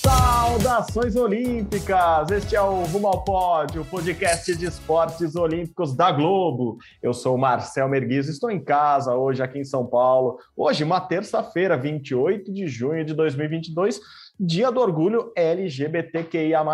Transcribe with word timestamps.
Saudações 0.00 1.16
olímpicas! 1.16 2.30
Este 2.30 2.54
é 2.54 2.62
o 2.62 2.84
Rumo 2.84 3.08
ao 3.08 3.24
Pódio, 3.24 3.84
podcast 3.84 4.54
de 4.54 4.66
esportes 4.66 5.34
olímpicos 5.34 5.92
da 5.94 6.12
Globo. 6.12 6.78
Eu 7.02 7.12
sou 7.12 7.36
Marcel 7.36 7.88
Merguiz, 7.88 8.28
estou 8.28 8.52
em 8.52 8.62
casa 8.62 9.16
hoje 9.16 9.42
aqui 9.42 9.58
em 9.58 9.64
São 9.64 9.84
Paulo. 9.84 10.38
Hoje, 10.56 10.84
uma 10.84 11.00
terça-feira, 11.00 11.76
28 11.76 12.52
de 12.52 12.68
junho 12.68 13.04
de 13.04 13.14
2022, 13.14 14.00
dia 14.38 14.70
do 14.70 14.80
orgulho 14.80 15.32
LGBTQIA+, 15.36 16.64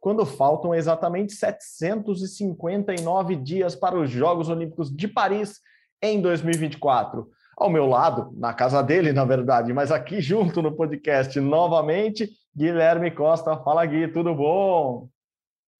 quando 0.00 0.24
faltam 0.24 0.72
exatamente 0.72 1.32
759 1.32 3.34
dias 3.36 3.74
para 3.74 3.98
os 3.98 4.08
Jogos 4.08 4.48
Olímpicos 4.48 4.94
de 4.94 5.08
Paris 5.08 5.58
em 6.00 6.22
2024 6.22 7.28
ao 7.62 7.70
meu 7.70 7.86
lado, 7.86 8.32
na 8.36 8.52
casa 8.52 8.82
dele, 8.82 9.12
na 9.12 9.24
verdade, 9.24 9.72
mas 9.72 9.92
aqui 9.92 10.20
junto 10.20 10.60
no 10.60 10.74
podcast 10.74 11.38
novamente, 11.40 12.28
Guilherme 12.54 13.10
Costa. 13.10 13.56
Fala, 13.58 13.86
Gui, 13.86 14.08
tudo 14.08 14.34
bom? 14.34 15.08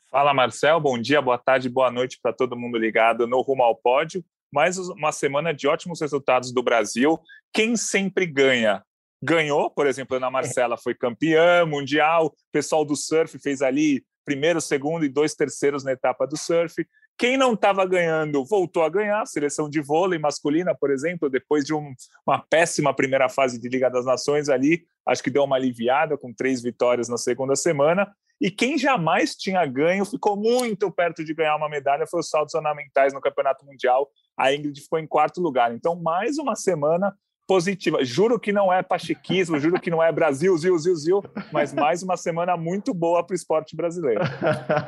Fala, 0.09 0.33
Marcel. 0.33 0.79
Bom 0.79 0.97
dia, 0.97 1.21
boa 1.21 1.39
tarde, 1.39 1.69
boa 1.69 1.91
noite 1.91 2.21
para 2.23 2.33
todo 2.33 2.57
mundo 2.57 2.79
ligado 2.79 3.27
no 3.27 3.41
Rumo 3.41 3.65
ao 3.65 3.75
Pódio. 3.75 4.25
Mais 4.53 4.79
uma 4.79 5.11
semana 5.11 5.53
de 5.53 5.67
ótimos 5.67 6.01
resultados 6.01 6.53
do 6.53 6.63
Brasil. 6.63 7.19
Quem 7.53 7.77
sempre 7.77 8.27
ganha? 8.27 8.85
Ganhou, 9.21 9.69
por 9.69 9.87
exemplo, 9.87 10.17
Ana 10.17 10.31
Marcela 10.31 10.77
foi 10.77 10.95
campeã 10.95 11.67
mundial, 11.67 12.27
o 12.27 12.33
pessoal 12.53 12.85
do 12.85 12.95
surf 12.95 13.39
fez 13.41 13.61
ali 13.61 14.05
primeiro, 14.25 14.61
segundo 14.61 15.05
e 15.05 15.09
dois 15.09 15.35
terceiros 15.35 15.83
na 15.83 15.93
etapa 15.93 16.27
do 16.29 16.37
surf. 16.37 16.87
Quem 17.19 17.37
não 17.37 17.53
estava 17.53 17.85
ganhando 17.87 18.45
voltou 18.45 18.83
a 18.83 18.89
ganhar, 18.89 19.25
seleção 19.27 19.69
de 19.69 19.81
vôlei 19.81 20.19
masculina, 20.19 20.75
por 20.75 20.91
exemplo, 20.91 21.31
depois 21.31 21.65
de 21.65 21.73
um, 21.73 21.95
uma 22.27 22.39
péssima 22.39 22.95
primeira 22.95 23.29
fase 23.29 23.61
de 23.61 23.69
Liga 23.69 23.91
das 23.91 24.05
Nações 24.05 24.49
ali, 24.49 24.85
acho 25.07 25.23
que 25.23 25.31
deu 25.31 25.45
uma 25.45 25.57
aliviada 25.57 26.17
com 26.17 26.33
três 26.33 26.63
vitórias 26.63 27.09
na 27.09 27.17
segunda 27.17 27.55
semana. 27.55 28.13
E 28.41 28.51
quem 28.51 28.77
jamais 28.77 29.37
tinha 29.37 29.65
ganho, 29.65 30.05
ficou 30.05 30.37
muito 30.37 30.91
perto 30.91 31.25
de 31.25 31.33
ganhar 31.33 31.55
uma 31.55 31.69
medalha, 31.69 32.09
foi 32.09 32.19
os 32.19 32.29
saltos 32.29 32.55
ornamentais 32.57 33.13
no 33.13 33.21
Campeonato 33.21 33.65
Mundial. 33.65 34.11
A 34.37 34.53
Ingrid 34.53 34.81
ficou 34.81 34.99
em 34.99 35.07
quarto 35.07 35.41
lugar. 35.41 35.73
Então, 35.73 35.95
mais 35.95 36.39
uma 36.39 36.57
semana 36.57 37.15
positiva. 37.53 38.03
Juro 38.03 38.41
que 38.41 38.51
não 38.51 38.73
é 38.73 38.83
pachequismo, 38.83 39.59
juro 39.59 39.79
que 39.79 39.91
não 39.91 40.03
é 40.03 40.11
Brasil, 40.11 40.57
zil, 40.57 40.79
zil, 40.79 40.97
zil, 40.97 41.25
mas 41.53 41.75
mais 41.75 42.03
uma 42.03 42.17
semana 42.17 42.57
muito 42.57 42.95
boa 42.95 43.23
para 43.23 43.35
o 43.35 43.37
esporte 43.37 43.77
brasileiro. 43.77 44.23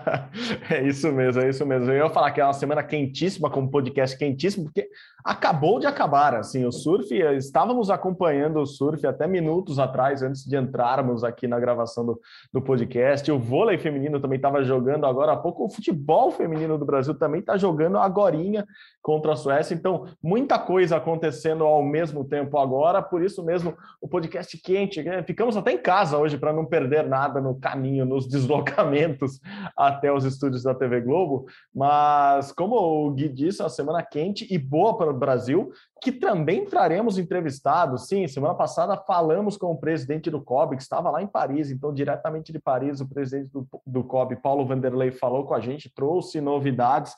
é 0.71 0.83
isso 0.83 1.13
mesmo, 1.13 1.43
é 1.43 1.51
isso 1.51 1.67
mesmo. 1.67 1.93
Eu 1.93 2.07
ia 2.07 2.11
falar 2.11 2.31
que 2.31 2.41
é 2.41 2.45
uma 2.45 2.55
semana 2.55 2.83
quentíssima, 2.83 3.51
como 3.51 3.71
podcast 3.71 4.17
quentíssimo, 4.17 4.65
porque 4.65 4.89
acabou 5.23 5.79
de 5.79 5.87
acabar, 5.87 6.35
assim, 6.35 6.65
o 6.65 6.73
surf, 6.73 7.15
estávamos 7.37 7.91
acompanhando 7.91 8.61
o 8.61 8.67
surf 8.67 9.07
até 9.07 9.27
minutos 9.27 9.79
atrás, 9.79 10.23
antes 10.23 10.45
de 10.45 10.57
entrarmos 10.57 11.23
aqui 11.23 11.47
na 11.47 11.59
gravação 11.61 12.05
do, 12.05 12.21
do 12.53 12.63
podcast, 12.63 13.31
o 13.31 13.39
vôlei 13.39 13.79
feminino 13.79 14.21
também 14.21 14.37
estava 14.37 14.63
jogando 14.63 15.05
agora 15.07 15.33
há 15.33 15.37
pouco, 15.37 15.65
o 15.65 15.71
futebol 15.71 16.31
feminino 16.31 16.79
do 16.79 16.85
Brasil 16.85 17.15
também 17.15 17.41
está 17.41 17.57
jogando 17.57 17.99
agorinha 17.99 18.67
contra 19.03 19.33
a 19.33 19.37
Suécia, 19.37 19.75
então 19.75 20.07
muita 20.23 20.59
coisa 20.59 20.97
acontecendo 20.97 21.65
ao 21.65 21.83
mesmo 21.83 22.25
tempo 22.25 22.54
tempo 22.55 22.59
agora, 22.59 23.03
por 23.03 23.23
isso 23.23 23.43
mesmo 23.43 23.77
o 24.01 24.09
podcast 24.09 24.57
quente. 24.59 25.03
Né? 25.03 25.23
Ficamos 25.23 25.57
até 25.57 25.73
em 25.73 25.79
casa 25.79 26.17
hoje 26.17 26.39
para 26.39 26.53
não 26.53 26.65
perder 26.65 27.07
nada 27.07 27.41
no 27.41 27.59
caminho, 27.59 28.05
nos 28.05 28.27
deslocamentos 28.29 29.41
até 29.77 30.13
os 30.13 30.25
estúdios 30.25 30.63
da 30.63 30.75
TV 30.75 31.01
Globo. 31.01 31.47
Mas, 31.75 32.53
como 32.53 32.77
o 32.77 33.11
Gui 33.11 33.29
disse, 33.29 33.61
é 33.61 33.65
uma 33.65 33.71
semana 33.71 34.03
quente 34.03 34.47
e 34.51 34.59
boa 34.59 34.97
para 34.97 35.11
o 35.11 35.19
Brasil, 35.19 35.71
que 36.01 36.13
também 36.13 36.65
traremos 36.65 37.19
entrevistados. 37.19 38.07
Sim, 38.07 38.27
semana 38.29 38.55
passada 38.55 38.97
falamos 38.97 39.57
com 39.57 39.73
o 39.73 39.79
presidente 39.79 40.31
do 40.31 40.43
COB, 40.43 40.77
que 40.77 40.83
estava 40.83 41.11
lá 41.11 41.23
em 41.23 41.27
Paris, 41.27 41.71
então, 41.71 41.93
diretamente 41.93 42.53
de 42.53 42.59
Paris, 42.59 43.01
o 43.01 43.09
presidente 43.09 43.51
do, 43.51 43.67
do 43.87 44.05
COB, 44.05 44.37
Paulo 44.37 44.67
Vanderlei, 44.67 45.11
falou 45.11 45.45
com 45.45 45.55
a 45.55 45.61
gente, 45.61 45.93
trouxe 45.93 46.41
novidades. 46.41 47.15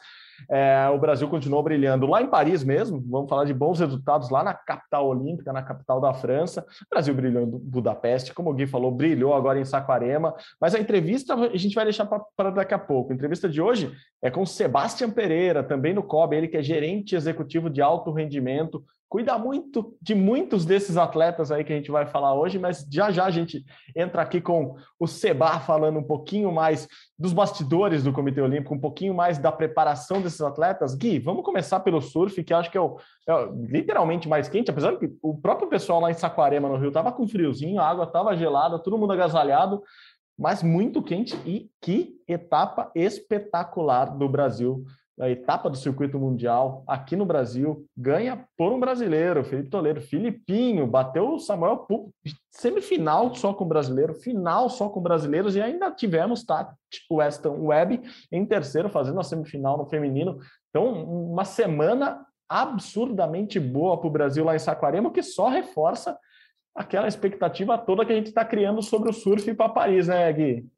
É, 0.50 0.88
o 0.92 0.98
Brasil 0.98 1.28
continuou 1.28 1.62
brilhando 1.62 2.06
lá 2.06 2.22
em 2.22 2.28
Paris 2.28 2.62
mesmo. 2.64 3.02
Vamos 3.08 3.28
falar 3.28 3.44
de 3.44 3.54
bons 3.54 3.80
resultados 3.80 4.30
lá 4.30 4.42
na 4.42 4.54
capital 4.54 5.06
olímpica, 5.06 5.52
na 5.52 5.62
capital 5.62 6.00
da 6.00 6.12
França. 6.12 6.62
O 6.62 6.90
Brasil 6.90 7.14
brilhou 7.14 7.42
em 7.42 7.50
Budapeste, 7.50 8.34
como 8.34 8.50
o 8.50 8.54
Gui 8.54 8.66
falou, 8.66 8.90
brilhou 8.90 9.34
agora 9.34 9.58
em 9.58 9.64
Saquarema. 9.64 10.34
Mas 10.60 10.74
a 10.74 10.78
entrevista 10.78 11.34
a 11.34 11.56
gente 11.56 11.74
vai 11.74 11.84
deixar 11.84 12.06
para 12.36 12.50
daqui 12.50 12.74
a 12.74 12.78
pouco. 12.78 13.12
A 13.12 13.14
entrevista 13.14 13.48
de 13.48 13.60
hoje 13.60 13.92
é 14.22 14.30
com 14.30 14.44
Sebastião 14.44 15.10
Pereira, 15.10 15.62
também 15.62 15.94
no 15.94 16.02
COB, 16.02 16.36
ele 16.36 16.48
que 16.48 16.56
é 16.56 16.62
gerente 16.62 17.14
executivo 17.14 17.70
de 17.70 17.80
alto 17.80 18.12
rendimento 18.12 18.84
cuida 19.08 19.38
muito 19.38 19.96
de 20.02 20.14
muitos 20.14 20.64
desses 20.64 20.96
atletas 20.96 21.52
aí 21.52 21.62
que 21.62 21.72
a 21.72 21.76
gente 21.76 21.90
vai 21.90 22.06
falar 22.06 22.34
hoje, 22.34 22.58
mas 22.58 22.86
já 22.90 23.10
já 23.10 23.24
a 23.24 23.30
gente 23.30 23.64
entra 23.94 24.22
aqui 24.22 24.40
com 24.40 24.76
o 24.98 25.06
Seba 25.06 25.60
falando 25.60 25.98
um 25.98 26.02
pouquinho 26.02 26.50
mais 26.50 26.88
dos 27.18 27.32
bastidores 27.32 28.02
do 28.02 28.12
Comitê 28.12 28.40
Olímpico, 28.40 28.74
um 28.74 28.80
pouquinho 28.80 29.14
mais 29.14 29.38
da 29.38 29.52
preparação 29.52 30.20
desses 30.20 30.40
atletas. 30.40 30.94
Gui, 30.94 31.18
vamos 31.18 31.44
começar 31.44 31.80
pelo 31.80 32.00
surf, 32.00 32.42
que 32.42 32.52
acho 32.52 32.70
que 32.70 32.76
é, 32.76 32.80
o, 32.80 32.98
é 33.28 33.48
literalmente 33.68 34.28
mais 34.28 34.48
quente, 34.48 34.70
apesar 34.70 34.96
que 34.96 35.10
o 35.22 35.36
próprio 35.40 35.68
pessoal 35.68 36.00
lá 36.00 36.10
em 36.10 36.14
Saquarema, 36.14 36.68
no 36.68 36.76
Rio, 36.76 36.88
estava 36.88 37.12
com 37.12 37.28
friozinho, 37.28 37.80
a 37.80 37.88
água 37.88 38.04
estava 38.04 38.36
gelada, 38.36 38.78
todo 38.78 38.98
mundo 38.98 39.12
agasalhado, 39.12 39.82
mas 40.38 40.62
muito 40.62 41.02
quente 41.02 41.34
e 41.46 41.70
que 41.80 42.20
etapa 42.28 42.90
espetacular 42.94 44.16
do 44.16 44.28
Brasil 44.28 44.84
a 45.18 45.30
etapa 45.30 45.70
do 45.70 45.76
circuito 45.76 46.18
mundial 46.18 46.84
aqui 46.86 47.16
no 47.16 47.24
Brasil, 47.24 47.86
ganha 47.96 48.46
por 48.56 48.72
um 48.72 48.78
brasileiro, 48.78 49.44
Felipe 49.44 49.70
Toledo, 49.70 50.00
Filipinho, 50.00 50.86
bateu 50.86 51.34
o 51.34 51.38
Samuel 51.38 51.78
Pupo, 51.78 52.12
semifinal 52.50 53.34
só 53.34 53.54
com 53.54 53.66
brasileiro, 53.66 54.14
final 54.14 54.68
só 54.68 54.88
com 54.88 55.00
brasileiros, 55.00 55.56
e 55.56 55.60
ainda 55.60 55.90
tivemos 55.90 56.44
tá, 56.44 56.74
o 57.08 57.16
Weston 57.16 57.66
Webb 57.66 58.02
em 58.30 58.44
terceiro, 58.44 58.90
fazendo 58.90 59.18
a 59.18 59.24
semifinal 59.24 59.78
no 59.78 59.86
feminino. 59.86 60.38
Então, 60.68 60.92
uma 61.32 61.44
semana 61.44 62.26
absurdamente 62.48 63.58
boa 63.58 63.98
para 63.98 64.08
o 64.08 64.12
Brasil 64.12 64.44
lá 64.44 64.54
em 64.54 64.58
Saquarema, 64.58 65.10
que 65.10 65.22
só 65.22 65.48
reforça 65.48 66.18
aquela 66.74 67.08
expectativa 67.08 67.78
toda 67.78 68.04
que 68.04 68.12
a 68.12 68.16
gente 68.16 68.28
está 68.28 68.44
criando 68.44 68.82
sobre 68.82 69.08
o 69.08 69.12
surf 69.12 69.52
para 69.54 69.70
Paris, 69.70 70.08
né, 70.08 70.30
Gui? 70.30 70.68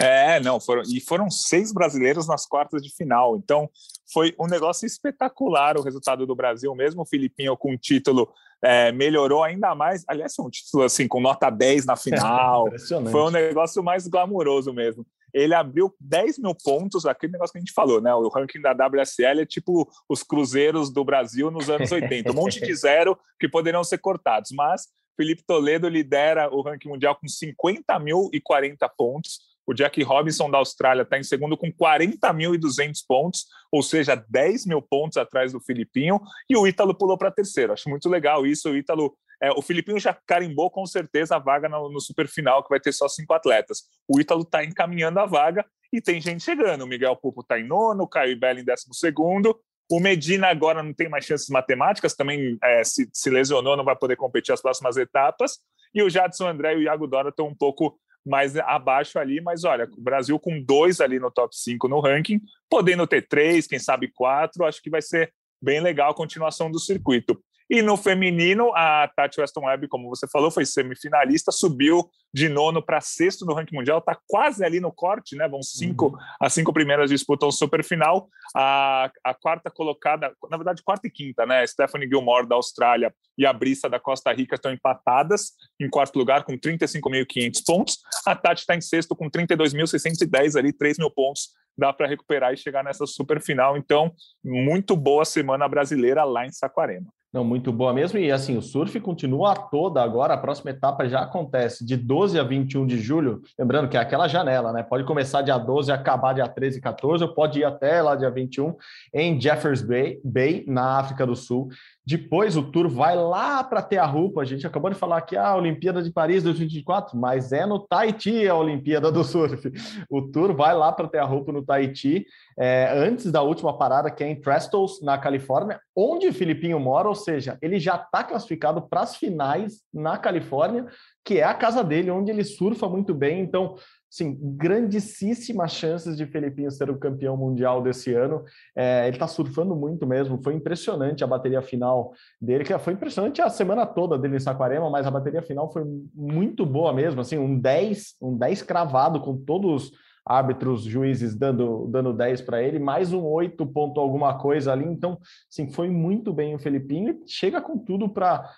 É, 0.00 0.40
não, 0.40 0.60
foram, 0.60 0.82
e 0.82 1.00
foram 1.00 1.30
seis 1.30 1.72
brasileiros 1.72 2.26
nas 2.26 2.46
quartas 2.46 2.82
de 2.82 2.94
final. 2.94 3.36
Então, 3.36 3.68
foi 4.12 4.34
um 4.38 4.46
negócio 4.46 4.86
espetacular 4.86 5.76
o 5.76 5.82
resultado 5.82 6.26
do 6.26 6.34
Brasil, 6.34 6.74
mesmo 6.74 7.02
o 7.02 7.06
Filipinho 7.06 7.56
com 7.56 7.72
o 7.72 7.78
título 7.78 8.32
é, 8.62 8.92
melhorou 8.92 9.42
ainda 9.42 9.74
mais. 9.74 10.04
Aliás, 10.08 10.38
um 10.38 10.50
título 10.50 10.84
assim, 10.84 11.06
com 11.06 11.20
nota 11.20 11.50
10 11.50 11.86
na 11.86 11.96
final. 11.96 12.68
foi 13.10 13.20
um 13.22 13.30
negócio 13.30 13.82
mais 13.82 14.06
glamouroso 14.06 14.72
mesmo. 14.72 15.06
Ele 15.32 15.54
abriu 15.54 15.94
10 16.00 16.38
mil 16.38 16.54
pontos, 16.54 17.04
aquele 17.04 17.32
negócio 17.32 17.52
que 17.52 17.58
a 17.58 17.60
gente 17.60 17.74
falou, 17.74 18.00
né? 18.00 18.14
O 18.14 18.28
ranking 18.28 18.62
da 18.62 18.72
WSL 18.72 19.42
é 19.42 19.46
tipo 19.46 19.88
os 20.08 20.22
cruzeiros 20.22 20.90
do 20.90 21.04
Brasil 21.04 21.50
nos 21.50 21.68
anos 21.68 21.92
80, 21.92 22.30
um 22.30 22.34
monte 22.34 22.60
de 22.60 22.72
zero 22.74 23.18
que 23.38 23.48
poderiam 23.48 23.84
ser 23.84 23.98
cortados. 23.98 24.50
Mas 24.52 24.88
Felipe 25.16 25.42
Toledo 25.46 25.88
lidera 25.88 26.48
o 26.50 26.62
ranking 26.62 26.88
mundial 26.88 27.14
com 27.14 27.28
50 27.28 27.98
mil 27.98 28.30
e 28.32 28.40
40 28.40 28.88
pontos 28.90 29.40
o 29.68 29.74
Jack 29.74 30.02
Robinson 30.02 30.50
da 30.50 30.56
Austrália 30.56 31.02
está 31.02 31.18
em 31.18 31.22
segundo 31.22 31.54
com 31.54 31.70
40.200 31.70 33.00
pontos, 33.06 33.44
ou 33.70 33.82
seja, 33.82 34.14
10 34.16 34.64
mil 34.64 34.80
pontos 34.80 35.18
atrás 35.18 35.52
do 35.52 35.60
Filipinho, 35.60 36.18
e 36.48 36.56
o 36.56 36.66
Ítalo 36.66 36.94
pulou 36.94 37.18
para 37.18 37.30
terceiro. 37.30 37.74
Acho 37.74 37.90
muito 37.90 38.08
legal 38.08 38.46
isso. 38.46 38.70
O 38.70 38.76
Ítalo, 38.76 39.14
é, 39.42 39.50
o 39.50 39.60
Filipinho 39.60 40.00
já 40.00 40.16
carimbou 40.26 40.70
com 40.70 40.86
certeza 40.86 41.36
a 41.36 41.38
vaga 41.38 41.68
no, 41.68 41.92
no 41.92 42.00
superfinal, 42.00 42.62
que 42.62 42.70
vai 42.70 42.80
ter 42.80 42.92
só 42.92 43.06
cinco 43.08 43.34
atletas. 43.34 43.82
O 44.08 44.18
Ítalo 44.18 44.40
está 44.40 44.64
encaminhando 44.64 45.20
a 45.20 45.26
vaga 45.26 45.66
e 45.92 46.00
tem 46.00 46.18
gente 46.18 46.42
chegando. 46.42 46.84
O 46.84 46.86
Miguel 46.86 47.14
Pupo 47.16 47.42
está 47.42 47.60
em 47.60 47.66
nono, 47.66 48.04
o 48.04 48.08
Caio 48.08 48.32
Ibelli 48.32 48.62
em 48.62 48.64
décimo 48.64 48.94
segundo. 48.94 49.54
O 49.90 50.00
Medina 50.00 50.48
agora 50.48 50.82
não 50.82 50.94
tem 50.94 51.10
mais 51.10 51.26
chances 51.26 51.50
matemáticas, 51.50 52.14
também 52.14 52.56
é, 52.62 52.82
se, 52.84 53.06
se 53.12 53.28
lesionou, 53.28 53.76
não 53.76 53.84
vai 53.84 53.96
poder 53.96 54.16
competir 54.16 54.54
as 54.54 54.62
próximas 54.62 54.96
etapas. 54.96 55.58
E 55.94 56.02
o 56.02 56.08
Jadson 56.08 56.48
André 56.48 56.72
e 56.72 56.76
o 56.76 56.82
Iago 56.82 57.06
Dora 57.06 57.28
estão 57.28 57.48
um 57.48 57.54
pouco 57.54 57.98
mais 58.26 58.56
abaixo 58.56 59.18
ali, 59.18 59.40
mas 59.40 59.64
olha, 59.64 59.88
o 59.96 60.00
Brasil 60.00 60.38
com 60.38 60.62
dois 60.62 61.00
ali 61.00 61.18
no 61.18 61.30
top 61.30 61.56
5 61.56 61.88
no 61.88 62.00
ranking, 62.00 62.40
podendo 62.68 63.06
ter 63.06 63.26
três, 63.26 63.66
quem 63.66 63.78
sabe 63.78 64.08
quatro, 64.08 64.64
acho 64.64 64.82
que 64.82 64.90
vai 64.90 65.00
ser 65.00 65.32
bem 65.60 65.80
legal 65.80 66.10
a 66.10 66.14
continuação 66.14 66.70
do 66.70 66.78
circuito. 66.78 67.42
E 67.70 67.82
no 67.82 67.96
feminino, 67.96 68.72
a 68.74 69.08
Tati 69.14 69.40
Weston 69.40 69.66
Webb, 69.66 69.88
como 69.88 70.08
você 70.08 70.26
falou, 70.26 70.50
foi 70.50 70.64
semifinalista, 70.64 71.52
subiu 71.52 72.08
de 72.32 72.48
nono 72.48 72.82
para 72.82 73.00
sexto 73.00 73.44
no 73.44 73.52
ranking 73.52 73.76
mundial, 73.76 73.98
está 73.98 74.18
quase 74.26 74.64
ali 74.64 74.80
no 74.80 74.90
corte, 74.90 75.36
né? 75.36 75.46
Vão 75.46 75.62
cinco, 75.62 76.06
uhum. 76.06 76.18
as 76.40 76.52
cinco 76.54 76.72
primeiras 76.72 77.10
disputam 77.10 77.50
super 77.50 77.84
final. 77.84 78.28
A, 78.56 79.10
a 79.22 79.34
quarta 79.34 79.70
colocada, 79.70 80.32
na 80.50 80.56
verdade, 80.56 80.82
quarta 80.82 81.06
e 81.06 81.10
quinta, 81.10 81.44
né? 81.44 81.66
Stephanie 81.66 82.08
Gilmore 82.08 82.48
da 82.48 82.54
Austrália 82.54 83.14
e 83.36 83.44
a 83.44 83.52
Brissa 83.52 83.88
da 83.88 84.00
Costa 84.00 84.32
Rica 84.32 84.54
estão 84.54 84.72
empatadas 84.72 85.52
em 85.78 85.90
quarto 85.90 86.18
lugar 86.18 86.44
com 86.44 86.54
35.500 86.54 87.62
pontos. 87.66 87.98
A 88.26 88.34
Tati 88.34 88.62
está 88.62 88.74
em 88.74 88.80
sexto 88.80 89.14
com 89.14 89.30
32.610 89.30 90.58
ali, 90.58 90.72
3 90.72 90.98
mil 90.98 91.10
pontos. 91.10 91.50
Dá 91.76 91.92
para 91.92 92.08
recuperar 92.08 92.52
e 92.52 92.56
chegar 92.56 92.82
nessa 92.82 93.06
super 93.06 93.40
final. 93.40 93.76
Então, 93.76 94.12
muito 94.42 94.96
boa 94.96 95.24
semana 95.24 95.68
brasileira 95.68 96.24
lá 96.24 96.44
em 96.44 96.50
Saquarema. 96.50 97.06
Não, 97.30 97.44
muito 97.44 97.70
boa 97.70 97.92
mesmo. 97.92 98.18
E 98.18 98.32
assim, 98.32 98.56
o 98.56 98.62
surf 98.62 98.98
continua 99.00 99.54
toda 99.54 100.02
agora. 100.02 100.32
A 100.32 100.38
próxima 100.38 100.70
etapa 100.70 101.06
já 101.06 101.20
acontece 101.20 101.84
de 101.84 101.94
12 101.94 102.40
a 102.40 102.42
21 102.42 102.86
de 102.86 102.98
julho. 102.98 103.42
Lembrando 103.58 103.86
que 103.86 103.98
é 103.98 104.00
aquela 104.00 104.26
janela, 104.26 104.72
né? 104.72 104.82
Pode 104.82 105.04
começar 105.04 105.42
dia 105.42 105.58
12 105.58 105.90
e 105.90 105.92
acabar 105.92 106.32
dia 106.32 106.48
13 106.48 106.78
e 106.78 106.80
14, 106.80 107.24
ou 107.24 107.34
pode 107.34 107.58
ir 107.58 107.64
até 107.64 108.00
lá 108.00 108.16
dia 108.16 108.30
21 108.30 108.74
em 109.12 109.38
Jeffers 109.38 109.82
Bay, 109.82 110.18
Bay 110.24 110.64
na 110.66 110.98
África 110.98 111.26
do 111.26 111.36
Sul. 111.36 111.68
Depois 112.08 112.56
o 112.56 112.62
tour 112.62 112.88
vai 112.88 113.14
lá 113.14 113.62
para 113.62 113.82
ter 113.82 113.98
a 113.98 114.44
gente 114.46 114.66
acabou 114.66 114.90
de 114.90 114.96
falar 114.96 115.20
que 115.20 115.36
ah, 115.36 115.48
a 115.48 115.56
Olimpíada 115.56 116.02
de 116.02 116.10
Paris 116.10 116.42
2024, 116.42 117.14
mas 117.18 117.52
é 117.52 117.66
no 117.66 117.78
Tahiti 117.78 118.48
a 118.48 118.54
Olimpíada 118.54 119.12
do 119.12 119.22
Surf. 119.22 119.70
O 120.08 120.22
tour 120.22 120.54
vai 120.54 120.74
lá 120.74 120.90
para 120.90 121.06
ter 121.06 121.18
a 121.18 121.24
roupa 121.26 121.52
no 121.52 121.62
Tahiti, 121.62 122.24
é, 122.58 122.90
antes 122.96 123.30
da 123.30 123.42
última 123.42 123.76
parada, 123.76 124.10
que 124.10 124.24
é 124.24 124.26
em 124.26 124.40
Trestles, 124.40 125.02
na 125.02 125.18
Califórnia, 125.18 125.78
onde 125.94 126.28
o 126.28 126.32
Filipinho 126.32 126.80
mora, 126.80 127.08
ou 127.08 127.14
seja, 127.14 127.58
ele 127.60 127.78
já 127.78 127.96
está 127.96 128.24
classificado 128.24 128.80
para 128.88 129.02
as 129.02 129.14
finais 129.14 129.82
na 129.92 130.16
Califórnia, 130.16 130.86
que 131.28 131.40
é 131.40 131.44
a 131.44 131.52
casa 131.52 131.84
dele, 131.84 132.10
onde 132.10 132.30
ele 132.30 132.42
surfa 132.42 132.88
muito 132.88 133.12
bem. 133.14 133.42
Então, 133.42 133.74
sim, 134.08 134.34
grandíssimas 134.40 135.72
chances 135.72 136.16
de 136.16 136.24
Felipinho 136.24 136.70
ser 136.70 136.88
o 136.88 136.98
campeão 136.98 137.36
mundial 137.36 137.82
desse 137.82 138.14
ano. 138.14 138.42
É, 138.74 139.06
ele 139.06 139.16
está 139.16 139.26
surfando 139.26 139.76
muito 139.76 140.06
mesmo. 140.06 140.42
Foi 140.42 140.54
impressionante 140.54 141.22
a 141.22 141.26
bateria 141.26 141.60
final 141.60 142.14
dele, 142.40 142.64
que 142.64 142.78
foi 142.78 142.94
impressionante 142.94 143.42
a 143.42 143.50
semana 143.50 143.84
toda 143.84 144.16
dele 144.16 144.36
em 144.36 144.40
Saquarema, 144.40 144.88
mas 144.88 145.06
a 145.06 145.10
bateria 145.10 145.42
final 145.42 145.70
foi 145.70 145.84
muito 146.14 146.64
boa 146.64 146.94
mesmo. 146.94 147.20
Assim, 147.20 147.36
um 147.36 147.60
10, 147.60 148.14
um 148.22 148.34
10 148.34 148.62
cravado 148.62 149.20
com 149.20 149.36
todos 149.36 149.92
árbitros, 150.28 150.82
juízes 150.82 151.34
dando, 151.34 151.86
dando 151.88 152.12
10 152.12 152.42
para 152.42 152.62
ele, 152.62 152.78
mais 152.78 153.14
um 153.14 153.24
8 153.24 153.66
ponto 153.66 153.98
alguma 153.98 154.38
coisa 154.38 154.72
ali. 154.72 154.84
Então, 154.84 155.18
sim, 155.48 155.70
foi 155.70 155.88
muito 155.88 156.32
bem 156.32 156.54
o 156.54 156.58
Felipinho 156.58 157.20
chega 157.26 157.60
com 157.60 157.78
tudo 157.78 158.08
para 158.10 158.50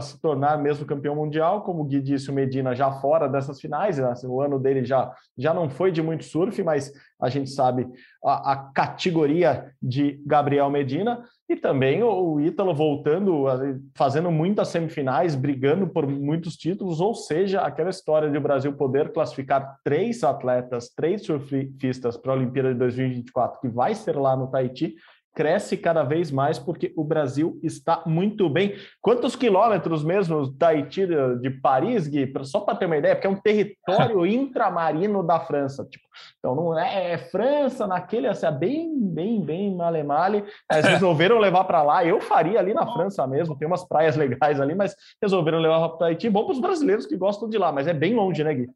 se 0.00 0.20
tornar 0.20 0.56
mesmo 0.58 0.86
campeão 0.86 1.16
mundial. 1.16 1.62
Como 1.62 1.82
o 1.82 1.84
Gui 1.84 2.00
disse, 2.00 2.30
o 2.30 2.34
Medina 2.34 2.74
já 2.74 2.90
fora 2.92 3.28
dessas 3.28 3.60
finais, 3.60 3.98
né? 3.98 4.12
o 4.24 4.40
ano 4.40 4.58
dele 4.58 4.84
já, 4.84 5.12
já 5.36 5.52
não 5.52 5.68
foi 5.68 5.90
de 5.90 6.02
muito 6.02 6.24
surf, 6.24 6.62
mas 6.62 6.92
a 7.20 7.28
gente 7.28 7.50
sabe 7.50 7.88
a, 8.24 8.52
a 8.52 8.56
categoria 8.72 9.72
de 9.82 10.22
Gabriel 10.24 10.70
Medina. 10.70 11.24
E 11.48 11.56
também 11.56 12.02
o 12.02 12.38
Ítalo 12.38 12.74
voltando, 12.74 13.46
fazendo 13.96 14.30
muitas 14.30 14.68
semifinais, 14.68 15.34
brigando 15.34 15.88
por 15.88 16.06
muitos 16.06 16.56
títulos, 16.56 17.00
ou 17.00 17.14
seja, 17.14 17.62
aquela 17.62 17.88
história 17.88 18.30
de 18.30 18.36
o 18.36 18.40
Brasil 18.40 18.74
poder 18.74 19.12
classificar 19.12 19.78
três 19.82 20.22
atletas, 20.22 20.90
três 20.94 21.24
surfistas 21.24 22.18
para 22.18 22.32
a 22.32 22.36
Olimpíada 22.36 22.72
de 22.72 22.78
2024, 22.78 23.60
que 23.60 23.68
vai 23.68 23.94
ser 23.94 24.16
lá 24.16 24.36
no 24.36 24.48
Tahiti, 24.48 24.94
cresce 25.34 25.76
cada 25.76 26.02
vez 26.02 26.30
mais 26.30 26.58
porque 26.58 26.92
o 26.96 27.04
Brasil 27.04 27.58
está 27.62 28.02
muito 28.04 28.48
bem. 28.48 28.74
Quantos 29.00 29.36
quilômetros 29.36 30.02
mesmo 30.02 30.52
Tahiti 30.52 31.06
de 31.40 31.50
Paris, 31.50 32.08
Gui? 32.08 32.32
Só 32.42 32.60
para 32.60 32.76
ter 32.76 32.86
uma 32.86 32.96
ideia, 32.96 33.14
porque 33.14 33.26
é 33.26 33.30
um 33.30 33.40
território 33.40 34.26
intramarino 34.26 35.22
da 35.22 35.38
França. 35.40 35.84
Tipo, 35.84 36.04
então 36.38 36.54
não 36.54 36.78
é, 36.78 37.12
é, 37.12 37.18
França 37.18 37.86
naquele, 37.86 38.26
assim, 38.26 38.46
é 38.46 38.52
bem, 38.52 38.98
bem, 38.98 39.40
bem 39.40 39.74
male-male. 39.74 40.44
Mas 40.70 40.84
resolveram 40.86 41.38
levar 41.38 41.64
para 41.64 41.82
lá. 41.82 42.04
Eu 42.04 42.20
faria 42.20 42.58
ali 42.58 42.74
na 42.74 42.86
França 42.92 43.26
mesmo, 43.26 43.56
tem 43.56 43.68
umas 43.68 43.86
praias 43.86 44.16
legais 44.16 44.60
ali, 44.60 44.74
mas 44.74 44.94
resolveram 45.22 45.58
levar 45.58 45.88
para 45.90 45.98
Tahiti. 45.98 46.28
Bom 46.28 46.44
para 46.44 46.54
os 46.54 46.60
brasileiros 46.60 47.06
que 47.06 47.16
gostam 47.16 47.48
de 47.48 47.58
lá, 47.58 47.70
mas 47.70 47.86
é 47.86 47.94
bem 47.94 48.14
longe, 48.14 48.42
né, 48.42 48.54
Gui? 48.54 48.68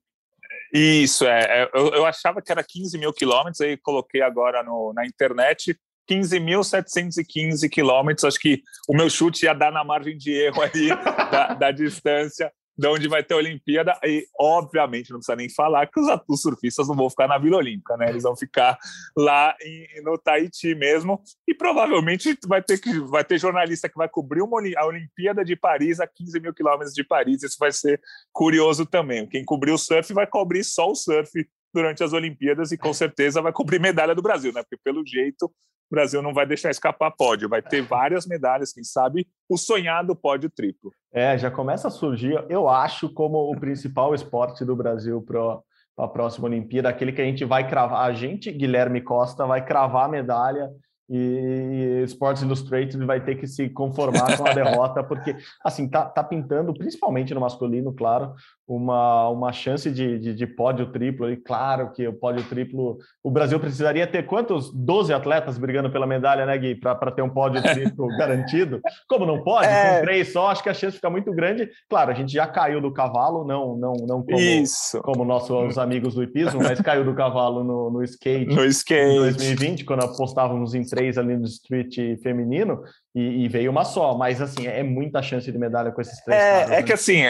Isso, 0.73 1.27
é. 1.27 1.63
é 1.63 1.71
eu, 1.75 1.89
eu 1.89 2.07
achava 2.07 2.41
que 2.41 2.51
era 2.51 2.65
15 2.65 2.97
mil 2.99 3.13
quilômetros, 3.13 3.61
aí 3.61 3.77
coloquei 3.77 4.23
agora 4.23 4.63
no, 4.63 4.93
na 4.95 5.05
internet, 5.05 5.79
15.715 6.13 7.69
quilômetros. 7.71 8.25
Acho 8.25 8.39
que 8.39 8.63
o 8.89 8.95
meu 8.95 9.09
chute 9.09 9.47
ia 9.47 9.55
dar 9.55 9.73
na 9.73 9.83
margem 9.83 10.17
de 10.17 10.33
erro 10.33 10.63
aí 10.63 10.89
da, 11.31 11.55
da, 11.55 11.71
distância 11.71 12.53
de 12.77 12.87
onde 12.87 13.09
vai 13.09 13.23
ter 13.23 13.35
a 13.35 13.39
Olimpíada. 13.39 13.99
E, 14.05 14.27
obviamente, 14.39 15.11
não 15.11 15.19
precisa 15.19 15.37
nem 15.37 15.49
falar 15.49 15.87
que 15.87 15.99
os, 15.99 16.07
os 16.29 16.43
surfistas 16.43 16.89
não 16.89 16.97
vão 16.97 17.09
ficar 17.09 17.29
na 17.29 17.39
Vila 17.39 17.59
Olímpica, 17.59 17.97
né? 17.97 18.11
Eles 18.11 18.23
vão 18.23 18.37
ficar 18.37 18.79
lá 19.17 19.55
em, 19.63 20.03
no 20.03 20.19
Tahiti 20.19 20.75
mesmo. 20.75 21.23
E 21.49 21.55
provavelmente 21.55 22.37
vai 22.47 22.63
ter, 22.63 22.79
que, 22.79 22.99
vai 23.01 23.25
ter 23.25 23.39
jornalista 23.39 23.89
que 23.89 23.97
vai 23.97 24.09
cobrir 24.09 24.43
uma, 24.43 24.61
a 24.77 24.87
Olimpíada 24.87 25.45
de 25.45 25.57
Paris 25.57 26.01
a 26.01 26.07
15 26.07 26.41
mil 26.41 26.53
quilômetros 26.53 26.95
de 26.95 27.05
Paris. 27.05 27.43
Isso 27.43 27.57
vai 27.59 27.73
ser 27.73 28.01
curioso 28.33 28.85
também. 28.85 29.27
Quem 29.27 29.45
cobrir 29.45 29.73
o 29.73 29.79
surf 29.79 30.13
vai 30.13 30.27
cobrir 30.27 30.65
só 30.65 30.91
o 30.91 30.95
surf 30.95 31.31
durante 31.75 32.05
as 32.05 32.13
Olimpíadas 32.13 32.71
e 32.71 32.77
com 32.77 32.93
certeza 32.93 33.41
vai 33.41 33.53
cobrir 33.53 33.81
medalha 33.81 34.15
do 34.15 34.23
Brasil, 34.23 34.53
né? 34.53 34.63
Porque 34.63 34.77
pelo 34.85 35.07
jeito 35.07 35.51
o 35.93 35.95
Brasil 35.95 36.23
não 36.23 36.33
vai 36.33 36.47
deixar 36.47 36.71
escapar 36.71 37.11
pódio, 37.11 37.51
vai 37.51 37.61
ter 37.61 37.83
várias 37.83 38.27
medalhas, 38.27 38.73
quem 38.73 38.83
sabe 38.83 39.29
o 39.47 39.59
sonhado 39.59 40.17
pódio 40.17 40.49
triplo. 40.49 40.91
É, 41.13 41.37
já 41.37 41.51
começa 41.51 41.89
a 41.89 41.91
surgir, 41.91 42.43
eu 42.49 42.67
acho, 42.67 43.13
como 43.13 43.53
o 43.53 43.61
principal 43.61 44.15
esporte 44.15 44.65
do 44.65 44.75
Brasil 44.75 45.21
para 45.21 45.61
a 45.99 46.09
próxima 46.09 46.47
Olimpíada, 46.47 46.89
aquele 46.89 47.13
que 47.13 47.21
a 47.21 47.25
gente 47.27 47.45
vai 47.45 47.69
cravar, 47.69 48.09
a 48.09 48.15
gente, 48.15 48.51
Guilherme 48.51 49.03
Costa, 49.03 49.45
vai 49.45 49.63
cravar 49.63 50.07
a 50.07 50.09
medalha 50.09 50.71
e 51.09 52.03
Sports 52.07 52.43
Illustrated 52.43 53.05
vai 53.05 53.21
ter 53.21 53.35
que 53.35 53.47
se 53.47 53.69
conformar 53.69 54.37
com 54.37 54.47
a 54.47 54.53
derrota, 54.55 55.03
porque 55.03 55.37
assim 55.65 55.89
tá, 55.89 56.05
tá 56.05 56.23
pintando, 56.23 56.73
principalmente 56.73 57.35
no 57.35 57.41
masculino, 57.41 57.93
claro, 57.93 58.35
uma, 58.67 59.29
uma 59.29 59.53
chance 59.53 59.91
de, 59.91 60.19
de, 60.19 60.35
de, 60.35 60.47
pódio 60.47 60.91
triplo. 60.91 61.31
E 61.31 61.37
claro 61.37 61.93
que 61.93 62.07
o 62.07 62.13
pódio 62.13 62.45
triplo, 62.45 62.99
o 63.23 63.31
Brasil 63.31 63.59
precisaria 63.59 64.07
ter 64.07 64.25
quantos? 64.25 64.73
12 64.73 65.13
atletas 65.13 65.59
brigando 65.59 65.91
pela 65.91 66.07
medalha, 66.07 66.47
né, 66.47 66.57
Gui? 66.57 66.75
Para 66.75 67.11
ter 67.11 67.23
um 67.23 67.29
pódio 67.29 67.61
triplo 67.63 68.07
garantido. 68.17 68.81
Como 69.09 69.27
não 69.27 69.43
pode, 69.43 69.67
é... 69.67 69.99
com 69.99 70.05
três 70.05 70.33
só, 70.33 70.51
acho 70.51 70.63
que 70.63 70.69
a 70.69 70.75
chance 70.75 70.97
fica 70.97 71.11
muito 71.11 71.31
grande. 71.33 71.69
Claro, 71.89 72.11
a 72.11 72.15
gente 72.15 72.33
já 72.33 72.47
caiu 72.47 72.81
do 72.81 72.93
cavalo, 72.93 73.45
não, 73.45 73.77
não, 73.77 73.93
não 74.07 74.23
como, 74.23 74.39
Isso. 74.39 75.01
como 75.03 75.25
nossos 75.25 75.77
amigos 75.77 76.15
do 76.15 76.23
hipismo, 76.23 76.63
mas 76.63 76.81
caiu 76.81 77.05
do 77.05 77.15
cavalo 77.15 77.63
no, 77.65 77.91
no 77.91 78.03
skate. 78.05 78.55
No 78.55 78.65
skate. 78.65 79.17
Em 79.17 79.19
2020, 79.19 79.85
quando 79.85 80.05
apostávamos 80.05 80.75
em 80.75 80.85
três 80.93 81.17
ali 81.17 81.39
no 81.39 81.47
street 81.47 82.21
feminino, 82.23 82.85
e, 83.15 83.45
e 83.45 83.49
veio 83.49 83.71
uma 83.71 83.83
só. 83.83 84.15
Mas, 84.15 84.43
assim, 84.43 84.67
é 84.67 84.83
muita 84.83 85.23
chance 85.23 85.51
de 85.51 85.59
medalha 85.59 85.91
com 85.91 86.03
esses 86.03 86.23
três. 86.23 86.39
É, 86.39 86.51
caras, 86.51 86.71
é 86.71 86.77
né? 86.77 86.83
que 86.83 86.93
assim 86.93 87.23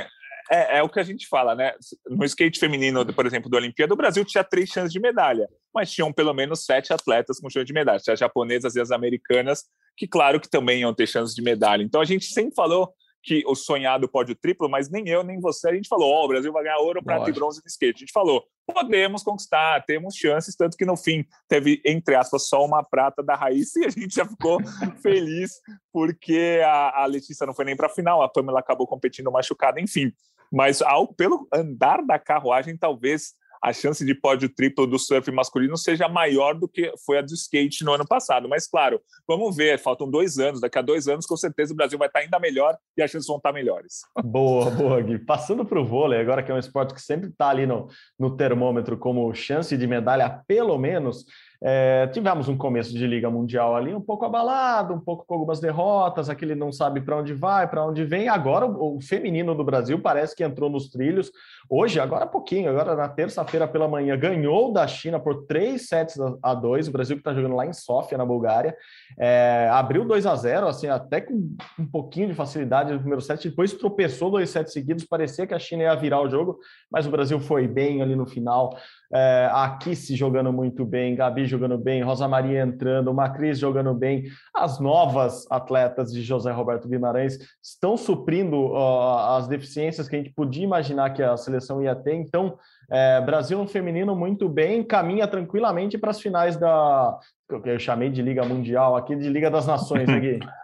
é, 0.51 0.79
é, 0.79 0.83
o 0.83 0.89
que 0.89 0.99
a 0.99 1.05
gente 1.05 1.29
fala, 1.29 1.55
né? 1.55 1.73
No 2.11 2.25
skate 2.25 2.59
feminino, 2.59 3.07
por 3.15 3.25
exemplo, 3.25 3.49
do 3.49 3.57
Olimpíada, 3.57 3.95
o 3.95 3.97
Brasil 3.97 4.25
tinha 4.25 4.43
três 4.43 4.69
chances 4.69 4.93
de 4.93 5.01
medalha, 5.01 5.49
mas 5.73 5.91
tinham 5.91 6.13
pelo 6.13 6.35
menos 6.35 6.65
sete 6.65 6.93
atletas 6.93 7.39
com 7.41 7.49
chance 7.49 7.65
de 7.65 7.73
medalha. 7.73 8.01
Tinha 8.01 8.15
as 8.15 8.21
japonesas 8.21 8.75
e 8.75 8.81
as 8.81 8.91
americanas, 8.91 9.65
que 9.97 10.07
claro 10.07 10.41
que 10.41 10.51
também 10.51 10.81
iam 10.81 10.93
ter 10.93 11.07
chances 11.07 11.35
de 11.35 11.43
medalha. 11.43 11.83
Então 11.83 12.01
a 12.01 12.05
gente 12.05 12.27
sempre 12.27 12.55
falou 12.55 12.93
que 13.23 13.45
o 13.47 13.55
sonhado 13.55 14.09
pódio 14.09 14.35
triplo, 14.35 14.69
mas 14.69 14.91
nem 14.91 15.09
eu 15.09 15.23
nem 15.23 15.39
você 15.39 15.69
a 15.69 15.75
gente 15.75 15.89
falou, 15.89 16.11
ó, 16.11 16.23
oh, 16.23 16.25
o 16.25 16.29
Brasil 16.29 16.53
vai 16.53 16.65
ganhar 16.65 16.79
ouro, 16.79 17.03
prata 17.03 17.31
e 17.31 17.33
bronze 17.33 17.61
no 17.61 17.69
skate. 17.69 17.97
A 17.97 17.99
gente 18.01 18.13
falou, 18.13 18.45
podemos 18.67 19.23
conquistar, 19.23 19.85
temos 19.85 20.17
chances, 20.17 20.57
tanto 20.57 20.77
que 20.77 20.85
no 20.85 20.97
fim 20.97 21.25
teve, 21.49 21.81
entre 21.85 22.17
aspas, 22.17 22.49
só 22.49 22.65
uma 22.65 22.83
prata 22.83 23.23
da 23.23 23.35
Raíssa 23.35 23.79
e 23.81 23.85
a 23.85 23.91
gente 23.91 24.15
já 24.15 24.27
ficou 24.27 24.59
feliz 25.01 25.53
porque 25.93 26.61
a, 26.65 27.03
a 27.03 27.07
Letícia 27.07 27.47
não 27.47 27.55
foi 27.55 27.65
nem 27.65 27.77
para 27.77 27.87
a 27.87 27.91
final, 27.91 28.23
a 28.23 28.29
Pamela 28.29 28.61
acabou 28.61 28.87
competindo 28.87 29.31
machucada, 29.31 29.81
enfim. 29.81 30.13
Mas 30.53 30.83
ao, 30.83 31.07
pelo 31.15 31.49
andar 31.53 32.05
da 32.05 32.19
carruagem, 32.19 32.77
talvez 32.77 33.35
a 33.63 33.73
chance 33.73 34.05
de 34.05 34.15
pódio 34.15 34.49
triplo 34.49 34.87
do 34.87 34.99
surf 34.99 35.31
masculino 35.31 35.77
seja 35.77 36.09
maior 36.09 36.55
do 36.55 36.67
que 36.67 36.93
foi 37.07 37.19
a 37.19 37.23
do 37.23 37.33
skate 37.33 37.85
no 37.85 37.93
ano 37.93 38.07
passado. 38.07 38.49
Mas, 38.49 38.67
claro, 38.67 39.01
vamos 39.27 39.57
ver, 39.57 39.79
faltam 39.79 40.11
dois 40.11 40.39
anos. 40.39 40.61
Daqui 40.61 40.79
a 40.79 40.83
dois 40.83 41.07
anos, 41.07 41.27
com 41.27 41.37
certeza, 41.37 41.73
o 41.73 41.77
Brasil 41.77 41.97
vai 41.97 42.09
estar 42.09 42.21
ainda 42.21 42.41
melhor 42.41 42.77
e 42.97 43.03
as 43.03 43.11
chances 43.11 43.29
vão 43.29 43.37
estar 43.37 43.53
melhores. 43.53 44.01
Boa, 44.25 44.71
boa, 44.71 45.01
Gui. 45.01 45.19
Passando 45.19 45.65
para 45.65 45.79
o 45.79 45.85
vôlei, 45.85 46.19
agora 46.19 46.43
que 46.43 46.51
é 46.51 46.55
um 46.55 46.59
esporte 46.59 46.95
que 46.95 47.01
sempre 47.01 47.29
está 47.29 47.49
ali 47.49 47.67
no, 47.67 47.89
no 48.19 48.35
termômetro 48.37 48.97
como 48.97 49.33
chance 49.35 49.77
de 49.77 49.87
medalha, 49.87 50.43
pelo 50.47 50.79
menos. 50.79 51.25
É, 51.65 52.09
tivemos 52.09 52.49
um 52.49 52.57
começo 52.57 52.93
de 52.93 53.07
Liga 53.07 53.31
Mundial 53.31 53.77
ali 53.77 53.95
um 53.95 54.01
pouco 54.01 54.25
abalado, 54.25 54.95
um 54.95 54.99
pouco 54.99 55.25
com 55.25 55.35
algumas 55.35 55.61
derrotas, 55.61 56.29
aquele 56.29 56.57
não 56.57 56.73
sabe 56.73 57.01
para 57.01 57.17
onde 57.17 57.33
vai, 57.33 57.69
para 57.69 57.87
onde 57.87 58.05
vem. 58.05 58.29
Agora 58.29 58.67
o, 58.67 58.97
o, 58.97 59.01
feminino 59.01 59.55
do 59.55 59.63
Brasil 59.63 60.01
parece 60.01 60.35
que 60.35 60.43
entrou 60.43 60.69
nos 60.69 60.89
trilhos. 60.91 61.31
Hoje, 61.71 62.01
agora 62.01 62.27
pouquinho, 62.27 62.69
agora 62.69 62.97
na 62.97 63.09
terça-feira 63.09 63.69
pela 63.69 63.87
manhã, 63.87 64.19
ganhou 64.19 64.73
da 64.73 64.89
China 64.89 65.21
por 65.21 65.47
3 65.47 65.87
sets 65.87 66.17
a 66.43 66.53
2. 66.53 66.89
O 66.89 66.93
Brasil 66.93 67.17
que 67.17 67.21
está 67.21 67.33
jogando 67.33 67.55
lá 67.55 67.65
em 67.65 67.73
Sofia, 67.73 68.19
na 68.19 68.27
Bulgária. 68.27 68.77
É, 69.17 69.69
abriu 69.71 70.05
2 70.05 70.27
a 70.27 70.35
0 70.35 70.67
assim, 70.67 70.89
até 70.89 71.21
com 71.21 71.55
um 71.79 71.87
pouquinho 71.87 72.27
de 72.27 72.35
facilidade 72.35 72.93
no 72.93 72.99
primeiro 72.99 73.21
set, 73.21 73.49
depois 73.49 73.73
tropeçou 73.73 74.31
dois 74.31 74.51
sets 74.51 74.73
seguidos, 74.73 75.05
parecia 75.05 75.47
que 75.47 75.55
a 75.55 75.59
China 75.59 75.85
ia 75.85 75.95
virar 75.95 76.21
o 76.23 76.29
jogo, 76.29 76.59
mas 76.91 77.07
o 77.07 77.11
Brasil 77.11 77.39
foi 77.39 77.69
bem 77.69 78.03
ali 78.03 78.17
no 78.17 78.27
final. 78.27 78.77
É, 79.15 79.51
a 79.53 79.77
Kissi 79.77 80.17
jogando 80.17 80.51
muito 80.53 80.87
bem, 80.87 81.15
Gabi 81.15 81.45
jogando 81.45 81.77
bem, 81.77 82.03
Rosa 82.03 82.27
Maria 82.27 82.63
entrando, 82.63 83.13
Macris 83.13 83.59
jogando 83.59 83.93
bem. 83.93 84.25
As 84.55 84.81
novas 84.81 85.47
atletas 85.51 86.11
de 86.11 86.23
José 86.23 86.51
Roberto 86.51 86.89
Guimarães 86.89 87.39
estão 87.63 87.97
suprindo 87.97 88.57
uh, 88.57 89.37
as 89.37 89.47
deficiências 89.47 90.09
que 90.09 90.17
a 90.17 90.19
gente 90.19 90.33
podia 90.33 90.65
imaginar 90.65 91.11
que 91.11 91.23
a 91.23 91.37
seleção 91.37 91.83
ia 91.83 91.95
ter. 91.95 92.15
Então, 92.15 92.57
é, 92.91 93.21
Brasil 93.21 93.59
no 93.59 93.69
feminino 93.69 94.17
muito 94.17 94.49
bem, 94.49 94.83
caminha 94.83 95.29
tranquilamente 95.29 95.99
para 95.99 96.11
as 96.11 96.21
finais 96.21 96.57
da 96.57 97.19
que 97.63 97.69
eu 97.69 97.79
chamei 97.79 98.09
de 98.09 98.23
Liga 98.23 98.43
Mundial, 98.47 98.97
aqui 98.97 99.15
de 99.15 99.29
Liga 99.29 99.51
das 99.51 99.67
Nações, 99.67 100.09
aqui. 100.09 100.39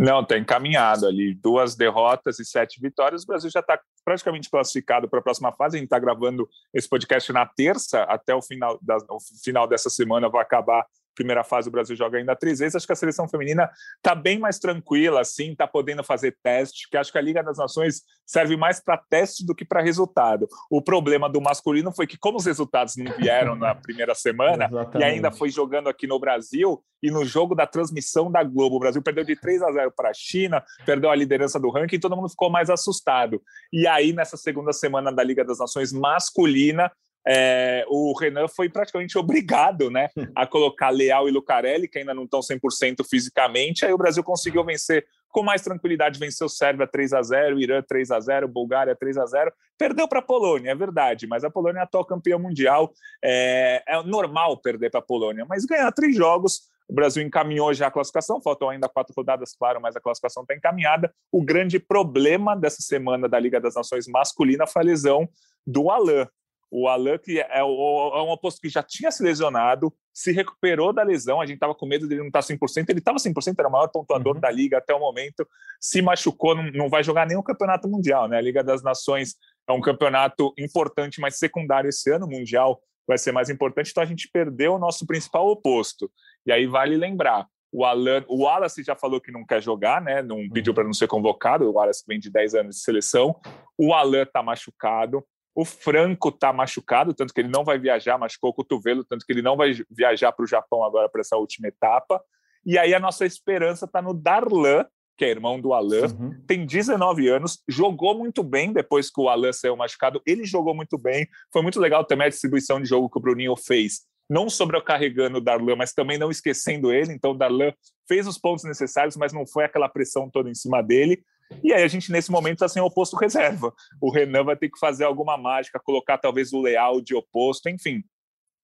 Não, 0.00 0.20
está 0.22 0.38
encaminhado 0.38 1.06
ali. 1.06 1.34
Duas 1.34 1.76
derrotas 1.76 2.38
e 2.38 2.44
sete 2.44 2.80
vitórias. 2.80 3.22
O 3.22 3.26
Brasil 3.26 3.50
já 3.50 3.60
está 3.60 3.78
praticamente 4.04 4.50
classificado 4.50 5.08
para 5.08 5.18
a 5.18 5.22
próxima 5.22 5.52
fase. 5.52 5.76
A 5.76 5.78
gente 5.78 5.86
está 5.86 5.98
gravando 5.98 6.48
esse 6.72 6.88
podcast 6.88 7.32
na 7.32 7.46
terça, 7.46 8.02
até 8.04 8.34
o 8.34 8.42
final, 8.42 8.78
da, 8.82 8.96
o 9.08 9.18
final 9.42 9.66
dessa 9.66 9.90
semana 9.90 10.28
vai 10.28 10.42
acabar 10.42 10.84
primeira 11.14 11.44
fase 11.44 11.68
o 11.68 11.72
Brasil 11.72 11.96
joga 11.96 12.18
ainda 12.18 12.36
três 12.36 12.58
vezes. 12.58 12.76
Acho 12.76 12.86
que 12.86 12.92
a 12.92 12.96
seleção 12.96 13.28
feminina 13.28 13.70
está 13.96 14.14
bem 14.14 14.38
mais 14.38 14.58
tranquila, 14.58 15.20
assim, 15.20 15.52
está 15.52 15.66
podendo 15.66 16.02
fazer 16.02 16.36
teste, 16.42 16.88
que 16.88 16.96
acho 16.96 17.12
que 17.12 17.18
a 17.18 17.22
Liga 17.22 17.42
das 17.42 17.58
Nações 17.58 18.02
serve 18.26 18.56
mais 18.56 18.80
para 18.80 18.96
teste 18.96 19.44
do 19.44 19.54
que 19.54 19.64
para 19.64 19.82
resultado. 19.82 20.48
O 20.70 20.82
problema 20.82 21.28
do 21.28 21.40
masculino 21.40 21.92
foi 21.92 22.06
que, 22.06 22.16
como 22.18 22.38
os 22.38 22.46
resultados 22.46 22.96
não 22.96 23.12
vieram 23.16 23.54
na 23.54 23.74
primeira 23.76 24.14
semana, 24.14 24.70
e 24.98 25.02
ainda 25.02 25.30
foi 25.30 25.50
jogando 25.50 25.88
aqui 25.88 26.06
no 26.06 26.18
Brasil, 26.18 26.82
e 27.02 27.10
no 27.10 27.24
jogo 27.24 27.54
da 27.54 27.66
transmissão 27.66 28.30
da 28.30 28.42
Globo, 28.42 28.76
o 28.76 28.80
Brasil 28.80 29.02
perdeu 29.02 29.24
de 29.24 29.34
3 29.34 29.62
a 29.62 29.72
0 29.72 29.92
para 29.96 30.10
a 30.10 30.14
China, 30.14 30.62
perdeu 30.84 31.10
a 31.10 31.16
liderança 31.16 31.58
do 31.58 31.70
ranking, 31.70 31.96
e 31.96 32.00
todo 32.00 32.16
mundo 32.16 32.28
ficou 32.28 32.50
mais 32.50 32.68
assustado. 32.68 33.42
E 33.72 33.86
aí, 33.86 34.12
nessa 34.12 34.36
segunda 34.36 34.72
semana 34.72 35.10
da 35.10 35.22
Liga 35.22 35.44
das 35.44 35.58
Nações 35.58 35.92
masculina, 35.92 36.90
é, 37.26 37.84
o 37.88 38.16
Renan 38.18 38.48
foi 38.48 38.68
praticamente 38.68 39.18
obrigado 39.18 39.90
né, 39.90 40.08
a 40.34 40.46
colocar 40.46 40.90
Leal 40.90 41.28
e 41.28 41.32
Lucarelli, 41.32 41.88
que 41.88 41.98
ainda 41.98 42.14
não 42.14 42.24
estão 42.24 42.40
100% 42.40 43.04
fisicamente. 43.08 43.84
Aí 43.84 43.92
o 43.92 43.98
Brasil 43.98 44.22
conseguiu 44.22 44.64
vencer 44.64 45.04
com 45.28 45.42
mais 45.42 45.62
tranquilidade, 45.62 46.18
venceu 46.18 46.48
Sérvia 46.48 46.86
3 46.86 47.12
a 47.12 47.22
0 47.22 47.60
Irã 47.60 47.82
3 47.82 48.10
a 48.10 48.20
0 48.20 48.48
Bulgária 48.48 48.96
3 48.96 49.16
a 49.16 49.26
0 49.26 49.52
Perdeu 49.78 50.08
para 50.08 50.18
a 50.18 50.22
Polônia, 50.22 50.70
é 50.70 50.74
verdade, 50.74 51.26
mas 51.26 51.44
a 51.44 51.50
Polônia 51.50 51.80
é 51.80 51.82
atual 51.82 52.04
campeã 52.04 52.36
mundial. 52.36 52.92
É, 53.24 53.82
é 53.86 54.02
normal 54.02 54.56
perder 54.58 54.90
para 54.90 55.00
a 55.00 55.02
Polônia, 55.02 55.46
mas 55.48 55.64
ganhar 55.64 55.90
três 55.92 56.14
jogos. 56.14 56.68
O 56.88 56.92
Brasil 56.92 57.22
encaminhou 57.22 57.72
já 57.72 57.86
a 57.86 57.90
classificação, 57.90 58.42
faltam 58.42 58.68
ainda 58.68 58.88
quatro 58.88 59.14
rodadas, 59.16 59.54
claro, 59.54 59.80
mas 59.80 59.94
a 59.94 60.00
classificação 60.00 60.42
está 60.42 60.56
encaminhada. 60.56 61.14
O 61.30 61.40
grande 61.40 61.78
problema 61.78 62.56
dessa 62.56 62.82
semana 62.82 63.28
da 63.28 63.38
Liga 63.38 63.60
das 63.60 63.76
Nações 63.76 64.08
masculina 64.08 64.66
foi 64.66 64.82
a 64.82 64.84
lesão 64.84 65.28
do 65.64 65.88
Alain. 65.88 66.26
O 66.70 66.86
Alan, 66.86 67.18
que 67.18 67.40
é, 67.40 67.58
é, 67.58 67.64
um 67.64 68.30
oposto 68.30 68.60
que 68.60 68.68
já 68.68 68.82
tinha 68.82 69.10
se 69.10 69.22
lesionado, 69.22 69.92
se 70.14 70.30
recuperou 70.30 70.92
da 70.92 71.02
lesão. 71.02 71.40
A 71.40 71.46
gente 71.46 71.56
estava 71.56 71.74
com 71.74 71.86
medo 71.86 72.06
dele 72.06 72.20
não 72.20 72.28
estar 72.28 72.42
tá 72.42 72.46
100%. 72.46 72.88
Ele 72.88 72.98
estava 73.00 73.18
100%, 73.18 73.54
era 73.58 73.68
o 73.68 73.72
maior 73.72 73.88
pontuador 73.88 74.34
uhum. 74.34 74.40
da 74.40 74.50
liga 74.50 74.78
até 74.78 74.94
o 74.94 75.00
momento. 75.00 75.46
Se 75.80 76.00
machucou, 76.00 76.54
não, 76.54 76.70
não 76.70 76.88
vai 76.88 77.02
jogar 77.02 77.26
nenhum 77.26 77.42
campeonato 77.42 77.88
mundial. 77.88 78.28
Né? 78.28 78.38
A 78.38 78.40
Liga 78.40 78.62
das 78.62 78.82
Nações 78.82 79.34
é 79.68 79.72
um 79.72 79.80
campeonato 79.80 80.52
importante, 80.58 81.20
mas 81.20 81.38
secundário 81.38 81.88
esse 81.88 82.10
ano. 82.12 82.26
O 82.26 82.30
Mundial 82.30 82.80
vai 83.06 83.18
ser 83.18 83.32
mais 83.32 83.50
importante. 83.50 83.90
Então 83.90 84.02
a 84.02 84.06
gente 84.06 84.28
perdeu 84.32 84.74
o 84.74 84.78
nosso 84.78 85.06
principal 85.06 85.48
oposto. 85.48 86.10
E 86.46 86.52
aí 86.52 86.66
vale 86.66 86.96
lembrar: 86.96 87.46
o 87.72 87.84
Alan, 87.84 88.24
o 88.28 88.44
Wallace 88.44 88.82
já 88.82 88.94
falou 88.94 89.20
que 89.20 89.32
não 89.32 89.44
quer 89.44 89.62
jogar, 89.62 90.00
né? 90.00 90.22
Não 90.22 90.48
pediu 90.48 90.70
uhum. 90.70 90.74
para 90.74 90.84
não 90.84 90.92
ser 90.92 91.08
convocado. 91.08 91.68
O 91.68 91.72
Wallace 91.72 92.04
vem 92.06 92.18
de 92.18 92.30
10 92.30 92.54
anos 92.54 92.76
de 92.76 92.82
seleção. 92.82 93.34
O 93.76 93.92
Alan 93.92 94.22
está 94.22 94.42
machucado. 94.42 95.24
O 95.54 95.64
Franco 95.64 96.28
está 96.28 96.52
machucado, 96.52 97.12
tanto 97.12 97.34
que 97.34 97.40
ele 97.40 97.48
não 97.48 97.64
vai 97.64 97.78
viajar, 97.78 98.18
machucou 98.18 98.50
o 98.50 98.54
cotovelo, 98.54 99.04
tanto 99.04 99.26
que 99.26 99.32
ele 99.32 99.42
não 99.42 99.56
vai 99.56 99.72
viajar 99.90 100.32
para 100.32 100.44
o 100.44 100.48
Japão 100.48 100.84
agora 100.84 101.08
para 101.08 101.20
essa 101.20 101.36
última 101.36 101.68
etapa. 101.68 102.22
E 102.64 102.78
aí 102.78 102.94
a 102.94 103.00
nossa 103.00 103.24
esperança 103.24 103.86
está 103.86 104.00
no 104.00 104.14
Darlan, 104.14 104.84
que 105.20 105.24
é 105.26 105.28
irmão 105.28 105.60
do 105.60 105.74
Alain, 105.74 106.04
uhum. 106.04 106.42
tem 106.46 106.64
19 106.64 107.28
anos, 107.28 107.62
jogou 107.68 108.16
muito 108.16 108.42
bem 108.42 108.72
depois 108.72 109.10
que 109.10 109.20
o 109.20 109.28
Alain 109.28 109.52
saiu 109.52 109.76
machucado. 109.76 110.22
Ele 110.24 110.46
jogou 110.46 110.74
muito 110.74 110.96
bem, 110.96 111.28
foi 111.52 111.60
muito 111.60 111.78
legal 111.78 112.04
também 112.06 112.26
a 112.26 112.30
distribuição 112.30 112.80
de 112.80 112.88
jogo 112.88 113.10
que 113.10 113.18
o 113.18 113.20
Bruninho 113.20 113.54
fez. 113.54 114.00
Não 114.30 114.48
sobrecarregando 114.48 115.36
o 115.36 115.40
Darlan, 115.40 115.76
mas 115.76 115.92
também 115.92 116.16
não 116.16 116.30
esquecendo 116.30 116.90
ele. 116.90 117.12
Então, 117.12 117.32
o 117.32 117.36
Darlan 117.36 117.72
fez 118.08 118.26
os 118.26 118.38
pontos 118.38 118.64
necessários, 118.64 119.14
mas 119.14 119.30
não 119.30 119.46
foi 119.46 119.64
aquela 119.64 119.90
pressão 119.90 120.30
toda 120.30 120.48
em 120.48 120.54
cima 120.54 120.80
dele. 120.82 121.22
E 121.62 121.72
aí 121.72 121.82
a 121.82 121.88
gente, 121.88 122.12
nesse 122.12 122.30
momento, 122.30 122.54
está 122.54 122.68
sem 122.68 122.82
oposto 122.82 123.16
reserva. 123.16 123.72
O 124.00 124.10
Renan 124.10 124.44
vai 124.44 124.56
ter 124.56 124.68
que 124.68 124.78
fazer 124.78 125.04
alguma 125.04 125.36
mágica, 125.36 125.80
colocar 125.82 126.18
talvez 126.18 126.52
o 126.52 126.60
Leal 126.60 127.00
de 127.00 127.14
oposto, 127.14 127.68
enfim. 127.68 128.02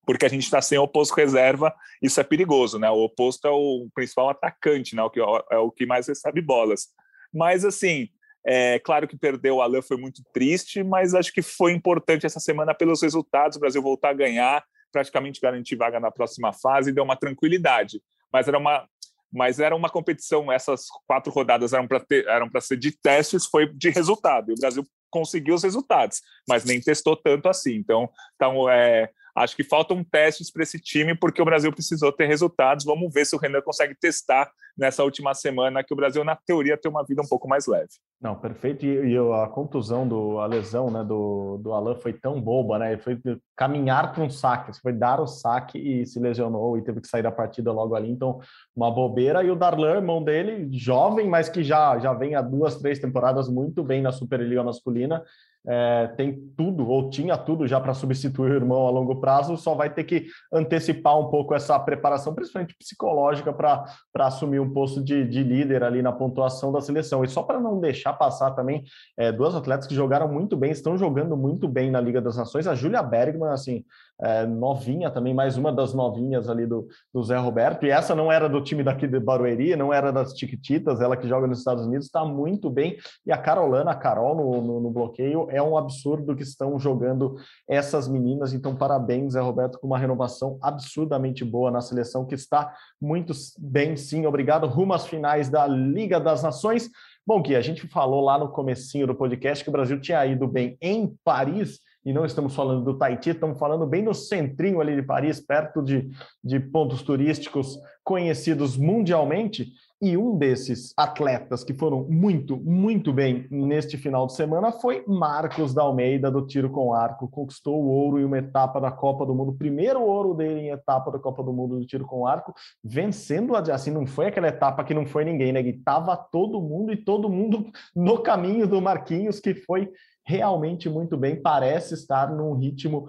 Porque 0.05 0.25
a 0.25 0.29
gente 0.29 0.45
está 0.45 0.63
sem 0.63 0.79
oposto 0.79 1.15
reserva, 1.15 1.75
isso 2.01 2.21
é 2.21 2.25
perigoso, 2.25 2.79
né? 2.79 2.89
O 2.91 3.05
oposto 3.05 3.47
é 3.49 3.51
o 3.51 3.89
principal 3.93 4.31
atacante, 4.31 4.95
né? 4.95 5.03
O 5.03 5.11
que 5.11 5.21
é 5.21 5.57
o 5.59 5.71
que 5.71 5.85
mais 5.85 6.07
recebe 6.07 6.41
bolas. 6.41 6.87
Mas 7.35 7.65
assim, 7.65 8.09
é 8.47 8.79
claro 8.79 9.09
que 9.09 9.19
perder 9.19 9.51
o 9.51 9.61
Alain 9.61 9.83
foi 9.83 9.97
muito 9.97 10.23
triste, 10.33 10.85
mas 10.85 11.13
acho 11.13 11.33
que 11.33 11.43
foi 11.43 11.73
importante 11.73 12.25
essa 12.25 12.39
semana 12.39 12.73
pelos 12.73 13.03
resultados, 13.03 13.57
o 13.57 13.61
Brasil 13.61 13.83
voltar 13.83 14.11
a 14.11 14.15
ganhar, 14.15 14.65
praticamente 14.93 15.41
garantir 15.41 15.75
vaga 15.75 15.99
na 15.99 16.13
próxima 16.13 16.53
fase, 16.53 16.93
deu 16.93 17.03
uma 17.03 17.17
tranquilidade. 17.17 18.01
Mas 18.33 18.47
era 18.47 18.59
uma 18.59 18.89
mas 19.37 19.61
era 19.61 19.77
uma 19.77 19.91
competição, 19.91 20.51
essas 20.51 20.87
quatro 21.07 21.31
rodadas 21.31 21.75
eram 21.75 21.87
para 21.87 22.03
eram 22.27 22.49
para 22.49 22.61
ser 22.61 22.79
de 22.79 22.91
testes, 22.91 23.45
foi 23.45 23.71
de 23.73 23.91
resultado. 23.91 24.51
E 24.51 24.55
o 24.55 24.59
Brasil 24.59 24.85
conseguiu 25.11 25.55
os 25.55 25.63
resultados, 25.63 26.23
mas 26.49 26.65
nem 26.65 26.81
testou 26.81 27.15
tanto 27.15 27.49
assim. 27.49 27.75
Então, 27.75 28.09
então 28.35 28.69
é, 28.69 29.11
acho 29.37 29.55
que 29.55 29.63
faltam 29.63 30.03
testes 30.03 30.51
para 30.51 30.63
esse 30.63 30.81
time, 30.81 31.15
porque 31.15 31.43
o 31.43 31.45
Brasil 31.45 31.71
precisou 31.71 32.11
ter 32.11 32.27
resultados. 32.27 32.85
Vamos 32.85 33.13
ver 33.13 33.27
se 33.27 33.37
o 33.37 33.39
Renan 33.39 33.61
consegue 33.61 33.95
testar 33.95 34.51
nessa 34.77 35.05
última 35.05 35.35
semana, 35.35 35.83
que 35.83 35.93
o 35.93 35.97
Brasil, 35.97 36.25
na 36.25 36.37
teoria, 36.37 36.77
tem 36.77 36.91
uma 36.91 37.05
vida 37.05 37.23
um 37.23 37.29
pouco 37.29 37.49
mais 37.49 37.67
leve. 37.67 37.89
Não, 38.21 38.35
perfeito. 38.35 38.85
E, 38.85 39.13
e 39.13 39.17
a 39.17 39.47
contusão, 39.47 40.07
do, 40.07 40.39
a 40.39 40.47
lesão 40.47 40.91
né, 40.91 41.05
do, 41.05 41.59
do 41.59 41.73
Alan 41.73 41.95
foi 41.97 42.13
tão 42.13 42.41
boba, 42.41 42.79
né? 42.79 42.93
Ele 42.93 43.01
foi 43.01 43.19
caminhar 43.55 44.13
para 44.13 44.23
um 44.23 44.31
saque, 44.31 44.79
foi 44.81 44.93
dar 44.93 45.21
o 45.21 45.27
saque 45.27 45.79
e 45.79 46.07
se 46.07 46.19
lesionou 46.19 46.77
e 46.77 46.83
teve 46.83 47.01
que 47.01 47.09
sair 47.09 47.23
da 47.23 47.33
partida 47.33 47.73
logo 47.73 47.95
ali. 47.95 48.11
Então, 48.11 48.41
uma 48.75 48.91
bobeira. 48.91 49.43
E 49.43 49.51
o 49.51 49.57
Darlan, 49.57 49.97
irmão 49.97 50.23
dele, 50.23 50.69
jovem, 50.73 51.29
mas 51.29 51.49
que 51.49 51.63
já, 51.63 51.99
já 51.99 52.13
vem 52.13 52.35
há 52.35 52.43
duas, 52.43 52.77
três 52.77 52.99
temporadas 52.99 53.49
muito 53.49 53.83
bem 53.83 54.01
na 54.03 54.13
Superliga 54.13 54.63
masculina, 54.63 55.23
é, 55.67 56.09
tem 56.17 56.33
tudo, 56.57 56.89
ou 56.89 57.11
tinha 57.11 57.37
tudo 57.37 57.67
já 57.67 57.81
para 57.81 57.93
substituir 57.93 58.53
o 58.53 58.55
irmão 58.55 58.87
a 58.87 58.91
longo 58.91 59.17
prazo, 59.17 59.57
só 59.57 59.75
vai 59.75 59.93
ter 59.93 60.05
que 60.05 60.27
antecipar 60.53 61.19
um 61.19 61.29
pouco 61.29 61.55
essa 61.55 61.79
preparação, 61.79 62.35
principalmente 62.35 62.77
psicológica, 62.79 63.53
para 63.53 63.87
assumir 64.21 64.61
um 64.61 64.73
posto 64.73 65.03
de, 65.03 65.27
de, 65.27 65.43
líder 65.43 65.83
ali 65.83 66.03
na 66.03 66.13
pontuação 66.13 66.71
da 66.71 66.81
seleção. 66.81 67.25
E 67.25 67.29
só 67.29 67.43
para 67.43 67.61
não 67.61 67.81
deixar 67.81 68.13
passar 68.13 68.53
também, 68.53 68.85
é, 69.17 69.33
duas 69.33 69.55
atletas 69.55 69.87
que 69.87 69.95
jogaram 69.95 70.29
muito 70.29 70.57
bem, 70.57 70.71
estão 70.71 70.97
jogando 70.97 71.37
muito 71.37 71.67
bem 71.67 71.91
na 71.91 72.01
Liga 72.01 72.21
das 72.21 72.37
Nações, 72.37 72.67
a 72.67 72.75
Júlia 72.75 73.03
Bergman, 73.03 73.51
assim, 73.51 73.85
é, 74.21 74.47
novinha 74.47 75.11
também, 75.11 75.35
mais 75.35 75.57
uma 75.57 75.73
das 75.73 75.93
novinhas 75.93 76.49
ali 76.49 76.67
do, 76.67 76.87
do 77.13 77.23
Zé 77.23 77.37
Roberto, 77.37 77.85
e 77.85 77.91
essa 77.91 78.15
não 78.15 78.33
era 78.33 78.49
do 78.49 78.63
time 78.63 78.83
daqui 78.83 79.07
de 79.07 79.21
Barueri, 79.21 79.77
não 79.77 79.93
era 79.93 80.13
das 80.13 80.37
Chiquititas, 80.37 81.01
ela 81.01 81.17
que 81.17 81.29
joga 81.29 81.47
nos 81.47 81.59
Estados 81.59 81.87
Unidos, 81.87 82.07
está 82.07 82.25
muito 82.25 82.71
bem, 82.71 82.97
e 83.27 83.33
a 83.33 83.39
Carolana, 83.39 83.91
a 83.91 83.95
Carol 83.95 84.35
no, 84.35 84.63
no, 84.63 84.81
no, 84.81 84.91
bloqueio, 84.91 85.47
é 85.51 85.63
um 85.63 85.77
absurdo 85.77 86.35
que 86.35 86.43
estão 86.43 86.79
jogando 86.79 87.37
essas 87.69 88.09
meninas, 88.09 88.53
então 88.53 88.75
parabéns, 88.75 89.35
Zé 89.35 89.41
Roberto, 89.41 89.79
com 89.79 89.87
uma 89.87 89.99
renovação 89.99 90.59
absurdamente 90.63 91.45
boa 91.45 91.71
na 91.71 91.81
seleção, 91.81 92.25
que 92.25 92.35
está 92.35 92.73
muito 93.01 93.33
bem, 93.59 93.97
sim, 93.97 94.27
obrigado, 94.27 94.67
rumo 94.67 94.95
às 94.95 95.07
finais 95.07 95.49
da 95.49 95.67
Liga 95.67 96.19
das 96.19 96.43
Nações, 96.43 96.91
Bom, 97.29 97.43
Gui, 97.43 97.57
a 97.57 97.61
gente 97.61 97.89
falou 97.89 98.21
lá 98.21 98.39
no 98.39 98.51
comecinho 98.51 99.05
do 99.05 99.13
podcast 99.13 99.65
que 99.65 99.69
o 99.69 99.73
Brasil 99.73 100.01
tinha 100.01 100.25
ido 100.25 100.47
bem 100.47 100.79
em 100.81 101.13
Paris, 101.25 101.81
e 102.07 102.13
não 102.13 102.25
estamos 102.25 102.55
falando 102.55 102.85
do 102.85 102.97
Tahiti, 102.97 103.31
estamos 103.31 103.59
falando 103.59 103.85
bem 103.85 104.01
no 104.01 104.15
centrinho 104.15 104.81
ali 104.81 104.95
de 104.95 105.03
Paris, 105.03 105.41
perto 105.41 105.83
de, 105.83 106.09
de 106.43 106.61
pontos 106.61 107.03
turísticos 107.03 107.77
conhecidos 108.05 108.77
mundialmente. 108.77 109.73
E 110.01 110.15
um 110.15 110.37
desses 110.37 110.93
atletas 110.97 111.65
que 111.65 111.73
foram 111.73 112.07
muito, 112.09 112.59
muito 112.59 113.15
bem 113.15 113.49
neste 113.51 113.97
final 113.97 114.27
de 114.27 114.35
semana 114.35 114.71
foi 114.71 115.03
Marcos 115.09 115.73
da 115.75 115.83
Almeida, 115.83 116.31
do 116.31 116.47
tiro 116.47 116.71
com 116.71 116.93
arco. 116.93 117.29
Conquistou 117.29 117.83
o 117.83 117.89
ouro 117.89 118.21
em 118.21 118.25
uma 118.25 118.39
etapa 118.39 118.79
da 118.79 118.93
Copa 118.93 119.25
do 119.25 119.35
Mundo, 119.35 119.55
primeiro 119.55 120.03
ouro 120.03 120.35
dele 120.35 120.61
em 120.61 120.69
etapa 120.69 121.11
da 121.11 121.19
Copa 121.19 121.43
do 121.43 121.53
Mundo 121.53 121.81
do 121.81 121.87
tiro 121.87 122.07
com 122.07 122.27
arco, 122.27 122.55
vencendo, 122.85 123.57
assim, 123.57 123.91
não 123.91 124.07
foi 124.07 124.27
aquela 124.27 124.49
etapa 124.49 124.85
que 124.85 124.95
não 124.95 125.07
foi 125.07 125.25
ninguém, 125.25 125.51
né? 125.51 125.63
Que 125.63 125.73
tava 125.73 126.15
todo 126.15 126.61
mundo 126.61 126.93
e 126.93 126.97
todo 126.97 127.29
mundo 127.29 127.67
no 127.97 128.19
caminho 128.19 128.69
do 128.69 128.81
Marquinhos, 128.81 129.41
que 129.41 129.55
foi 129.55 129.91
realmente 130.27 130.89
muito 130.89 131.17
bem, 131.17 131.41
parece 131.41 131.95
estar 131.95 132.31
num 132.31 132.55
ritmo 132.55 133.09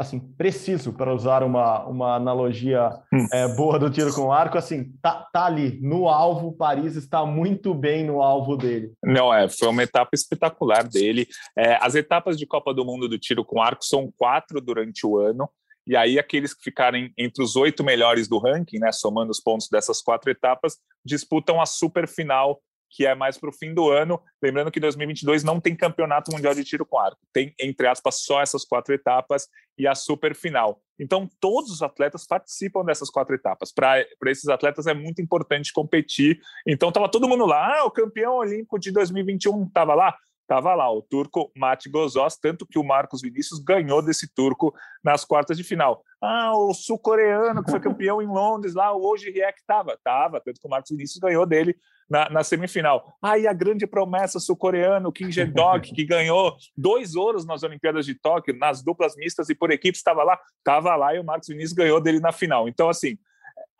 assim 0.00 0.18
preciso 0.18 0.94
para 0.94 1.14
usar 1.14 1.42
uma, 1.42 1.84
uma 1.84 2.14
analogia 2.14 2.90
é, 3.34 3.46
boa 3.48 3.78
do 3.78 3.90
tiro 3.90 4.14
com 4.14 4.32
arco 4.32 4.56
assim 4.56 4.92
tá, 5.02 5.28
tá 5.30 5.44
ali 5.44 5.78
no 5.82 6.08
alvo 6.08 6.52
Paris 6.52 6.96
está 6.96 7.26
muito 7.26 7.74
bem 7.74 8.04
no 8.04 8.22
alvo 8.22 8.56
dele. 8.56 8.92
Não 9.04 9.32
é 9.32 9.46
foi 9.46 9.68
uma 9.68 9.82
etapa 9.82 10.10
espetacular 10.14 10.88
dele. 10.88 11.28
É, 11.56 11.76
as 11.82 11.94
etapas 11.94 12.38
de 12.38 12.46
Copa 12.46 12.72
do 12.72 12.82
Mundo 12.82 13.08
do 13.08 13.18
tiro 13.18 13.44
com 13.44 13.60
arco 13.60 13.84
são 13.84 14.10
quatro 14.16 14.58
durante 14.58 15.06
o 15.06 15.18
ano 15.18 15.50
e 15.86 15.94
aí 15.94 16.18
aqueles 16.18 16.54
que 16.54 16.64
ficarem 16.64 17.12
entre 17.18 17.42
os 17.44 17.54
oito 17.54 17.84
melhores 17.84 18.26
do 18.26 18.38
ranking 18.38 18.78
né 18.78 18.92
somando 18.92 19.30
os 19.30 19.40
pontos 19.40 19.68
dessas 19.70 20.00
quatro 20.00 20.30
etapas 20.30 20.78
disputam 21.04 21.60
a 21.60 21.66
super 21.66 22.08
final 22.08 22.58
que 22.90 23.06
é 23.06 23.14
mais 23.14 23.38
para 23.38 23.48
o 23.48 23.52
fim 23.52 23.72
do 23.72 23.88
ano. 23.88 24.20
Lembrando 24.42 24.70
que 24.70 24.80
2022 24.80 25.44
não 25.44 25.60
tem 25.60 25.76
campeonato 25.76 26.32
mundial 26.32 26.54
de 26.54 26.64
tiro 26.64 26.84
com 26.84 26.98
arco, 26.98 27.20
tem, 27.32 27.54
entre 27.58 27.86
aspas, 27.86 28.22
só 28.22 28.42
essas 28.42 28.64
quatro 28.64 28.92
etapas 28.92 29.48
e 29.78 29.86
a 29.86 29.94
super 29.94 30.34
final. 30.34 30.82
Então, 30.98 31.28
todos 31.40 31.70
os 31.70 31.82
atletas 31.82 32.26
participam 32.26 32.84
dessas 32.84 33.08
quatro 33.08 33.34
etapas. 33.34 33.72
Para 33.72 34.04
esses 34.26 34.48
atletas 34.48 34.86
é 34.86 34.92
muito 34.92 35.22
importante 35.22 35.72
competir. 35.72 36.38
Então, 36.66 36.90
estava 36.90 37.10
todo 37.10 37.28
mundo 37.28 37.46
lá. 37.46 37.78
Ah, 37.78 37.84
o 37.84 37.90
campeão 37.90 38.34
olímpico 38.34 38.78
de 38.78 38.90
2021 38.90 39.64
estava 39.64 39.94
lá 39.94 40.14
estava 40.50 40.74
lá, 40.74 40.92
o 40.92 41.00
turco 41.00 41.52
Mate 41.56 41.88
Gozós, 41.88 42.36
tanto 42.36 42.66
que 42.66 42.76
o 42.76 42.82
Marcos 42.82 43.22
Vinícius 43.22 43.60
ganhou 43.60 44.02
desse 44.02 44.26
turco 44.34 44.74
nas 45.02 45.24
quartas 45.24 45.56
de 45.56 45.62
final. 45.62 46.02
Ah, 46.20 46.52
o 46.56 46.74
sul-coreano 46.74 47.62
que 47.62 47.70
foi 47.70 47.78
campeão 47.78 48.20
em 48.20 48.26
Londres, 48.26 48.74
lá, 48.74 48.92
Hoje 48.92 49.30
Riek 49.30 49.60
estava, 49.60 49.92
estava, 49.92 50.40
tanto 50.40 50.60
que 50.60 50.66
o 50.66 50.70
Marcos 50.70 50.90
Vinícius 50.90 51.20
ganhou 51.20 51.46
dele 51.46 51.76
na, 52.10 52.28
na 52.28 52.42
semifinal. 52.42 53.14
Ah, 53.22 53.38
e 53.38 53.46
a 53.46 53.52
grande 53.52 53.86
promessa 53.86 54.40
sul-coreano, 54.40 55.12
Kim 55.12 55.30
Jae-dok, 55.30 55.94
que 55.94 56.04
ganhou 56.04 56.56
dois 56.76 57.14
ouros 57.14 57.46
nas 57.46 57.62
Olimpíadas 57.62 58.04
de 58.04 58.16
Tóquio, 58.16 58.58
nas 58.58 58.82
duplas 58.82 59.14
mistas 59.14 59.48
e 59.50 59.54
por 59.54 59.70
equipes, 59.70 60.00
estava 60.00 60.24
lá, 60.24 60.36
estava 60.58 60.96
lá 60.96 61.14
e 61.14 61.20
o 61.20 61.24
Marcos 61.24 61.46
Vinícius 61.46 61.74
ganhou 61.74 62.00
dele 62.00 62.18
na 62.18 62.32
final. 62.32 62.68
Então, 62.68 62.88
assim, 62.88 63.16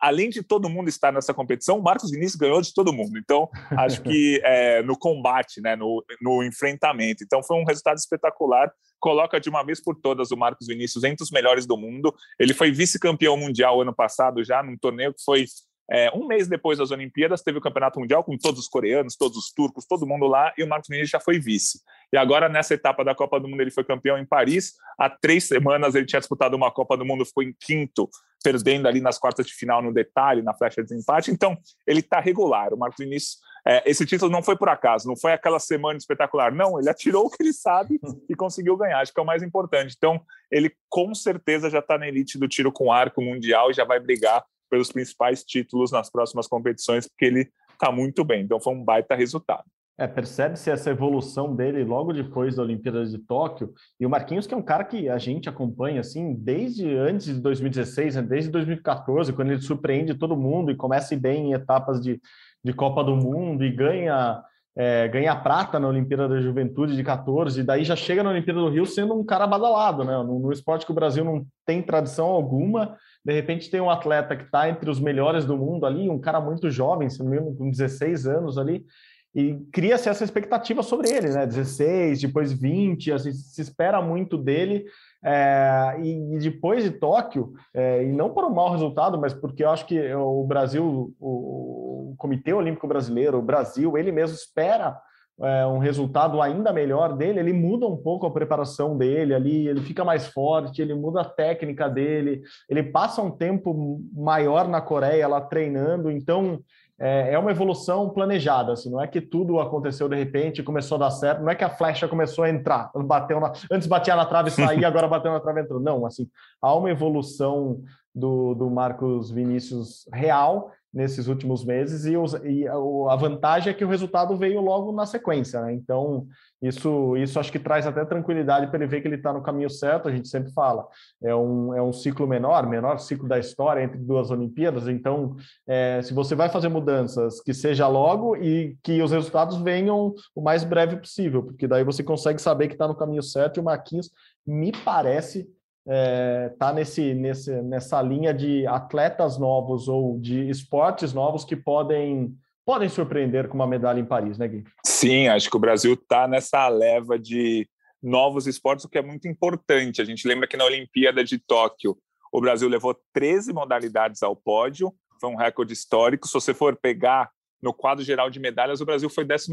além 0.01 0.29
de 0.29 0.41
todo 0.41 0.67
mundo 0.67 0.89
estar 0.89 1.13
nessa 1.13 1.33
competição, 1.33 1.77
o 1.77 1.83
Marcos 1.83 2.09
Vinícius 2.09 2.35
ganhou 2.35 2.61
de 2.61 2.73
todo 2.73 2.91
mundo. 2.91 3.17
Então, 3.17 3.47
acho 3.77 4.01
que 4.01 4.41
é, 4.43 4.81
no 4.81 4.97
combate, 4.97 5.61
né, 5.61 5.75
no, 5.75 6.03
no 6.19 6.43
enfrentamento. 6.43 7.23
Então, 7.23 7.43
foi 7.43 7.57
um 7.57 7.63
resultado 7.63 7.97
espetacular. 7.97 8.71
Coloca 8.99 9.39
de 9.39 9.49
uma 9.49 9.63
vez 9.63 9.81
por 9.81 9.95
todas 9.95 10.31
o 10.31 10.37
Marcos 10.37 10.67
Vinícius 10.67 11.03
entre 11.03 11.23
os 11.23 11.31
melhores 11.31 11.65
do 11.67 11.77
mundo. 11.77 12.13
Ele 12.39 12.53
foi 12.53 12.71
vice-campeão 12.71 13.37
mundial 13.37 13.81
ano 13.81 13.93
passado, 13.93 14.43
já 14.43 14.63
num 14.63 14.77
torneio 14.77 15.13
que 15.13 15.23
foi 15.23 15.45
é, 15.91 16.09
um 16.15 16.25
mês 16.25 16.47
depois 16.47 16.77
das 16.77 16.89
Olimpíadas, 16.89 17.41
teve 17.41 17.57
o 17.57 17.61
Campeonato 17.61 17.99
Mundial 17.99 18.23
com 18.23 18.37
todos 18.37 18.61
os 18.61 18.67
coreanos, 18.69 19.17
todos 19.17 19.37
os 19.37 19.51
turcos, 19.51 19.85
todo 19.85 20.07
mundo 20.07 20.25
lá, 20.25 20.53
e 20.57 20.63
o 20.63 20.67
Marcos 20.67 20.87
Vinícius 20.87 21.09
já 21.09 21.19
foi 21.19 21.37
vice. 21.37 21.81
E 22.13 22.17
agora, 22.17 22.47
nessa 22.47 22.73
etapa 22.73 23.03
da 23.03 23.13
Copa 23.13 23.41
do 23.41 23.47
Mundo, 23.49 23.59
ele 23.59 23.71
foi 23.71 23.83
campeão 23.83 24.17
em 24.17 24.25
Paris. 24.25 24.75
Há 24.97 25.09
três 25.09 25.43
semanas 25.43 25.93
ele 25.93 26.05
tinha 26.05 26.21
disputado 26.21 26.55
uma 26.55 26.71
Copa 26.71 26.95
do 26.95 27.03
Mundo, 27.03 27.25
ficou 27.25 27.43
em 27.43 27.53
quinto, 27.59 28.09
perdendo 28.41 28.87
ali 28.87 29.01
nas 29.01 29.19
quartas 29.19 29.45
de 29.45 29.53
final 29.53 29.81
no 29.81 29.93
detalhe, 29.93 30.41
na 30.41 30.53
flecha 30.53 30.81
de 30.81 30.87
desempate. 30.87 31.29
Então, 31.29 31.57
ele 31.85 31.99
está 31.99 32.21
regular. 32.21 32.73
O 32.73 32.77
Marcos 32.77 33.03
Vinícius, 33.03 33.39
é, 33.67 33.83
esse 33.89 34.05
título 34.05 34.31
não 34.31 34.41
foi 34.41 34.55
por 34.55 34.69
acaso, 34.69 35.09
não 35.09 35.17
foi 35.17 35.33
aquela 35.33 35.59
semana 35.59 35.97
espetacular. 35.97 36.53
Não, 36.53 36.79
ele 36.79 36.89
atirou 36.89 37.25
o 37.25 37.29
que 37.29 37.43
ele 37.43 37.51
sabe 37.51 37.99
e 38.29 38.35
conseguiu 38.35 38.77
ganhar. 38.77 39.01
Acho 39.01 39.13
que 39.13 39.19
é 39.19 39.23
o 39.23 39.25
mais 39.25 39.43
importante. 39.43 39.93
Então, 39.97 40.21
ele 40.49 40.73
com 40.89 41.13
certeza 41.13 41.69
já 41.69 41.79
está 41.79 41.97
na 41.97 42.07
elite 42.07 42.39
do 42.39 42.47
tiro 42.47 42.71
com 42.71 42.93
arco 42.93 43.21
mundial 43.21 43.69
e 43.69 43.73
já 43.73 43.83
vai 43.83 43.99
brigar 43.99 44.41
pelos 44.71 44.91
principais 44.91 45.43
títulos 45.43 45.91
nas 45.91 46.09
próximas 46.09 46.47
competições, 46.47 47.07
porque 47.07 47.25
ele 47.25 47.51
está 47.73 47.91
muito 47.91 48.23
bem. 48.23 48.43
Então 48.43 48.59
foi 48.59 48.73
um 48.73 48.83
baita 48.83 49.13
resultado. 49.13 49.65
É, 49.97 50.07
percebe-se 50.07 50.71
essa 50.71 50.89
evolução 50.89 51.55
dele 51.55 51.83
logo 51.83 52.13
depois 52.13 52.55
da 52.55 52.63
Olimpíada 52.63 53.05
de 53.05 53.19
Tóquio. 53.19 53.73
E 53.99 54.05
o 54.05 54.09
Marquinhos, 54.09 54.47
que 54.47 54.53
é 54.53 54.57
um 54.57 54.63
cara 54.63 54.83
que 54.83 55.09
a 55.09 55.17
gente 55.17 55.47
acompanha 55.49 55.99
assim 55.99 56.33
desde 56.33 56.95
antes 56.95 57.27
de 57.27 57.39
2016, 57.39 58.15
né? 58.15 58.21
desde 58.21 58.49
2014, 58.49 59.33
quando 59.33 59.51
ele 59.51 59.61
surpreende 59.61 60.15
todo 60.15 60.35
mundo 60.35 60.71
e 60.71 60.75
começa 60.75 61.15
bem 61.15 61.49
em 61.49 61.53
etapas 61.53 62.01
de, 62.01 62.19
de 62.63 62.73
Copa 62.73 63.03
do 63.03 63.15
Mundo 63.15 63.63
e 63.63 63.69
ganha 63.69 64.41
é, 64.77 65.07
ganha 65.07 65.35
prata 65.35 65.79
na 65.79 65.87
Olimpíada 65.87 66.29
da 66.29 66.39
Juventude 66.39 66.95
de 66.95 67.03
14, 67.03 67.59
e 67.59 67.63
daí 67.63 67.83
já 67.83 67.95
chega 67.95 68.23
na 68.23 68.29
Olimpíada 68.29 68.59
do 68.59 68.69
Rio 68.69 68.85
sendo 68.85 69.13
um 69.13 69.23
cara 69.23 69.45
badalado, 69.45 70.03
né? 70.03 70.17
No, 70.17 70.39
no 70.39 70.51
esporte 70.51 70.85
que 70.85 70.91
o 70.91 70.95
Brasil 70.95 71.23
não 71.25 71.45
tem 71.65 71.81
tradição 71.81 72.27
alguma, 72.27 72.95
de 73.23 73.33
repente 73.33 73.69
tem 73.69 73.81
um 73.81 73.89
atleta 73.89 74.35
que 74.35 74.43
está 74.43 74.69
entre 74.69 74.89
os 74.89 74.99
melhores 74.99 75.45
do 75.45 75.57
mundo 75.57 75.85
ali, 75.85 76.09
um 76.09 76.19
cara 76.19 76.39
muito 76.39 76.69
jovem, 76.69 77.09
se 77.09 77.19
não 77.19 77.27
me 77.29 77.37
engano, 77.37 77.55
com 77.55 77.69
16 77.69 78.25
anos 78.27 78.57
ali, 78.57 78.85
e 79.33 79.55
cria-se 79.71 80.09
essa 80.09 80.25
expectativa 80.25 80.83
sobre 80.83 81.09
ele, 81.09 81.29
né? 81.29 81.45
16, 81.45 82.19
depois 82.19 82.51
20, 82.51 83.13
assim, 83.13 83.31
se 83.31 83.61
espera 83.61 84.01
muito 84.01 84.37
dele. 84.37 84.85
É, 85.23 85.95
e, 86.01 86.35
e, 86.35 86.39
depois 86.39 86.83
de 86.83 86.91
Tóquio, 86.91 87.53
é, 87.73 88.03
e 88.03 88.11
não 88.11 88.31
por 88.31 88.43
um 88.43 88.53
mau 88.53 88.71
resultado, 88.71 89.17
mas 89.19 89.33
porque 89.33 89.63
eu 89.63 89.69
acho 89.69 89.85
que 89.85 90.13
o 90.13 90.43
Brasil, 90.43 91.13
o, 91.17 91.90
o 92.11 92.15
Comitê 92.15 92.53
Olímpico 92.53 92.87
Brasileiro, 92.87 93.37
o 93.37 93.41
Brasil, 93.41 93.97
ele 93.97 94.11
mesmo 94.11 94.35
espera 94.35 94.97
é, 95.39 95.65
um 95.65 95.79
resultado 95.79 96.41
ainda 96.41 96.71
melhor 96.71 97.15
dele, 97.15 97.39
ele 97.39 97.53
muda 97.53 97.87
um 97.87 97.97
pouco 97.97 98.25
a 98.25 98.31
preparação 98.31 98.97
dele 98.97 99.33
ali, 99.33 99.67
ele 99.67 99.81
fica 99.81 100.03
mais 100.03 100.27
forte, 100.27 100.81
ele 100.81 100.93
muda 100.93 101.21
a 101.21 101.25
técnica 101.25 101.89
dele, 101.89 102.41
ele 102.69 102.83
passa 102.83 103.21
um 103.21 103.31
tempo 103.31 104.01
maior 104.13 104.67
na 104.67 104.81
Coreia 104.81 105.27
lá 105.27 105.41
treinando, 105.41 106.11
então 106.11 106.59
é, 106.99 107.33
é 107.33 107.39
uma 107.39 107.49
evolução 107.49 108.09
planejada, 108.09 108.73
assim, 108.73 108.91
não 108.91 109.01
é 109.01 109.07
que 109.07 109.19
tudo 109.19 109.59
aconteceu 109.59 110.07
de 110.07 110.15
repente 110.15 110.59
e 110.59 110.63
começou 110.63 110.97
a 110.97 110.99
dar 110.99 111.11
certo, 111.11 111.41
não 111.41 111.49
é 111.49 111.55
que 111.55 111.63
a 111.63 111.69
flecha 111.69 112.07
começou 112.07 112.43
a 112.43 112.49
entrar, 112.49 112.91
bateu 112.93 113.39
na, 113.39 113.51
antes 113.71 113.87
batia 113.87 114.15
na 114.15 114.25
trave 114.25 114.49
e 114.49 114.51
saía, 114.51 114.87
agora 114.87 115.07
bateu 115.07 115.31
na 115.31 115.39
trave 115.39 115.61
e 115.61 115.63
entrou, 115.63 115.79
não, 115.79 116.05
assim, 116.05 116.27
há 116.61 116.75
uma 116.75 116.91
evolução 116.91 117.81
do, 118.13 118.53
do 118.53 118.69
Marcos 118.69 119.31
Vinícius 119.31 120.07
real 120.13 120.71
nesses 120.93 121.27
últimos 121.27 121.63
meses 121.63 122.05
e, 122.05 122.17
os, 122.17 122.33
e, 122.43 122.67
a 122.67 123.15
vantagem 123.15 123.71
é 123.71 123.73
que 123.73 123.85
o 123.85 123.87
resultado 123.87 124.35
veio 124.35 124.59
logo 124.59 124.91
na 124.91 125.05
sequência, 125.05 125.61
né? 125.61 125.73
Então 125.73 126.27
isso, 126.61 127.17
isso 127.17 127.39
acho 127.39 127.51
que 127.51 127.57
traz 127.57 127.87
até 127.87 128.05
tranquilidade 128.05 128.67
para 128.67 128.77
ele 128.77 128.87
ver 128.87 129.01
que 129.01 129.07
ele 129.07 129.15
está 129.15 129.33
no 129.33 129.41
caminho 129.41 129.69
certo. 129.69 130.07
A 130.07 130.11
gente 130.11 130.27
sempre 130.27 130.51
fala 130.53 130.87
é 131.23 131.33
um, 131.33 131.73
é 131.73 131.81
um 131.81 131.91
ciclo 131.91 132.27
menor, 132.27 132.67
menor 132.67 132.99
ciclo 132.99 133.27
da 133.27 133.39
história 133.39 133.83
entre 133.83 133.97
duas 133.97 134.29
Olimpíadas. 134.29 134.87
Então, 134.87 135.35
é, 135.67 136.01
se 136.03 136.13
você 136.13 136.35
vai 136.35 136.49
fazer 136.49 136.69
mudanças, 136.69 137.41
que 137.41 137.53
seja 137.53 137.87
logo 137.87 138.35
e 138.35 138.77
que 138.83 139.01
os 139.01 139.11
resultados 139.11 139.57
venham 139.57 140.13
o 140.35 140.41
mais 140.41 140.63
breve 140.63 140.97
possível, 140.97 141.41
porque 141.41 141.67
daí 141.67 141.83
você 141.83 142.03
consegue 142.03 142.41
saber 142.41 142.67
que 142.67 142.73
está 142.73 142.87
no 142.87 142.95
caminho 142.95 143.23
certo. 143.23 143.57
E 143.57 143.61
o 143.61 143.63
Marquinhos 143.63 144.11
me 144.45 144.71
parece 144.71 145.49
é, 145.93 146.47
tá 146.57 146.71
nesse, 146.71 147.13
nesse, 147.13 147.51
nessa 147.63 148.01
linha 148.01 148.33
de 148.33 148.65
atletas 148.65 149.37
novos 149.37 149.89
ou 149.89 150.17
de 150.17 150.49
esportes 150.49 151.13
novos 151.13 151.43
que 151.43 151.55
podem 151.55 152.33
podem 152.65 152.87
surpreender 152.87 153.49
com 153.49 153.55
uma 153.55 153.67
medalha 153.67 153.99
em 153.99 154.05
Paris, 154.05 154.37
né, 154.37 154.47
Gui? 154.47 154.63
Sim, 154.85 155.27
acho 155.27 155.49
que 155.49 155.57
o 155.57 155.59
Brasil 155.59 155.93
está 155.95 156.29
nessa 156.29 156.69
leva 156.69 157.19
de 157.19 157.67
novos 158.01 158.47
esportes, 158.47 158.85
o 158.85 158.89
que 158.89 158.99
é 158.99 159.01
muito 159.01 159.27
importante. 159.27 160.01
A 160.01 160.05
gente 160.05 160.25
lembra 160.25 160.47
que 160.47 160.55
na 160.55 160.63
Olimpíada 160.63 161.25
de 161.25 161.37
Tóquio 161.37 161.97
o 162.31 162.39
Brasil 162.39 162.69
levou 162.69 162.95
13 163.13 163.51
modalidades 163.51 164.23
ao 164.23 164.35
pódio, 164.35 164.93
foi 165.19 165.29
um 165.29 165.35
recorde 165.35 165.73
histórico. 165.73 166.25
Se 166.25 166.33
você 166.33 166.53
for 166.53 166.77
pegar 166.77 167.29
no 167.61 167.73
quadro 167.73 168.05
geral 168.05 168.29
de 168.29 168.39
medalhas, 168.39 168.79
o 168.79 168.85
Brasil 168.85 169.09
foi 169.09 169.25
12, 169.25 169.51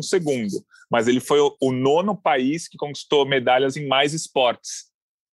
mas 0.88 1.08
ele 1.08 1.18
foi 1.18 1.40
o 1.40 1.72
nono 1.72 2.16
país 2.16 2.68
que 2.68 2.78
conquistou 2.78 3.26
medalhas 3.26 3.76
em 3.76 3.88
mais 3.88 4.14
esportes. 4.14 4.88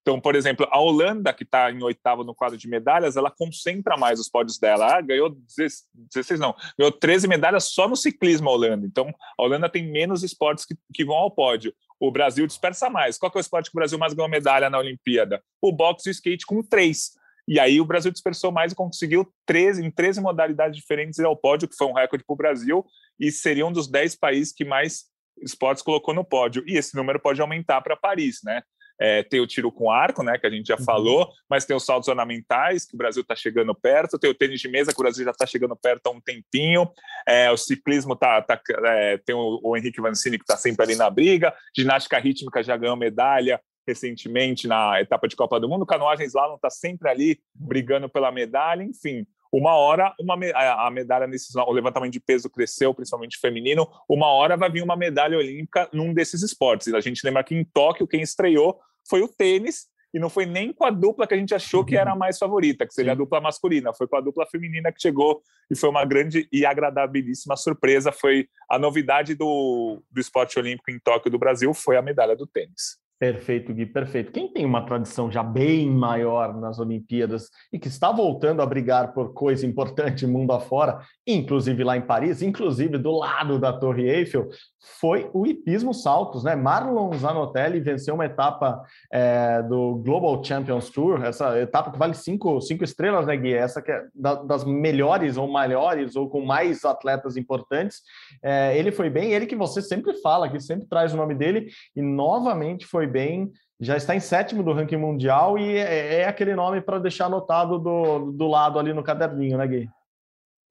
Então, 0.06 0.22
por 0.22 0.36
exemplo, 0.36 0.68
a 0.70 0.80
Holanda, 0.80 1.34
que 1.34 1.42
está 1.42 1.72
em 1.72 1.82
oitavo 1.82 2.24
no 2.24 2.36
quadro 2.36 2.56
de 2.60 2.68
medalhas, 2.68 3.18
ela 3.18 3.32
concentra 3.32 3.98
mais 3.98 4.20
os 4.20 4.30
pódios 4.30 4.60
dela. 4.60 4.98
Ah, 4.98 5.02
ganhou 5.02 5.36
16, 5.58 6.40
não, 6.40 6.56
ganhou 6.78 6.92
13 6.92 7.28
medalhas 7.28 7.64
só 7.64 7.88
no 7.88 7.96
ciclismo, 7.96 8.48
a 8.48 8.54
Holanda. 8.54 8.86
Então, 8.86 9.12
a 9.36 9.42
Holanda 9.42 9.68
tem 9.68 9.92
menos 9.92 10.22
esportes 10.22 10.64
que, 10.64 10.76
que 10.94 11.04
vão 11.04 11.16
ao 11.16 11.32
pódio. 11.32 11.74
O 12.00 12.12
Brasil 12.12 12.46
dispersa 12.46 12.88
mais. 12.88 13.18
Qual 13.18 13.32
é 13.34 13.38
o 13.40 13.42
esporte 13.42 13.72
que 13.72 13.76
o 13.76 13.80
Brasil 13.80 13.98
mais 13.98 14.14
ganhou 14.14 14.30
medalha 14.30 14.70
na 14.70 14.78
Olimpíada? 14.78 15.42
O 15.60 15.72
boxe 15.72 16.08
e 16.08 16.12
o 16.12 16.14
skate 16.14 16.46
com 16.46 16.62
três. 16.62 17.14
E 17.48 17.60
aí 17.60 17.82
o 17.82 17.86
Brasil 17.86 18.12
dispersou 18.12 18.52
mais 18.52 18.74
e 18.74 18.76
conseguiu 18.76 19.28
13, 19.48 19.84
em 19.84 19.90
13 19.90 20.22
modalidades 20.22 20.78
diferentes 20.78 21.18
ir 21.18 21.26
ao 21.26 21.36
pódio, 21.36 21.68
que 21.68 21.76
foi 21.76 21.88
um 21.88 21.94
recorde 21.94 22.24
para 22.24 22.34
o 22.34 22.38
Brasil, 22.38 22.86
e 23.20 23.32
seria 23.32 23.66
um 23.66 23.72
dos 23.72 23.88
10 23.88 24.18
países 24.18 24.54
que 24.54 24.64
mais 24.64 25.06
esportes 25.42 25.82
colocou 25.82 26.14
no 26.14 26.24
pódio. 26.24 26.64
E 26.68 26.78
esse 26.78 26.96
número 26.96 27.20
pode 27.20 27.42
aumentar 27.42 27.82
para 27.82 27.98
Paris, 27.98 28.42
né? 28.44 28.62
É, 29.00 29.24
tem 29.24 29.40
o 29.40 29.48
tiro 29.48 29.72
com 29.72 29.92
arco, 29.92 30.24
né, 30.24 30.38
que 30.38 30.48
a 30.48 30.50
gente 30.50 30.68
já 30.68 30.78
uhum. 30.78 30.84
falou, 30.84 31.32
mas 31.50 31.66
tem 31.66 31.76
os 31.76 31.86
saltos 31.86 32.08
ornamentais, 32.08 32.86
que 32.86 32.96
o 32.96 32.98
Brasil 32.98 33.22
está 33.22 33.36
chegando 33.36 33.76
perto, 33.76 34.18
tem 34.18 34.30
o 34.30 34.34
tênis 34.34 34.62
de 34.62 34.68
mesa, 34.68 34.94
que 34.94 35.00
o 35.00 35.04
Brasil 35.04 35.26
já 35.26 35.32
está 35.32 35.46
chegando 35.46 35.76
perto 35.76 36.08
há 36.08 36.12
um 36.12 36.22
tempinho, 36.22 36.90
é, 37.28 37.52
o 37.52 37.58
ciclismo 37.58 38.16
tá, 38.16 38.42
tá 38.42 38.60
é, 38.86 39.18
tem 39.18 39.36
o, 39.36 39.60
o, 39.64 39.76
Henrique 39.76 40.02
Vancini, 40.02 40.38
que 40.38 40.44
está 40.44 40.56
sempre 40.56 40.86
ali 40.86 40.96
na 40.96 41.10
briga, 41.10 41.54
ginástica 41.76 42.18
rítmica 42.20 42.64
já 42.64 42.78
ganhou 42.78 42.96
medalha 42.96 43.60
recentemente 43.88 44.68
na 44.68 45.00
etapa 45.00 45.28
de 45.28 45.36
Copa 45.36 45.60
do 45.60 45.70
Mundo, 45.70 45.86
canoagem 45.86 46.26
slalom 46.26 46.56
está 46.56 46.70
sempre 46.70 47.10
ali 47.10 47.40
brigando 47.54 48.10
pela 48.10 48.32
medalha, 48.32 48.84
enfim, 48.84 49.28
uma 49.52 49.76
hora 49.76 50.14
uma, 50.20 50.36
a 50.36 50.92
medalha 50.92 51.28
nesse 51.28 51.58
o 51.58 51.72
levantamento 51.72 52.12
de 52.12 52.20
peso 52.20 52.50
cresceu, 52.50 52.94
principalmente 52.94 53.40
feminino, 53.40 53.88
uma 54.10 54.28
hora 54.28 54.58
vai 54.58 54.70
vir 54.70 54.84
uma 54.84 54.96
medalha 54.96 55.38
olímpica 55.38 55.90
num 55.94 56.14
desses 56.14 56.42
esportes. 56.42 56.88
E 56.88 56.96
a 56.96 57.02
gente 57.02 57.22
lembra 57.24 57.44
que 57.44 57.56
em 57.56 57.64
Tóquio 57.64 58.08
quem 58.08 58.22
estreou 58.22 58.80
foi 59.08 59.22
o 59.22 59.28
tênis 59.28 59.88
e 60.16 60.20
não 60.20 60.30
foi 60.30 60.46
nem 60.46 60.72
com 60.72 60.86
a 60.86 60.90
dupla 60.90 61.28
que 61.28 61.34
a 61.34 61.38
gente 61.38 61.54
achou 61.54 61.84
que 61.84 61.98
era 61.98 62.14
a 62.14 62.16
mais 62.16 62.38
favorita, 62.38 62.88
que 62.88 62.94
seria 62.94 63.12
a 63.12 63.16
dupla 63.16 63.42
masculina, 63.42 63.94
foi 63.94 64.08
com 64.08 64.16
a 64.16 64.22
dupla 64.22 64.46
feminina 64.46 64.90
que 64.90 65.02
chegou 65.02 65.42
e 65.70 65.76
foi 65.76 65.90
uma 65.90 66.06
grande 66.06 66.48
e 66.54 66.66
agradabilíssima 66.66 67.58
surpresa. 67.58 68.14
Foi 68.14 68.48
a 68.70 68.80
novidade 68.80 69.36
do, 69.36 70.02
do 70.10 70.22
esporte 70.22 70.58
olímpico 70.58 70.90
em 70.90 71.00
Tóquio 71.00 71.30
do 71.30 71.38
Brasil 71.38 71.74
foi 71.74 71.98
a 71.98 72.02
medalha 72.02 72.34
do 72.34 72.48
tênis. 72.48 72.98
Perfeito, 73.18 73.74
Gui, 73.74 73.86
perfeito. 73.86 74.32
Quem 74.34 74.52
tem 74.52 74.66
uma 74.66 74.86
tradição 74.86 75.32
já 75.32 75.42
bem 75.42 75.90
maior 75.90 76.54
nas 76.60 76.80
Olimpíadas 76.80 77.50
e 77.72 77.80
que 77.80 77.88
está 77.88 78.12
voltando 78.12 78.62
a 78.62 78.66
brigar 78.66 79.14
por 79.14 79.34
coisa 79.34 79.66
importante 79.66 80.28
mundo 80.28 80.52
afora, 80.52 81.00
inclusive 81.26 81.82
lá 81.82 81.96
em 81.96 82.02
Paris, 82.02 82.42
inclusive 82.42 82.98
do 82.98 83.12
lado 83.12 83.58
da 83.58 83.72
Torre 83.72 84.10
Eiffel, 84.10 84.50
foi 84.86 85.30
o 85.34 85.48
hipismo 85.48 85.94
saltos, 85.94 86.44
né? 86.44 86.56
Marlon 86.56 87.12
Zanotelli 87.14 87.80
venceu 87.80 88.14
uma 88.14 88.26
etapa 88.26 88.84
é, 89.12 89.64
do 89.64 89.96
Global 89.96 90.44
Champions 90.44 90.92
Tour, 90.92 91.24
essa 91.26 91.60
etapa 91.60 91.92
que 91.92 91.98
vale 91.98 92.14
cinco, 92.14 92.62
cinco 92.62 92.84
estrelas, 92.84 93.26
né, 93.26 93.36
Gui? 93.36 93.54
Essa 93.54 93.82
que 93.82 93.92
é 93.92 94.04
da, 94.14 94.36
das 94.36 94.64
melhores 94.64 95.38
ou 95.38 95.48
maiores 95.48 96.16
ou 96.16 96.30
com 96.30 96.46
mais 96.46 96.86
atletas 96.86 97.36
importantes. 97.36 98.02
É, 98.44 98.78
ele 98.78 98.92
foi 98.92 99.10
bem, 99.10 99.34
ele 99.34 99.48
que 99.48 99.56
você 99.56 99.82
sempre 99.82 100.14
fala, 100.22 100.50
que 100.50 100.60
sempre 100.60 100.88
traz 100.88 101.14
o 101.14 101.18
nome 101.18 101.34
dele, 101.34 101.68
e 101.96 102.02
novamente 102.02 102.86
foi 102.86 103.08
bem, 103.08 103.52
já 103.80 103.98
está 103.98 104.16
em 104.16 104.20
sétimo 104.20 104.64
do 104.64 104.72
ranking 104.72 104.98
mundial 104.98 105.58
e 105.58 105.78
é, 105.78 106.22
é 106.22 106.28
aquele 106.28 106.56
nome 106.56 106.80
para 106.80 107.00
deixar 107.00 107.26
anotado 107.26 107.80
do, 107.80 108.32
do 108.32 108.48
lado 108.48 108.78
ali 108.78 108.94
no 108.94 109.04
caderninho, 109.04 109.58
né, 109.58 109.68
Gui? 109.68 109.90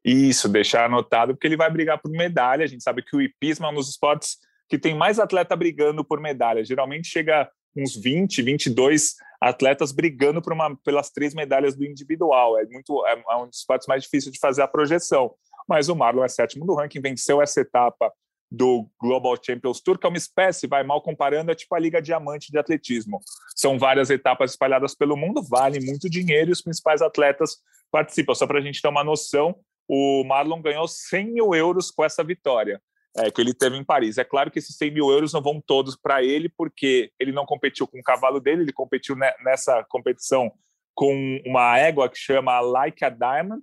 Isso, 0.05 0.49
deixar 0.49 0.85
anotado, 0.85 1.35
porque 1.35 1.47
ele 1.47 1.57
vai 1.57 1.71
brigar 1.71 2.01
por 2.01 2.11
medalha. 2.11 2.65
A 2.65 2.67
gente 2.67 2.83
sabe 2.83 3.03
que 3.03 3.17
o 3.17 3.23
hipismo 3.23 3.65
é 3.65 3.71
um 3.71 3.75
dos 3.75 3.89
esportes 3.89 4.37
que 4.69 4.79
tem 4.79 4.95
mais 4.95 5.19
atleta 5.19 5.57
brigando 5.57 6.05
por 6.05 6.21
medalha. 6.21 6.65
Geralmente 6.65 7.09
chega 7.09 7.51
uns 7.77 7.97
20, 7.97 8.43
22 8.43 9.15
atletas 9.41 9.93
brigando 9.93 10.41
por 10.41 10.53
uma, 10.53 10.77
pelas 10.85 11.11
três 11.11 11.35
medalhas 11.35 11.75
do 11.77 11.85
individual. 11.85 12.59
É 12.59 12.65
muito 12.67 13.05
é, 13.07 13.23
é 13.31 13.37
um 13.37 13.49
dos 13.49 13.59
esportes 13.59 13.87
mais 13.87 14.03
difíceis 14.03 14.33
de 14.33 14.39
fazer 14.39 14.63
a 14.63 14.69
projeção. 14.69 15.35
Mas 15.69 15.89
o 15.89 15.97
Marlon 15.97 16.25
é 16.25 16.29
sétimo 16.29 16.67
do 16.67 16.75
ranking, 16.75 17.01
venceu 17.01 17.41
essa 17.41 17.61
etapa 17.61 18.13
do 18.51 18.89
Global 19.01 19.35
Champions 19.43 19.81
Tour, 19.81 19.99
que 19.99 20.07
é 20.07 20.09
uma 20.09 20.19
espécie, 20.19 20.67
vai 20.67 20.85
mal 20.85 21.03
comparando, 21.03 21.51
é 21.51 21.55
tipo 21.55 21.75
a 21.75 21.79
Liga 21.79 22.01
Diamante 22.01 22.53
de 22.53 22.59
atletismo. 22.59 23.21
São 23.57 23.79
várias 23.79 24.11
etapas 24.11 24.53
espalhadas 24.53 24.95
pelo 24.95 25.17
mundo, 25.17 25.43
vale 25.43 25.81
muito 25.81 26.09
dinheiro 26.09 26.51
e 26.51 26.53
os 26.53 26.63
principais 26.63 27.03
atletas 27.03 27.57
participam. 27.91 28.35
Só 28.35 28.47
para 28.47 28.59
a 28.59 28.63
gente 28.63 28.81
ter 28.81 28.89
uma 28.89 29.03
noção, 29.03 29.57
o 29.89 30.25
Marlon 30.25 30.63
ganhou 30.63 30.87
100 30.89 31.33
mil 31.33 31.55
euros 31.55 31.91
com 31.91 32.05
essa 32.05 32.23
vitória. 32.23 32.81
É, 33.17 33.31
que 33.31 33.41
ele 33.41 33.55
teve 33.55 33.77
em 33.77 33.85
Paris. 33.85 34.19
É 34.19 34.25
claro 34.25 34.51
que 34.51 34.59
esses 34.59 34.77
100 34.77 34.91
mil 34.91 35.09
euros 35.09 35.33
não 35.33 35.41
vão 35.41 35.63
todos 35.65 35.95
para 35.95 36.25
ele, 36.25 36.49
porque 36.49 37.13
ele 37.17 37.31
não 37.31 37.47
competiu 37.47 37.87
com 37.87 38.01
o 38.01 38.03
cavalo 38.03 38.41
dele, 38.41 38.63
ele 38.63 38.73
competiu 38.73 39.15
nessa 39.45 39.85
competição 39.85 40.51
com 40.95 41.41
uma 41.47 41.79
égua 41.79 42.09
que 42.09 42.19
chama 42.19 42.59
Like 42.59 43.05
a 43.05 43.11
Diamond, 43.11 43.63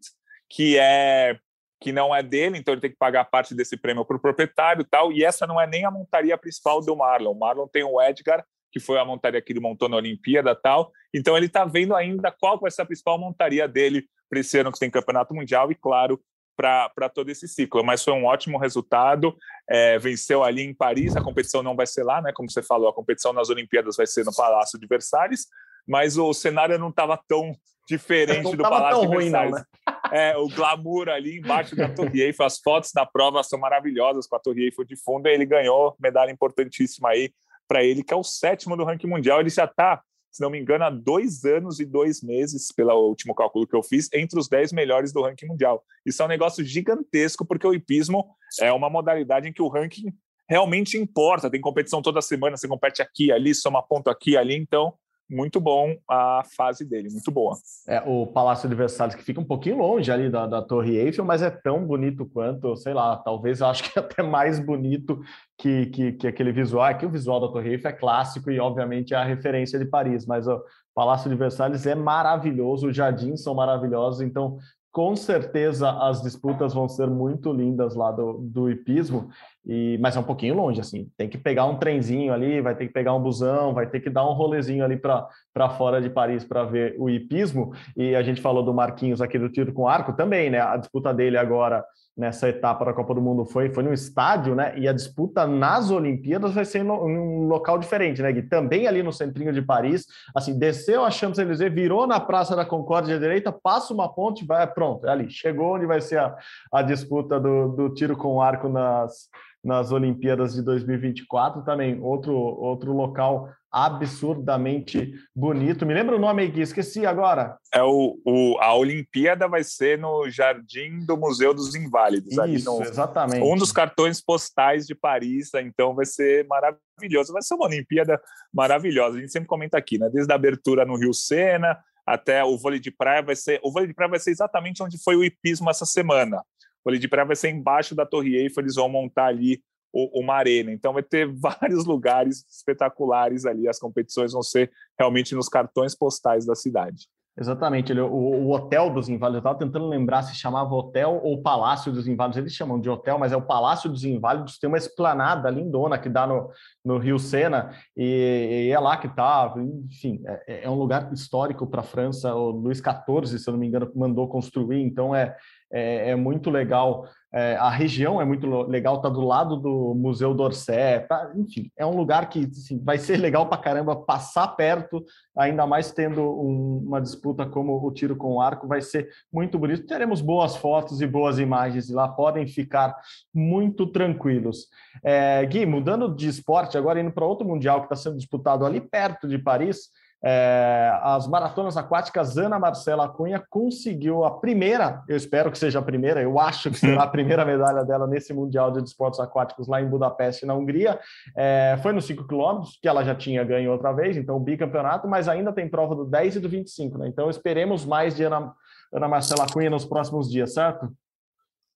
que 0.49 0.77
é 0.77 1.38
que 1.81 1.91
não 1.91 2.15
é 2.15 2.21
dele, 2.21 2.60
então 2.60 2.75
ele 2.75 2.81
tem 2.81 2.91
que 2.91 2.97
pagar 2.97 3.25
parte 3.25 3.55
desse 3.55 3.75
prêmio 3.75 4.05
para 4.05 4.15
o 4.15 4.21
proprietário 4.21 4.86
tal. 4.86 5.12
E 5.12 5.23
essa 5.23 5.47
não 5.47 5.60
é 5.60 5.65
nem 5.65 5.84
a 5.84 5.89
montaria 5.89 6.38
principal 6.38 6.79
do 6.79 6.95
Marlon. 6.95 7.31
O 7.31 7.39
Marlon 7.39 7.67
tem 7.67 7.84
o 7.84 7.99
Edgar, 7.99 8.45
que 8.71 8.79
foi 8.79 8.99
a 8.99 9.05
montaria 9.05 9.41
que 9.41 9.51
ele 9.51 9.60
montou 9.60 9.89
na 9.89 9.97
Olimpíada 9.97 10.55
tal. 10.55 10.91
Então 11.12 11.36
ele 11.36 11.47
está 11.47 11.65
vendo 11.65 11.95
ainda 11.95 12.31
qual 12.31 12.60
vai 12.60 12.69
ser 12.69 12.84
a 12.84 12.86
principal 12.86 13.17
montaria 13.17 13.67
dele 13.67 14.07
para 14.31 14.39
esse 14.39 14.57
ano 14.57 14.71
que 14.71 14.79
tem 14.79 14.89
campeonato 14.89 15.35
mundial 15.35 15.69
e, 15.69 15.75
claro, 15.75 16.17
para 16.55 17.09
todo 17.13 17.29
esse 17.29 17.49
ciclo. 17.49 17.83
Mas 17.83 18.01
foi 18.01 18.13
um 18.13 18.25
ótimo 18.25 18.57
resultado. 18.57 19.35
É, 19.69 19.99
venceu 19.99 20.41
ali 20.41 20.61
em 20.61 20.73
Paris. 20.73 21.17
A 21.17 21.21
competição 21.21 21.61
não 21.61 21.75
vai 21.75 21.85
ser 21.85 22.03
lá, 22.03 22.21
né? 22.21 22.31
Como 22.33 22.49
você 22.49 22.63
falou, 22.63 22.87
a 22.87 22.93
competição 22.93 23.33
nas 23.33 23.49
Olimpíadas 23.49 23.97
vai 23.97 24.07
ser 24.07 24.23
no 24.23 24.33
Palácio 24.33 24.79
de 24.79 24.87
Versalhes. 24.87 25.47
Mas 25.85 26.17
o 26.17 26.33
cenário 26.33 26.79
não 26.79 26.89
estava 26.89 27.19
tão 27.27 27.53
diferente 27.87 28.43
não 28.43 28.55
do 28.55 28.63
Palácio 28.63 29.01
de 29.01 29.17
Versalhes. 29.17 29.51
Ruim, 29.51 29.51
não, 29.51 29.57
né? 29.57 29.65
é, 30.13 30.37
o 30.37 30.47
glamour 30.47 31.09
ali 31.09 31.39
embaixo 31.39 31.75
da 31.75 31.89
Torre 31.89 32.21
Eiffel. 32.21 32.45
As 32.45 32.59
fotos 32.59 32.91
da 32.93 33.05
prova 33.05 33.43
são 33.43 33.59
maravilhosas 33.59 34.27
com 34.27 34.35
a 34.37 34.39
Torre 34.39 34.65
Eiffel 34.65 34.85
de 34.85 34.95
fundo. 34.95 35.27
E 35.27 35.33
ele 35.33 35.45
ganhou 35.45 35.95
medalha 35.99 36.31
importantíssima 36.31 37.09
aí 37.09 37.33
para 37.67 37.83
ele, 37.83 38.03
que 38.03 38.13
é 38.13 38.17
o 38.17 38.23
sétimo 38.23 38.77
do 38.77 38.85
ranking 38.85 39.07
mundial. 39.07 39.41
Ele 39.41 39.49
já 39.49 39.65
está, 39.65 40.01
se 40.31 40.41
não 40.41 40.49
me 40.49 40.59
engano, 40.59 40.85
há 40.85 40.89
dois 40.89 41.43
anos 41.43 41.79
e 41.79 41.85
dois 41.85 42.21
meses, 42.23 42.71
pelo 42.71 42.93
último 43.07 43.35
cálculo 43.35 43.67
que 43.67 43.75
eu 43.75 43.83
fiz, 43.83 44.09
entre 44.13 44.39
os 44.39 44.47
dez 44.47 44.71
melhores 44.71 45.11
do 45.11 45.21
ranking 45.21 45.47
mundial. 45.47 45.83
Isso 46.05 46.21
é 46.21 46.25
um 46.25 46.29
negócio 46.29 46.63
gigantesco, 46.63 47.45
porque 47.45 47.67
o 47.67 47.73
hipismo 47.73 48.25
é 48.59 48.71
uma 48.71 48.89
modalidade 48.89 49.47
em 49.47 49.53
que 49.53 49.61
o 49.61 49.67
ranking 49.67 50.13
realmente 50.49 50.97
importa. 50.97 51.49
Tem 51.49 51.59
competição 51.59 52.01
toda 52.01 52.21
semana, 52.21 52.57
você 52.57 52.67
compete 52.67 53.01
aqui, 53.01 53.31
ali, 53.31 53.53
soma 53.53 53.81
ponto 53.81 54.09
aqui, 54.09 54.37
ali. 54.37 54.55
Então, 54.55 54.93
muito 55.31 55.59
bom 55.59 55.95
a 56.07 56.43
fase 56.55 56.83
dele, 56.83 57.09
muito 57.09 57.31
boa. 57.31 57.55
É, 57.87 58.01
o 58.05 58.27
Palácio 58.27 58.67
de 58.67 58.75
Versalhes, 58.75 59.15
que 59.15 59.23
fica 59.23 59.39
um 59.39 59.45
pouquinho 59.45 59.77
longe 59.77 60.11
ali 60.11 60.29
da, 60.29 60.45
da 60.45 60.61
Torre 60.61 60.97
Eiffel, 60.97 61.23
mas 61.23 61.41
é 61.41 61.49
tão 61.49 61.85
bonito 61.85 62.25
quanto, 62.25 62.75
sei 62.75 62.93
lá, 62.93 63.15
talvez 63.17 63.61
eu 63.61 63.67
acho 63.67 63.83
que 63.83 63.97
é 63.97 64.01
até 64.01 64.21
mais 64.21 64.59
bonito 64.59 65.21
que, 65.57 65.87
que, 65.87 66.11
que 66.13 66.27
aquele 66.27 66.51
visual. 66.51 66.85
Aqui 66.85 67.05
o 67.05 67.09
visual 67.09 67.39
da 67.39 67.47
Torre 67.47 67.71
Eiffel 67.71 67.91
é 67.91 67.93
clássico 67.93 68.51
e, 68.51 68.59
obviamente, 68.59 69.13
é 69.13 69.17
a 69.17 69.23
referência 69.23 69.79
de 69.79 69.85
Paris, 69.85 70.25
mas 70.25 70.47
o 70.47 70.61
Palácio 70.93 71.29
de 71.29 71.35
Versalhes 71.35 71.85
é 71.85 71.95
maravilhoso, 71.95 72.89
os 72.89 72.95
jardins 72.95 73.41
são 73.41 73.55
maravilhosos, 73.55 74.21
então 74.21 74.57
com 74.91 75.15
certeza 75.15 75.89
as 75.89 76.21
disputas 76.21 76.73
vão 76.73 76.89
ser 76.89 77.08
muito 77.08 77.54
lindas 77.54 77.95
lá 77.95 78.12
do, 78.12 78.34
do 78.34 78.69
hipismo, 78.69 79.30
e, 79.65 79.97
mas 80.01 80.17
é 80.17 80.19
um 80.19 80.23
pouquinho 80.23 80.56
longe, 80.56 80.82
assim, 80.82 81.10
tem 81.15 81.30
que 81.30 81.38
pegar 81.38 81.65
um 81.65 81.77
trenzinho 81.77 82.34
ali, 82.34 82.60
vai 82.60 82.75
ter 82.75 82.88
que 82.88 82.93
pegar 82.93 83.13
um 83.13 83.21
busão, 83.21 83.73
vai 83.73 83.88
ter 83.88 84.01
que 84.01 84.10
dar 84.10 84.27
um 84.27 84.34
rolezinho 84.34 84.84
ali 84.84 84.97
para 84.97 85.69
fora 85.77 86.01
de 86.01 86.10
Paris 86.10 86.43
para 86.43 86.65
ver 86.65 86.95
o 86.99 87.10
hipismo, 87.10 87.73
e 87.95 88.15
a 88.15 88.21
gente 88.21 88.41
falou 88.41 88.63
do 88.63 88.73
Marquinhos 88.73 89.21
aqui 89.21 89.39
do 89.39 89.49
tiro 89.49 89.71
com 89.71 89.88
arco 89.88 90.13
também, 90.13 90.49
né, 90.49 90.60
a 90.60 90.75
disputa 90.75 91.13
dele 91.13 91.38
agora 91.38 91.86
nessa 92.15 92.50
etapa 92.50 92.86
da 92.86 92.93
Copa 92.93 93.13
do 93.13 93.21
Mundo 93.21 93.45
foi, 93.45 93.69
foi 93.69 93.84
no 93.84 93.93
estádio, 93.93 94.54
né? 94.54 94.78
E 94.78 94.88
a 94.88 94.93
disputa 94.93 95.47
nas 95.47 95.89
Olimpíadas 95.89 96.54
vai 96.54 96.65
ser 96.65 96.80
em 96.80 96.89
um 96.89 97.47
local 97.47 97.78
diferente, 97.78 98.21
né, 98.21 98.32
Gui? 98.32 98.43
Também 98.43 98.88
ali 98.88 99.02
no 99.02 99.13
centrinho 99.13 99.54
de 99.54 99.62
Paris, 99.62 100.06
assim, 100.36 100.58
desceu 100.58 101.04
a 101.04 101.12
Champs-Élysées, 101.12 101.74
virou 101.74 102.06
na 102.06 102.19
Praça 102.19 102.56
da 102.56 102.65
Concórdia 102.65 103.17
direita, 103.17 103.52
passa 103.52 103.93
uma 103.93 104.13
ponte, 104.13 104.45
vai, 104.45 104.67
pronto, 104.67 105.08
é 105.08 105.12
ali, 105.12 105.30
chegou 105.30 105.76
onde 105.76 105.86
vai 105.86 106.02
ser 106.02 106.19
a, 106.19 106.36
a 106.71 106.82
disputa 106.82 107.39
do, 107.39 107.69
do 107.69 107.89
tiro 107.93 108.17
com 108.17 108.41
arco 108.41 108.67
nas, 108.67 109.30
nas 109.63 109.91
Olimpíadas 109.91 110.54
de 110.54 110.62
2024 110.62 111.63
também, 111.63 112.00
outro, 112.02 112.36
outro 112.36 112.91
local 112.91 113.50
absurdamente 113.71 115.13
bonito. 115.36 115.86
Me 115.86 115.93
lembra 115.93 116.15
o 116.15 116.19
nome 116.19 116.41
aí 116.41 116.51
que 116.51 116.60
esqueci 116.60 117.05
agora? 117.05 117.57
É 117.73 117.81
o, 117.81 118.19
o, 118.25 118.57
a 118.60 118.75
Olimpíada 118.75 119.47
vai 119.47 119.63
ser 119.63 119.97
no 119.97 120.29
Jardim 120.29 121.05
do 121.05 121.15
Museu 121.15 121.53
dos 121.53 121.73
Inválidos. 121.73 122.36
Isso, 122.49 122.65
no, 122.65 122.81
exatamente. 122.81 123.43
Um 123.43 123.55
dos 123.55 123.71
cartões 123.71 124.21
postais 124.21 124.86
de 124.86 124.93
Paris, 124.93 125.51
então 125.53 125.95
vai 125.95 126.05
ser 126.05 126.45
maravilhoso. 126.47 127.31
Vai 127.31 127.41
ser 127.41 127.53
uma 127.53 127.65
Olimpíada 127.65 128.19
maravilhosa. 128.53 129.17
A 129.17 129.21
gente 129.21 129.31
sempre 129.31 129.47
comenta 129.47 129.77
aqui, 129.77 129.97
né? 129.97 130.10
Desde 130.12 130.31
a 130.31 130.36
abertura 130.36 130.86
no 130.86 130.97
Rio 130.97 131.13
Sena 131.13 131.79
até 132.05 132.43
o 132.43 132.57
vôlei 132.57 132.79
de 132.79 132.91
praia 132.91 133.21
vai 133.21 133.36
ser. 133.36 133.60
O 133.63 133.71
vôlei 133.71 133.88
de 133.88 133.93
praia 133.93 134.10
vai 134.10 134.19
ser 134.19 134.31
exatamente 134.31 134.84
onde 134.84 135.01
foi 135.01 135.15
o 135.15 135.23
hipismo 135.23 135.69
essa 135.69 135.86
semana. 135.86 136.38
O 136.38 136.86
vôlei 136.86 136.99
de 136.99 137.07
praia 137.07 137.25
vai 137.25 137.36
ser 137.36 137.49
embaixo 137.49 137.95
da 137.95 138.05
Torre 138.05 138.36
Eiffel. 138.36 138.63
Eles 138.63 138.75
vão 138.75 138.89
montar 138.89 139.27
ali 139.27 139.62
uma 139.93 140.36
arena. 140.36 140.71
Então 140.71 140.93
vai 140.93 141.04
ter 141.04 141.27
vários 141.34 141.86
lugares 141.86 142.45
espetaculares 142.49 143.45
ali. 143.45 143.67
As 143.67 143.80
competições 143.80 144.34
vão 144.34 144.41
ser 144.41 144.71
realmente 144.97 145.36
nos 145.36 145.49
cartões 145.49 145.95
postais 145.95 146.45
da 146.45 146.56
cidade. 146.56 147.08
Exatamente. 147.39 147.93
O, 147.93 148.08
o, 148.08 148.51
Hotel 148.51 148.89
dos 148.89 149.08
Inválidos, 149.08 149.36
eu 149.36 149.39
estava 149.39 149.58
tentando 149.58 149.88
lembrar 149.88 150.21
se 150.21 150.36
chamava 150.36 150.75
Hotel 150.75 151.21
ou 151.23 151.41
Palácio 151.41 151.91
dos 151.91 152.06
Inválidos. 152.08 152.38
Eles 152.38 152.54
chamam 152.54 152.80
de 152.80 152.89
hotel, 152.89 153.17
mas 153.17 153.32
é 153.32 153.38
o 153.38 153.41
Palácio 153.41 153.89
dos 153.89 154.04
Inválidos. 154.04 154.60
Tem 154.60 154.67
uma 154.67 154.77
esplanada 154.77 155.49
lindona 155.49 155.97
que 155.97 156.10
dá 156.10 156.27
no, 156.27 156.49
no 156.84 156.97
Rio 156.97 157.17
Sena, 157.17 157.71
e, 157.95 158.67
e 158.67 158.71
é 158.71 158.80
lá 158.80 158.97
que 158.97 159.08
está. 159.08 159.54
Enfim, 159.89 160.21
é, 160.25 160.65
é, 160.65 160.69
um 160.69 160.75
lugar 160.75 161.12
histórico 161.13 161.65
para 161.65 161.80
a 161.80 161.86
França. 161.86 162.36
O 162.36 162.51
Luís 162.51 162.80
XIV, 162.80 163.39
se 163.39 163.49
eu 163.49 163.54
não 163.54 163.60
me 163.60 163.67
engano, 163.67 163.89
mandou 163.95 164.27
construir. 164.27 164.82
Então 164.82 165.15
é, 165.15 165.36
é, 165.71 166.12
é 166.12 166.15
muito 166.17 166.49
legal 166.49 167.08
é, 167.33 167.55
a 167.55 167.69
região 167.69 168.21
é 168.21 168.25
muito 168.25 168.45
legal, 168.63 168.97
está 168.97 169.07
do 169.07 169.21
lado 169.21 169.55
do 169.55 169.95
Museu 169.95 170.33
d'Orsay, 170.33 170.99
tá, 171.07 171.31
enfim, 171.35 171.71
é 171.77 171.85
um 171.85 171.95
lugar 171.95 172.27
que 172.27 172.49
assim, 172.51 172.77
vai 172.83 172.97
ser 172.97 173.17
legal 173.17 173.47
para 173.47 173.57
caramba 173.57 173.95
passar 173.95 174.49
perto, 174.49 175.03
ainda 175.37 175.65
mais 175.65 175.93
tendo 175.93 176.21
um, 176.21 176.83
uma 176.85 176.99
disputa 176.99 177.45
como 177.45 177.85
o 177.85 177.91
tiro 177.91 178.17
com 178.17 178.41
arco, 178.41 178.67
vai 178.67 178.81
ser 178.81 179.09
muito 179.31 179.57
bonito. 179.57 179.85
Teremos 179.85 180.19
boas 180.19 180.57
fotos 180.57 181.01
e 181.01 181.07
boas 181.07 181.39
imagens 181.39 181.89
lá, 181.89 182.07
podem 182.07 182.45
ficar 182.45 182.95
muito 183.33 183.87
tranquilos. 183.87 184.67
É, 185.01 185.45
Gui, 185.45 185.65
mudando 185.65 186.13
de 186.13 186.27
esporte, 186.27 186.77
agora 186.77 186.99
indo 186.99 187.11
para 187.11 187.25
outro 187.25 187.47
Mundial 187.47 187.79
que 187.79 187.85
está 187.85 187.95
sendo 187.95 188.17
disputado 188.17 188.65
ali 188.65 188.81
perto 188.81 189.27
de 189.27 189.37
Paris, 189.37 189.89
é, 190.23 190.99
as 191.01 191.27
maratonas 191.27 191.75
aquáticas, 191.75 192.38
Ana 192.38 192.60
Marcela 192.60 193.07
Cunha 193.07 193.43
conseguiu 193.49 194.23
a 194.23 194.39
primeira, 194.39 195.01
eu 195.07 195.17
espero 195.17 195.51
que 195.51 195.57
seja 195.57 195.79
a 195.79 195.81
primeira, 195.81 196.21
eu 196.21 196.39
acho 196.39 196.69
que 196.69 196.77
será 196.77 197.03
a 197.03 197.07
primeira 197.10 197.43
medalha 197.43 197.84
dela 197.84 198.05
nesse 198.05 198.34
Mundial 198.34 198.71
de 198.71 198.84
Esportes 198.84 199.19
Aquáticos 199.19 199.67
lá 199.67 199.81
em 199.81 199.89
Budapeste, 199.89 200.45
na 200.45 200.53
Hungria. 200.53 200.99
É, 201.36 201.77
foi 201.81 201.91
nos 201.91 202.05
5 202.05 202.27
quilômetros, 202.27 202.77
que 202.79 202.88
ela 202.88 203.03
já 203.03 203.15
tinha 203.15 203.43
ganho 203.43 203.71
outra 203.71 203.91
vez, 203.91 204.15
então 204.15 204.38
o 204.38 204.39
bicampeonato, 204.39 205.07
mas 205.07 205.27
ainda 205.27 205.51
tem 205.51 205.67
prova 205.67 205.95
do 205.95 206.05
10 206.05 206.36
e 206.36 206.39
do 206.39 206.49
25, 206.49 206.97
né? 206.99 207.07
Então 207.07 207.29
esperemos 207.29 207.86
mais 207.86 208.15
de 208.15 208.23
Ana, 208.23 208.53
Ana 208.93 209.07
Marcela 209.07 209.47
Cunha 209.51 209.69
nos 209.69 209.86
próximos 209.86 210.29
dias, 210.29 210.53
certo? 210.53 210.91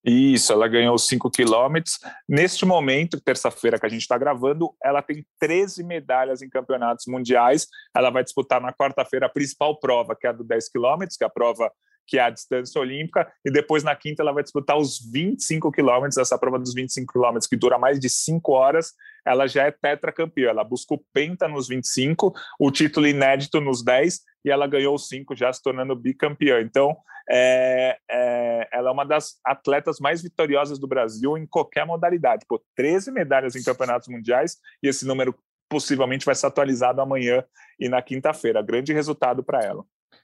Isso, 0.06 0.54
ela 0.54 0.68
ganhou 0.68 0.96
5 0.98 1.32
quilômetros. 1.32 2.00
Neste 2.30 2.64
momento, 2.64 3.20
terça-feira 3.20 3.80
que 3.80 3.88
a 3.88 3.90
gente 3.90 4.02
está 4.02 4.18
gravando, 4.18 4.72
ela 4.84 5.02
tem 5.02 5.26
13 5.40 5.84
medalhas 5.84 6.44
em 6.44 6.50
campeonatos 6.50 7.08
mundiais. 7.08 7.68
Ela 7.96 8.12
vai 8.12 8.24
disputar 8.24 8.62
na 8.62 8.72
quarta-feira 8.72 9.26
a 9.26 9.30
principal 9.30 9.80
prova, 9.80 10.16
que 10.16 10.28
é 10.28 10.30
a 10.30 10.34
do 10.34 10.44
10 10.44 10.70
quilômetros, 10.70 11.18
que 11.18 11.24
é 11.24 11.28
a 11.28 11.30
prova 11.30 11.72
que 12.08 12.18
é 12.18 12.22
a 12.22 12.30
distância 12.30 12.80
olímpica, 12.80 13.32
e 13.44 13.52
depois 13.52 13.84
na 13.84 13.96
quinta 13.96 14.22
ela 14.22 14.32
vai 14.32 14.44
disputar 14.44 14.78
os 14.78 15.00
25 15.12 15.72
quilômetros, 15.72 16.18
essa 16.18 16.38
prova 16.38 16.60
dos 16.60 16.74
25 16.74 17.12
quilômetros 17.12 17.48
que 17.48 17.56
dura 17.56 17.78
mais 17.78 18.00
de 18.00 18.10
5 18.10 18.52
horas, 18.52 18.94
ela 19.26 19.48
já 19.48 19.64
é 19.64 19.72
tetracampeã, 19.72 20.50
ela 20.50 20.64
busca 20.64 20.94
o 20.94 21.04
penta 21.12 21.48
nos 21.48 21.68
25, 21.68 22.34
o 22.60 22.72
título 22.72 23.08
inédito 23.08 23.60
nos 23.60 23.84
10, 23.84 24.22
e 24.46 24.52
ela 24.52 24.68
ganhou 24.68 24.94
os 24.94 25.08
5, 25.08 25.36
já 25.36 25.52
se 25.52 25.62
tornando 25.62 25.96
bicampeã. 25.96 26.62
Então, 26.62 26.96
é, 27.28 27.98
é, 28.10 28.70
ela 28.72 28.90
é 28.90 28.94
uma 28.94 29.04
das 29.04 29.40
atletas 29.44 30.00
mais 30.00 30.22
vitoriosas 30.22 30.78
do 30.78 30.88
Brasil 30.88 31.38
em 31.38 31.48
qualquer 31.48 31.86
modalidade. 31.86 32.46
Pô, 32.48 32.64
13 32.76 33.12
medalhas 33.12 33.56
em 33.56 33.64
campeonatos 33.64 34.08
mundiais, 34.08 34.58
e 34.84 34.88
esse 34.88 35.06
número 35.08 35.36
possivelmente 35.68 36.26
vai 36.26 36.36
ser 36.36 36.46
atualizado 36.46 37.02
amanhã 37.02 37.44
e 37.80 37.90
na 37.90 38.02
quinta-feira. 38.02 38.62
Grande 38.62 38.94
resultado 38.94 39.44
para 39.44 39.64
ela. 39.64 39.84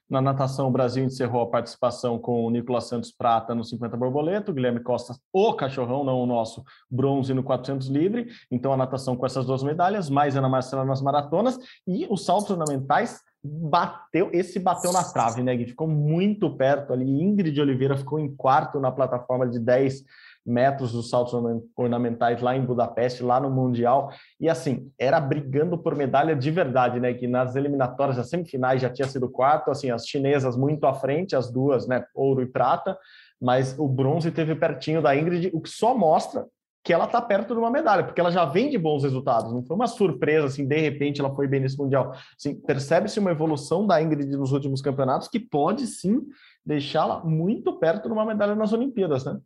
Na 0.09 0.21
natação, 0.21 0.67
o 0.67 0.71
Brasil 0.71 1.03
encerrou 1.03 1.41
a 1.41 1.49
participação 1.49 2.19
com 2.19 2.45
o 2.45 2.49
Nicolas 2.49 2.85
Santos 2.85 3.11
Prata 3.11 3.55
no 3.55 3.63
50 3.63 3.95
borboleta, 3.95 4.51
Guilherme 4.51 4.81
Costa, 4.81 5.15
o 5.31 5.53
cachorrão, 5.53 6.03
não 6.03 6.19
o 6.19 6.25
nosso, 6.25 6.63
bronze 6.89 7.33
no 7.33 7.43
400 7.43 7.87
livre. 7.87 8.27
Então, 8.51 8.73
a 8.73 8.77
natação 8.77 9.15
com 9.15 9.25
essas 9.25 9.45
duas 9.45 9.63
medalhas, 9.63 10.09
mais 10.09 10.35
Ana 10.35 10.49
Marcela 10.49 10.83
nas 10.83 11.01
maratonas 11.01 11.57
e 11.87 12.05
os 12.09 12.25
saltos 12.25 12.51
ornamentais 12.51 13.21
bateu, 13.43 14.29
esse 14.31 14.59
bateu 14.59 14.91
na 14.91 15.03
trave, 15.03 15.41
né, 15.41 15.55
Gui? 15.55 15.65
Ficou 15.67 15.87
muito 15.87 16.55
perto 16.55 16.93
ali. 16.93 17.05
Ingrid 17.05 17.59
Oliveira 17.59 17.97
ficou 17.97 18.19
em 18.19 18.35
quarto 18.35 18.79
na 18.79 18.91
plataforma 18.91 19.47
de 19.47 19.59
10 19.59 20.03
metros 20.45 20.91
dos 20.91 21.09
saltos 21.09 21.33
ornamentais 21.75 22.41
lá 22.41 22.55
em 22.55 22.65
Budapeste, 22.65 23.23
lá 23.23 23.39
no 23.39 23.49
Mundial. 23.49 24.11
E 24.39 24.49
assim, 24.49 24.91
era 24.97 25.19
brigando 25.19 25.77
por 25.77 25.95
medalha 25.95 26.35
de 26.35 26.49
verdade, 26.51 26.99
né? 26.99 27.13
Que 27.13 27.27
nas 27.27 27.55
eliminatórias, 27.55 28.17
as 28.17 28.29
semifinais 28.29 28.81
já 28.81 28.89
tinha 28.89 29.07
sido 29.07 29.29
quarto, 29.29 29.71
assim, 29.71 29.91
as 29.91 30.07
chinesas 30.07 30.57
muito 30.57 30.85
à 30.85 30.93
frente, 30.93 31.35
as 31.35 31.51
duas, 31.51 31.87
né? 31.87 32.03
Ouro 32.15 32.41
e 32.41 32.45
prata, 32.45 32.97
mas 33.39 33.77
o 33.77 33.87
bronze 33.87 34.31
teve 34.31 34.55
pertinho 34.55 35.01
da 35.01 35.15
Ingrid, 35.15 35.51
o 35.53 35.61
que 35.61 35.69
só 35.69 35.97
mostra 35.97 36.45
que 36.83 36.91
ela 36.91 37.05
está 37.05 37.21
perto 37.21 37.53
de 37.53 37.59
uma 37.59 37.69
medalha, 37.69 38.03
porque 38.03 38.19
ela 38.19 38.31
já 38.31 38.43
vem 38.43 38.69
de 38.69 38.77
bons 38.77 39.03
resultados, 39.03 39.53
não 39.53 39.63
foi 39.63 39.75
uma 39.75 39.85
surpresa, 39.85 40.47
assim, 40.47 40.65
de 40.65 40.79
repente 40.79 41.21
ela 41.21 41.33
foi 41.35 41.47
bem 41.47 41.59
nesse 41.59 41.77
Mundial. 41.77 42.13
Assim, 42.35 42.55
Percebe-se 42.55 43.19
uma 43.19 43.31
evolução 43.31 43.85
da 43.85 44.01
Ingrid 44.01 44.35
nos 44.35 44.51
últimos 44.51 44.81
campeonatos 44.81 45.27
que 45.27 45.39
pode 45.39 45.85
sim 45.85 46.25
deixá-la 46.65 47.23
muito 47.23 47.77
perto 47.77 48.07
de 48.07 48.13
uma 48.13 48.25
medalha 48.25 48.55
nas 48.55 48.73
Olimpíadas, 48.73 49.23
né? 49.25 49.39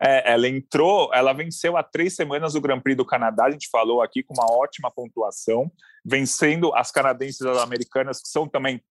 É, 0.00 0.32
ela 0.32 0.48
entrou, 0.48 1.10
ela 1.14 1.32
venceu 1.32 1.76
há 1.76 1.82
três 1.82 2.14
semanas 2.14 2.54
o 2.54 2.60
Grand 2.60 2.80
Prix 2.80 2.96
do 2.96 3.04
Canadá, 3.04 3.44
a 3.44 3.50
gente 3.50 3.68
falou 3.70 4.02
aqui 4.02 4.22
com 4.22 4.34
uma 4.34 4.46
ótima 4.52 4.90
pontuação, 4.90 5.70
vencendo 6.04 6.74
as 6.74 6.90
canadenses 6.90 7.40
e 7.40 7.48
as 7.48 7.58
americanas, 7.58 8.20
que 8.20 8.28
são 8.28 8.48
também 8.48 8.82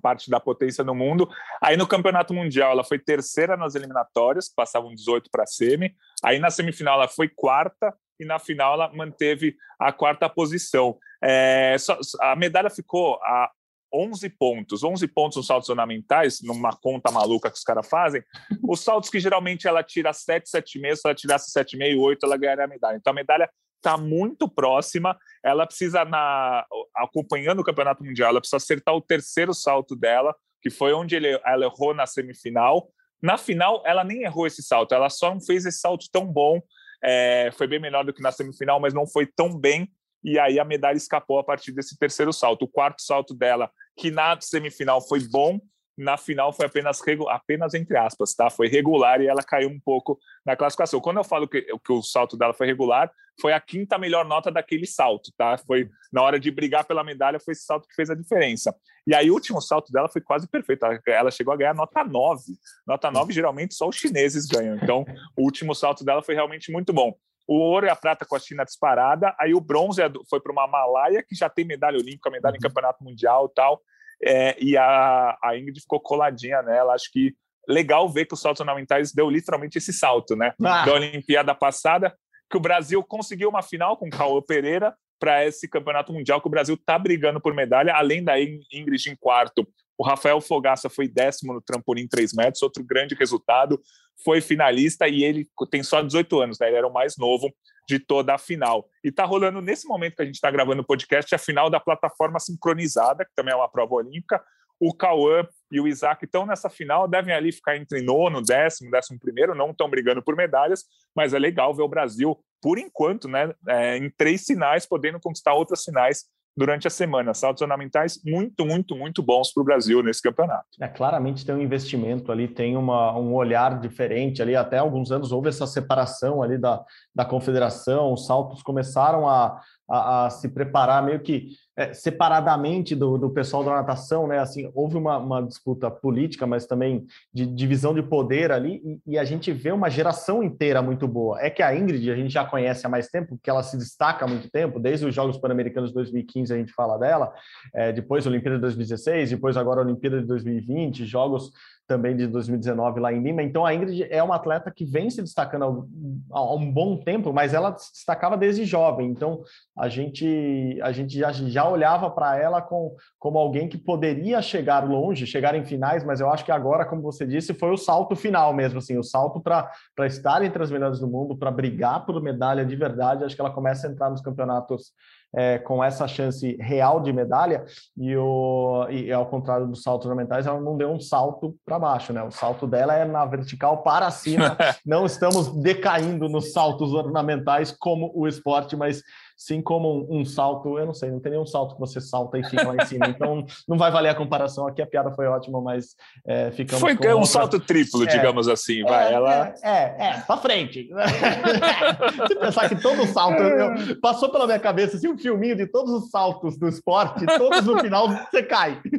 parte 0.00 0.30
da 0.30 0.40
potência 0.40 0.84
no 0.84 0.94
mundo. 0.94 1.28
Aí 1.60 1.76
no 1.76 1.86
Campeonato 1.86 2.32
Mundial 2.32 2.72
ela 2.72 2.84
foi 2.84 2.98
terceira 2.98 3.56
nas 3.56 3.74
eliminatórias, 3.74 4.48
passavam 4.48 4.94
18 4.94 5.30
para 5.30 5.44
a 5.44 5.46
semi. 5.46 5.94
Aí 6.24 6.38
na 6.38 6.50
semifinal 6.50 6.94
ela 6.94 7.08
foi 7.08 7.28
quarta 7.28 7.94
e 8.18 8.24
na 8.24 8.38
final 8.38 8.74
ela 8.74 8.92
manteve 8.92 9.56
a 9.78 9.92
quarta 9.92 10.28
posição. 10.28 10.96
É, 11.22 11.76
só, 11.78 11.98
a 12.20 12.36
medalha 12.36 12.70
ficou 12.70 13.14
a 13.22 13.50
11 13.92 14.28
pontos, 14.30 14.82
11 14.82 15.08
pontos 15.08 15.36
nos 15.36 15.46
saltos 15.46 15.68
ornamentais, 15.68 16.40
numa 16.42 16.76
conta 16.76 17.10
maluca 17.10 17.50
que 17.50 17.56
os 17.56 17.64
caras 17.64 17.88
fazem, 17.88 18.22
os 18.62 18.80
saltos 18.80 19.10
que 19.10 19.20
geralmente 19.20 19.66
ela 19.66 19.82
tira 19.82 20.12
7, 20.12 20.50
7,5, 20.50 20.96
se 20.96 21.02
ela 21.04 21.14
tirasse 21.14 21.52
7,5, 21.52 22.00
8, 22.00 22.26
ela 22.26 22.36
ganharia 22.36 22.64
a 22.64 22.68
medalha. 22.68 22.96
Então 22.96 23.10
a 23.12 23.14
medalha 23.14 23.50
está 23.76 23.96
muito 23.96 24.48
próxima, 24.48 25.18
ela 25.42 25.66
precisa, 25.66 26.04
na, 26.04 26.64
acompanhando 26.94 27.60
o 27.60 27.64
Campeonato 27.64 28.04
Mundial, 28.04 28.30
ela 28.30 28.40
precisa 28.40 28.58
acertar 28.58 28.94
o 28.94 29.00
terceiro 29.00 29.52
salto 29.54 29.96
dela, 29.96 30.34
que 30.62 30.70
foi 30.70 30.92
onde 30.92 31.16
ele, 31.16 31.28
ela 31.44 31.64
errou 31.64 31.94
na 31.94 32.06
semifinal. 32.06 32.88
Na 33.22 33.36
final, 33.36 33.82
ela 33.86 34.04
nem 34.04 34.22
errou 34.22 34.46
esse 34.46 34.62
salto, 34.62 34.94
ela 34.94 35.10
só 35.10 35.32
não 35.32 35.40
fez 35.40 35.64
esse 35.64 35.80
salto 35.80 36.06
tão 36.12 36.26
bom, 36.26 36.60
é, 37.02 37.50
foi 37.56 37.66
bem 37.66 37.80
melhor 37.80 38.04
do 38.04 38.12
que 38.12 38.22
na 38.22 38.30
semifinal, 38.30 38.78
mas 38.78 38.94
não 38.94 39.06
foi 39.06 39.26
tão 39.26 39.58
bem 39.58 39.90
e 40.22 40.38
aí 40.38 40.58
a 40.58 40.64
medalha 40.64 40.96
escapou 40.96 41.38
a 41.38 41.44
partir 41.44 41.72
desse 41.72 41.98
terceiro 41.98 42.32
salto. 42.32 42.62
O 42.62 42.68
quarto 42.68 43.02
salto 43.02 43.34
dela, 43.34 43.70
que 43.96 44.10
na 44.10 44.38
semifinal 44.40 45.00
foi 45.00 45.20
bom, 45.28 45.60
na 45.96 46.16
final 46.16 46.52
foi 46.52 46.66
apenas 46.66 47.00
apenas 47.28 47.74
entre 47.74 47.96
aspas, 47.96 48.34
tá? 48.34 48.48
Foi 48.48 48.68
regular 48.68 49.20
e 49.20 49.26
ela 49.26 49.42
caiu 49.42 49.68
um 49.68 49.78
pouco 49.78 50.18
na 50.44 50.56
classificação. 50.56 51.00
Quando 51.00 51.18
eu 51.18 51.24
falo 51.24 51.46
que, 51.46 51.62
que 51.62 51.92
o 51.92 52.02
salto 52.02 52.36
dela 52.36 52.54
foi 52.54 52.66
regular, 52.66 53.10
foi 53.40 53.52
a 53.52 53.60
quinta 53.60 53.98
melhor 53.98 54.24
nota 54.24 54.50
daquele 54.50 54.86
salto, 54.86 55.30
tá? 55.36 55.58
Foi 55.58 55.88
na 56.12 56.22
hora 56.22 56.40
de 56.40 56.50
brigar 56.50 56.84
pela 56.84 57.04
medalha, 57.04 57.40
foi 57.40 57.52
esse 57.52 57.64
salto 57.64 57.86
que 57.86 57.94
fez 57.94 58.08
a 58.10 58.14
diferença. 58.14 58.74
E 59.06 59.14
aí 59.14 59.30
o 59.30 59.34
último 59.34 59.60
salto 59.60 59.92
dela 59.92 60.08
foi 60.08 60.20
quase 60.20 60.48
perfeito. 60.48 60.84
Ela 61.06 61.30
chegou 61.30 61.52
a 61.52 61.56
ganhar 61.56 61.74
nota 61.74 62.04
9. 62.04 62.42
Nota 62.86 63.10
9 63.10 63.32
geralmente 63.32 63.74
só 63.74 63.88
os 63.88 63.96
chineses 63.96 64.46
ganham. 64.46 64.76
Então, 64.76 65.04
o 65.36 65.42
último 65.42 65.74
salto 65.74 66.04
dela 66.04 66.22
foi 66.22 66.34
realmente 66.34 66.72
muito 66.72 66.92
bom 66.92 67.14
o 67.50 67.54
ouro 67.58 67.86
e 67.86 67.88
a 67.88 67.96
prata 67.96 68.24
com 68.24 68.36
a 68.36 68.38
China 68.38 68.64
disparada, 68.64 69.34
aí 69.36 69.52
o 69.52 69.60
bronze 69.60 70.00
é 70.00 70.08
foi 70.28 70.40
para 70.40 70.52
uma 70.52 70.68
Malaya, 70.68 71.20
que 71.20 71.34
já 71.34 71.48
tem 71.48 71.64
medalha 71.64 71.98
olímpica, 71.98 72.30
medalha 72.30 72.54
em 72.54 72.58
uhum. 72.58 72.62
campeonato 72.62 73.02
mundial 73.02 73.48
e 73.50 73.54
tal, 73.54 73.82
é, 74.22 74.56
e 74.62 74.76
a, 74.76 75.36
a 75.42 75.58
Ingrid 75.58 75.80
ficou 75.80 75.98
coladinha 75.98 76.62
nela, 76.62 76.94
acho 76.94 77.10
que 77.10 77.34
legal 77.68 78.08
ver 78.08 78.26
que 78.26 78.34
os 78.34 78.40
saltos 78.40 78.60
ornamentais 78.60 79.12
deu 79.12 79.28
literalmente 79.28 79.78
esse 79.78 79.92
salto, 79.92 80.36
né, 80.36 80.54
ah. 80.62 80.86
da 80.86 80.94
Olimpíada 80.94 81.52
passada, 81.52 82.16
que 82.48 82.56
o 82.56 82.60
Brasil 82.60 83.02
conseguiu 83.02 83.48
uma 83.48 83.62
final 83.62 83.96
com 83.96 84.06
o 84.06 84.10
Cauã 84.10 84.40
Pereira 84.40 84.94
para 85.18 85.44
esse 85.44 85.68
campeonato 85.68 86.12
mundial, 86.12 86.40
que 86.40 86.46
o 86.46 86.50
Brasil 86.50 86.76
está 86.76 86.96
brigando 86.96 87.40
por 87.40 87.52
medalha, 87.52 87.94
além 87.94 88.22
da 88.22 88.40
Ingrid 88.40 89.10
em 89.10 89.16
quarto, 89.16 89.66
o 90.00 90.02
Rafael 90.02 90.40
Fogaça 90.40 90.88
foi 90.88 91.06
décimo 91.06 91.52
no 91.52 91.60
trampolim 91.60 92.08
3 92.08 92.32
metros, 92.32 92.62
outro 92.62 92.82
grande 92.82 93.14
resultado. 93.14 93.78
Foi 94.24 94.40
finalista 94.40 95.08
e 95.08 95.24
ele 95.24 95.48
tem 95.70 95.82
só 95.82 96.02
18 96.02 96.40
anos, 96.40 96.58
né? 96.58 96.68
Ele 96.68 96.76
era 96.76 96.86
o 96.86 96.92
mais 96.92 97.16
novo 97.16 97.52
de 97.88 97.98
toda 97.98 98.34
a 98.34 98.38
final. 98.38 98.88
E 99.04 99.08
está 99.08 99.24
rolando 99.24 99.60
nesse 99.60 99.86
momento 99.86 100.16
que 100.16 100.22
a 100.22 100.24
gente 100.24 100.36
está 100.36 100.50
gravando 100.50 100.82
o 100.82 100.86
podcast 100.86 101.34
a 101.34 101.38
final 101.38 101.68
da 101.68 101.80
plataforma 101.80 102.38
sincronizada, 102.38 103.24
que 103.24 103.34
também 103.34 103.52
é 103.52 103.56
uma 103.56 103.68
prova 103.68 103.94
olímpica. 103.94 104.42
O 104.78 104.94
Cauã 104.94 105.46
e 105.70 105.80
o 105.80 105.86
Isaac 105.86 106.24
estão 106.24 106.46
nessa 106.46 106.70
final, 106.70 107.06
devem 107.06 107.34
ali 107.34 107.52
ficar 107.52 107.76
entre 107.76 108.00
nono, 108.00 108.40
décimo, 108.40 108.90
décimo 108.90 109.18
primeiro, 109.18 109.54
não 109.54 109.72
estão 109.72 109.90
brigando 109.90 110.22
por 110.22 110.34
medalhas, 110.34 110.84
mas 111.14 111.34
é 111.34 111.38
legal 111.38 111.74
ver 111.74 111.82
o 111.82 111.88
Brasil, 111.88 112.38
por 112.62 112.78
enquanto, 112.78 113.28
né, 113.28 113.52
é, 113.68 113.98
em 113.98 114.10
três 114.10 114.44
finais, 114.44 114.86
podendo 114.86 115.20
conquistar 115.20 115.52
outras 115.52 115.84
finais 115.84 116.24
durante 116.56 116.86
a 116.86 116.90
semana. 116.90 117.34
Saltos 117.34 117.62
ornamentais 117.62 118.20
muito, 118.24 118.66
muito, 118.66 118.96
muito 118.96 119.22
bons 119.22 119.52
para 119.52 119.60
o 119.60 119.64
Brasil 119.64 120.02
nesse 120.02 120.22
campeonato. 120.22 120.66
É, 120.80 120.88
claramente 120.88 121.44
tem 121.44 121.54
um 121.54 121.60
investimento 121.60 122.30
ali, 122.30 122.48
tem 122.48 122.76
uma, 122.76 123.16
um 123.16 123.34
olhar 123.34 123.80
diferente 123.80 124.42
ali. 124.42 124.56
Até 124.56 124.78
alguns 124.78 125.10
anos 125.10 125.32
houve 125.32 125.48
essa 125.48 125.66
separação 125.66 126.42
ali 126.42 126.58
da, 126.58 126.84
da 127.14 127.24
confederação, 127.24 128.12
os 128.12 128.26
saltos 128.26 128.62
começaram 128.62 129.28
a, 129.28 129.60
a, 129.90 130.26
a 130.26 130.30
se 130.30 130.48
preparar 130.48 131.04
meio 131.04 131.20
que 131.20 131.48
é, 131.76 131.92
separadamente 131.92 132.94
do, 132.94 133.16
do 133.16 133.30
pessoal 133.30 133.64
da 133.64 133.72
natação, 133.72 134.26
né? 134.26 134.38
Assim, 134.38 134.70
houve 134.74 134.96
uma, 134.96 135.16
uma 135.16 135.42
disputa 135.42 135.90
política, 135.90 136.46
mas 136.46 136.66
também 136.66 137.06
de 137.32 137.46
divisão 137.46 137.94
de 137.94 138.02
poder 138.02 138.52
ali, 138.52 138.82
e, 138.84 139.14
e, 139.14 139.18
a 139.18 139.24
gente 139.24 139.50
vê 139.50 139.72
uma 139.72 139.88
geração 139.88 140.42
inteira 140.42 140.82
muito 140.82 141.08
boa. 141.08 141.40
É 141.40 141.48
que 141.48 141.62
a 141.62 141.74
Ingrid 141.74 142.10
a 142.10 142.14
gente 142.14 142.32
já 142.32 142.44
conhece 142.44 142.86
há 142.86 142.88
mais 142.88 143.08
tempo, 143.08 143.36
porque 143.36 143.48
ela 143.48 143.62
se 143.62 143.76
destaca 143.78 144.24
há 144.24 144.28
muito 144.28 144.50
tempo, 144.50 144.78
desde 144.78 145.06
os 145.06 145.14
Jogos 145.14 145.38
Pan-Americanos 145.38 145.90
de 145.90 145.94
2015 145.94 146.52
a 146.52 146.56
gente 146.56 146.72
fala 146.72 146.98
dela, 146.98 147.32
é, 147.74 147.92
depois 147.92 148.26
a 148.26 148.30
Olimpíada 148.30 148.56
de 148.56 148.62
2016, 148.62 149.30
depois 149.30 149.56
agora 149.56 149.80
a 149.80 149.84
Olimpíada 149.84 150.20
de 150.20 150.26
2020, 150.26 151.06
Jogos 151.06 151.50
também 151.90 152.16
de 152.16 152.28
2019 152.28 153.00
lá 153.00 153.12
em 153.12 153.20
Lima. 153.20 153.42
Então 153.42 153.66
a 153.66 153.74
Ingrid 153.74 154.06
é 154.08 154.22
uma 154.22 154.36
atleta 154.36 154.70
que 154.70 154.84
vem 154.84 155.10
se 155.10 155.20
destacando 155.20 155.88
há 156.30 156.54
um 156.54 156.72
bom 156.72 156.96
tempo, 156.96 157.32
mas 157.32 157.52
ela 157.52 157.76
se 157.76 157.92
destacava 157.92 158.36
desde 158.36 158.64
jovem. 158.64 159.10
Então 159.10 159.42
a 159.76 159.88
gente 159.88 160.78
a 160.84 160.92
gente 160.92 161.18
já, 161.18 161.32
já 161.32 161.68
olhava 161.68 162.08
para 162.08 162.38
ela 162.38 162.62
com, 162.62 162.94
como 163.18 163.38
alguém 163.38 163.68
que 163.68 163.76
poderia 163.76 164.40
chegar 164.40 164.88
longe, 164.88 165.26
chegar 165.26 165.56
em 165.56 165.64
finais, 165.64 166.04
mas 166.04 166.20
eu 166.20 166.30
acho 166.30 166.44
que 166.44 166.52
agora, 166.52 166.84
como 166.84 167.02
você 167.02 167.26
disse, 167.26 167.52
foi 167.52 167.72
o 167.72 167.76
salto 167.76 168.14
final 168.14 168.54
mesmo, 168.54 168.78
assim, 168.78 168.96
o 168.96 169.02
salto 169.02 169.40
para 169.40 169.68
estar 170.06 170.44
entre 170.44 170.62
as 170.62 170.70
melhores 170.70 171.00
do 171.00 171.08
mundo, 171.08 171.36
para 171.36 171.50
brigar 171.50 172.06
por 172.06 172.22
medalha 172.22 172.64
de 172.64 172.76
verdade. 172.76 173.24
Acho 173.24 173.34
que 173.34 173.40
ela 173.40 173.50
começa 173.50 173.88
a 173.88 173.90
entrar 173.90 174.10
nos 174.10 174.20
campeonatos 174.20 174.92
é, 175.34 175.58
com 175.58 175.82
essa 175.82 176.08
chance 176.08 176.56
real 176.60 177.00
de 177.00 177.12
medalha, 177.12 177.64
e, 177.96 178.16
o, 178.16 178.86
e 178.90 179.12
ao 179.12 179.26
contrário 179.26 179.66
dos 179.66 179.82
saltos 179.82 180.06
ornamentais, 180.06 180.46
ela 180.46 180.60
não 180.60 180.76
deu 180.76 180.90
um 180.90 181.00
salto 181.00 181.56
para 181.64 181.78
baixo, 181.78 182.12
né? 182.12 182.22
O 182.22 182.30
salto 182.30 182.66
dela 182.66 182.94
é 182.94 183.04
na 183.04 183.24
vertical 183.24 183.82
para 183.82 184.10
cima. 184.10 184.56
não 184.84 185.06
estamos 185.06 185.48
decaindo 185.62 186.28
nos 186.28 186.52
saltos 186.52 186.92
ornamentais 186.92 187.70
como 187.70 188.10
o 188.14 188.26
esporte, 188.26 188.76
mas 188.76 189.02
sim 189.40 189.62
como 189.62 190.06
um, 190.12 190.20
um, 190.20 190.24
salto, 190.24 190.78
eu 190.78 190.84
não 190.84 190.92
sei, 190.92 191.10
não 191.10 191.18
tem 191.18 191.32
nenhum 191.32 191.46
salto 191.46 191.74
que 191.74 191.80
você 191.80 191.98
salta 191.98 192.38
e 192.38 192.44
fica 192.44 192.68
lá 192.68 192.76
em 192.76 192.84
cima, 192.84 193.06
então 193.06 193.42
não 193.66 193.78
vai 193.78 193.90
valer 193.90 194.10
a 194.10 194.14
comparação 194.14 194.66
aqui, 194.66 194.82
a 194.82 194.86
piada 194.86 195.10
foi 195.12 195.26
ótima, 195.26 195.62
mas 195.62 195.96
é, 196.26 196.50
ficamos 196.50 196.78
Foi 196.78 196.92
um 196.92 197.12
outra... 197.12 197.26
salto 197.26 197.58
triplo, 197.58 198.02
é, 198.02 198.06
digamos 198.06 198.48
assim, 198.48 198.82
vai, 198.82 199.10
é, 199.10 199.14
ela... 199.14 199.54
É, 199.62 199.70
é, 199.70 200.06
é 200.08 200.20
pra 200.26 200.36
frente. 200.36 200.90
Se 202.28 202.34
pensar 202.34 202.68
que 202.68 202.82
todo 202.82 203.06
salto, 203.06 203.40
eu, 203.40 203.98
passou 204.02 204.28
pela 204.28 204.44
minha 204.44 204.58
cabeça 204.58 204.98
assim, 204.98 205.08
um 205.08 205.16
filminho 205.16 205.56
de 205.56 205.66
todos 205.66 205.90
os 205.90 206.10
saltos 206.10 206.58
do 206.58 206.68
esporte, 206.68 207.24
todos 207.24 207.64
no 207.64 207.78
final 207.80 208.08
você 208.08 208.42
cai. 208.42 208.78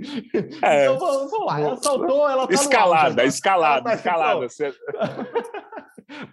É. 0.63 0.85
Então 0.85 0.97
vamos 0.97 1.45
lá, 1.45 1.59
ela 1.59 1.77
saltou, 1.77 2.29
ela 2.29 2.47
tá 2.47 2.53
Escalada, 2.53 3.23
escalada, 3.25 3.83
tá 3.83 3.93
escalada. 3.93 4.49
Você... 4.49 4.73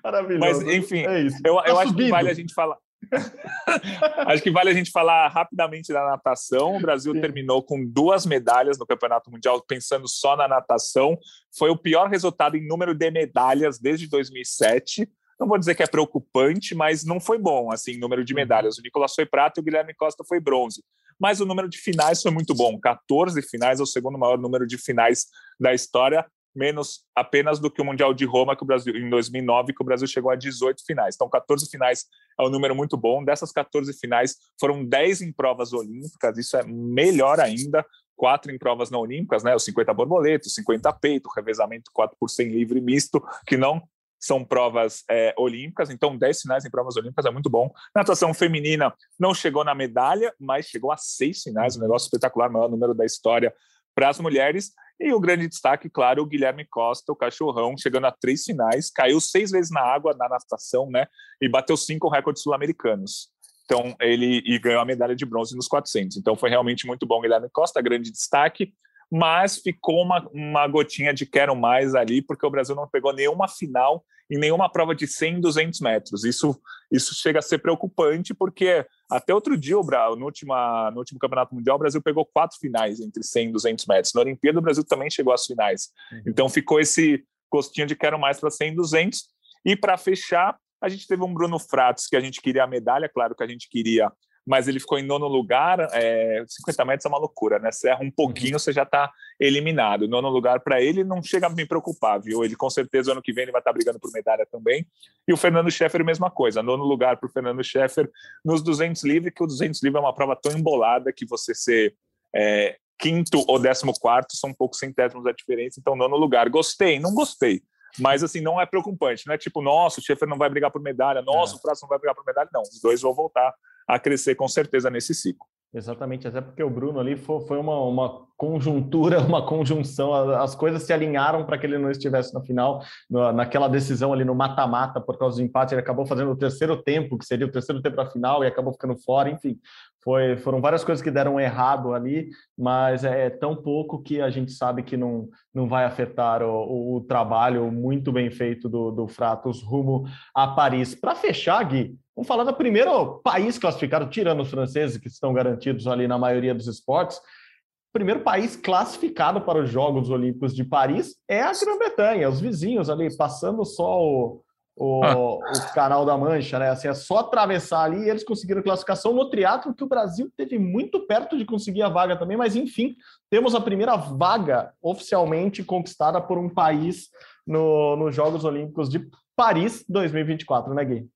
Maravilhoso. 0.02 0.64
Mas, 0.64 0.74
enfim, 0.74 1.04
é 1.06 1.26
eu, 1.44 1.54
eu 1.54 1.62
tá 1.74 1.82
acho 1.82 1.94
que 1.94 2.08
vale 2.08 2.30
a 2.30 2.34
gente 2.34 2.54
falar. 2.54 2.76
Acho 4.26 4.42
que 4.42 4.50
vale 4.50 4.70
a 4.70 4.74
gente 4.74 4.90
falar 4.90 5.28
rapidamente 5.28 5.92
da 5.92 6.04
natação. 6.04 6.76
O 6.76 6.80
Brasil 6.80 7.12
Sim. 7.14 7.20
terminou 7.20 7.62
com 7.62 7.84
duas 7.84 8.26
medalhas 8.26 8.78
no 8.78 8.86
Campeonato 8.86 9.30
Mundial, 9.30 9.62
pensando 9.66 10.08
só 10.08 10.36
na 10.36 10.48
natação. 10.48 11.18
Foi 11.56 11.70
o 11.70 11.76
pior 11.76 12.08
resultado 12.08 12.56
em 12.56 12.66
número 12.66 12.94
de 12.94 13.10
medalhas 13.10 13.78
desde 13.78 14.08
2007. 14.08 15.08
Não 15.38 15.46
vou 15.46 15.58
dizer 15.58 15.74
que 15.74 15.82
é 15.82 15.86
preocupante, 15.86 16.74
mas 16.74 17.04
não 17.04 17.20
foi 17.20 17.38
bom, 17.38 17.70
assim, 17.70 17.96
número 17.96 18.24
de 18.24 18.32
uhum. 18.32 18.38
medalhas. 18.38 18.78
O 18.78 18.82
Nicolas 18.82 19.14
foi 19.14 19.24
prata 19.24 19.58
e 19.58 19.62
o 19.62 19.64
Guilherme 19.64 19.94
Costa 19.94 20.24
foi 20.24 20.40
bronze. 20.40 20.82
Mas 21.18 21.40
o 21.40 21.46
número 21.46 21.68
de 21.68 21.78
finais 21.78 22.22
foi 22.22 22.30
muito 22.30 22.54
bom. 22.54 22.78
14 22.78 23.40
finais 23.42 23.80
é 23.80 23.82
o 23.82 23.86
segundo 23.86 24.18
maior 24.18 24.38
número 24.38 24.66
de 24.66 24.78
finais 24.78 25.26
da 25.58 25.72
história 25.72 26.24
menos 26.54 27.04
apenas 27.14 27.58
do 27.58 27.70
que 27.70 27.80
o 27.80 27.84
Mundial 27.84 28.12
de 28.12 28.24
Roma 28.24 28.56
que 28.56 28.62
o 28.62 28.66
Brasil 28.66 28.96
em 28.96 29.08
2009 29.08 29.72
que 29.72 29.82
o 29.82 29.84
Brasil 29.84 30.06
chegou 30.06 30.30
a 30.30 30.36
18 30.36 30.84
finais. 30.84 31.14
Então 31.14 31.28
14 31.28 31.68
finais 31.70 32.06
é 32.38 32.42
um 32.42 32.48
número 32.48 32.74
muito 32.74 32.96
bom. 32.96 33.24
Dessas 33.24 33.52
14 33.52 33.92
finais 33.98 34.36
foram 34.58 34.84
10 34.84 35.22
em 35.22 35.32
provas 35.32 35.72
olímpicas, 35.72 36.36
isso 36.38 36.56
é 36.56 36.62
melhor 36.64 37.40
ainda. 37.40 37.84
Quatro 38.16 38.50
em 38.50 38.58
provas 38.58 38.90
não 38.90 39.00
olímpicas, 39.00 39.44
né? 39.44 39.54
Os 39.54 39.64
50 39.64 39.94
borboletos, 39.94 40.52
50 40.54 40.92
peito, 40.94 41.30
revezamento 41.34 41.90
4 41.92 42.16
por 42.18 42.28
100 42.28 42.48
livre 42.48 42.80
misto, 42.80 43.22
que 43.46 43.56
não 43.56 43.80
são 44.20 44.44
provas 44.44 45.04
é, 45.08 45.32
olímpicas, 45.38 45.90
então 45.90 46.16
10 46.16 46.42
finais 46.42 46.64
em 46.64 46.70
provas 46.70 46.96
olímpicas 46.96 47.24
é 47.24 47.30
muito 47.30 47.48
bom. 47.48 47.70
Natação 47.94 48.34
feminina 48.34 48.92
não 49.18 49.32
chegou 49.32 49.64
na 49.64 49.74
medalha, 49.74 50.34
mas 50.38 50.66
chegou 50.66 50.90
a 50.90 50.96
seis 50.96 51.42
finais, 51.42 51.76
um 51.76 51.80
negócio 51.80 52.06
espetacular, 52.06 52.50
maior 52.50 52.68
número 52.68 52.94
da 52.94 53.04
história 53.04 53.54
para 53.94 54.08
as 54.08 54.18
mulheres. 54.18 54.72
E 55.00 55.12
o 55.12 55.20
grande 55.20 55.46
destaque, 55.46 55.88
claro, 55.88 56.22
o 56.22 56.26
Guilherme 56.26 56.64
Costa, 56.64 57.12
o 57.12 57.16
cachorrão, 57.16 57.76
chegando 57.78 58.06
a 58.06 58.12
três 58.12 58.44
finais, 58.44 58.90
caiu 58.90 59.20
seis 59.20 59.50
vezes 59.50 59.70
na 59.70 59.80
água 59.80 60.14
na 60.18 60.28
natação, 60.28 60.90
né? 60.90 61.06
E 61.40 61.48
bateu 61.48 61.76
cinco 61.76 62.08
recordes 62.08 62.42
sul-americanos. 62.42 63.28
Então, 63.64 63.94
ele 64.00 64.42
e 64.44 64.58
ganhou 64.58 64.80
a 64.80 64.84
medalha 64.84 65.14
de 65.14 65.26
bronze 65.26 65.54
nos 65.54 65.68
400. 65.68 66.16
Então, 66.16 66.34
foi 66.34 66.48
realmente 66.48 66.86
muito 66.86 67.06
bom, 67.06 67.20
Guilherme 67.20 67.48
Costa, 67.52 67.82
grande 67.82 68.10
destaque. 68.10 68.72
Mas 69.10 69.58
ficou 69.58 70.02
uma, 70.02 70.28
uma 70.32 70.66
gotinha 70.66 71.14
de 71.14 71.24
quero 71.24 71.56
mais 71.56 71.94
ali, 71.94 72.20
porque 72.20 72.44
o 72.44 72.50
Brasil 72.50 72.74
não 72.74 72.88
pegou 72.88 73.12
nenhuma 73.12 73.48
final 73.48 74.04
em 74.30 74.38
nenhuma 74.38 74.70
prova 74.70 74.94
de 74.94 75.06
100, 75.06 75.40
200 75.40 75.80
metros. 75.80 76.24
Isso, 76.24 76.60
isso 76.92 77.14
chega 77.14 77.38
a 77.38 77.42
ser 77.42 77.58
preocupante, 77.58 78.34
porque 78.34 78.84
até 79.10 79.34
outro 79.34 79.56
dia, 79.56 79.78
o 79.78 79.82
Brasil, 79.82 80.16
no, 80.16 80.26
última, 80.26 80.90
no 80.90 80.98
último 80.98 81.18
Campeonato 81.18 81.54
Mundial, 81.54 81.76
o 81.76 81.78
Brasil 81.78 82.02
pegou 82.02 82.26
quatro 82.26 82.58
finais 82.58 83.00
entre 83.00 83.22
100 83.22 83.48
e 83.48 83.52
200 83.52 83.86
metros. 83.86 84.12
Na 84.12 84.20
Olimpíada, 84.20 84.58
o 84.58 84.62
Brasil 84.62 84.84
também 84.84 85.10
chegou 85.10 85.32
às 85.32 85.46
finais. 85.46 85.88
Uhum. 86.12 86.22
Então, 86.26 86.48
ficou 86.48 86.78
esse 86.78 87.24
gostinho 87.50 87.86
de 87.86 87.96
quero 87.96 88.18
mais 88.18 88.38
para 88.38 88.50
100 88.50 88.72
e 88.72 88.76
200. 88.76 89.22
E 89.64 89.74
para 89.74 89.96
fechar, 89.96 90.58
a 90.80 90.88
gente 90.88 91.06
teve 91.06 91.22
um 91.22 91.32
Bruno 91.32 91.58
Fratos, 91.58 92.06
que 92.06 92.16
a 92.16 92.20
gente 92.20 92.40
queria 92.42 92.64
a 92.64 92.66
medalha, 92.66 93.08
claro 93.08 93.34
que 93.34 93.42
a 93.42 93.48
gente 93.48 93.68
queria 93.68 94.12
mas 94.48 94.66
ele 94.66 94.80
ficou 94.80 94.98
em 94.98 95.02
nono 95.02 95.28
lugar. 95.28 95.78
É, 95.92 96.42
50 96.48 96.84
metros 96.86 97.04
é 97.04 97.08
uma 97.08 97.18
loucura, 97.18 97.58
né? 97.58 97.70
Você 97.70 97.90
erra 97.90 98.02
um 98.02 98.10
pouquinho, 98.10 98.54
uhum. 98.54 98.58
você 98.58 98.72
já 98.72 98.82
está 98.82 99.12
eliminado. 99.38 100.08
Nono 100.08 100.30
lugar 100.30 100.60
para 100.60 100.80
ele 100.80 101.04
não 101.04 101.22
chega 101.22 101.48
a 101.48 101.50
me 101.50 101.66
preocupar, 101.66 102.18
viu? 102.18 102.42
Ele 102.42 102.56
com 102.56 102.70
certeza 102.70 103.12
ano 103.12 103.20
que 103.20 103.30
vem 103.30 103.42
ele 103.42 103.52
vai 103.52 103.60
estar 103.60 103.70
tá 103.70 103.74
brigando 103.74 104.00
por 104.00 104.10
medalha 104.10 104.46
também. 104.50 104.86
E 105.28 105.34
o 105.34 105.36
Fernando 105.36 105.70
Scheffer, 105.70 106.02
mesma 106.02 106.30
coisa. 106.30 106.62
Nono 106.62 106.82
lugar 106.82 107.18
para 107.18 107.26
o 107.26 107.30
Fernando 107.30 107.62
Scheffer 107.62 108.10
nos 108.42 108.62
200 108.62 109.04
livre, 109.04 109.30
que 109.30 109.42
o 109.44 109.46
200 109.46 109.82
livre 109.82 109.98
é 109.98 110.00
uma 110.00 110.14
prova 110.14 110.34
tão 110.34 110.52
embolada 110.52 111.12
que 111.12 111.26
você 111.26 111.54
ser 111.54 111.94
é, 112.34 112.78
quinto 112.98 113.44
ou 113.46 113.58
décimo 113.58 113.92
quarto 114.00 114.34
são 114.34 114.54
poucos 114.54 114.78
centésimos 114.78 115.26
a 115.26 115.32
diferença. 115.32 115.78
Então, 115.78 115.94
nono 115.94 116.16
lugar. 116.16 116.48
Gostei? 116.48 116.98
Não 116.98 117.12
gostei. 117.12 117.60
Mas, 117.98 118.22
assim, 118.22 118.40
não 118.40 118.58
é 118.58 118.64
preocupante. 118.64 119.26
Não 119.26 119.34
é 119.34 119.38
tipo, 119.38 119.60
nossa, 119.60 120.00
o 120.00 120.02
Scheffer 120.02 120.26
não 120.26 120.38
vai 120.38 120.48
brigar 120.48 120.70
por 120.70 120.80
medalha, 120.80 121.20
nossa, 121.20 121.54
é. 121.54 121.56
o 121.58 121.60
Prazo 121.60 121.82
não 121.82 121.88
vai 121.90 121.98
brigar 121.98 122.14
por 122.14 122.24
medalha. 122.24 122.48
Não, 122.50 122.62
os 122.62 122.80
dois 122.80 123.02
vão 123.02 123.12
voltar 123.12 123.52
a 123.88 123.98
crescer 123.98 124.34
com 124.34 124.46
certeza 124.46 124.90
nesse 124.90 125.14
ciclo. 125.14 125.46
Exatamente, 125.72 126.26
até 126.26 126.40
porque 126.40 126.62
o 126.62 126.70
Bruno 126.70 126.98
ali 126.98 127.14
foi, 127.14 127.46
foi 127.46 127.58
uma, 127.58 127.78
uma 127.82 128.26
conjuntura, 128.38 129.20
uma 129.20 129.44
conjunção, 129.44 130.14
as 130.14 130.54
coisas 130.54 130.82
se 130.82 130.94
alinharam 130.94 131.44
para 131.44 131.58
que 131.58 131.66
ele 131.66 131.76
não 131.76 131.90
estivesse 131.90 132.32
na 132.32 132.40
final, 132.40 132.82
naquela 133.10 133.68
decisão 133.68 134.10
ali 134.10 134.24
no 134.24 134.34
mata-mata, 134.34 134.98
por 134.98 135.18
causa 135.18 135.36
do 135.36 135.42
empate, 135.42 135.74
ele 135.74 135.82
acabou 135.82 136.06
fazendo 136.06 136.30
o 136.30 136.36
terceiro 136.36 136.82
tempo, 136.82 137.18
que 137.18 137.26
seria 137.26 137.46
o 137.46 137.50
terceiro 137.50 137.82
tempo 137.82 137.96
da 137.96 138.06
final, 138.06 138.42
e 138.42 138.46
acabou 138.46 138.72
ficando 138.72 138.96
fora, 138.96 139.28
enfim, 139.28 139.58
foi, 140.02 140.38
foram 140.38 140.58
várias 140.58 140.82
coisas 140.82 141.02
que 141.02 141.10
deram 141.10 141.38
errado 141.38 141.92
ali, 141.92 142.30
mas 142.56 143.04
é 143.04 143.28
tão 143.28 143.54
pouco 143.54 144.02
que 144.02 144.22
a 144.22 144.30
gente 144.30 144.52
sabe 144.52 144.82
que 144.82 144.96
não, 144.96 145.28
não 145.52 145.68
vai 145.68 145.84
afetar 145.84 146.42
o, 146.42 146.96
o 146.96 147.00
trabalho 147.02 147.70
muito 147.70 148.10
bem 148.10 148.30
feito 148.30 148.70
do, 148.70 148.90
do 148.90 149.06
Fratos 149.06 149.62
rumo 149.62 150.04
a 150.34 150.46
Paris. 150.48 150.94
Para 150.94 151.14
fechar, 151.14 151.62
Gui, 151.64 151.94
Vamos 152.18 152.26
falar 152.26 152.42
do 152.42 152.52
primeiro 152.52 153.20
país 153.20 153.60
classificado, 153.60 154.10
tirando 154.10 154.40
os 154.40 154.50
franceses, 154.50 154.96
que 154.96 155.06
estão 155.06 155.32
garantidos 155.32 155.86
ali 155.86 156.08
na 156.08 156.18
maioria 156.18 156.52
dos 156.52 156.66
esportes. 156.66 157.16
O 157.18 157.92
primeiro 157.92 158.24
país 158.24 158.56
classificado 158.56 159.40
para 159.42 159.62
os 159.62 159.70
Jogos 159.70 160.10
Olímpicos 160.10 160.52
de 160.52 160.64
Paris 160.64 161.14
é 161.28 161.42
a 161.42 161.52
Grã-Bretanha, 161.52 162.28
os 162.28 162.40
vizinhos 162.40 162.90
ali, 162.90 163.16
passando 163.16 163.64
só 163.64 164.02
o, 164.02 164.42
o, 164.76 165.04
ah. 165.04 165.16
o, 165.16 165.40
Canal 165.72 166.04
da 166.04 166.18
Mancha, 166.18 166.58
né? 166.58 166.70
Assim, 166.70 166.88
é 166.88 166.92
só 166.92 167.18
atravessar 167.18 167.84
ali 167.84 168.06
e 168.06 168.10
eles 168.10 168.24
conseguiram 168.24 168.64
classificação 168.64 169.12
no 169.12 169.30
triatlo, 169.30 169.72
que 169.72 169.84
o 169.84 169.88
Brasil 169.88 170.28
teve 170.36 170.58
muito 170.58 171.06
perto 171.06 171.38
de 171.38 171.44
conseguir 171.44 171.82
a 171.82 171.88
vaga 171.88 172.16
também, 172.16 172.36
mas 172.36 172.56
enfim, 172.56 172.96
temos 173.30 173.54
a 173.54 173.60
primeira 173.60 173.94
vaga 173.94 174.72
oficialmente 174.82 175.62
conquistada 175.62 176.20
por 176.20 176.36
um 176.36 176.48
país 176.48 177.10
no, 177.46 177.94
nos 177.94 178.12
Jogos 178.12 178.44
Olímpicos 178.44 178.88
de 178.88 179.08
Paris 179.36 179.84
2024, 179.88 180.74
né, 180.74 180.84
Gui? 180.84 181.08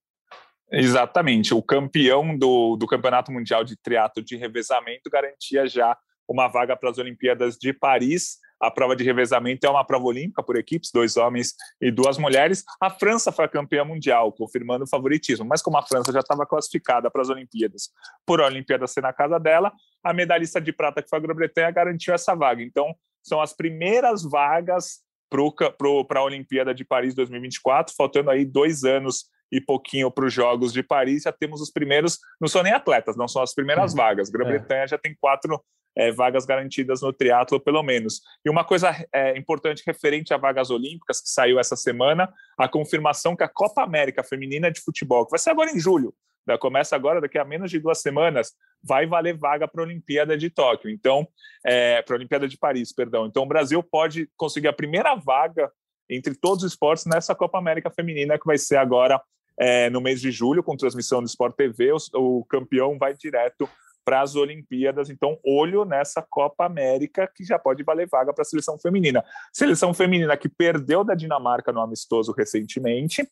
Exatamente. 0.73 1.53
O 1.53 1.63
campeão 1.63 2.37
do, 2.37 2.77
do 2.77 2.87
Campeonato 2.87 3.31
Mundial 3.31 3.63
de 3.63 3.77
Triatlo 3.77 4.23
de 4.23 4.37
Revezamento 4.37 5.11
garantia 5.11 5.67
já 5.67 5.97
uma 6.27 6.49
vaga 6.49 6.77
para 6.77 6.91
as 6.91 6.99
Olimpíadas 6.99 7.59
de 7.59 7.73
Paris. 7.73 8.39
A 8.59 8.71
prova 8.71 8.95
de 8.95 9.03
revezamento 9.03 9.67
é 9.67 9.71
uma 9.71 9.85
prova 9.85 10.07
olímpica 10.07 10.41
por 10.41 10.57
equipes, 10.57 10.91
dois 10.95 11.17
homens 11.17 11.53
e 11.81 11.91
duas 11.91 12.17
mulheres. 12.17 12.65
A 12.81 12.89
França 12.89 13.33
foi 13.33 13.45
a 13.45 13.49
campeã 13.49 13.85
mundial, 13.85 14.33
confirmando 14.33 14.85
o 14.85 14.89
favoritismo. 14.89 15.45
Mas 15.45 15.61
como 15.61 15.77
a 15.77 15.83
França 15.83 16.13
já 16.13 16.21
estava 16.21 16.47
classificada 16.47 17.11
para 17.11 17.23
as 17.23 17.29
Olimpíadas, 17.29 17.91
por 18.25 18.41
a 18.41 18.47
Olimpíada 18.47 18.87
ser 18.87 19.01
na 19.01 19.13
casa 19.13 19.39
dela, 19.39 19.73
a 20.03 20.15
medalhista 20.15 20.61
de 20.61 20.73
prata 20.73 21.03
que 21.03 21.09
foi 21.09 21.19
a 21.19 21.23
Grã-Bretanha 21.23 21.73
garantiu 21.73 22.15
essa 22.15 22.37
vaga. 22.37 22.63
Então, 22.63 22.95
são 23.21 23.41
as 23.41 23.53
primeiras 23.53 24.23
vagas 24.23 25.01
para 25.29 26.21
a 26.21 26.25
Olimpíada 26.25 26.73
de 26.73 26.85
Paris 26.85 27.15
2024, 27.15 27.95
faltando 27.97 28.31
aí 28.31 28.45
dois 28.45 28.85
anos 28.85 29.25
e 29.53 29.61
pouquinho 29.61 30.11
para 30.11 30.25
os 30.25 30.33
Jogos 30.33 30.73
de 30.73 30.83
Paris, 30.83 31.25
já 31.25 31.33
temos 31.33 31.61
os 31.61 31.71
primeiros, 31.71 32.19
não 32.41 32.49
são 32.49 32.63
nem 32.63 32.73
atletas, 32.73 33.17
não 33.17 33.29
são 33.29 33.43
as 33.43 33.55
primeiras 33.55 33.93
uhum. 33.93 33.99
vagas. 33.99 34.31
Grã-Bretanha 34.31 34.85
é. 34.85 34.89
já 34.89 34.97
tem 34.99 35.15
quatro 35.21 35.63
é, 35.95 36.11
vagas 36.11 36.47
garantidas 36.47 37.03
no 37.03 37.13
triatlo, 37.13 37.61
pelo 37.61 37.83
menos. 37.83 38.23
E 38.45 38.49
uma 38.49 38.65
coisa 38.65 38.97
é, 39.13 39.37
importante 39.37 39.83
referente 39.87 40.33
a 40.33 40.39
vagas 40.39 40.71
olímpicas, 40.71 41.21
que 41.21 41.29
saiu 41.29 41.61
essa 41.61 41.77
semana, 41.77 42.33
a 42.57 42.67
confirmação 42.67 43.37
que 43.37 43.45
a 43.45 43.49
Copa 43.49 43.83
América 43.83 44.25
Feminina 44.25 44.71
de 44.71 44.81
Futebol, 44.81 45.27
que 45.27 45.33
vai 45.33 45.39
ser 45.39 45.51
agora 45.51 45.71
em 45.71 45.79
julho, 45.79 46.15
né, 46.47 46.57
começa 46.57 46.97
agora, 46.97 47.21
daqui 47.21 47.39
a 47.39 47.45
menos 47.45 47.71
de 47.71 47.79
duas 47.79 48.01
semanas, 48.01 48.53
vai 48.83 49.07
valer 49.07 49.37
vaga 49.37 49.69
para 49.69 49.83
a 49.83 49.85
Olimpíada 49.85 50.37
de 50.37 50.49
Tóquio. 50.51 50.91
Então, 50.91 51.29
é, 51.65 52.03
para 52.03 52.15
a 52.15 52.19
Olimpíada 52.19 52.49
de 52.49 52.57
Paris, 52.57 52.93
perdão. 52.93 53.27
Então, 53.27 53.43
o 53.43 53.47
Brasil 53.47 53.83
pode 53.83 54.29
conseguir 54.37 54.69
a 54.69 54.73
primeira 54.73 55.15
vaga 55.15 55.71
entre 56.11 56.35
todos 56.35 56.65
os 56.65 56.73
esportes 56.73 57.07
nessa 57.07 57.35
Copa 57.35 57.59
América 57.59 57.91
Feminina, 57.91 58.39
que 58.39 58.47
vai 58.47 58.59
ser 58.59 58.77
agora 58.77 59.23
é, 59.63 59.89
no 59.89 60.01
mês 60.01 60.21
de 60.21 60.33
julho, 60.33 60.61
com 60.61 60.77
transmissão 60.77 61.21
do 61.21 61.29
Sport 61.29 61.55
TV, 61.55 61.93
o, 61.93 61.99
o 62.41 62.45
campeão 62.47 62.99
vai 62.99 63.15
direto 63.15 63.69
para 64.05 64.21
as 64.21 64.35
Olimpíadas. 64.35 65.09
Então, 65.09 65.39
olho 65.45 65.85
nessa 65.85 66.21
Copa 66.21 66.67
América, 66.67 67.31
que 67.33 67.45
já 67.45 67.61
pode 67.61 67.85
valer 67.85 68.09
vaga 68.09 68.33
para 68.33 68.43
a 68.43 68.45
seleção 68.45 68.77
feminina. 68.77 69.25
Seleção 69.53 69.95
feminina 69.95 70.37
que 70.37 70.49
perdeu 70.49 71.05
da 71.05 71.15
Dinamarca 71.15 71.71
no 71.71 71.81
amistoso 71.81 72.33
recentemente, 72.33 73.25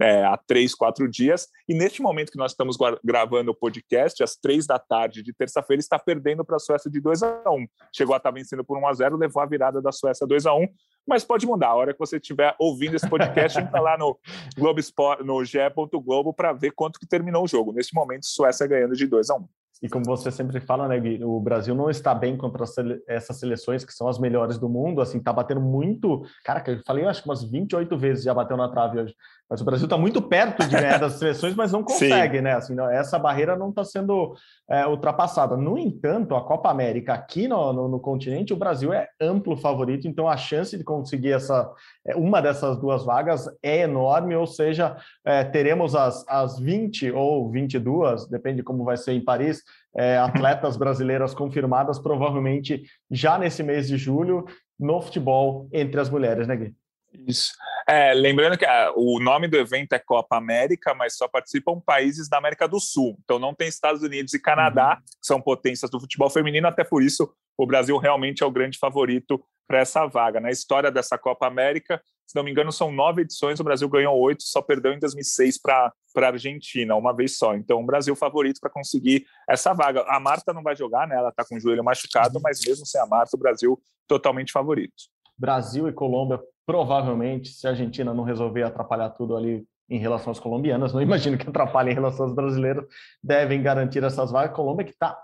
é, 0.00 0.24
há 0.24 0.36
três, 0.36 0.74
quatro 0.74 1.08
dias. 1.08 1.48
E 1.68 1.74
neste 1.74 2.00
momento 2.00 2.30
que 2.30 2.38
nós 2.38 2.52
estamos 2.52 2.76
gravando 3.04 3.50
o 3.50 3.54
podcast, 3.54 4.22
às 4.22 4.36
três 4.36 4.66
da 4.66 4.78
tarde 4.78 5.22
de 5.22 5.32
terça-feira, 5.32 5.80
está 5.80 5.98
perdendo 5.98 6.44
para 6.44 6.56
a 6.56 6.60
Suécia 6.60 6.90
de 6.90 7.00
2 7.00 7.22
a 7.22 7.50
1 7.50 7.66
Chegou 7.94 8.14
a 8.14 8.18
estar 8.18 8.30
vencendo 8.30 8.64
por 8.64 8.78
1 8.78 8.86
a 8.86 8.92
0 8.94 9.16
levou 9.16 9.42
a 9.42 9.46
virada 9.46 9.82
da 9.82 9.92
Suécia 9.92 10.26
2 10.26 10.46
a 10.46 10.54
1 10.54 10.66
mas 11.06 11.24
pode 11.24 11.46
mudar. 11.46 11.68
A 11.68 11.74
hora 11.74 11.92
que 11.94 11.98
você 11.98 12.18
estiver 12.18 12.54
ouvindo 12.58 12.94
esse 12.94 13.08
podcast, 13.08 13.58
entra 13.58 13.80
lá 13.80 13.96
no 13.96 14.18
Globo 14.54 14.78
Sport, 14.78 15.20
no 15.20 15.42
ge.globo 15.42 16.34
para 16.34 16.52
ver 16.52 16.72
quanto 16.72 17.00
que 17.00 17.06
terminou 17.06 17.44
o 17.44 17.48
jogo. 17.48 17.72
Neste 17.72 17.94
momento, 17.94 18.26
Suécia 18.26 18.66
ganhando 18.66 18.94
de 18.94 19.06
2 19.06 19.30
a 19.30 19.36
1 19.36 19.48
e 19.80 19.88
como 19.88 20.04
você 20.04 20.30
sempre 20.30 20.60
fala, 20.60 20.88
né, 20.88 20.98
Gui, 20.98 21.22
o 21.22 21.40
Brasil 21.40 21.74
não 21.74 21.88
está 21.88 22.14
bem 22.14 22.36
contra 22.36 22.64
essas 23.06 23.38
seleções 23.38 23.84
que 23.84 23.92
são 23.92 24.08
as 24.08 24.18
melhores 24.18 24.58
do 24.58 24.68
mundo, 24.68 25.00
assim, 25.00 25.22
tá 25.22 25.32
batendo 25.32 25.60
muito. 25.60 26.22
Cara, 26.44 26.62
eu 26.66 26.82
falei 26.84 27.04
acho 27.04 27.22
que 27.22 27.28
umas 27.28 27.44
28 27.44 27.96
vezes 27.96 28.24
já 28.24 28.34
bateu 28.34 28.56
na 28.56 28.68
trave 28.68 29.00
hoje. 29.00 29.14
Mas 29.50 29.62
o 29.62 29.64
Brasil 29.64 29.86
está 29.86 29.96
muito 29.96 30.20
perto 30.20 30.62
de 30.66 30.76
ganhar 30.76 30.98
das 31.00 31.14
seleções, 31.14 31.54
mas 31.54 31.72
não 31.72 31.82
consegue, 31.82 32.36
Sim. 32.36 32.42
né? 32.42 32.54
Assim, 32.54 32.76
essa 32.92 33.18
barreira 33.18 33.56
não 33.56 33.70
está 33.70 33.82
sendo 33.82 34.34
é, 34.68 34.86
ultrapassada. 34.86 35.56
No 35.56 35.78
entanto, 35.78 36.34
a 36.34 36.44
Copa 36.44 36.70
América 36.70 37.14
aqui 37.14 37.48
no, 37.48 37.72
no, 37.72 37.88
no, 37.88 38.00
continente, 38.00 38.52
o 38.52 38.56
Brasil 38.56 38.92
é 38.92 39.08
amplo 39.20 39.56
favorito, 39.56 40.06
então 40.06 40.28
a 40.28 40.36
chance 40.36 40.76
de 40.76 40.84
conseguir 40.84 41.32
essa 41.32 41.72
é, 42.06 42.14
uma 42.14 42.42
dessas 42.42 42.78
duas 42.78 43.04
vagas 43.04 43.48
é 43.62 43.78
enorme, 43.80 44.36
ou 44.36 44.46
seja, 44.46 44.96
é, 45.24 45.42
teremos 45.44 45.94
as, 45.94 46.24
as 46.28 46.58
20 46.58 47.10
ou 47.12 47.50
22, 47.50 48.26
depende 48.28 48.62
como 48.62 48.84
vai 48.84 48.96
ser 48.96 49.12
em 49.12 49.24
Paris, 49.24 49.62
é, 49.96 50.18
atletas 50.18 50.76
brasileiras 50.78 51.32
confirmadas, 51.34 51.98
provavelmente 51.98 52.82
já 53.10 53.38
nesse 53.38 53.62
mês 53.62 53.88
de 53.88 53.96
julho, 53.96 54.44
no 54.78 55.00
futebol 55.00 55.68
entre 55.72 56.00
as 56.00 56.10
mulheres, 56.10 56.46
né, 56.46 56.54
Gui? 56.54 56.74
Isso. 57.12 57.52
É, 57.88 58.12
lembrando 58.12 58.58
que 58.58 58.66
ah, 58.66 58.92
o 58.94 59.18
nome 59.18 59.48
do 59.48 59.56
evento 59.56 59.94
é 59.94 59.98
Copa 59.98 60.36
América, 60.36 60.94
mas 60.94 61.16
só 61.16 61.26
participam 61.26 61.80
países 61.80 62.28
da 62.28 62.36
América 62.36 62.68
do 62.68 62.78
Sul. 62.78 63.18
Então 63.24 63.38
não 63.38 63.54
tem 63.54 63.68
Estados 63.68 64.02
Unidos 64.02 64.34
e 64.34 64.40
Canadá, 64.40 64.96
uhum. 64.96 65.02
que 65.02 65.26
são 65.26 65.40
potências 65.40 65.90
do 65.90 65.98
futebol 65.98 66.28
feminino, 66.28 66.68
até 66.68 66.84
por 66.84 67.02
isso 67.02 67.32
o 67.56 67.66
Brasil 67.66 67.96
realmente 67.96 68.42
é 68.42 68.46
o 68.46 68.50
grande 68.50 68.78
favorito 68.78 69.42
para 69.66 69.80
essa 69.80 70.06
vaga. 70.06 70.40
Na 70.40 70.50
história 70.50 70.90
dessa 70.90 71.18
Copa 71.18 71.46
América, 71.46 72.00
se 72.26 72.36
não 72.36 72.44
me 72.44 72.50
engano, 72.50 72.70
são 72.70 72.92
nove 72.92 73.22
edições, 73.22 73.58
o 73.58 73.64
Brasil 73.64 73.88
ganhou 73.88 74.16
oito, 74.18 74.42
só 74.42 74.62
perdeu 74.62 74.92
em 74.92 74.98
2006 74.98 75.58
para 75.60 75.92
a 76.14 76.26
Argentina, 76.26 76.94
uma 76.94 77.14
vez 77.14 77.36
só. 77.36 77.54
Então, 77.54 77.80
o 77.80 77.86
Brasil 77.86 78.14
favorito 78.14 78.60
para 78.60 78.70
conseguir 78.70 79.26
essa 79.48 79.72
vaga. 79.72 80.04
A 80.08 80.20
Marta 80.20 80.52
não 80.52 80.62
vai 80.62 80.76
jogar, 80.76 81.08
né? 81.08 81.16
ela 81.16 81.30
está 81.30 81.44
com 81.44 81.56
o 81.56 81.60
joelho 81.60 81.82
machucado, 81.82 82.36
uhum. 82.36 82.42
mas 82.42 82.60
mesmo 82.64 82.86
sem 82.86 83.00
a 83.00 83.06
Marta, 83.06 83.34
o 83.34 83.40
Brasil 83.40 83.80
totalmente 84.06 84.52
favorito. 84.52 84.94
Brasil 85.36 85.88
e 85.88 85.92
Colômbia 85.92 86.40
provavelmente, 86.68 87.48
se 87.48 87.66
a 87.66 87.70
Argentina 87.70 88.12
não 88.12 88.24
resolver 88.24 88.62
atrapalhar 88.62 89.08
tudo 89.08 89.34
ali 89.34 89.66
em 89.88 89.98
relação 89.98 90.30
às 90.30 90.38
colombianas, 90.38 90.92
não 90.92 91.00
imagino 91.00 91.38
que 91.38 91.48
atrapalhe 91.48 91.90
em 91.90 91.94
relação 91.94 92.26
às 92.26 92.34
brasileiras, 92.34 92.84
devem 93.24 93.62
garantir 93.62 94.04
essas 94.04 94.30
vagas. 94.30 94.50
A 94.50 94.54
Colômbia 94.54 94.84
que 94.84 94.92
está 94.92 95.18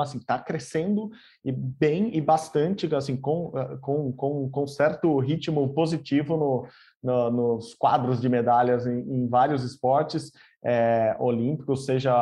assim, 0.00 0.18
tá 0.18 0.40
crescendo 0.40 1.08
e 1.44 1.52
bem 1.52 2.10
e 2.16 2.20
bastante, 2.20 2.92
assim, 2.96 3.16
com, 3.16 3.52
com, 3.80 4.12
com, 4.12 4.50
com 4.50 4.66
certo 4.66 5.16
ritmo 5.20 5.72
positivo 5.72 6.36
no, 6.36 6.66
no, 7.00 7.30
nos 7.30 7.74
quadros 7.74 8.20
de 8.20 8.28
medalhas 8.28 8.84
em, 8.84 8.98
em 8.98 9.28
vários 9.28 9.62
esportes 9.62 10.32
é, 10.64 11.14
olímpicos, 11.20 11.84
seja 11.84 12.12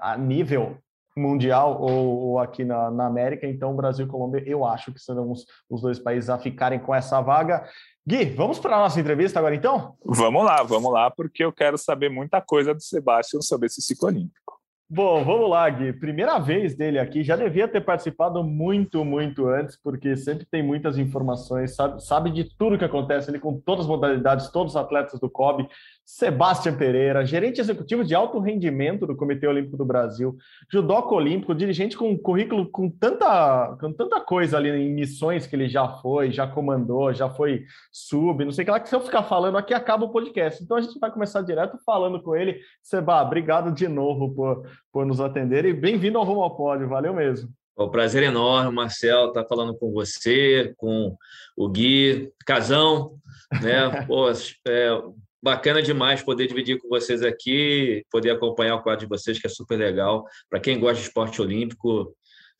a 0.00 0.18
nível 0.18 0.76
mundial 1.16 1.80
ou, 1.80 2.18
ou 2.18 2.38
aqui 2.38 2.64
na, 2.64 2.90
na, 2.90 3.06
América. 3.06 3.46
Então, 3.46 3.74
Brasil 3.74 4.06
e 4.06 4.08
Colômbia, 4.08 4.42
eu 4.46 4.64
acho 4.64 4.92
que 4.92 5.00
serão 5.00 5.30
os, 5.30 5.44
os 5.68 5.82
dois 5.82 5.98
países 5.98 6.30
a 6.30 6.38
ficarem 6.38 6.78
com 6.78 6.94
essa 6.94 7.20
vaga. 7.20 7.68
Gui, 8.06 8.24
vamos 8.24 8.58
para 8.58 8.76
a 8.76 8.80
nossa 8.80 8.98
entrevista 8.98 9.38
agora, 9.38 9.54
então? 9.54 9.94
Vamos 10.04 10.44
lá, 10.44 10.62
vamos 10.62 10.92
lá, 10.92 11.10
porque 11.10 11.44
eu 11.44 11.52
quero 11.52 11.76
saber 11.76 12.08
muita 12.08 12.40
coisa 12.40 12.74
do 12.74 12.82
Sebastião 12.82 13.42
sobre 13.42 13.66
esse 13.66 13.82
ciclo 13.82 14.08
olímpico. 14.08 14.60
Bom, 14.92 15.22
vamos 15.24 15.48
lá, 15.48 15.70
Gui. 15.70 15.92
Primeira 15.92 16.36
vez 16.40 16.74
dele 16.74 16.98
aqui, 16.98 17.22
já 17.22 17.36
devia 17.36 17.68
ter 17.68 17.80
participado 17.80 18.42
muito, 18.42 19.04
muito 19.04 19.46
antes, 19.46 19.80
porque 19.80 20.16
sempre 20.16 20.44
tem 20.44 20.64
muitas 20.64 20.98
informações, 20.98 21.76
sabe, 21.76 22.04
sabe 22.04 22.30
de 22.32 22.42
tudo 22.56 22.76
que 22.76 22.84
acontece 22.84 23.30
ali 23.30 23.38
com 23.38 23.60
todas 23.60 23.84
as 23.84 23.88
modalidades, 23.88 24.50
todos 24.50 24.72
os 24.72 24.76
atletas 24.76 25.20
do 25.20 25.30
COB. 25.30 25.68
Sebastião 26.12 26.76
Pereira, 26.76 27.24
gerente 27.24 27.60
executivo 27.60 28.04
de 28.04 28.16
alto 28.16 28.40
rendimento 28.40 29.06
do 29.06 29.14
Comitê 29.14 29.46
Olímpico 29.46 29.76
do 29.76 29.84
Brasil, 29.84 30.36
judoca 30.68 31.14
olímpico, 31.14 31.54
dirigente 31.54 31.96
com 31.96 32.18
currículo 32.18 32.68
com 32.68 32.90
tanta, 32.90 33.76
com 33.80 33.92
tanta 33.92 34.20
coisa 34.20 34.56
ali 34.56 34.70
em 34.70 34.92
missões 34.92 35.46
que 35.46 35.54
ele 35.54 35.68
já 35.68 35.86
foi, 35.86 36.32
já 36.32 36.48
comandou, 36.48 37.14
já 37.14 37.30
foi 37.30 37.64
sub, 37.92 38.44
não 38.44 38.50
sei 38.50 38.64
o 38.64 38.66
que 38.66 38.70
lá, 38.72 38.80
que 38.80 38.88
se 38.88 38.94
eu 38.94 39.00
ficar 39.00 39.22
falando 39.22 39.56
aqui 39.56 39.72
acaba 39.72 40.04
o 40.04 40.10
podcast. 40.10 40.60
Então 40.60 40.76
a 40.76 40.80
gente 40.80 40.98
vai 40.98 41.12
começar 41.12 41.42
direto 41.42 41.78
falando 41.86 42.20
com 42.20 42.34
ele. 42.34 42.60
Seba, 42.82 43.22
obrigado 43.22 43.72
de 43.72 43.86
novo 43.86 44.34
por, 44.34 44.68
por 44.92 45.06
nos 45.06 45.20
atender 45.20 45.64
e 45.64 45.72
bem-vindo 45.72 46.18
ao 46.18 46.24
Rumo 46.24 46.42
ao 46.42 46.56
Pódio, 46.56 46.88
valeu 46.88 47.14
mesmo. 47.14 47.48
O 47.76 47.88
prazer 47.88 48.24
enorme, 48.24 48.74
Marcel, 48.74 49.28
estar 49.28 49.42
tá 49.42 49.48
falando 49.48 49.78
com 49.78 49.92
você, 49.92 50.74
com 50.76 51.16
o 51.56 51.68
Gui, 51.68 52.32
Casão, 52.44 53.14
né? 53.62 54.04
Pô, 54.06 54.28
é, 54.66 55.02
bacana 55.42 55.82
demais 55.82 56.22
poder 56.22 56.46
dividir 56.46 56.78
com 56.78 56.88
vocês 56.88 57.22
aqui, 57.22 58.04
poder 58.10 58.30
acompanhar 58.30 58.76
o 58.76 58.82
quadro 58.82 59.06
de 59.06 59.08
vocês, 59.08 59.38
que 59.38 59.46
é 59.46 59.50
super 59.50 59.76
legal. 59.76 60.24
Para 60.48 60.60
quem 60.60 60.78
gosta 60.78 60.96
de 60.96 61.02
esporte 61.02 61.40
olímpico, 61.40 62.14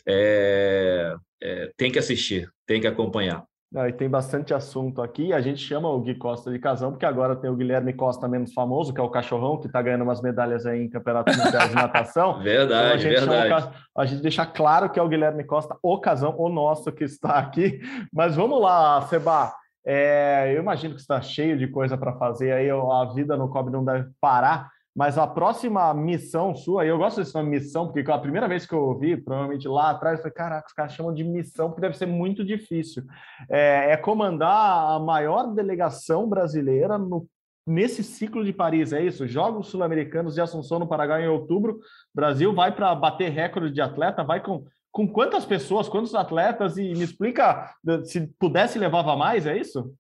é, 0.07 1.15
é, 1.43 1.71
tem 1.77 1.91
que 1.91 1.99
assistir, 1.99 2.51
tem 2.67 2.81
que 2.81 2.87
acompanhar. 2.87 3.45
Ah, 3.73 3.89
e 3.89 3.93
tem 3.93 4.11
bastante 4.11 4.53
assunto 4.53 5.01
aqui. 5.01 5.33
A 5.33 5.41
gente 5.41 5.61
chama 5.61 5.89
o 5.89 6.01
Gui 6.01 6.17
Costa 6.17 6.51
de 6.51 6.59
casão, 6.59 6.91
porque 6.91 7.07
agora 7.07 7.37
tem 7.37 7.49
o 7.49 7.55
Guilherme 7.55 7.93
Costa 7.93 8.27
menos 8.27 8.53
famoso, 8.53 8.93
que 8.93 9.01
é 9.01 9.05
o 9.05 9.09
cachorrão, 9.09 9.61
que 9.61 9.69
está 9.69 9.81
ganhando 9.81 10.03
umas 10.03 10.21
medalhas 10.21 10.67
aí 10.67 10.83
em 10.83 10.91
campeonatos 10.91 11.37
mundiais 11.37 11.69
de 11.69 11.77
natação. 11.77 12.39
verdade, 12.43 13.09
então, 13.09 13.23
a 13.23 13.27
verdade. 13.29 13.63
Chama, 13.63 13.75
a 13.97 14.05
gente 14.05 14.23
deixa 14.23 14.45
claro 14.45 14.91
que 14.91 14.99
é 14.99 15.03
o 15.03 15.09
Guilherme 15.09 15.45
Costa, 15.45 15.77
o 15.85 16.01
casão, 16.01 16.35
o 16.37 16.49
nosso 16.49 16.91
que 16.91 17.05
está 17.05 17.39
aqui. 17.39 17.81
Mas 18.13 18.35
vamos 18.35 18.61
lá, 18.61 19.03
Seba. 19.03 19.53
É, 19.85 20.53
eu 20.55 20.61
imagino 20.61 20.95
que 20.95 21.01
está 21.01 21.21
cheio 21.21 21.59
de 21.59 21.67
coisa 21.67 21.97
para 21.97 22.17
fazer 22.17 22.53
aí, 22.53 22.69
a 22.71 23.05
vida 23.15 23.37
no 23.37 23.49
COB 23.49 23.71
não 23.71 23.85
deve 23.85 24.11
parar, 24.21 24.71
mas 24.95 25.17
a 25.17 25.27
próxima 25.27 25.95
missão 25.95 26.55
sua, 26.55 26.85
eu 26.85 26.99
gosto 26.99 27.19
desse 27.19 27.35
nome 27.35 27.51
missão, 27.51 27.91
porque 27.91 28.11
a 28.11 28.19
primeira 28.19 28.49
vez 28.49 28.67
que 28.67 28.75
eu 28.75 28.81
ouvi, 28.81 29.17
provavelmente 29.17 29.67
lá 29.69 29.91
atrás, 29.91 30.19
eu 30.19 30.23
falei, 30.23 30.35
caraca, 30.35 30.67
os 30.67 30.73
caras 30.73 30.93
chamam 30.93 31.15
de 31.15 31.25
missão, 31.25 31.69
porque 31.69 31.81
deve 31.81 31.97
ser 31.97 32.07
muito 32.07 32.45
difícil. 32.45 33.05
É, 33.49 33.93
é 33.93 33.97
comandar 33.97 34.93
a 34.93 34.99
maior 34.99 35.55
delegação 35.55 36.29
brasileira 36.29 36.99
no, 36.99 37.27
nesse 37.67 38.03
ciclo 38.03 38.45
de 38.45 38.53
Paris, 38.53 38.93
é 38.93 39.01
isso? 39.01 39.29
Jogos 39.29 39.69
Sul-Americanos 39.69 40.35
de 40.35 40.41
Assunção 40.41 40.79
no 40.81 40.89
Paraguai 40.89 41.25
em 41.25 41.29
outubro, 41.29 41.79
Brasil 42.13 42.53
vai 42.53 42.75
para 42.75 42.95
bater 42.95 43.31
recorde 43.31 43.73
de 43.73 43.81
atleta, 43.81 44.25
vai 44.25 44.43
com 44.43 44.67
com 44.91 45.07
quantas 45.07 45.45
pessoas, 45.45 45.89
quantos 45.89 46.15
atletas 46.15 46.77
e 46.77 46.93
me 46.95 47.05
explica 47.05 47.75
se 48.05 48.27
pudesse 48.39 48.79
levava 48.79 49.17
mais, 49.17 49.47
é 49.47 49.57
isso? 49.57 49.95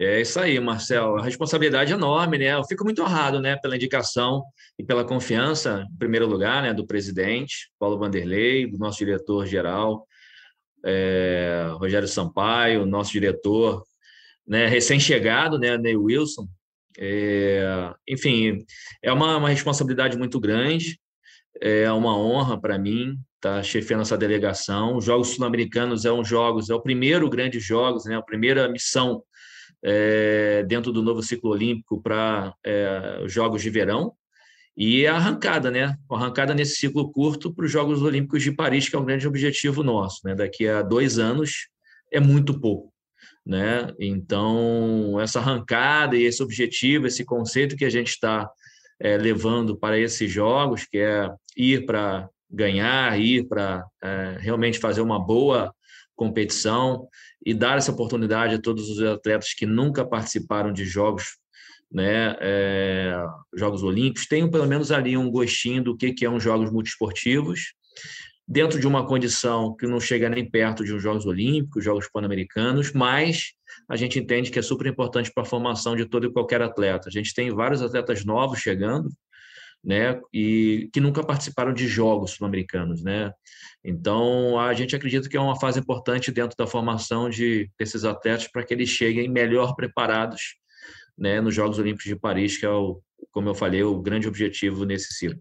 É 0.00 0.20
isso 0.20 0.38
aí, 0.38 0.60
Marcel. 0.60 1.16
A 1.16 1.22
responsabilidade 1.24 1.92
é 1.92 1.96
enorme, 1.96 2.38
né? 2.38 2.54
Eu 2.54 2.64
fico 2.64 2.84
muito 2.84 3.02
honrado, 3.02 3.40
né, 3.40 3.56
pela 3.56 3.74
indicação 3.74 4.44
e 4.78 4.84
pela 4.84 5.04
confiança, 5.04 5.84
em 5.92 5.96
primeiro 5.96 6.26
lugar, 6.26 6.62
né, 6.62 6.72
do 6.72 6.86
presidente 6.86 7.70
Paulo 7.80 7.98
Vanderlei, 7.98 8.66
do 8.70 8.78
nosso 8.78 8.98
diretor 8.98 9.44
geral 9.44 10.06
é, 10.84 11.68
Rogério 11.72 12.08
Sampaio, 12.08 12.86
nosso 12.86 13.12
diretor, 13.12 13.84
né, 14.46 14.66
recém-chegado, 14.66 15.58
né, 15.58 15.76
Ney 15.76 15.96
Wilson. 15.96 16.48
É, 16.98 17.92
enfim, 18.08 18.64
é 19.02 19.12
uma, 19.12 19.36
uma 19.36 19.48
responsabilidade 19.48 20.16
muito 20.16 20.40
grande. 20.40 20.98
É 21.60 21.90
uma 21.92 22.16
honra 22.16 22.60
para 22.60 22.78
mim 22.78 23.18
está 23.38 23.62
chefiando 23.62 24.02
essa 24.02 24.18
delegação. 24.18 24.96
Os 24.96 25.04
Jogos 25.04 25.28
Sul-Americanos 25.28 26.04
é 26.04 26.12
um 26.12 26.24
jogos, 26.24 26.70
é 26.70 26.74
o 26.74 26.82
primeiro 26.82 27.28
grande 27.30 27.58
jogos, 27.58 28.04
né? 28.04 28.16
A 28.16 28.22
primeira 28.22 28.68
missão 28.68 29.22
é, 29.82 30.64
dentro 30.64 30.92
do 30.92 31.02
novo 31.02 31.22
ciclo 31.22 31.50
olímpico 31.50 32.02
para 32.02 32.52
é, 32.64 33.20
os 33.24 33.32
Jogos 33.32 33.62
de 33.62 33.70
Verão 33.70 34.12
e 34.76 35.06
a 35.06 35.14
arrancada, 35.14 35.70
né? 35.70 35.96
Arrancada 36.10 36.54
nesse 36.54 36.76
ciclo 36.76 37.10
curto 37.10 37.54
para 37.54 37.64
os 37.64 37.70
Jogos 37.70 38.02
Olímpicos 38.02 38.42
de 38.42 38.52
Paris, 38.52 38.88
que 38.88 38.96
é 38.96 38.98
um 38.98 39.04
grande 39.04 39.26
objetivo 39.26 39.82
nosso, 39.82 40.20
né? 40.24 40.34
Daqui 40.34 40.68
a 40.68 40.82
dois 40.82 41.18
anos 41.18 41.68
é 42.12 42.20
muito 42.20 42.60
pouco. 42.60 42.92
Né? 43.46 43.90
Então, 43.98 45.18
essa 45.18 45.38
arrancada 45.38 46.14
e 46.14 46.24
esse 46.24 46.42
objetivo, 46.42 47.06
esse 47.06 47.24
conceito 47.24 47.76
que 47.76 47.84
a 47.84 47.90
gente 47.90 48.08
está 48.08 48.46
é, 49.00 49.16
levando 49.16 49.76
para 49.76 49.98
esses 49.98 50.30
jogos, 50.30 50.84
que 50.84 50.98
é 50.98 51.30
ir 51.56 51.86
para 51.86 52.28
ganhar, 52.50 53.18
ir 53.20 53.46
para 53.46 53.84
é, 54.02 54.36
realmente 54.40 54.78
fazer 54.78 55.00
uma 55.00 55.18
boa 55.18 55.72
competição 56.16 57.06
e 57.44 57.54
dar 57.54 57.78
essa 57.78 57.92
oportunidade 57.92 58.54
a 58.54 58.60
todos 58.60 58.88
os 58.88 59.00
atletas 59.02 59.54
que 59.54 59.66
nunca 59.66 60.04
participaram 60.04 60.72
de 60.72 60.84
jogos, 60.84 61.36
né, 61.90 62.36
é, 62.40 63.14
jogos 63.54 63.82
olímpicos, 63.82 64.26
tenham 64.26 64.50
pelo 64.50 64.66
menos 64.66 64.90
ali 64.90 65.16
um 65.16 65.30
gostinho 65.30 65.82
do 65.84 65.96
que 65.96 66.12
que 66.12 66.24
é 66.24 66.30
um 66.30 66.40
jogos 66.40 66.70
multiesportivos, 66.70 67.74
dentro 68.48 68.80
de 68.80 68.86
uma 68.86 69.06
condição 69.06 69.76
que 69.76 69.86
não 69.86 70.00
chega 70.00 70.30
nem 70.30 70.48
perto 70.48 70.82
de 70.82 70.94
uns 70.94 71.02
Jogos 71.02 71.26
Olímpicos, 71.26 71.84
Jogos 71.84 72.08
Pan-Americanos, 72.10 72.92
mas 72.92 73.52
a 73.88 73.96
gente 73.96 74.18
entende 74.18 74.50
que 74.50 74.58
é 74.58 74.62
super 74.62 74.86
importante 74.86 75.30
para 75.32 75.42
a 75.42 75.46
formação 75.46 75.94
de 75.94 76.06
todo 76.06 76.26
e 76.26 76.32
qualquer 76.32 76.62
atleta. 76.62 77.08
A 77.08 77.12
gente 77.12 77.34
tem 77.34 77.50
vários 77.50 77.82
atletas 77.82 78.24
novos 78.24 78.58
chegando, 78.58 79.10
né, 79.84 80.20
e 80.32 80.88
que 80.92 81.00
nunca 81.00 81.22
participaram 81.22 81.72
de 81.72 81.86
jogos 81.86 82.32
sul-americanos, 82.32 83.02
né? 83.02 83.32
Então, 83.84 84.58
a 84.58 84.74
gente 84.74 84.96
acredita 84.96 85.28
que 85.28 85.36
é 85.36 85.40
uma 85.40 85.58
fase 85.58 85.78
importante 85.78 86.32
dentro 86.32 86.56
da 86.56 86.66
formação 86.66 87.30
de 87.30 87.70
desses 87.78 88.04
atletas 88.04 88.48
para 88.48 88.64
que 88.64 88.74
eles 88.74 88.88
cheguem 88.88 89.28
melhor 89.28 89.76
preparados, 89.76 90.56
né, 91.16 91.40
nos 91.40 91.54
Jogos 91.54 91.78
Olímpicos 91.78 92.06
de 92.06 92.16
Paris, 92.16 92.56
que 92.56 92.66
é 92.66 92.70
o, 92.70 93.00
como 93.30 93.48
eu 93.48 93.54
falei, 93.54 93.82
o 93.82 94.00
grande 94.00 94.26
objetivo 94.26 94.84
nesse 94.84 95.14
ciclo. 95.14 95.40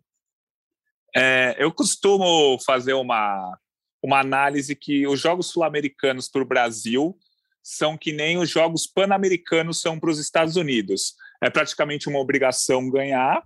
É, 1.15 1.55
eu 1.57 1.71
costumo 1.71 2.57
fazer 2.63 2.93
uma 2.93 3.57
uma 4.01 4.19
análise 4.19 4.75
que 4.75 5.07
os 5.07 5.19
Jogos 5.19 5.47
Sul-Americanos 5.47 6.29
para 6.29 6.41
o 6.41 6.47
Brasil 6.47 7.17
são 7.70 7.97
que 7.97 8.13
nem 8.13 8.38
os 8.38 8.49
Jogos 8.49 8.88
Pan-Americanos 8.88 9.82
são 9.82 9.99
para 9.99 10.09
os 10.09 10.20
Estados 10.20 10.55
Unidos. 10.55 11.15
É 11.43 11.49
praticamente 11.49 12.07
uma 12.07 12.20
obrigação 12.20 12.89
ganhar, 12.89 13.43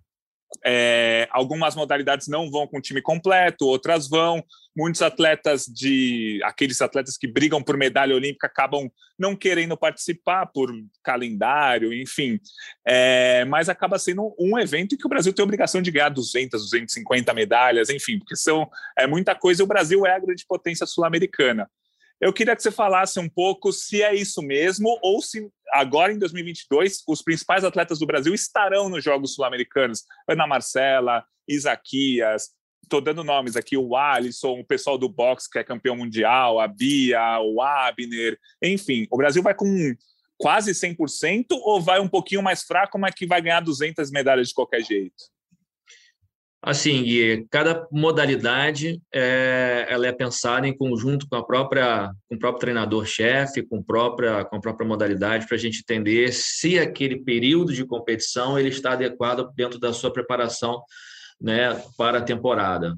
é, 0.63 1.27
algumas 1.31 1.75
modalidades 1.75 2.27
não 2.27 2.51
vão 2.51 2.67
com 2.67 2.77
o 2.77 2.81
time 2.81 3.01
completo, 3.01 3.65
outras 3.65 4.07
vão. 4.09 4.43
Muitos 4.75 5.01
atletas 5.01 5.65
de 5.65 6.39
aqueles 6.43 6.81
atletas 6.81 7.17
que 7.17 7.27
brigam 7.27 7.61
por 7.61 7.77
medalha 7.77 8.15
olímpica 8.15 8.47
acabam 8.47 8.89
não 9.17 9.35
querendo 9.35 9.77
participar 9.77 10.45
por 10.47 10.71
calendário, 11.03 11.93
enfim. 11.93 12.39
É, 12.85 13.45
mas 13.45 13.69
acaba 13.69 13.99
sendo 13.99 14.35
um 14.39 14.57
evento 14.57 14.97
que 14.97 15.05
o 15.05 15.09
Brasil 15.09 15.33
tem 15.33 15.43
a 15.43 15.45
obrigação 15.45 15.81
de 15.81 15.91
ganhar 15.91 16.09
200, 16.09 16.61
250 16.63 17.33
medalhas, 17.33 17.89
enfim, 17.89 18.19
porque 18.19 18.35
são 18.35 18.69
é 18.97 19.07
muita 19.07 19.35
coisa. 19.35 19.61
E 19.61 19.65
o 19.65 19.67
Brasil 19.67 20.05
é 20.05 20.15
a 20.15 20.19
grande 20.19 20.45
potência 20.45 20.85
sul-americana. 20.85 21.69
Eu 22.21 22.31
queria 22.31 22.55
que 22.55 22.61
você 22.61 22.69
falasse 22.69 23.19
um 23.19 23.27
pouco 23.27 23.73
se 23.73 24.03
é 24.03 24.13
isso 24.13 24.43
mesmo 24.43 24.99
ou 25.01 25.23
se 25.23 25.49
agora 25.73 26.13
em 26.13 26.19
2022 26.19 27.01
os 27.07 27.23
principais 27.23 27.63
atletas 27.63 27.97
do 27.97 28.05
Brasil 28.05 28.31
estarão 28.31 28.89
nos 28.89 29.03
Jogos 29.03 29.33
Sul-Americanos. 29.33 30.03
Ana 30.29 30.45
Marcela, 30.45 31.25
Isaquias, 31.47 32.51
estou 32.83 33.01
dando 33.01 33.23
nomes 33.23 33.55
aqui, 33.55 33.75
o 33.75 33.95
Alisson, 33.95 34.59
o 34.59 34.65
pessoal 34.65 34.99
do 34.99 35.09
boxe 35.09 35.49
que 35.49 35.57
é 35.57 35.63
campeão 35.63 35.95
mundial, 35.95 36.59
a 36.59 36.67
Bia, 36.67 37.39
o 37.39 37.59
Abner, 37.59 38.37
enfim, 38.61 39.07
o 39.09 39.17
Brasil 39.17 39.41
vai 39.41 39.55
com 39.55 39.95
quase 40.37 40.73
100% 40.73 41.45
ou 41.51 41.81
vai 41.81 41.99
um 41.99 42.07
pouquinho 42.07 42.43
mais 42.43 42.61
fraco, 42.61 42.99
mas 42.99 43.15
que 43.15 43.25
vai 43.25 43.41
ganhar 43.41 43.61
200 43.61 44.11
medalhas 44.11 44.49
de 44.49 44.53
qualquer 44.53 44.83
jeito? 44.83 45.23
Assim, 46.63 47.01
Gui, 47.01 47.47
cada 47.49 47.87
modalidade 47.91 49.01
é, 49.11 49.87
ela 49.89 50.05
é 50.05 50.11
pensada 50.11 50.67
em 50.67 50.77
conjunto 50.77 51.27
com 51.27 51.35
a 51.35 51.43
própria, 51.43 52.11
com 52.29 52.35
o 52.35 52.39
próprio 52.39 52.59
treinador-chefe, 52.59 53.63
com, 53.63 53.81
própria, 53.81 54.45
com 54.45 54.57
a 54.57 54.61
própria 54.61 54.87
modalidade, 54.87 55.47
para 55.47 55.55
a 55.55 55.59
gente 55.59 55.79
entender 55.79 56.31
se 56.31 56.77
aquele 56.77 57.19
período 57.23 57.73
de 57.73 57.83
competição 57.83 58.59
ele 58.59 58.69
está 58.69 58.91
adequado 58.91 59.51
dentro 59.55 59.79
da 59.79 59.91
sua 59.91 60.13
preparação 60.13 60.83
né, 61.41 61.73
para 61.97 62.19
a 62.19 62.23
temporada. 62.23 62.95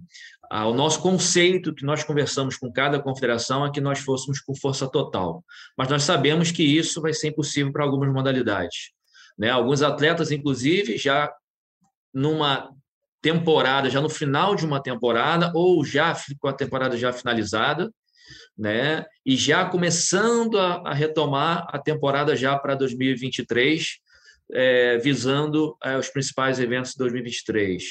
Ah, 0.52 0.68
o 0.68 0.74
nosso 0.74 1.02
conceito 1.02 1.74
que 1.74 1.86
nós 1.86 2.04
conversamos 2.04 2.58
com 2.58 2.70
cada 2.70 3.00
confederação 3.00 3.66
é 3.66 3.72
que 3.72 3.80
nós 3.80 4.00
fôssemos 4.00 4.42
com 4.42 4.54
força 4.54 4.90
total, 4.90 5.42
mas 5.78 5.88
nós 5.88 6.04
sabemos 6.04 6.52
que 6.52 6.64
isso 6.64 7.02
vai 7.02 7.14
ser 7.14 7.30
impossível 7.30 7.72
para 7.72 7.86
algumas 7.86 8.12
modalidades. 8.12 8.92
Né? 9.38 9.50
Alguns 9.50 9.82
atletas, 9.82 10.32
inclusive, 10.32 10.98
já 10.98 11.34
numa 12.14 12.70
temporada, 13.24 13.90
já 13.90 14.02
no 14.02 14.10
final 14.10 14.54
de 14.54 14.66
uma 14.66 14.84
temporada, 14.84 15.50
ou 15.56 15.84
já 15.86 16.14
com 16.40 16.50
a 16.50 16.54
temporada 16.54 16.98
já 16.98 17.14
finalizada, 17.14 17.90
né? 18.56 19.06
E 19.26 19.38
já 19.38 19.64
começando 19.66 20.60
a, 20.60 20.90
a 20.90 20.94
retomar 20.94 21.66
a 21.70 21.80
temporada 21.80 22.36
já 22.36 22.60
para 22.60 22.76
2023, 22.76 24.04
é, 24.52 24.98
visando 24.98 25.76
é, 25.82 25.98
os 25.98 26.10
principais 26.10 26.60
eventos 26.60 26.92
de 26.92 26.98
2023. 26.98 27.84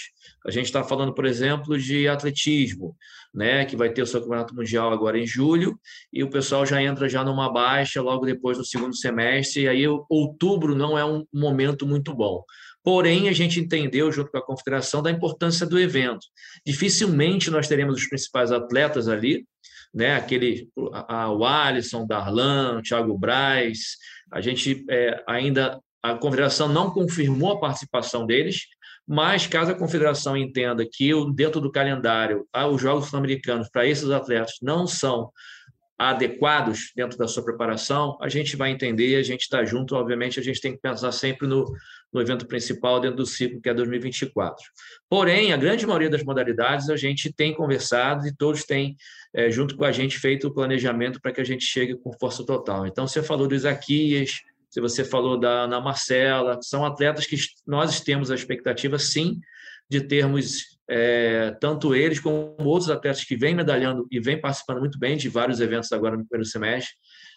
A 0.46 0.50
gente 0.50 0.66
está 0.66 0.84
falando, 0.84 1.14
por 1.14 1.24
exemplo, 1.24 1.78
de 1.78 2.06
atletismo, 2.06 2.94
né, 3.34 3.64
que 3.64 3.74
vai 3.74 3.90
ter 3.90 4.02
o 4.02 4.06
seu 4.06 4.20
campeonato 4.20 4.54
mundial 4.54 4.92
agora 4.92 5.18
em 5.18 5.26
julho, 5.26 5.80
e 6.12 6.22
o 6.22 6.28
pessoal 6.28 6.66
já 6.66 6.82
entra 6.82 7.08
já 7.08 7.24
numa 7.24 7.50
baixa 7.50 8.02
logo 8.02 8.26
depois 8.26 8.58
do 8.58 8.64
segundo 8.64 8.94
semestre, 8.94 9.62
e 9.62 9.68
aí 9.68 9.88
outubro 9.88 10.74
não 10.74 10.98
é 10.98 11.04
um 11.04 11.24
momento 11.32 11.86
muito 11.86 12.14
bom. 12.14 12.44
Porém, 12.84 13.28
a 13.28 13.32
gente 13.32 13.60
entendeu, 13.60 14.10
junto 14.10 14.30
com 14.30 14.38
a 14.38 14.44
confederação, 14.44 15.02
da 15.02 15.10
importância 15.10 15.64
do 15.66 15.78
evento. 15.78 16.26
Dificilmente 16.66 17.50
nós 17.50 17.68
teremos 17.68 17.96
os 17.96 18.08
principais 18.08 18.50
atletas 18.50 19.08
ali, 19.08 19.46
né? 19.94 20.16
Aquele, 20.16 20.68
a, 20.92 21.30
o 21.30 21.44
Alisson, 21.44 22.06
Darlan, 22.06 22.78
o 22.78 22.82
Thiago 22.82 23.16
Braz. 23.16 23.96
A 24.32 24.40
gente 24.40 24.84
é, 24.90 25.22
ainda, 25.28 25.78
a 26.02 26.14
confederação 26.14 26.68
não 26.68 26.90
confirmou 26.90 27.52
a 27.52 27.60
participação 27.60 28.26
deles, 28.26 28.62
mas 29.06 29.46
caso 29.46 29.72
a 29.72 29.78
confederação 29.78 30.36
entenda 30.36 30.86
que 30.90 31.10
dentro 31.34 31.60
do 31.60 31.70
calendário 31.70 32.46
os 32.70 32.80
Jogos 32.80 33.08
Sul-Americanos 33.08 33.68
para 33.68 33.86
esses 33.86 34.10
atletas 34.10 34.54
não 34.62 34.86
são 34.86 35.30
adequados 35.98 36.90
dentro 36.96 37.16
da 37.16 37.28
sua 37.28 37.44
preparação, 37.44 38.18
a 38.20 38.28
gente 38.28 38.56
vai 38.56 38.70
entender, 38.70 39.14
a 39.16 39.22
gente 39.22 39.42
está 39.42 39.64
junto, 39.64 39.94
obviamente 39.94 40.40
a 40.40 40.42
gente 40.42 40.60
tem 40.60 40.72
que 40.72 40.80
pensar 40.80 41.12
sempre 41.12 41.46
no, 41.46 41.64
no 42.12 42.20
evento 42.20 42.46
principal 42.46 43.00
dentro 43.00 43.16
do 43.16 43.26
ciclo 43.26 43.60
que 43.60 43.68
é 43.68 43.74
2024. 43.74 44.64
Porém, 45.08 45.52
a 45.52 45.56
grande 45.56 45.86
maioria 45.86 46.10
das 46.10 46.22
modalidades 46.22 46.90
a 46.90 46.96
gente 46.96 47.32
tem 47.32 47.54
conversado 47.54 48.26
e 48.26 48.34
todos 48.34 48.64
têm, 48.64 48.96
é, 49.32 49.50
junto 49.50 49.76
com 49.76 49.84
a 49.84 49.92
gente, 49.92 50.18
feito 50.18 50.48
o 50.48 50.54
planejamento 50.54 51.20
para 51.20 51.32
que 51.32 51.40
a 51.40 51.44
gente 51.44 51.64
chegue 51.64 51.96
com 51.96 52.12
força 52.12 52.44
total. 52.44 52.86
Então, 52.86 53.06
você 53.06 53.22
falou 53.22 53.48
do 53.48 53.54
Isaquias, 53.54 54.40
se 54.68 54.80
você 54.80 55.04
falou 55.04 55.38
da 55.38 55.64
Ana 55.64 55.80
Marcela, 55.80 56.58
são 56.62 56.84
atletas 56.84 57.26
que 57.26 57.36
nós 57.66 58.00
temos 58.00 58.30
a 58.30 58.34
expectativa, 58.34 58.98
sim, 58.98 59.40
de 59.88 60.00
termos 60.00 60.72
é, 60.88 61.50
tanto 61.60 61.94
eles 61.94 62.18
como 62.18 62.54
outros 62.58 62.90
atletas 62.90 63.24
que 63.24 63.36
vêm 63.36 63.54
medalhando 63.54 64.06
e 64.10 64.20
vêm 64.20 64.40
participando 64.40 64.80
muito 64.80 64.98
bem 64.98 65.16
de 65.16 65.28
vários 65.28 65.60
eventos 65.60 65.92
agora 65.92 66.16
no 66.16 66.26
primeiro 66.26 66.48
semestre, 66.48 66.94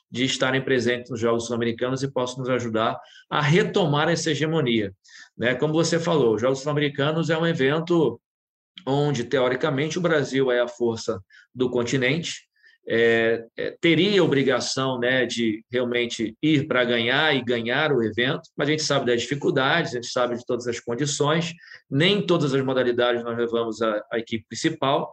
de 0.09 0.23
estarem 0.23 0.61
presentes 0.61 1.09
nos 1.09 1.19
Jogos 1.19 1.45
Sul-Americanos 1.45 2.03
e 2.03 2.11
possam 2.11 2.39
nos 2.39 2.49
ajudar 2.49 2.99
a 3.29 3.41
retomar 3.41 4.09
essa 4.09 4.31
hegemonia. 4.31 4.93
Né? 5.37 5.55
Como 5.55 5.73
você 5.73 5.99
falou, 5.99 6.35
os 6.35 6.41
Jogos 6.41 6.59
Sul-Americanos 6.59 7.29
é 7.29 7.37
um 7.37 7.45
evento 7.45 8.19
onde, 8.85 9.23
teoricamente, 9.23 9.97
o 9.97 10.01
Brasil 10.01 10.51
é 10.51 10.61
a 10.61 10.67
força 10.67 11.19
do 11.53 11.69
continente, 11.69 12.45
é, 12.87 13.43
é, 13.57 13.75
teria 13.81 14.23
obrigação 14.23 14.99
né, 14.99 15.25
de 15.25 15.65
realmente 15.71 16.37
ir 16.41 16.67
para 16.67 16.83
ganhar 16.83 17.35
e 17.35 17.41
ganhar 17.41 17.91
o 17.91 18.03
evento, 18.03 18.43
mas 18.55 18.67
a 18.67 18.71
gente 18.71 18.83
sabe 18.83 19.07
das 19.07 19.21
dificuldades, 19.21 19.91
a 19.91 19.95
gente 19.95 20.07
sabe 20.07 20.37
de 20.37 20.45
todas 20.45 20.67
as 20.67 20.79
condições, 20.79 21.51
nem 21.89 22.23
todas 22.23 22.53
as 22.53 22.63
modalidades 22.63 23.23
nós 23.23 23.35
levamos 23.35 23.81
a, 23.81 24.03
a 24.11 24.19
equipe 24.19 24.45
principal, 24.47 25.11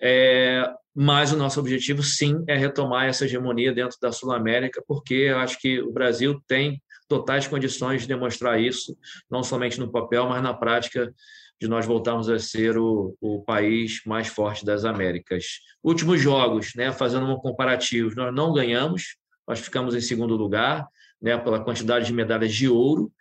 é, 0.00 0.68
mas 0.94 1.32
o 1.32 1.36
nosso 1.36 1.58
objetivo, 1.58 2.02
sim, 2.02 2.44
é 2.46 2.56
retomar 2.56 3.06
essa 3.06 3.24
hegemonia 3.24 3.72
dentro 3.72 3.96
da 4.00 4.12
Sul-América, 4.12 4.82
porque 4.86 5.14
eu 5.14 5.38
acho 5.38 5.58
que 5.58 5.80
o 5.80 5.92
Brasil 5.92 6.40
tem 6.46 6.82
totais 7.08 7.46
condições 7.46 8.02
de 8.02 8.08
demonstrar 8.08 8.60
isso, 8.60 8.96
não 9.30 9.42
somente 9.42 9.78
no 9.78 9.90
papel, 9.90 10.28
mas 10.28 10.42
na 10.42 10.54
prática, 10.54 11.12
de 11.60 11.68
nós 11.68 11.86
voltarmos 11.86 12.28
a 12.28 12.38
ser 12.38 12.76
o, 12.76 13.16
o 13.20 13.42
país 13.44 14.00
mais 14.04 14.26
forte 14.26 14.64
das 14.64 14.84
Américas. 14.84 15.60
Últimos 15.82 16.20
jogos, 16.20 16.72
né, 16.74 16.90
fazendo 16.90 17.26
um 17.26 17.36
comparativo, 17.36 18.14
nós 18.16 18.34
não 18.34 18.52
ganhamos, 18.52 19.16
nós 19.46 19.60
ficamos 19.60 19.94
em 19.94 20.00
segundo 20.00 20.36
lugar, 20.36 20.86
né, 21.20 21.38
pela 21.38 21.62
quantidade 21.62 22.06
de 22.06 22.12
medalhas 22.12 22.52
de 22.52 22.68
ouro, 22.68 23.12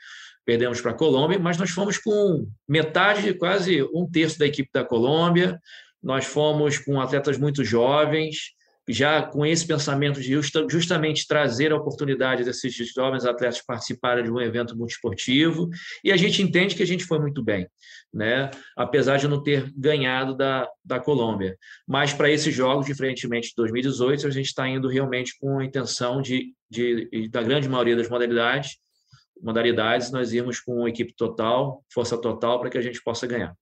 perdemos 0.43 0.81
para 0.81 0.91
a 0.91 0.95
Colômbia, 0.95 1.37
mas 1.37 1.57
nós 1.57 1.69
fomos 1.69 1.99
com 1.99 2.47
metade, 2.67 3.33
quase 3.35 3.83
um 3.93 4.09
terço 4.09 4.39
da 4.39 4.47
equipe 4.47 4.69
da 4.73 4.83
Colômbia, 4.83 5.59
nós 6.01 6.25
fomos 6.25 6.77
com 6.77 6.99
atletas 6.99 7.37
muito 7.37 7.63
jovens, 7.63 8.53
já 8.87 9.21
com 9.21 9.45
esse 9.45 9.65
pensamento 9.65 10.19
de 10.19 10.39
justamente 10.69 11.27
trazer 11.27 11.71
a 11.71 11.75
oportunidade 11.75 12.43
desses 12.43 12.73
jovens 12.93 13.25
atletas 13.25 13.61
participarem 13.61 14.23
de 14.23 14.31
um 14.31 14.39
evento 14.39 14.75
multiesportivo, 14.75 15.69
e 16.03 16.11
a 16.11 16.17
gente 16.17 16.41
entende 16.41 16.75
que 16.75 16.83
a 16.83 16.87
gente 16.87 17.05
foi 17.05 17.19
muito 17.19 17.43
bem, 17.43 17.67
né? 18.13 18.49
apesar 18.75 19.17
de 19.17 19.27
não 19.27 19.41
ter 19.41 19.71
ganhado 19.75 20.35
da, 20.35 20.67
da 20.83 20.99
Colômbia. 20.99 21.55
Mas 21.87 22.11
para 22.13 22.29
esses 22.29 22.53
jogos, 22.53 22.85
diferentemente 22.85 23.49
de 23.49 23.55
2018, 23.55 24.27
a 24.27 24.31
gente 24.31 24.47
está 24.47 24.67
indo 24.67 24.87
realmente 24.87 25.37
com 25.39 25.59
a 25.59 25.65
intenção 25.65 26.21
de, 26.21 26.53
de, 26.69 27.29
da 27.29 27.43
grande 27.43 27.69
maioria 27.69 27.95
das 27.95 28.09
modalidades, 28.09 28.77
modalidades, 29.41 30.11
nós 30.11 30.33
irmos 30.33 30.59
com 30.59 30.87
equipe 30.87 31.13
total, 31.15 31.83
força 31.91 32.17
total, 32.17 32.59
para 32.59 32.69
que 32.69 32.77
a 32.77 32.81
gente 32.81 33.01
possa 33.01 33.25
ganhar. 33.25 33.55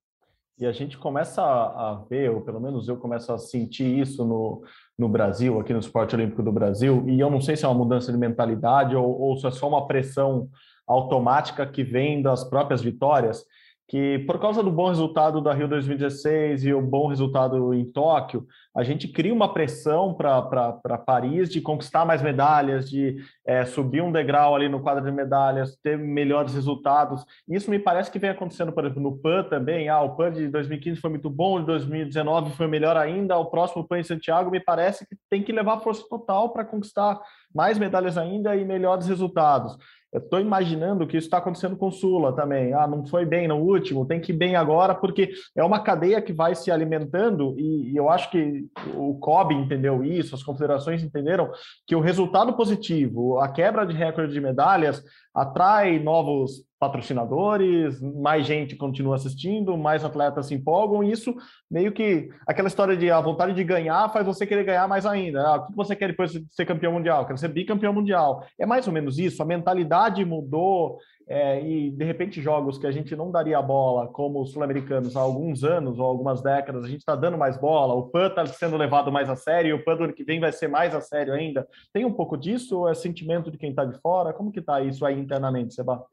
E 0.60 0.66
a 0.66 0.74
gente 0.74 0.98
começa 0.98 1.42
a 1.42 2.04
ver, 2.10 2.30
ou 2.32 2.42
pelo 2.42 2.60
menos 2.60 2.90
eu 2.90 2.98
começo 2.98 3.32
a 3.32 3.38
sentir 3.38 3.98
isso 3.98 4.26
no, 4.26 4.62
no 4.98 5.08
Brasil, 5.08 5.58
aqui 5.58 5.72
no 5.72 5.80
esporte 5.80 6.14
olímpico 6.14 6.44
do 6.44 6.52
Brasil, 6.52 7.06
e 7.08 7.18
eu 7.18 7.32
não 7.32 7.40
sei 7.40 7.56
se 7.56 7.64
é 7.64 7.68
uma 7.68 7.78
mudança 7.78 8.12
de 8.12 8.18
mentalidade 8.18 8.94
ou, 8.94 9.22
ou 9.22 9.38
se 9.38 9.48
é 9.48 9.52
só 9.52 9.70
uma 9.70 9.88
pressão 9.88 10.50
automática 10.86 11.66
que 11.66 11.82
vem 11.82 12.22
das 12.22 12.44
próprias 12.44 12.82
vitórias, 12.82 13.46
que 13.90 14.20
por 14.20 14.40
causa 14.40 14.62
do 14.62 14.70
bom 14.70 14.88
resultado 14.88 15.42
da 15.42 15.52
Rio 15.52 15.68
2016 15.68 16.64
e 16.64 16.72
o 16.72 16.80
bom 16.80 17.08
resultado 17.08 17.74
em 17.74 17.84
Tóquio, 17.84 18.46
a 18.76 18.84
gente 18.84 19.08
cria 19.08 19.34
uma 19.34 19.52
pressão 19.52 20.14
para 20.14 20.98
Paris 21.04 21.50
de 21.50 21.60
conquistar 21.60 22.06
mais 22.06 22.22
medalhas, 22.22 22.88
de 22.88 23.18
é, 23.44 23.66
subir 23.66 24.04
um 24.04 24.12
degrau 24.12 24.56
ali 24.56 24.70
no 24.70 24.80
quadro 24.80 25.04
de 25.04 25.12
medalhas, 25.12 25.76
ter 25.82 25.98
melhores 25.98 26.54
resultados. 26.54 27.26
Isso 27.50 27.72
me 27.72 27.80
parece 27.80 28.12
que 28.12 28.20
vem 28.20 28.30
acontecendo, 28.30 28.72
por 28.72 28.86
exemplo, 28.86 29.02
no 29.02 29.18
PAN 29.18 29.46
também. 29.50 29.90
Ah, 29.90 30.02
o 30.04 30.16
PAN 30.16 30.34
de 30.34 30.48
2015 30.50 31.02
foi 31.02 31.10
muito 31.10 31.30
bom, 31.30 31.60
de 31.60 31.66
2019 31.66 32.52
foi 32.52 32.68
melhor 32.68 32.96
ainda. 32.96 33.40
O 33.40 33.48
próximo 33.48 33.88
PAN 33.88 34.02
em 34.02 34.04
Santiago 34.04 34.52
me 34.52 34.60
parece 34.60 35.04
que 35.08 35.16
tem 35.32 35.42
que 35.42 35.52
levar 35.52 35.80
força 35.80 36.06
total 36.08 36.54
para 36.54 36.64
conquistar 36.64 37.20
mais 37.54 37.80
medalhas 37.80 38.20
ainda 38.20 38.56
e 38.56 38.64
melhores 38.64 39.08
resultados. 39.08 39.76
Eu 40.12 40.20
estou 40.20 40.40
imaginando 40.40 41.06
que 41.06 41.18
isso 41.18 41.28
está 41.28 41.38
acontecendo 41.38 41.78
com 41.78 41.92
Sula 41.92 42.36
também. 42.36 42.74
Ah, 42.74 42.88
não 42.88 43.06
foi 43.06 43.26
bem 43.26 43.48
no 43.48 43.58
último, 43.58 44.06
tem 44.06 44.20
que 44.20 44.32
ir 44.32 44.36
bem 44.36 44.56
agora, 44.56 44.96
porque 44.96 45.32
é 45.56 45.64
uma 45.64 45.82
cadeia 45.82 46.22
que 46.22 46.34
vai 46.34 46.56
se 46.56 46.72
alimentando, 46.72 47.56
e, 47.60 47.92
e 47.92 47.98
eu 47.98 48.10
acho 48.10 48.32
que 48.32 48.66
o 48.96 49.20
COB 49.20 49.54
entendeu 49.54 50.04
isso, 50.04 50.34
as 50.34 50.44
confederações 50.44 51.04
entenderam 51.04 51.52
que 51.86 51.96
o 51.96 52.00
resultado 52.00 52.54
positivo, 52.54 53.40
a 53.40 53.48
quebra 53.48 53.86
de 53.86 53.94
recorde 53.94 54.34
de 54.34 54.42
medalhas, 54.42 55.04
atrai 55.40 56.00
novos 56.00 56.68
patrocinadores, 56.80 58.02
mais 58.02 58.46
gente 58.46 58.76
continua 58.76 59.16
assistindo, 59.16 59.78
mais 59.78 60.06
atletas 60.06 60.46
se 60.46 60.56
empolgam, 60.56 61.04
e 61.04 61.12
isso 61.12 61.36
meio 61.70 61.92
que 61.92 62.30
aquela 62.48 62.70
história 62.70 62.96
de 62.96 63.12
a 63.12 63.20
vontade 63.20 63.54
de 63.54 63.64
ganhar 63.64 64.08
faz 64.10 64.26
você 64.26 64.48
querer 64.48 64.64
ganhar 64.64 64.88
mais 64.88 65.06
ainda. 65.06 65.42
Ah, 65.42 65.56
o 65.58 65.68
que 65.68 65.76
você 65.76 65.96
quer 65.96 66.08
depois 66.08 66.32
de 66.32 66.46
ser 66.50 66.66
campeão 66.66 66.94
mundial? 66.94 67.26
Quer 67.26 67.38
ser 67.38 67.50
bicampeão 67.50 67.92
mundial. 67.92 68.46
É 68.58 68.66
mais 68.66 68.88
ou 68.88 68.94
menos 68.94 69.20
isso, 69.20 69.44
a 69.44 69.46
mentalidade 69.46 70.24
mudou, 70.24 71.00
é, 71.30 71.62
e 71.64 71.92
de 71.92 72.04
repente 72.04 72.42
jogos 72.42 72.80
que 72.80 72.88
a 72.88 72.92
gente 72.92 73.16
não 73.16 73.30
daria 73.30 73.62
bola, 73.62 74.08
como 74.08 74.42
os 74.42 74.52
sul-americanos 74.52 75.16
há 75.16 75.20
alguns 75.20 75.64
anos 75.64 76.00
ou 76.00 76.06
algumas 76.06 76.42
décadas, 76.42 76.84
a 76.84 76.88
gente 76.88 77.02
está 77.02 77.16
dando 77.16 77.38
mais 77.38 77.56
bola, 77.56 77.94
o 77.94 78.10
PAN 78.10 78.28
está 78.28 78.46
sendo 78.48 78.76
levado 78.76 79.12
mais 79.12 79.30
a 79.30 79.36
sério, 79.36 79.70
e 79.70 79.74
o 79.74 79.86
PAN 79.86 79.96
do 79.96 80.04
ano 80.06 80.14
que 80.14 80.24
vem 80.24 80.40
vai 80.40 80.52
ser 80.52 80.68
mais 80.68 80.96
a 80.96 81.02
sério 81.02 81.34
ainda. 81.34 81.68
Tem 81.94 82.04
um 82.04 82.12
pouco 82.12 82.36
disso 82.36 82.80
ou 82.80 82.90
é 82.90 82.96
sentimento 82.96 83.52
de 83.52 83.60
quem 83.60 83.70
está 83.70 83.86
de 83.86 83.96
fora? 84.02 84.34
Como 84.34 84.52
que 84.52 84.60
está 84.60 84.82
isso 84.82 85.06
aí 85.06 85.20
internamente, 85.30 85.76
Seba? 85.76 86.04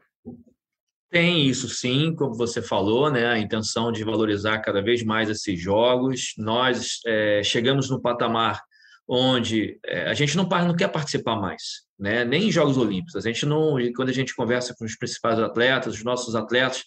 Tem 1.11 1.47
isso 1.47 1.69
sim, 1.69 2.14
como 2.14 2.35
você 2.35 2.61
falou, 2.61 3.11
né? 3.11 3.27
A 3.27 3.39
intenção 3.39 3.91
de 3.91 4.05
valorizar 4.05 4.59
cada 4.59 4.83
vez 4.83 5.03
mais 5.03 5.31
esses 5.31 5.59
jogos. 5.59 6.35
Nós 6.37 7.01
é, 7.07 7.43
chegamos 7.43 7.89
no 7.89 8.01
patamar 8.01 8.61
onde 9.09 9.79
é, 9.87 10.09
a 10.11 10.14
gente 10.14 10.37
não, 10.37 10.45
não 10.45 10.77
quer 10.77 10.89
participar 10.89 11.37
mais, 11.37 11.62
né? 11.99 12.25
Nem 12.25 12.49
em 12.49 12.53
Jogos 12.53 12.77
Olímpicos. 12.77 13.17
A 13.17 13.21
gente 13.21 13.47
não, 13.47 13.77
quando 13.95 14.09
a 14.11 14.12
gente 14.12 14.35
conversa 14.35 14.75
com 14.77 14.85
os 14.85 14.97
principais 14.97 15.39
atletas, 15.39 15.95
os 15.95 16.05
nossos 16.05 16.35
atletas, 16.35 16.85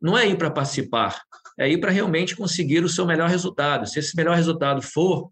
não 0.00 0.16
é 0.16 0.28
ir 0.28 0.36
para 0.36 0.50
participar, 0.50 1.20
é 1.58 1.68
ir 1.68 1.78
para 1.78 1.90
realmente 1.90 2.36
conseguir 2.36 2.84
o 2.84 2.88
seu 2.88 3.06
melhor 3.06 3.28
resultado. 3.28 3.88
Se 3.88 3.98
esse 3.98 4.14
melhor 4.16 4.36
resultado 4.36 4.82
for 4.82 5.30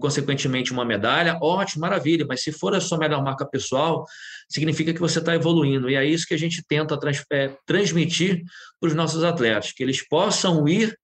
consequentemente 0.00 0.72
uma 0.72 0.84
medalha, 0.84 1.38
ótimo, 1.42 1.82
maravilha, 1.82 2.24
mas 2.28 2.42
se 2.42 2.52
for 2.52 2.74
a 2.74 2.80
sua 2.80 2.98
melhor 2.98 3.22
marca 3.22 3.44
pessoal, 3.46 4.04
significa 4.48 4.92
que 4.92 5.00
você 5.00 5.18
está 5.18 5.34
evoluindo, 5.34 5.90
e 5.90 5.96
é 5.96 6.04
isso 6.04 6.26
que 6.26 6.34
a 6.34 6.38
gente 6.38 6.62
tenta 6.66 6.98
trans, 6.98 7.22
é, 7.30 7.54
transmitir 7.66 8.42
para 8.80 8.88
os 8.88 8.94
nossos 8.94 9.24
atletas, 9.24 9.72
que 9.72 9.82
eles 9.82 10.06
possam 10.06 10.66
ir 10.68 10.96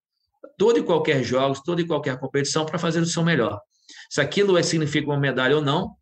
todo 0.57 0.79
e 0.79 0.83
qualquer 0.83 1.23
jogos, 1.23 1.61
toda 1.61 1.81
e 1.81 1.87
qualquer 1.87 2.17
competição 2.19 2.65
para 2.65 2.79
fazer 2.79 3.01
o 3.01 3.05
seu 3.05 3.23
melhor. 3.23 3.59
Se 4.09 4.21
aquilo 4.21 4.57
é, 4.57 4.63
significa 4.63 5.07
uma 5.07 5.19
medalha 5.19 5.55
ou 5.55 5.61
não, 5.61 5.95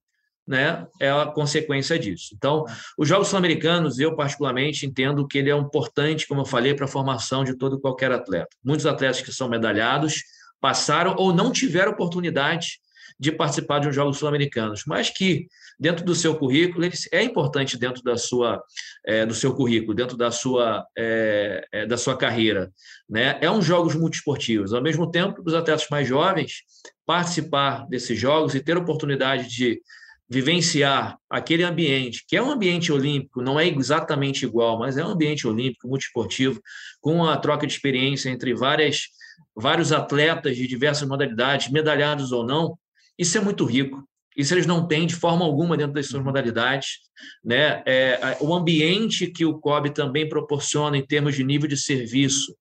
né, 0.47 0.87
é 0.99 1.11
a 1.11 1.27
consequência 1.27 1.97
disso. 1.99 2.33
Então, 2.35 2.65
os 2.97 3.07
Jogos 3.07 3.27
Sul-Americanos, 3.27 3.99
eu 3.99 4.15
particularmente 4.15 4.83
entendo 4.83 5.27
que 5.27 5.37
ele 5.37 5.51
é 5.51 5.55
importante, 5.55 6.27
como 6.27 6.41
eu 6.41 6.45
falei, 6.45 6.73
para 6.73 6.85
a 6.85 6.87
formação 6.87 7.43
de 7.43 7.55
todo 7.55 7.77
e 7.77 7.79
qualquer 7.79 8.11
atleta. 8.11 8.49
Muitos 8.63 8.87
atletas 8.87 9.21
que 9.21 9.31
são 9.31 9.47
medalhados, 9.47 10.23
passaram 10.59 11.15
ou 11.17 11.33
não 11.33 11.51
tiveram 11.51 11.91
oportunidade 11.91 12.79
de 13.19 13.31
participar 13.31 13.79
de 13.79 13.87
um 13.87 13.91
Jogos 13.91 14.17
Sul-Americanos, 14.17 14.83
mas 14.87 15.09
que 15.09 15.47
dentro 15.79 16.05
do 16.05 16.15
seu 16.15 16.35
currículo 16.35 16.85
é 17.11 17.23
importante 17.23 17.77
dentro 17.77 18.01
da 18.01 18.17
sua 18.17 18.61
é, 19.05 19.25
do 19.25 19.33
seu 19.33 19.53
currículo, 19.53 19.93
dentro 19.93 20.15
da 20.15 20.31
sua 20.31 20.85
é, 20.97 21.65
é, 21.71 21.85
da 21.85 21.97
sua 21.97 22.15
carreira, 22.17 22.71
né? 23.09 23.37
É 23.41 23.51
um 23.51 23.61
jogos 23.61 23.95
multiesportivos. 23.95 24.73
Ao 24.73 24.81
mesmo 24.81 25.09
tempo, 25.09 25.41
os 25.45 25.53
atletas 25.53 25.87
mais 25.89 26.07
jovens 26.07 26.63
participar 27.05 27.87
desses 27.87 28.17
jogos 28.17 28.55
e 28.55 28.59
ter 28.59 28.77
oportunidade 28.77 29.49
de 29.49 29.81
vivenciar 30.29 31.17
aquele 31.27 31.63
ambiente, 31.63 32.23
que 32.27 32.37
é 32.37 32.41
um 32.41 32.51
ambiente 32.51 32.91
olímpico, 32.91 33.41
não 33.41 33.59
é 33.59 33.67
exatamente 33.67 34.45
igual, 34.45 34.77
mas 34.77 34.95
é 34.95 35.03
um 35.03 35.09
ambiente 35.09 35.47
olímpico, 35.47 35.87
multiesportivo, 35.87 36.61
com 37.01 37.25
a 37.25 37.35
troca 37.35 37.65
de 37.65 37.73
experiência 37.73 38.29
entre 38.29 38.53
várias 38.53 39.07
vários 39.55 39.91
atletas 39.91 40.55
de 40.55 40.67
diversas 40.67 41.07
modalidades, 41.07 41.71
medalhados 41.71 42.31
ou 42.31 42.45
não, 42.45 42.77
isso 43.17 43.37
é 43.37 43.41
muito 43.41 43.65
rico. 43.65 44.07
Isso 44.37 44.53
eles 44.53 44.65
não 44.65 44.87
têm 44.87 45.05
de 45.05 45.15
forma 45.15 45.43
alguma 45.43 45.75
dentro 45.75 45.93
das 45.93 46.07
suas 46.07 46.23
modalidades. 46.23 46.99
Né? 47.43 47.83
É, 47.85 48.37
o 48.39 48.53
ambiente 48.53 49.27
que 49.27 49.43
o 49.43 49.59
COB 49.59 49.89
também 49.89 50.29
proporciona 50.29 50.97
em 50.97 51.05
termos 51.05 51.35
de 51.35 51.43
nível 51.43 51.67
de 51.67 51.75
serviço 51.75 52.55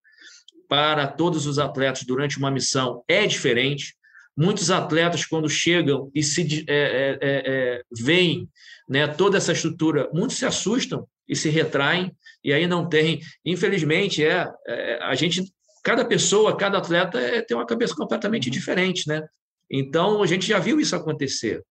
para 0.69 1.07
todos 1.07 1.47
os 1.47 1.59
atletas 1.59 2.03
durante 2.03 2.37
uma 2.37 2.51
missão 2.51 3.05
é 3.07 3.27
diferente. 3.27 3.95
Muitos 4.37 4.71
atletas, 4.71 5.25
quando 5.25 5.49
chegam 5.49 6.11
e 6.15 6.23
se 6.23 6.65
é, 6.69 6.75
é, 6.75 7.19
é, 7.21 7.43
é 7.47 7.83
veem 7.97 8.49
né, 8.89 9.07
toda 9.07 9.37
essa 9.37 9.53
estrutura, 9.53 10.09
muitos 10.13 10.37
se 10.37 10.47
assustam 10.47 11.07
e 11.29 11.37
se 11.37 11.49
retraem, 11.49 12.13
e 12.43 12.53
aí 12.53 12.67
não 12.67 12.89
tem. 12.89 13.21
Infelizmente, 13.45 14.25
é, 14.25 14.49
é 14.67 14.99
a 15.03 15.15
gente 15.15 15.45
cada 15.83 16.05
pessoa, 16.05 16.57
cada 16.57 16.79
atleta 16.79 17.19
é, 17.19 17.43
tem 17.43 17.57
uma 17.57 17.67
cabeça 17.67 17.95
completamente 17.95 18.47
uhum. 18.47 18.53
diferente, 18.53 19.09
né? 19.09 19.27
Então, 19.71 20.23
a 20.23 20.27
gente 20.27 20.47
já 20.47 20.59
viu 20.59 20.81
isso 20.81 20.97
acontecer. 20.97 21.63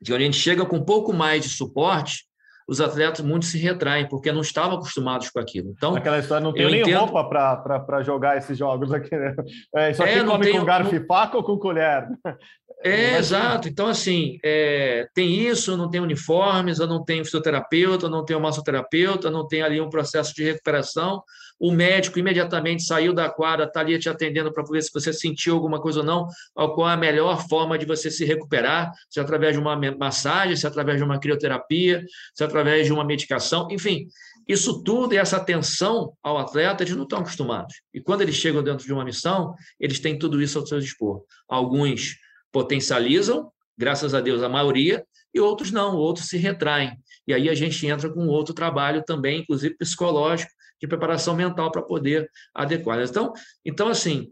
De 0.00 0.12
onde 0.12 0.22
a 0.22 0.26
gente 0.26 0.38
chega 0.38 0.64
com 0.64 0.76
um 0.76 0.84
pouco 0.84 1.12
mais 1.12 1.42
de 1.42 1.48
suporte, 1.48 2.24
os 2.66 2.80
atletas 2.80 3.24
muito 3.24 3.44
se 3.44 3.58
retraem, 3.58 4.08
porque 4.08 4.32
não 4.32 4.40
estavam 4.40 4.76
acostumados 4.78 5.28
com 5.28 5.38
aquilo. 5.38 5.70
Então, 5.70 5.94
Aquela 5.94 6.18
história, 6.18 6.42
não 6.42 6.52
tem 6.52 6.66
nem 6.66 6.80
entendo... 6.80 7.00
roupa 7.00 7.24
para 7.24 8.02
jogar 8.02 8.38
esses 8.38 8.56
jogos 8.56 8.92
aqui, 8.92 9.14
né? 9.14 9.34
É, 9.74 9.92
só 9.92 10.04
é, 10.04 10.24
come 10.24 10.50
com 10.50 10.64
garfo 10.64 10.94
e 10.94 11.06
faca 11.06 11.36
ou 11.36 11.42
com 11.42 11.58
colher? 11.58 12.08
É, 12.82 13.16
exato. 13.16 13.68
Então, 13.68 13.86
assim, 13.86 14.38
é, 14.44 15.06
tem 15.14 15.32
isso, 15.32 15.76
não 15.76 15.90
tem 15.90 16.00
uniformes, 16.00 16.78
eu 16.78 16.86
não 16.86 17.02
tenho 17.02 17.24
fisioterapeuta, 17.24 18.08
não 18.08 18.24
tenho 18.24 18.40
massoterapeuta, 18.40 19.30
não 19.30 19.46
tem 19.46 19.62
ali 19.62 19.80
um 19.80 19.88
processo 19.88 20.34
de 20.34 20.44
recuperação 20.44 21.22
o 21.58 21.70
médico 21.72 22.18
imediatamente 22.18 22.82
saiu 22.82 23.12
da 23.12 23.28
quadra, 23.28 23.66
está 23.66 23.80
ali 23.80 23.98
te 23.98 24.08
atendendo 24.08 24.52
para 24.52 24.64
ver 24.64 24.82
se 24.82 24.90
você 24.92 25.12
sentiu 25.12 25.54
alguma 25.54 25.80
coisa 25.80 26.00
ou 26.00 26.06
não, 26.06 26.26
qual 26.54 26.88
é 26.88 26.92
a 26.92 26.96
melhor 26.96 27.46
forma 27.48 27.78
de 27.78 27.86
você 27.86 28.10
se 28.10 28.24
recuperar, 28.24 28.92
se 29.08 29.20
através 29.20 29.54
de 29.54 29.60
uma 29.60 29.76
massagem, 29.96 30.56
se 30.56 30.66
através 30.66 30.98
de 30.98 31.04
uma 31.04 31.18
crioterapia, 31.18 32.04
se 32.34 32.42
através 32.42 32.86
de 32.86 32.92
uma 32.92 33.04
medicação, 33.04 33.68
enfim, 33.70 34.08
isso 34.46 34.82
tudo 34.82 35.14
e 35.14 35.16
essa 35.16 35.38
atenção 35.38 36.12
ao 36.22 36.36
atleta, 36.38 36.82
eles 36.82 36.94
não 36.94 37.04
estão 37.04 37.20
acostumados. 37.20 37.80
E 37.92 38.00
quando 38.00 38.20
eles 38.20 38.34
chegam 38.34 38.62
dentro 38.62 38.84
de 38.84 38.92
uma 38.92 39.04
missão, 39.04 39.54
eles 39.80 39.98
têm 40.00 40.18
tudo 40.18 40.42
isso 40.42 40.58
ao 40.58 40.66
seu 40.66 40.78
dispor. 40.80 41.22
Alguns 41.48 42.16
potencializam, 42.52 43.50
graças 43.76 44.14
a 44.14 44.20
Deus, 44.20 44.42
a 44.42 44.48
maioria, 44.48 45.04
e 45.32 45.40
outros 45.40 45.72
não, 45.72 45.96
outros 45.96 46.28
se 46.28 46.36
retraem. 46.36 46.92
E 47.26 47.32
aí 47.32 47.48
a 47.48 47.54
gente 47.54 47.86
entra 47.86 48.08
com 48.08 48.26
outro 48.26 48.54
trabalho 48.54 49.02
também, 49.04 49.40
inclusive 49.40 49.76
psicológico, 49.76 50.52
de 50.84 50.88
preparação 50.88 51.34
mental 51.34 51.72
para 51.72 51.82
poder 51.82 52.30
adequar. 52.54 53.00
Então, 53.00 53.32
então, 53.64 53.88
assim, 53.88 54.30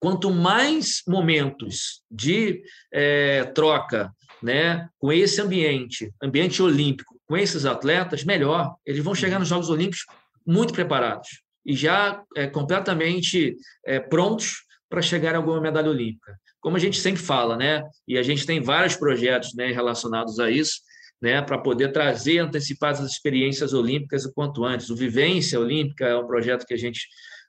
quanto 0.00 0.30
mais 0.30 1.02
momentos 1.06 2.02
de 2.10 2.62
é, 2.92 3.44
troca 3.44 4.12
né, 4.42 4.88
com 4.98 5.12
esse 5.12 5.40
ambiente, 5.40 6.12
ambiente 6.22 6.62
olímpico, 6.62 7.18
com 7.26 7.36
esses 7.36 7.64
atletas, 7.64 8.24
melhor. 8.24 8.74
Eles 8.84 9.02
vão 9.02 9.14
chegar 9.14 9.38
nos 9.38 9.48
Jogos 9.48 9.70
Olímpicos 9.70 10.04
muito 10.46 10.72
preparados 10.72 11.42
e 11.64 11.74
já 11.74 12.22
é, 12.36 12.46
completamente 12.46 13.56
é, 13.84 14.00
prontos 14.00 14.64
para 14.88 15.02
chegar 15.02 15.34
a 15.34 15.38
alguma 15.38 15.60
medalha 15.60 15.90
olímpica. 15.90 16.38
Como 16.60 16.76
a 16.76 16.80
gente 16.80 16.98
sempre 16.98 17.22
fala, 17.22 17.56
né? 17.56 17.82
E 18.06 18.16
a 18.16 18.22
gente 18.22 18.46
tem 18.46 18.60
vários 18.60 18.96
projetos 18.96 19.54
né, 19.54 19.70
relacionados 19.70 20.40
a 20.40 20.50
isso 20.50 20.80
né, 21.20 21.42
para 21.42 21.58
poder 21.58 21.92
trazer, 21.92 22.38
antecipar 22.38 22.92
as 22.92 23.00
experiências 23.00 23.72
olímpicas 23.72 24.24
o 24.24 24.32
quanto 24.32 24.64
antes. 24.64 24.90
O 24.90 24.96
Vivência 24.96 25.58
Olímpica 25.58 26.06
é 26.06 26.16
um 26.16 26.26
projeto 26.26 26.64
que 26.64 26.74
a 26.74 26.78
gente 26.78 27.08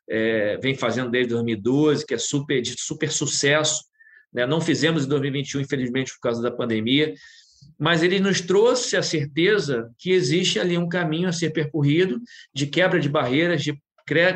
é, 0.09 0.57
vem 0.57 0.73
fazendo 0.73 1.11
desde 1.11 1.33
2012, 1.33 2.05
que 2.05 2.13
é 2.13 2.17
super, 2.17 2.61
de 2.61 2.75
super 2.77 3.11
sucesso. 3.11 3.83
Né? 4.33 4.45
Não 4.45 4.59
fizemos 4.59 5.05
em 5.05 5.09
2021, 5.09 5.61
infelizmente, 5.61 6.11
por 6.13 6.21
causa 6.21 6.41
da 6.41 6.51
pandemia, 6.51 7.13
mas 7.77 8.01
ele 8.01 8.19
nos 8.19 8.41
trouxe 8.41 8.97
a 8.97 9.03
certeza 9.03 9.89
que 9.97 10.11
existe 10.11 10.59
ali 10.59 10.77
um 10.77 10.89
caminho 10.89 11.29
a 11.29 11.33
ser 11.33 11.51
percorrido 11.51 12.19
de 12.53 12.65
quebra 12.67 12.99
de 12.99 13.07
barreiras, 13.07 13.63
de 13.63 13.79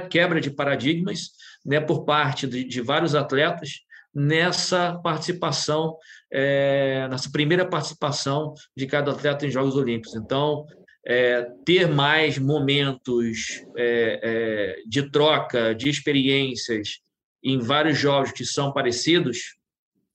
quebra 0.09 0.39
de 0.39 0.51
paradigmas, 0.51 1.31
né, 1.65 1.79
por 1.79 2.05
parte 2.05 2.45
de, 2.45 2.63
de 2.63 2.81
vários 2.81 3.15
atletas, 3.15 3.79
nessa 4.13 4.99
participação, 5.03 5.97
é, 6.31 7.07
nessa 7.09 7.31
primeira 7.31 7.67
participação 7.67 8.53
de 8.75 8.85
cada 8.85 9.11
atleta 9.11 9.45
em 9.45 9.51
Jogos 9.51 9.75
Olímpicos. 9.75 10.15
Então, 10.15 10.65
é, 11.05 11.47
ter 11.65 11.87
mais 11.87 12.37
momentos 12.37 13.63
é, 13.75 14.75
de 14.87 15.09
troca 15.09 15.73
de 15.75 15.89
experiências 15.89 16.99
em 17.43 17.59
vários 17.59 17.97
jogos 17.97 18.31
que 18.31 18.45
são 18.45 18.71
parecidos, 18.71 19.57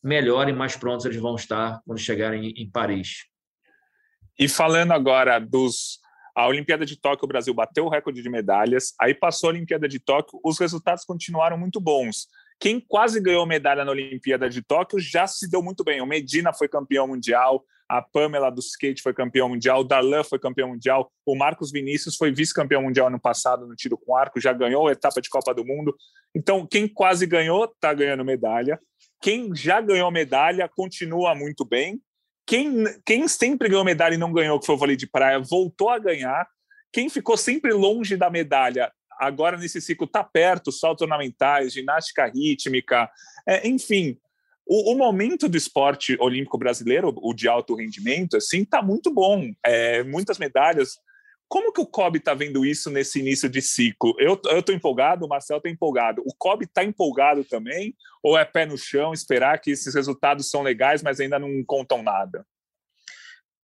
melhor 0.03 0.49
e 0.49 0.53
mais 0.53 0.77
prontos 0.77 1.05
eles 1.05 1.21
vão 1.21 1.35
estar 1.35 1.81
quando 1.85 1.99
chegarem 1.99 2.53
em 2.57 2.71
Paris. 2.71 3.27
E 4.39 4.49
falando 4.49 4.93
agora 4.93 5.39
dos 5.39 5.99
a 6.39 6.47
Olimpíada 6.47 6.87
de 6.87 6.97
Tóquio, 6.97 7.25
o 7.25 7.29
Brasil 7.29 7.53
bateu 7.53 7.85
o 7.85 7.89
recorde 7.89 8.23
de 8.23 8.31
medalhas. 8.31 8.95
Aí 9.01 9.13
passou 9.13 9.49
a 9.49 9.53
Olimpíada 9.53 9.89
de 9.89 9.99
Tóquio, 9.99 10.39
os 10.45 10.57
resultados 10.57 11.05
continuaram 11.05 11.59
muito 11.59 11.81
bons. 11.81 12.29
Quem 12.61 12.81
quase 12.81 13.21
ganhou 13.21 13.47
medalha 13.47 13.85
na 13.85 13.93
Olimpíada 13.93 14.49
de 14.49 14.63
Tóquio 14.63 14.99
já 14.99 15.27
se 15.27 15.49
deu 15.49 15.63
muito 15.63 15.85
bem. 15.85 16.01
O 16.01 16.07
Medina 16.07 16.53
foi 16.53 16.69
campeão 16.69 17.07
mundial, 17.07 17.65
a 17.89 18.03
Pamela 18.03 18.51
do 18.51 18.61
skate 18.61 19.01
foi 19.01 19.15
campeão 19.15 19.49
mundial, 19.49 19.81
o 19.81 19.85
Darlan 19.85 20.23
foi 20.23 20.39
campeão 20.39 20.69
mundial, 20.69 21.11
o 21.25 21.35
Marcos 21.35 21.71
Vinícius 21.71 22.17
foi 22.17 22.33
vice-campeão 22.33 22.83
mundial 22.83 23.07
ano 23.07 23.19
passado 23.19 23.67
no 23.67 23.75
tiro 23.75 23.97
com 23.97 24.15
arco, 24.15 24.41
já 24.41 24.53
ganhou 24.53 24.89
a 24.89 24.93
etapa 24.93 25.23
de 25.23 25.31
Copa 25.31 25.55
do 25.55 25.65
Mundo. 25.65 25.97
Então, 26.35 26.67
quem 26.67 26.87
quase 26.87 27.27
ganhou 27.27 27.65
está 27.65 27.95
ganhando 27.95 28.25
medalha. 28.25 28.79
Quem 29.21 29.55
já 29.55 29.81
ganhou 29.81 30.11
medalha 30.11 30.69
continua 30.69 31.35
muito 31.35 31.65
bem. 31.65 32.01
Quem, 32.47 32.85
quem 33.05 33.27
sempre 33.27 33.69
ganhou 33.69 33.85
medalha 33.85 34.15
e 34.15 34.19
não 34.19 34.33
ganhou, 34.33 34.59
que 34.59 34.67
foi 34.67 34.75
o 34.75 34.79
vôlei 34.79 34.97
de 34.97 35.07
praia, 35.07 35.39
voltou 35.39 35.89
a 35.89 35.99
ganhar. 35.99 36.47
Quem 36.93 37.09
ficou 37.09 37.37
sempre 37.37 37.73
longe 37.73 38.17
da 38.17 38.31
medalha, 38.31 38.93
agora 39.19 39.57
nesse 39.57 39.81
ciclo 39.81 40.07
está 40.07 40.23
perto, 40.23 40.73
saltos 40.73 41.03
ornamentais, 41.03 41.73
ginástica 41.73 42.27
rítmica, 42.27 43.11
é, 43.47 43.67
enfim. 43.69 44.19
O, 44.67 44.93
o, 44.93 44.99
momento 44.99 45.49
do 45.49 45.57
esporte 45.57 46.17
olímpico 46.21 46.59
brasileiro, 46.59 47.15
o 47.23 47.33
de 47.33 47.49
alto 47.49 47.75
rendimento, 47.75 48.37
assim, 48.37 48.63
está 48.63 48.83
muito 48.83 49.13
bom. 49.13 49.51
É, 49.65 50.03
muitas 50.05 50.39
medalhas. 50.39 50.99
Como 51.49 51.73
que 51.73 51.81
o 51.81 51.87
COB 51.87 52.19
está 52.19 52.35
vendo 52.35 52.67
isso 52.67 52.91
nesse 52.91 53.19
início 53.19 53.49
de 53.49 53.63
ciclo? 53.63 54.15
Eu 54.19 54.39
estou 54.59 54.75
empolgado, 54.75 55.25
o 55.25 55.29
Marcel 55.29 55.57
está 55.57 55.71
empolgado. 55.71 56.23
O 56.27 56.35
COB 56.37 56.67
está 56.67 56.85
empolgado 56.85 57.43
também? 57.45 57.95
Ou 58.23 58.37
é 58.37 58.45
pé 58.45 58.67
no 58.67 58.77
chão, 58.77 59.15
esperar 59.15 59.59
que 59.59 59.71
esses 59.71 59.95
resultados 59.95 60.51
são 60.51 60.63
legais, 60.63 61.03
mas 61.03 61.19
ainda 61.19 61.39
não 61.39 61.65
contam 61.65 62.03
nada? 62.03 62.47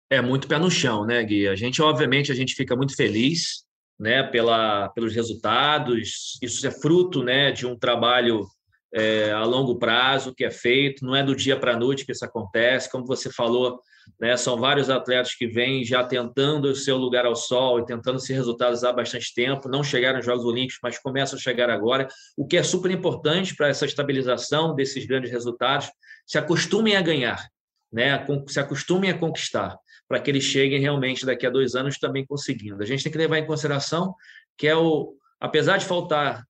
É 0.10 0.22
muito 0.22 0.48
pé 0.48 0.58
no 0.58 0.72
chão, 0.72 1.06
né, 1.06 1.22
Gui? 1.22 1.50
A 1.50 1.56
gente, 1.56 1.82
obviamente, 1.82 2.32
a 2.32 2.36
gente 2.36 2.56
fica 2.56 2.74
muito 2.74 2.96
feliz 2.96 3.65
né, 4.00 4.24
pela, 4.24 4.90
pelos 4.90 5.14
resultados. 5.14 6.38
Isso 6.42 6.66
é 6.66 6.72
fruto 6.72 7.24
né, 7.24 7.52
de 7.52 7.66
um 7.66 7.78
trabalho 7.78 8.46
é, 8.94 9.32
a 9.32 9.44
longo 9.44 9.78
prazo 9.78 10.34
que 10.34 10.46
é 10.46 10.52
feito, 10.52 11.06
não 11.06 11.16
é 11.16 11.24
do 11.24 11.36
dia 11.36 11.60
para 11.60 11.74
a 11.74 11.78
noite 11.78 12.06
que 12.06 12.12
isso 12.12 12.26
acontece. 12.26 12.90
Como 12.90 13.06
você 13.06 13.32
falou, 13.32 13.80
né? 14.20 14.38
São 14.38 14.58
vários 14.58 14.90
atletas 14.90 15.34
que 15.34 15.48
vêm 15.48 15.84
já 15.84 16.04
tentando 16.04 16.66
o 16.66 16.76
seu 16.76 16.98
lugar 16.98 17.26
ao 17.26 17.36
sol 17.36 17.80
e 17.80 17.86
tentando 17.86 18.18
esses 18.18 18.36
resultados 18.36 18.84
há 18.84 18.94
bastante 18.94 19.34
tempo, 19.34 19.70
não 19.70 19.84
chegaram 19.84 20.18
aos 20.18 20.26
Jogos 20.26 20.46
Olímpicos, 20.46 20.80
mas 20.82 21.00
começam 21.00 21.38
a 21.38 21.42
chegar 21.42 21.70
agora, 21.70 22.08
o 22.38 22.46
que 22.46 22.58
é 22.58 22.64
super 22.64 22.92
importante 22.92 23.56
para 23.56 23.68
essa 23.68 23.86
estabilização 23.86 24.76
desses 24.76 25.06
grandes 25.06 25.32
resultados. 25.32 25.90
Se 26.26 26.38
acostumem 26.38 26.96
a 26.96 27.02
ganhar, 27.02 27.48
né? 27.92 28.26
se 28.48 28.60
acostumem 28.60 29.10
a 29.10 29.18
conquistar, 29.18 29.78
para 30.08 30.20
que 30.20 30.30
eles 30.30 30.44
cheguem 30.44 30.80
realmente 30.80 31.26
daqui 31.26 31.46
a 31.46 31.50
dois 31.50 31.76
anos 31.76 31.98
também 31.98 32.26
conseguindo. 32.26 32.82
A 32.82 32.86
gente 32.86 33.04
tem 33.04 33.12
que 33.12 33.18
levar 33.18 33.40
em 33.40 33.48
consideração 33.48 34.16
que 34.58 34.68
é 34.68 34.76
o, 34.76 35.16
apesar 35.40 35.78
de 35.78 35.86
faltar 35.86 36.44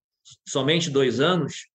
somente 0.48 0.90
dois 0.90 1.20
anos, 1.20 1.68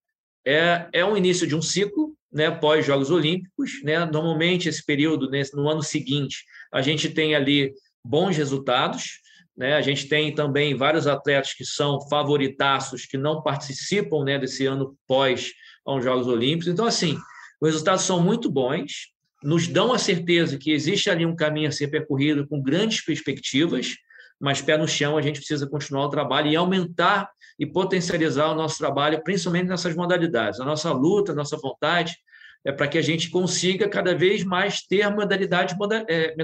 é, 0.45 0.89
é 0.93 1.05
um 1.05 1.17
início 1.17 1.47
de 1.47 1.55
um 1.55 1.63
ciclo 1.63 2.17
né, 2.33 2.51
pós 2.51 2.87
Jogos 2.87 3.11
Olímpicos. 3.11 3.83
Né? 3.83 4.05
Normalmente, 4.07 4.69
esse 4.69 4.85
período, 4.85 5.29
nesse, 5.31 5.55
no 5.55 5.69
ano 5.69 5.83
seguinte, 5.83 6.45
a 6.73 6.81
gente 6.83 7.11
tem 7.11 7.35
ali 7.35 7.73
bons 8.05 8.37
resultados. 8.37 9.21
Né? 9.57 9.75
A 9.75 9.81
gente 9.81 10.09
tem 10.09 10.35
também 10.35 10.77
vários 10.77 11.07
atletas 11.07 11.53
que 11.53 11.65
são 11.65 12.01
favoritaços, 12.09 13.07
que 13.07 13.19
não 13.19 13.43
participam 13.43 14.25
né, 14.25 14.39
desse 14.39 14.67
ano 14.67 14.97
pós 15.07 15.53
aos 15.85 16.05
Jogos 16.05 16.27
Olímpicos. 16.27 16.69
Então, 16.69 16.87
assim, 16.87 17.19
os 17.61 17.69
resultados 17.69 18.05
são 18.05 18.23
muito 18.23 18.51
bons, 18.51 19.09
nos 19.43 19.67
dão 19.67 19.93
a 19.93 19.99
certeza 19.99 20.59
que 20.59 20.71
existe 20.71 21.09
ali 21.09 21.25
um 21.25 21.35
caminho 21.35 21.69
a 21.69 21.73
ser 21.73 21.89
percorrido 21.89 22.47
com 22.47 22.61
grandes 22.61 23.03
perspectivas, 23.03 23.97
mas 24.39 24.61
pé 24.61 24.77
no 24.77 24.89
chão 24.89 25.17
a 25.17 25.23
gente 25.23 25.39
precisa 25.39 25.67
continuar 25.67 26.07
o 26.07 26.11
trabalho 26.11 26.49
e 26.49 26.57
aumentar 26.57 27.31
e 27.59 27.67
potencializar 27.67 28.51
o 28.51 28.55
nosso 28.55 28.79
trabalho, 28.79 29.23
principalmente 29.23 29.69
nessas 29.69 29.95
modalidades. 29.95 30.61
A 30.61 30.65
nossa 30.65 30.93
luta, 30.93 31.33
a 31.33 31.35
nossa 31.35 31.57
vontade 31.57 32.17
é 32.65 32.73
para 32.73 32.89
que 32.89 32.99
a 32.99 33.03
gente 33.03 33.31
consiga 33.31 33.89
cada 33.89 34.15
vez 34.15 34.45
mais 34.45 34.83
ter 34.83 35.09
modalidades, 35.11 35.75
é, 36.09 36.35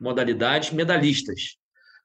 modalidades 0.00 0.70
medalhistas. 0.70 1.56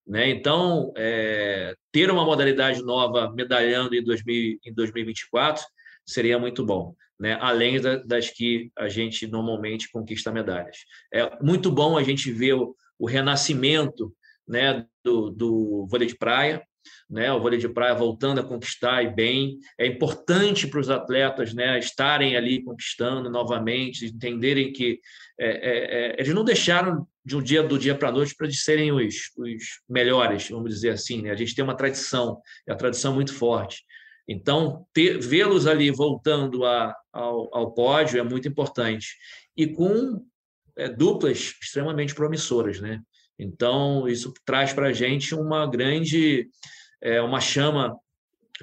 Né? 0.07 0.29
Então, 0.29 0.91
é, 0.97 1.75
ter 1.91 2.09
uma 2.09 2.25
modalidade 2.25 2.83
nova 2.83 3.31
medalhando 3.31 3.95
em, 3.95 4.03
2000, 4.03 4.59
em 4.65 4.73
2024 4.73 5.63
seria 6.05 6.39
muito 6.39 6.65
bom, 6.65 6.95
né? 7.21 7.37
além 7.39 7.79
das 8.03 8.31
que 8.31 8.71
a 8.75 8.89
gente 8.89 9.27
normalmente 9.27 9.91
conquista 9.91 10.31
medalhas. 10.31 10.77
É 11.13 11.37
muito 11.39 11.71
bom 11.71 11.95
a 11.95 12.01
gente 12.01 12.31
ver 12.31 12.53
o, 12.53 12.75
o 12.97 13.05
renascimento 13.05 14.11
né, 14.47 14.83
do, 15.03 15.29
do 15.29 15.87
vôlei 15.87 16.07
de 16.07 16.17
praia, 16.17 16.63
né, 17.07 17.31
o 17.31 17.39
vôlei 17.39 17.59
de 17.59 17.69
praia 17.69 17.93
voltando 17.93 18.41
a 18.41 18.43
conquistar 18.43 19.03
e 19.03 19.13
bem. 19.13 19.59
É 19.77 19.85
importante 19.85 20.65
para 20.65 20.79
os 20.79 20.89
atletas 20.89 21.53
né, 21.53 21.77
estarem 21.77 22.35
ali 22.35 22.63
conquistando 22.63 23.29
novamente, 23.29 24.07
entenderem 24.07 24.73
que 24.73 24.99
é, 25.39 25.47
é, 25.47 26.05
é, 26.07 26.15
eles 26.17 26.33
não 26.33 26.43
deixaram 26.43 27.05
de 27.23 27.37
um 27.37 27.43
dia 27.43 27.61
do 27.61 27.77
dia 27.77 27.93
para 27.93 28.09
a 28.09 28.11
noite 28.11 28.33
para 28.35 28.49
serem 28.49 28.91
os, 28.91 29.29
os 29.37 29.63
melhores, 29.87 30.49
vamos 30.49 30.71
dizer 30.73 30.89
assim. 30.89 31.21
Né? 31.21 31.29
A 31.29 31.35
gente 31.35 31.53
tem 31.53 31.63
uma 31.63 31.77
tradição, 31.77 32.41
é 32.67 32.71
a 32.71 32.75
tradição 32.75 33.13
muito 33.13 33.31
forte. 33.31 33.83
Então, 34.27 34.85
vê-los 35.19 35.67
ali 35.67 35.91
voltando 35.91 36.65
a, 36.65 36.95
ao, 37.11 37.55
ao, 37.55 37.73
pódio 37.73 38.19
é 38.19 38.23
muito 38.23 38.47
importante. 38.47 39.15
E 39.55 39.67
com 39.67 40.23
é, 40.77 40.87
duplas 40.89 41.55
extremamente 41.61 42.15
promissoras, 42.15 42.79
né? 42.79 43.01
Então, 43.37 44.07
isso 44.07 44.33
traz 44.45 44.71
para 44.71 44.87
a 44.87 44.93
gente 44.93 45.33
uma 45.33 45.65
grande, 45.65 46.47
é, 47.01 47.21
uma 47.21 47.41
chama 47.41 47.97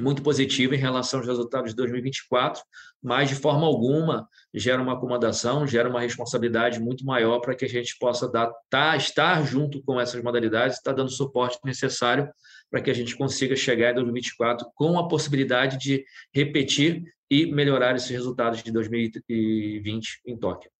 muito 0.01 0.23
positiva 0.23 0.75
em 0.75 0.79
relação 0.79 1.21
aos 1.21 1.29
resultados 1.29 1.71
de 1.71 1.77
2024, 1.77 2.63
mas 3.03 3.29
de 3.29 3.35
forma 3.35 3.67
alguma 3.67 4.29
gera 4.55 4.83
uma 4.83 4.95
acomodação, 4.95 5.67
gera 5.67 5.89
uma 5.89 6.01
responsabilidade 6.01 6.81
muito 6.81 7.05
maior 7.05 7.41
para 7.41 7.55
que 7.55 7.65
a 7.65 7.69
gente 7.69 7.97
possa 7.99 8.31
dar, 8.31 8.51
tá, 8.71 8.97
estar 8.97 9.45
junto 9.45 9.83
com 9.83 10.01
essas 10.01 10.23
modalidades, 10.23 10.77
estar 10.77 10.93
tá 10.93 10.97
dando 10.97 11.09
o 11.09 11.13
suporte 11.13 11.59
necessário 11.65 12.29
para 12.71 12.81
que 12.81 12.91
a 12.91 12.95
gente 12.95 13.17
consiga 13.17 13.57
chegar 13.57 13.93
em 13.93 13.95
2024 13.95 14.67
com 14.75 14.99
a 14.99 15.09
possibilidade 15.09 15.79
de 15.79 16.05
repetir 16.35 17.03
e 17.31 17.47
melhorar 17.47 17.95
esses 17.95 18.11
resultados 18.11 18.63
de 18.63 18.73
2020 18.73 20.23
em 20.27 20.37
Tóquio. 20.37 20.71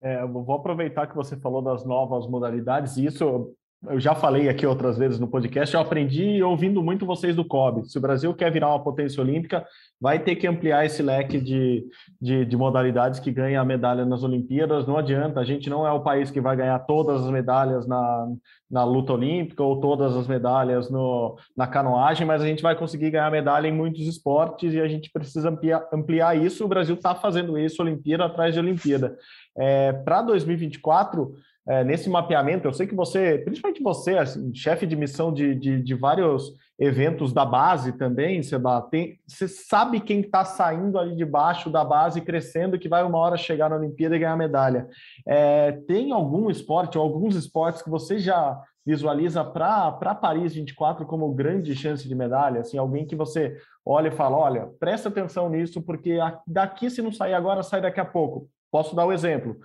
É, 0.00 0.24
vou 0.26 0.54
aproveitar 0.54 1.08
que 1.08 1.16
você 1.16 1.36
falou 1.36 1.60
das 1.60 1.84
novas 1.84 2.26
modalidades, 2.28 2.96
e 2.96 3.06
isso 3.06 3.52
eu 3.86 4.00
já 4.00 4.12
falei 4.14 4.48
aqui 4.48 4.66
outras 4.66 4.98
vezes 4.98 5.20
no 5.20 5.28
podcast, 5.28 5.72
eu 5.72 5.80
aprendi 5.80 6.42
ouvindo 6.42 6.82
muito 6.82 7.06
vocês 7.06 7.36
do 7.36 7.44
COB. 7.44 7.88
Se 7.88 7.96
o 7.96 8.00
Brasil 8.00 8.34
quer 8.34 8.50
virar 8.50 8.70
uma 8.70 8.82
potência 8.82 9.22
olímpica, 9.22 9.64
vai 10.00 10.18
ter 10.18 10.34
que 10.34 10.48
ampliar 10.48 10.84
esse 10.84 11.00
leque 11.00 11.40
de, 11.40 11.86
de, 12.20 12.44
de, 12.44 12.56
modalidades 12.56 13.20
que 13.20 13.30
ganha 13.30 13.60
a 13.60 13.64
medalha 13.64 14.04
nas 14.04 14.24
Olimpíadas. 14.24 14.84
Não 14.84 14.98
adianta, 14.98 15.38
a 15.38 15.44
gente 15.44 15.70
não 15.70 15.86
é 15.86 15.92
o 15.92 16.02
país 16.02 16.28
que 16.28 16.40
vai 16.40 16.56
ganhar 16.56 16.78
todas 16.80 17.24
as 17.24 17.30
medalhas 17.30 17.86
na, 17.86 18.26
na 18.68 18.82
luta 18.82 19.12
olímpica 19.12 19.62
ou 19.62 19.80
todas 19.80 20.16
as 20.16 20.26
medalhas 20.26 20.90
no, 20.90 21.36
na 21.56 21.68
canoagem, 21.68 22.26
mas 22.26 22.42
a 22.42 22.46
gente 22.46 22.62
vai 22.62 22.74
conseguir 22.74 23.12
ganhar 23.12 23.30
medalha 23.30 23.68
em 23.68 23.72
muitos 23.72 24.06
esportes 24.08 24.74
e 24.74 24.80
a 24.80 24.88
gente 24.88 25.08
precisa 25.10 25.50
ampliar, 25.50 25.86
ampliar 25.92 26.36
isso. 26.36 26.64
O 26.64 26.68
Brasil 26.68 26.96
está 26.96 27.14
fazendo 27.14 27.56
isso, 27.56 27.80
Olimpíada 27.80 28.24
atrás 28.24 28.54
de 28.54 28.60
Olimpíada. 28.60 29.16
É, 29.56 29.92
Para 29.92 30.22
2024 30.22 31.32
é, 31.68 31.84
nesse 31.84 32.08
mapeamento, 32.08 32.66
eu 32.66 32.72
sei 32.72 32.86
que 32.86 32.94
você, 32.94 33.38
principalmente 33.44 33.82
você, 33.82 34.16
assim, 34.16 34.54
chefe 34.54 34.86
de 34.86 34.96
missão 34.96 35.30
de, 35.30 35.54
de, 35.54 35.82
de, 35.82 35.94
vários 35.94 36.54
eventos 36.78 37.30
da 37.30 37.44
base 37.44 37.92
também, 37.92 38.42
Seba, 38.42 38.80
tem, 38.80 39.18
você 39.26 39.46
sabe 39.46 40.00
quem 40.00 40.20
está 40.20 40.46
saindo 40.46 40.98
ali 40.98 41.14
de 41.14 41.26
baixo 41.26 41.68
da 41.68 41.84
base, 41.84 42.22
crescendo, 42.22 42.78
que 42.78 42.88
vai 42.88 43.04
uma 43.04 43.18
hora 43.18 43.36
chegar 43.36 43.68
na 43.68 43.76
Olimpíada 43.76 44.16
e 44.16 44.18
ganhar 44.18 44.36
medalha. 44.36 44.88
É, 45.26 45.72
tem 45.72 46.10
algum 46.10 46.48
esporte, 46.48 46.96
ou 46.96 47.04
alguns 47.04 47.36
esportes 47.36 47.82
que 47.82 47.90
você 47.90 48.18
já 48.18 48.58
visualiza 48.86 49.44
para 49.44 50.14
Paris 50.14 50.54
24 50.54 51.04
como 51.04 51.34
grande 51.34 51.76
chance 51.76 52.08
de 52.08 52.14
medalha? 52.14 52.62
Assim, 52.62 52.78
alguém 52.78 53.06
que 53.06 53.14
você 53.14 53.54
olha 53.84 54.08
e 54.08 54.12
fala, 54.12 54.38
olha, 54.38 54.70
presta 54.80 55.10
atenção 55.10 55.50
nisso, 55.50 55.82
porque 55.82 56.16
daqui, 56.46 56.88
se 56.88 57.02
não 57.02 57.12
sair 57.12 57.34
agora, 57.34 57.62
sai 57.62 57.82
daqui 57.82 58.00
a 58.00 58.06
pouco. 58.06 58.48
Posso 58.70 58.96
dar 58.96 59.04
o 59.04 59.08
um 59.08 59.12
exemplo. 59.12 59.58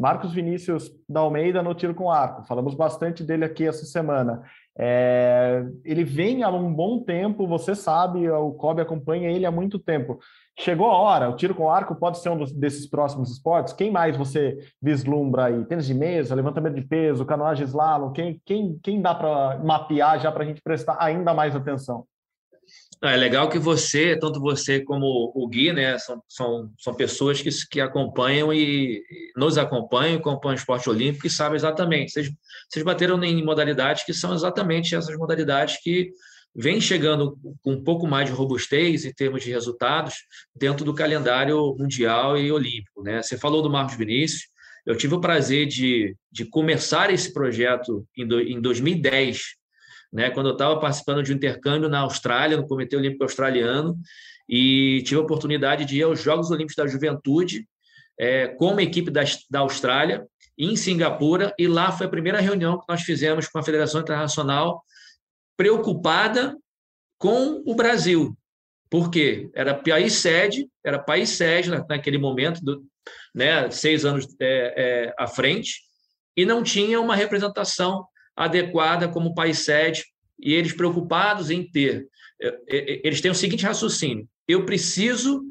Marcos 0.00 0.32
Vinícius 0.32 0.90
da 1.06 1.20
Almeida 1.20 1.62
no 1.62 1.74
tiro 1.74 1.94
com 1.94 2.10
arco. 2.10 2.42
Falamos 2.44 2.74
bastante 2.74 3.22
dele 3.22 3.44
aqui 3.44 3.66
essa 3.66 3.84
semana. 3.84 4.42
É, 4.78 5.62
ele 5.84 6.04
vem 6.04 6.42
há 6.42 6.48
um 6.48 6.72
bom 6.72 7.00
tempo, 7.04 7.46
você 7.46 7.74
sabe, 7.74 8.30
o 8.30 8.52
Kobe 8.52 8.80
acompanha 8.80 9.30
ele 9.30 9.44
há 9.44 9.50
muito 9.50 9.78
tempo. 9.78 10.18
Chegou 10.58 10.86
a 10.86 10.96
hora, 10.96 11.28
o 11.28 11.36
tiro 11.36 11.54
com 11.54 11.70
arco 11.70 11.94
pode 11.94 12.18
ser 12.18 12.30
um 12.30 12.38
dos, 12.38 12.50
desses 12.50 12.88
próximos 12.88 13.30
esportes? 13.30 13.74
Quem 13.74 13.90
mais 13.90 14.16
você 14.16 14.56
vislumbra 14.80 15.46
aí? 15.46 15.66
Tênis 15.66 15.86
de 15.86 15.92
mesa, 15.92 16.34
levantamento 16.34 16.76
de 16.76 16.82
peso, 16.82 17.26
canoagem 17.26 17.66
slalom? 17.66 18.10
Quem, 18.12 18.40
quem, 18.42 18.80
quem 18.82 19.02
dá 19.02 19.14
para 19.14 19.58
mapear 19.58 20.18
já 20.18 20.32
para 20.32 20.44
a 20.44 20.46
gente 20.46 20.62
prestar 20.62 20.96
ainda 20.98 21.34
mais 21.34 21.54
atenção? 21.54 22.06
É 23.02 23.16
legal 23.16 23.48
que 23.48 23.58
você, 23.58 24.14
tanto 24.18 24.38
você 24.38 24.80
como 24.80 25.32
o 25.34 25.48
Gui, 25.48 25.72
né, 25.72 25.98
são, 25.98 26.22
são, 26.28 26.70
são 26.78 26.94
pessoas 26.94 27.40
que, 27.40 27.48
que 27.70 27.80
acompanham 27.80 28.52
e 28.52 29.02
nos 29.34 29.56
acompanham, 29.56 30.18
acompanham 30.18 30.56
o 30.56 30.58
esporte 30.58 30.90
olímpico 30.90 31.26
e 31.26 31.30
sabem 31.30 31.56
exatamente. 31.56 32.12
Vocês, 32.12 32.30
vocês 32.68 32.84
bateram 32.84 33.22
em 33.24 33.42
modalidades 33.42 34.04
que 34.04 34.12
são 34.12 34.34
exatamente 34.34 34.94
essas 34.94 35.16
modalidades 35.16 35.78
que 35.82 36.10
vêm 36.54 36.78
chegando 36.78 37.38
com 37.62 37.72
um 37.72 37.82
pouco 37.82 38.06
mais 38.06 38.28
de 38.28 38.34
robustez 38.34 39.06
em 39.06 39.12
termos 39.14 39.42
de 39.42 39.50
resultados 39.50 40.14
dentro 40.54 40.84
do 40.84 40.94
calendário 40.94 41.74
mundial 41.78 42.36
e 42.36 42.52
olímpico. 42.52 43.02
Né? 43.02 43.22
Você 43.22 43.38
falou 43.38 43.62
do 43.62 43.70
Marcos 43.70 43.96
Vinícius, 43.96 44.42
eu 44.84 44.96
tive 44.96 45.14
o 45.14 45.20
prazer 45.20 45.66
de, 45.66 46.16
de 46.30 46.44
começar 46.44 47.10
esse 47.10 47.32
projeto 47.32 48.06
em, 48.16 48.26
do, 48.26 48.40
em 48.40 48.60
2010, 48.60 49.59
né, 50.12 50.30
quando 50.30 50.48
eu 50.48 50.52
estava 50.52 50.78
participando 50.78 51.22
de 51.22 51.32
um 51.32 51.36
intercâmbio 51.36 51.88
na 51.88 52.00
Austrália, 52.00 52.56
no 52.56 52.66
Comitê 52.66 52.96
Olímpico 52.96 53.24
Australiano, 53.24 53.98
e 54.48 55.02
tive 55.04 55.20
a 55.20 55.24
oportunidade 55.24 55.84
de 55.84 55.98
ir 55.98 56.02
aos 56.02 56.20
Jogos 56.20 56.50
Olímpicos 56.50 56.74
da 56.74 56.86
Juventude 56.86 57.68
é, 58.18 58.48
com 58.48 58.72
uma 58.72 58.82
equipe 58.82 59.10
da, 59.10 59.22
da 59.48 59.60
Austrália, 59.60 60.26
em 60.58 60.76
Singapura, 60.76 61.54
e 61.58 61.66
lá 61.66 61.90
foi 61.90 62.06
a 62.06 62.10
primeira 62.10 62.40
reunião 62.40 62.78
que 62.78 62.84
nós 62.88 63.02
fizemos 63.02 63.48
com 63.48 63.58
a 63.58 63.62
Federação 63.62 64.00
Internacional, 64.00 64.82
preocupada 65.56 66.56
com 67.16 67.62
o 67.64 67.74
Brasil. 67.74 68.36
Por 68.90 69.10
quê? 69.10 69.48
Era 69.54 69.74
país 69.74 70.14
sede, 70.14 70.68
era 70.84 70.98
país 70.98 71.30
sede 71.30 71.70
naquele 71.70 72.18
momento, 72.18 72.62
do, 72.62 72.84
né, 73.34 73.70
seis 73.70 74.04
anos 74.04 74.26
é, 74.40 74.74
é, 74.76 75.14
à 75.18 75.26
frente, 75.26 75.80
e 76.36 76.44
não 76.44 76.62
tinha 76.62 77.00
uma 77.00 77.14
representação 77.14 78.04
adequada 78.40 79.06
como 79.06 79.34
país 79.34 79.58
sede, 79.58 80.02
e 80.38 80.54
eles 80.54 80.72
preocupados 80.72 81.50
em 81.50 81.62
ter. 81.62 82.08
É, 82.40 82.48
é, 82.48 82.92
é, 82.94 83.00
eles 83.04 83.20
têm 83.20 83.30
o 83.30 83.34
seguinte 83.34 83.66
raciocínio: 83.66 84.26
eu 84.48 84.64
preciso, 84.64 85.42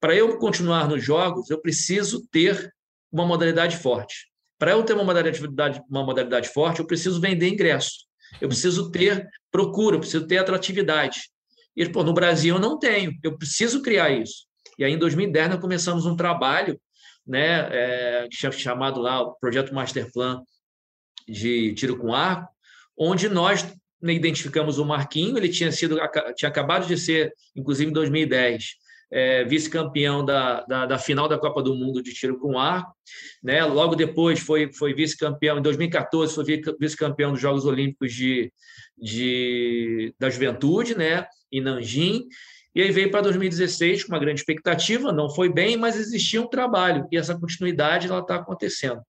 para 0.00 0.14
eu 0.14 0.38
continuar 0.38 0.88
nos 0.88 1.04
jogos, 1.04 1.50
eu 1.50 1.60
preciso 1.60 2.24
ter 2.30 2.72
uma 3.10 3.26
modalidade 3.26 3.76
forte. 3.76 4.28
Para 4.56 4.70
eu 4.70 4.84
ter 4.84 4.92
uma 4.92 5.02
modalidade, 5.02 5.82
uma 5.90 6.04
modalidade 6.04 6.48
forte, 6.50 6.78
eu 6.78 6.86
preciso 6.86 7.20
vender 7.20 7.48
ingresso. 7.48 8.06
Eu 8.40 8.48
preciso 8.48 8.90
ter 8.90 9.26
procura, 9.50 9.96
eu 9.96 10.00
preciso 10.00 10.26
ter 10.26 10.38
atratividade. 10.38 11.22
E 11.74 11.88
pô, 11.88 12.04
no 12.04 12.12
Brasil 12.12 12.54
eu 12.54 12.60
não 12.60 12.78
tenho, 12.78 13.12
eu 13.22 13.36
preciso 13.36 13.82
criar 13.82 14.10
isso. 14.10 14.46
E 14.78 14.84
aí, 14.84 14.92
em 14.92 14.98
2010, 14.98 15.50
nós 15.50 15.60
começamos 15.60 16.06
um 16.06 16.14
trabalho 16.14 16.78
né, 17.26 17.68
é, 17.72 18.28
chamado 18.52 19.00
lá 19.00 19.22
o 19.22 19.34
Projeto 19.40 19.74
Master 19.74 20.08
Plan 20.12 20.40
de 21.28 21.74
tiro 21.74 21.96
com 21.96 22.14
arco, 22.14 22.48
onde 22.96 23.28
nós 23.28 23.66
identificamos 24.02 24.78
o 24.78 24.84
Marquinho, 24.84 25.36
ele 25.36 25.48
tinha 25.48 25.72
sido 25.72 25.98
tinha 26.36 26.48
acabado 26.48 26.86
de 26.86 26.96
ser, 26.96 27.32
inclusive 27.56 27.90
em 27.90 27.94
2010, 27.94 28.76
é, 29.10 29.44
vice-campeão 29.44 30.24
da, 30.24 30.62
da, 30.62 30.86
da, 30.86 30.98
final 30.98 31.28
da 31.28 31.38
Copa 31.38 31.62
do 31.62 31.74
Mundo 31.74 32.02
de 32.02 32.12
tiro 32.12 32.38
com 32.38 32.58
arco, 32.58 32.92
né? 33.42 33.64
Logo 33.64 33.94
depois 33.94 34.38
foi, 34.38 34.70
foi 34.72 34.92
vice-campeão 34.92 35.58
em 35.58 35.62
2014 35.62 36.34
foi 36.34 36.44
vice-campeão 36.78 37.32
dos 37.32 37.40
Jogos 37.40 37.64
Olímpicos 37.64 38.12
de, 38.12 38.52
de 38.96 40.14
da 40.18 40.28
Juventude, 40.28 40.96
né? 40.96 41.26
Em 41.50 41.60
Nanjing. 41.60 42.28
E 42.74 42.82
aí 42.82 42.90
veio 42.92 43.10
para 43.10 43.22
2016 43.22 44.04
com 44.04 44.12
uma 44.12 44.20
grande 44.20 44.40
expectativa, 44.40 45.10
não 45.10 45.30
foi 45.30 45.50
bem, 45.52 45.76
mas 45.76 45.96
existia 45.96 46.40
um 46.40 46.46
trabalho 46.46 47.08
e 47.10 47.16
essa 47.16 47.38
continuidade 47.38 48.06
ela 48.06 48.20
está 48.20 48.36
acontecendo. 48.36 49.00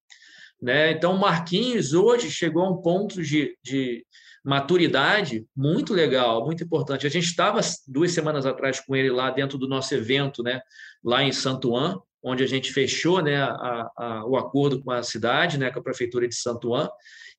Né? 0.62 0.92
Então, 0.92 1.16
o 1.16 1.20
Marquinhos 1.20 1.94
hoje 1.94 2.30
chegou 2.30 2.64
a 2.64 2.70
um 2.70 2.82
ponto 2.82 3.22
de, 3.22 3.58
de 3.64 4.06
maturidade 4.44 5.46
muito 5.56 5.94
legal, 5.94 6.46
muito 6.46 6.64
importante. 6.64 7.08
A 7.08 7.10
gente 7.10 7.26
estava 7.26 7.60
duas 7.88 8.12
semanas 8.12 8.46
atrás 8.46 8.80
com 8.80 8.96
ele 8.96 9.10
lá 9.10 9.30
dentro 9.30 9.58
do 9.58 9.68
nosso 9.68 9.94
evento, 9.94 10.44
né? 10.44 10.62
lá 11.04 11.24
em 11.24 11.32
Santo 11.32 11.76
An, 11.76 12.02
onde 12.24 12.44
a 12.44 12.48
gente 12.48 12.72
fechou 12.72 13.22
né, 13.22 13.38
a, 13.42 13.90
a, 13.98 14.26
o 14.26 14.36
acordo 14.36 14.82
com 14.82 14.92
a 14.92 15.02
cidade, 15.04 15.58
né, 15.58 15.72
com 15.72 15.80
a 15.80 15.84
prefeitura 15.84 16.28
de 16.28 16.36
Santo 16.36 16.74
An, 16.74 16.90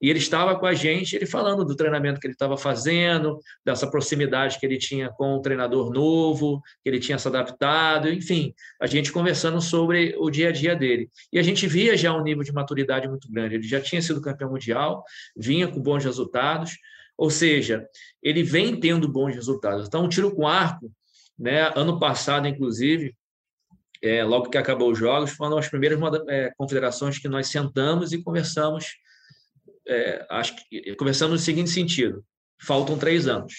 e 0.01 0.09
ele 0.09 0.17
estava 0.17 0.57
com 0.57 0.65
a 0.65 0.73
gente, 0.73 1.15
ele 1.15 1.27
falando 1.27 1.63
do 1.63 1.75
treinamento 1.75 2.19
que 2.19 2.25
ele 2.25 2.33
estava 2.33 2.57
fazendo, 2.57 3.39
dessa 3.63 3.85
proximidade 3.85 4.59
que 4.59 4.65
ele 4.65 4.79
tinha 4.79 5.09
com 5.09 5.35
o 5.35 5.41
treinador 5.41 5.91
novo, 5.91 6.59
que 6.83 6.89
ele 6.89 6.99
tinha 6.99 7.19
se 7.19 7.27
adaptado, 7.27 8.09
enfim, 8.09 8.53
a 8.81 8.87
gente 8.87 9.11
conversando 9.11 9.61
sobre 9.61 10.15
o 10.17 10.31
dia 10.31 10.49
a 10.49 10.51
dia 10.51 10.75
dele. 10.75 11.07
E 11.31 11.37
a 11.37 11.43
gente 11.43 11.67
via 11.67 11.95
já 11.95 12.11
um 12.13 12.23
nível 12.23 12.43
de 12.43 12.51
maturidade 12.51 13.07
muito 13.07 13.31
grande. 13.31 13.55
Ele 13.55 13.67
já 13.67 13.79
tinha 13.79 14.01
sido 14.01 14.19
campeão 14.19 14.49
mundial, 14.49 15.03
vinha 15.37 15.67
com 15.67 15.79
bons 15.79 16.03
resultados, 16.03 16.71
ou 17.15 17.29
seja, 17.29 17.85
ele 18.23 18.41
vem 18.41 18.79
tendo 18.79 19.07
bons 19.07 19.35
resultados. 19.35 19.87
Então, 19.87 20.05
o 20.05 20.09
tiro 20.09 20.33
com 20.33 20.47
arco, 20.47 20.91
né, 21.37 21.71
ano 21.75 21.99
passado, 21.99 22.47
inclusive, 22.47 23.15
é, 24.01 24.23
logo 24.23 24.49
que 24.49 24.57
acabou 24.57 24.91
os 24.91 24.97
jogos, 24.97 25.31
foi 25.31 25.47
uma 25.47 25.55
das 25.55 25.69
primeiras 25.69 25.99
é, 26.27 26.51
confederações 26.57 27.19
que 27.19 27.27
nós 27.27 27.47
sentamos 27.47 28.11
e 28.11 28.21
conversamos 28.21 28.85
é, 29.87 30.25
acho 30.29 30.55
que 30.55 30.95
conversamos 30.95 31.39
no 31.39 31.45
seguinte 31.45 31.69
sentido: 31.69 32.23
faltam 32.61 32.97
três 32.97 33.27
anos, 33.27 33.53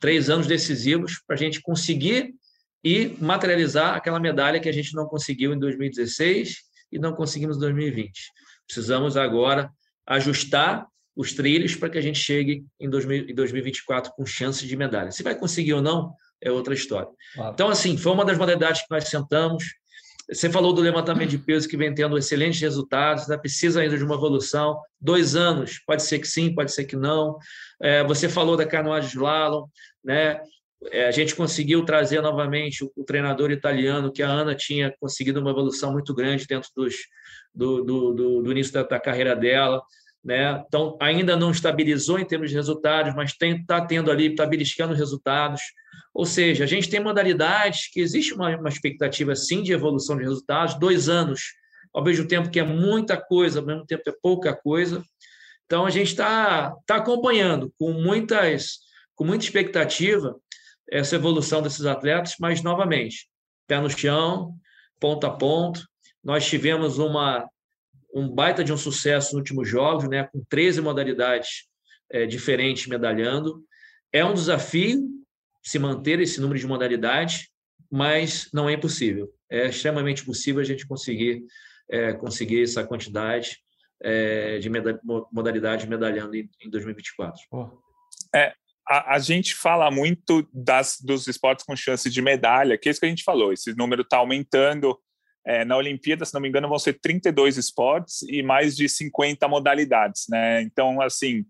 três 0.00 0.28
anos 0.28 0.46
decisivos 0.46 1.22
para 1.26 1.36
a 1.36 1.38
gente 1.38 1.60
conseguir 1.60 2.34
e 2.82 3.16
materializar 3.20 3.94
aquela 3.94 4.20
medalha 4.20 4.60
que 4.60 4.68
a 4.68 4.72
gente 4.72 4.94
não 4.94 5.06
conseguiu 5.06 5.54
em 5.54 5.58
2016 5.58 6.56
e 6.92 6.98
não 6.98 7.14
conseguimos 7.14 7.56
em 7.56 7.60
2020. 7.60 8.12
Precisamos 8.66 9.16
agora 9.16 9.70
ajustar 10.06 10.86
os 11.16 11.32
trilhos 11.32 11.76
para 11.76 11.88
que 11.88 11.96
a 11.96 12.00
gente 12.00 12.18
chegue 12.18 12.64
em 12.78 12.90
2024 12.90 14.12
com 14.12 14.26
chance 14.26 14.66
de 14.66 14.76
medalha. 14.76 15.12
Se 15.12 15.22
vai 15.22 15.34
conseguir 15.34 15.72
ou 15.72 15.80
não, 15.80 16.12
é 16.44 16.52
outra 16.52 16.74
história. 16.74 17.08
Claro. 17.34 17.52
Então, 17.52 17.68
assim, 17.68 17.96
foi 17.96 18.12
uma 18.12 18.24
das 18.24 18.38
modalidades 18.38 18.82
que 18.82 18.90
nós 18.90 19.04
sentamos, 19.08 19.64
você 20.30 20.48
falou 20.48 20.72
do 20.72 20.80
levantamento 20.80 21.30
de 21.30 21.38
peso 21.38 21.68
que 21.68 21.76
vem 21.76 21.94
tendo 21.94 22.16
excelentes 22.16 22.60
resultados, 22.60 23.28
né? 23.28 23.36
precisa 23.36 23.80
ainda 23.80 23.96
de 23.96 24.04
uma 24.04 24.14
evolução. 24.14 24.80
Dois 24.98 25.36
anos, 25.36 25.80
pode 25.86 26.02
ser 26.02 26.18
que 26.18 26.26
sim, 26.26 26.54
pode 26.54 26.72
ser 26.72 26.84
que 26.84 26.96
não. 26.96 27.38
É, 27.80 28.02
você 28.04 28.28
falou 28.28 28.56
da 28.56 28.64
canoagem 28.64 29.10
slalom, 29.10 29.66
né? 30.02 30.40
É, 30.90 31.06
a 31.06 31.10
gente 31.10 31.34
conseguiu 31.34 31.84
trazer 31.84 32.20
novamente 32.20 32.84
o, 32.84 32.92
o, 32.94 33.04
treinador 33.04 33.50
italiano, 33.50 34.12
que 34.12 34.22
a 34.22 34.28
Ana 34.28 34.54
tinha 34.54 34.94
conseguido 35.00 35.40
uma 35.40 35.50
evolução 35.50 35.92
muito 35.92 36.12
grande 36.14 36.46
dentro 36.46 36.68
dos, 36.76 36.94
do, 37.54 37.82
do, 37.82 38.12
do, 38.12 38.42
do 38.42 38.52
início 38.52 38.72
da, 38.72 38.82
da, 38.82 39.00
carreira 39.00 39.34
dela. 39.34 39.82
Né? 40.24 40.64
Então, 40.66 40.96
ainda 41.00 41.36
não 41.36 41.50
estabilizou 41.50 42.18
em 42.18 42.24
termos 42.24 42.48
de 42.48 42.56
resultados, 42.56 43.14
mas 43.14 43.34
está 43.38 43.84
tendo 43.84 44.10
ali, 44.10 44.28
está 44.28 44.46
beliscando 44.46 44.94
resultados. 44.94 45.60
Ou 46.14 46.24
seja, 46.24 46.64
a 46.64 46.66
gente 46.66 46.88
tem 46.88 47.00
modalidades 47.00 47.90
que 47.92 48.00
existe 48.00 48.32
uma, 48.32 48.56
uma 48.56 48.68
expectativa, 48.68 49.36
sim, 49.36 49.62
de 49.62 49.72
evolução 49.72 50.16
de 50.16 50.22
resultados, 50.22 50.78
dois 50.78 51.08
anos, 51.08 51.40
ao 51.92 52.02
mesmo 52.02 52.26
tempo 52.26 52.50
que 52.50 52.58
é 52.58 52.64
muita 52.64 53.16
coisa, 53.16 53.60
ao 53.60 53.66
mesmo 53.66 53.84
tempo 53.84 54.02
é 54.06 54.14
pouca 54.22 54.54
coisa. 54.54 55.02
Então, 55.66 55.84
a 55.84 55.90
gente 55.90 56.08
está 56.08 56.74
tá 56.86 56.96
acompanhando 56.96 57.72
com, 57.78 57.92
muitas, 57.92 58.78
com 59.14 59.24
muita 59.24 59.44
expectativa 59.44 60.36
essa 60.90 61.16
evolução 61.16 61.60
desses 61.60 61.84
atletas, 61.84 62.34
mas, 62.40 62.62
novamente, 62.62 63.28
pé 63.66 63.80
no 63.80 63.90
chão, 63.90 64.54
ponto 64.98 65.26
a 65.26 65.30
ponto. 65.30 65.86
Nós 66.22 66.46
tivemos 66.46 66.98
uma, 66.98 67.46
um 68.14 68.28
baita 68.28 68.62
de 68.62 68.72
um 68.72 68.76
sucesso 68.76 69.32
nos 69.32 69.40
últimos 69.40 69.68
jogos, 69.68 70.08
né, 70.08 70.28
com 70.32 70.44
13 70.48 70.80
modalidades 70.80 71.64
é, 72.10 72.26
diferentes 72.26 72.86
medalhando. 72.86 73.64
É 74.12 74.24
um 74.24 74.32
desafio, 74.32 75.02
se 75.62 75.78
manter 75.78 76.20
esse 76.20 76.40
número 76.40 76.58
de 76.58 76.66
modalidades, 76.66 77.48
mas 77.90 78.48
não 78.52 78.68
é 78.68 78.74
impossível. 78.74 79.32
É 79.50 79.68
extremamente 79.68 80.24
possível 80.24 80.60
a 80.60 80.64
gente 80.64 80.86
conseguir 80.86 81.44
é, 81.88 82.12
conseguir 82.12 82.62
essa 82.62 82.84
quantidade 82.84 83.58
é, 84.02 84.58
de 84.58 84.68
meda 84.68 85.00
modalidades 85.32 85.86
medalhando 85.86 86.34
em, 86.34 86.48
em 86.60 86.70
2024. 86.70 87.40
É, 88.34 88.52
a, 88.88 89.14
a, 89.14 89.18
gente 89.18 89.54
fala 89.54 89.90
muito 89.90 90.48
das, 90.52 90.98
dos 91.00 91.26
esportes 91.26 91.64
com 91.64 91.76
chance 91.76 92.10
de 92.10 92.22
medalha, 92.22 92.76
que 92.76 92.88
é 92.88 92.90
isso 92.90 93.00
que 93.00 93.06
a 93.06 93.08
gente 93.08 93.24
falou, 93.24 93.52
esse 93.52 93.74
número 93.76 94.02
está 94.02 94.18
aumentando. 94.18 94.98
É, 95.46 95.64
na 95.64 95.76
Olimpíada, 95.76 96.24
se 96.24 96.32
não 96.32 96.40
me 96.40 96.48
engano, 96.48 96.68
vão 96.68 96.78
ser 96.78 96.94
32 96.94 97.56
esportes 97.58 98.22
e 98.22 98.42
mais 98.42 98.74
de 98.74 98.88
50 98.88 99.46
modalidades, 99.46 100.24
né? 100.28 100.62
Então, 100.62 101.00
assim, 101.00 101.44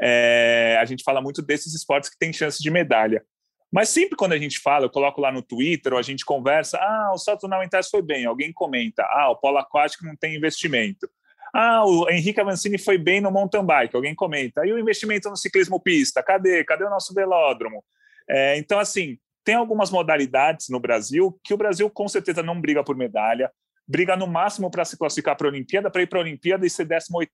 é, 0.00 0.78
a 0.80 0.84
gente 0.84 1.02
fala 1.02 1.20
muito 1.20 1.42
desses 1.42 1.74
esportes 1.74 2.08
que 2.08 2.18
têm 2.18 2.32
chance 2.32 2.62
de 2.62 2.70
medalha. 2.70 3.24
Mas 3.72 3.88
sempre 3.88 4.16
quando 4.16 4.32
a 4.32 4.38
gente 4.38 4.60
fala, 4.60 4.84
eu 4.84 4.90
coloco 4.90 5.20
lá 5.20 5.32
no 5.32 5.42
Twitter, 5.42 5.94
ou 5.94 5.98
a 5.98 6.02
gente 6.02 6.24
conversa, 6.24 6.78
ah, 6.78 7.12
o 7.14 7.18
salto 7.18 7.44
ornamentais 7.44 7.88
foi 7.88 8.02
bem, 8.02 8.26
alguém 8.26 8.52
comenta, 8.52 9.02
ah, 9.04 9.30
o 9.30 9.36
polo 9.36 9.58
aquático 9.58 10.04
não 10.04 10.14
tem 10.14 10.36
investimento. 10.36 11.08
Ah, 11.54 11.84
o 11.84 12.08
Henrique 12.10 12.40
Avancini 12.40 12.78
foi 12.78 12.98
bem 12.98 13.20
no 13.20 13.30
mountain 13.30 13.64
bike, 13.64 13.96
alguém 13.96 14.14
comenta. 14.14 14.66
E 14.66 14.72
o 14.72 14.78
investimento 14.78 15.28
no 15.30 15.36
ciclismo 15.36 15.80
pista? 15.80 16.22
Cadê? 16.22 16.64
Cadê 16.64 16.84
o 16.84 16.90
nosso 16.90 17.14
velódromo? 17.14 17.84
É, 18.28 18.56
então, 18.56 18.78
assim, 18.78 19.18
tem 19.44 19.54
algumas 19.54 19.90
modalidades 19.90 20.68
no 20.68 20.80
Brasil 20.80 21.38
que 21.42 21.54
o 21.54 21.56
Brasil 21.56 21.88
com 21.90 22.08
certeza 22.08 22.42
não 22.42 22.60
briga 22.60 22.82
por 22.84 22.96
medalha, 22.96 23.50
briga 23.86 24.16
no 24.16 24.26
máximo 24.26 24.70
para 24.70 24.84
se 24.84 24.96
classificar 24.96 25.36
para 25.36 25.46
a 25.46 25.50
Olimpíada, 25.50 25.90
para 25.90 26.02
ir 26.02 26.06
para 26.06 26.18
a 26.18 26.22
Olimpíada 26.22 26.66
e 26.66 26.70
ser 26.70 26.86
18 26.86 27.30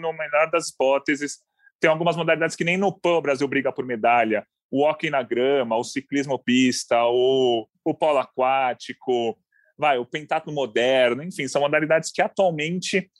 no 0.00 0.12
melhor 0.12 0.50
das 0.50 0.68
hipóteses. 0.68 1.38
Tem 1.80 1.90
algumas 1.90 2.16
modalidades 2.16 2.56
que 2.56 2.64
nem 2.64 2.76
no 2.76 2.92
PAN 2.92 3.18
o 3.18 3.22
Brasil 3.22 3.46
briga 3.46 3.72
por 3.72 3.84
medalha. 3.84 4.46
O 4.70 4.84
hockey 4.84 5.10
na 5.10 5.22
grama, 5.22 5.76
o 5.76 5.84
ciclismo 5.84 6.38
pista, 6.38 7.04
o, 7.04 7.68
o 7.84 7.94
polo 7.94 8.18
aquático, 8.18 9.38
vai, 9.76 9.98
o 9.98 10.06
pentatlo 10.06 10.52
moderno, 10.52 11.22
enfim, 11.22 11.46
são 11.46 11.60
modalidades 11.60 12.10
que 12.10 12.22
atualmente 12.22 13.10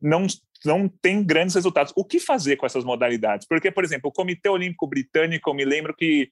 não 0.00 0.26
não 0.64 0.88
tem 0.88 1.22
grandes 1.22 1.54
resultados. 1.54 1.92
O 1.94 2.04
que 2.04 2.18
fazer 2.18 2.56
com 2.56 2.66
essas 2.66 2.82
modalidades? 2.82 3.46
Porque, 3.46 3.70
por 3.70 3.84
exemplo, 3.84 4.08
o 4.08 4.12
Comitê 4.12 4.48
Olímpico 4.48 4.86
Britânico, 4.86 5.50
eu 5.50 5.54
me 5.54 5.64
lembro 5.64 5.94
que 5.94 6.30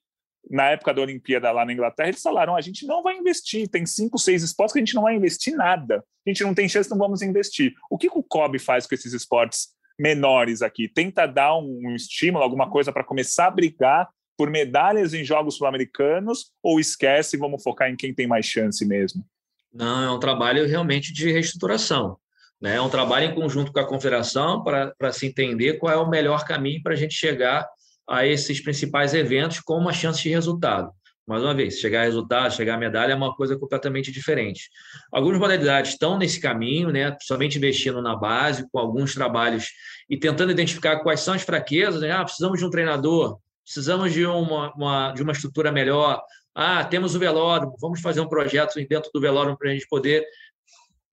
na 0.51 0.70
época 0.70 0.92
da 0.92 1.03
Olimpíada 1.03 1.51
lá 1.51 1.64
na 1.64 1.72
Inglaterra, 1.72 2.09
eles 2.09 2.22
falaram: 2.22 2.57
a 2.57 2.61
gente 2.61 2.86
não 2.86 3.03
vai 3.03 3.16
investir, 3.16 3.68
tem 3.68 3.86
cinco, 3.86 4.18
seis 4.18 4.42
esportes 4.42 4.72
que 4.72 4.78
a 4.78 4.82
gente 4.82 4.95
não 4.95 5.03
vai 5.03 5.14
investir 5.14 5.55
nada. 5.55 6.05
A 6.26 6.30
gente 6.30 6.42
não 6.42 6.55
tem 6.55 6.68
chance, 6.68 6.90
não 6.90 6.99
vamos 6.99 7.22
investir. 7.22 7.74
O 7.90 7.99
que 7.99 8.09
o 8.09 8.22
COB 8.22 8.59
faz 8.59 8.86
com 8.86 8.95
esses 8.95 9.12
esportes 9.12 9.68
menores 9.99 10.62
aqui? 10.62 10.88
Tenta 10.88 11.26
dar 11.26 11.57
um 11.57 11.95
estímulo, 11.95 12.42
alguma 12.42 12.70
coisa 12.70 12.92
para 12.92 13.05
começar 13.05 13.47
a 13.47 13.51
brigar 13.51 14.09
por 14.36 14.51
medalhas 14.51 15.14
em 15.14 15.24
Jogos 15.24 15.57
Sul-Americanos 15.57 16.53
ou 16.62 16.80
esquece, 16.80 17.36
vamos 17.36 17.62
focar 17.62 17.90
em 17.90 17.97
quem 17.97 18.12
tem 18.12 18.26
mais 18.26 18.47
chance 18.47 18.84
mesmo? 18.84 19.24
Não, 19.72 20.03
é 20.03 20.11
um 20.11 20.18
trabalho 20.18 20.66
realmente 20.66 21.12
de 21.12 21.30
reestruturação. 21.30 22.16
Né? 22.61 22.76
É 22.76 22.80
um 22.80 22.88
trabalho 22.88 23.26
em 23.26 23.34
conjunto 23.34 23.72
com 23.72 23.80
a 23.80 23.86
confederação 23.86 24.62
para 24.62 25.12
se 25.12 25.26
entender 25.26 25.74
qual 25.74 25.92
é 25.92 25.97
o 25.97 26.09
melhor 26.09 26.45
caminho 26.45 26.82
para 26.82 26.95
a 26.95 26.97
gente 26.97 27.14
chegar 27.14 27.68
a 28.09 28.26
esses 28.26 28.61
principais 28.61 29.14
eventos 29.14 29.61
com 29.61 29.74
uma 29.78 29.92
chance 29.92 30.22
de 30.22 30.28
resultado. 30.28 30.90
Mais 31.26 31.42
uma 31.42 31.55
vez, 31.55 31.78
chegar 31.78 32.02
a 32.02 32.05
resultado, 32.05 32.52
chegar 32.52 32.74
a 32.74 32.78
medalha 32.78 33.12
é 33.12 33.16
uma 33.16 33.34
coisa 33.34 33.57
completamente 33.57 34.12
diferente. 34.12 34.68
Algumas 35.11 35.38
modalidades 35.38 35.92
estão 35.92 36.18
nesse 36.18 36.38
caminho, 36.38 36.90
né? 36.90 37.11
principalmente 37.12 37.57
investindo 37.57 38.02
na 38.02 38.14
base, 38.14 38.68
com 38.70 38.78
alguns 38.78 39.14
trabalhos 39.14 39.70
e 40.09 40.18
tentando 40.18 40.52
identificar 40.52 41.00
quais 41.00 41.20
são 41.20 41.32
as 41.32 41.42
fraquezas. 41.42 42.02
Né? 42.02 42.11
Ah, 42.11 42.22
precisamos 42.22 42.59
de 42.59 42.66
um 42.66 42.70
treinador, 42.70 43.38
precisamos 43.64 44.12
de 44.12 44.26
uma, 44.26 44.70
uma, 44.74 45.12
de 45.12 45.22
uma 45.22 45.32
estrutura 45.32 45.72
melhor. 45.72 46.22
Ah, 46.55 46.84
temos 46.84 47.14
o 47.14 47.18
velódromo, 47.18 47.74
vamos 47.80 48.02
fazer 48.02 48.20
um 48.20 48.28
projeto 48.28 48.74
dentro 48.86 49.11
do 49.12 49.20
velódromo 49.20 49.57
para 49.57 49.70
a 49.70 49.72
gente 49.72 49.88
poder 49.88 50.26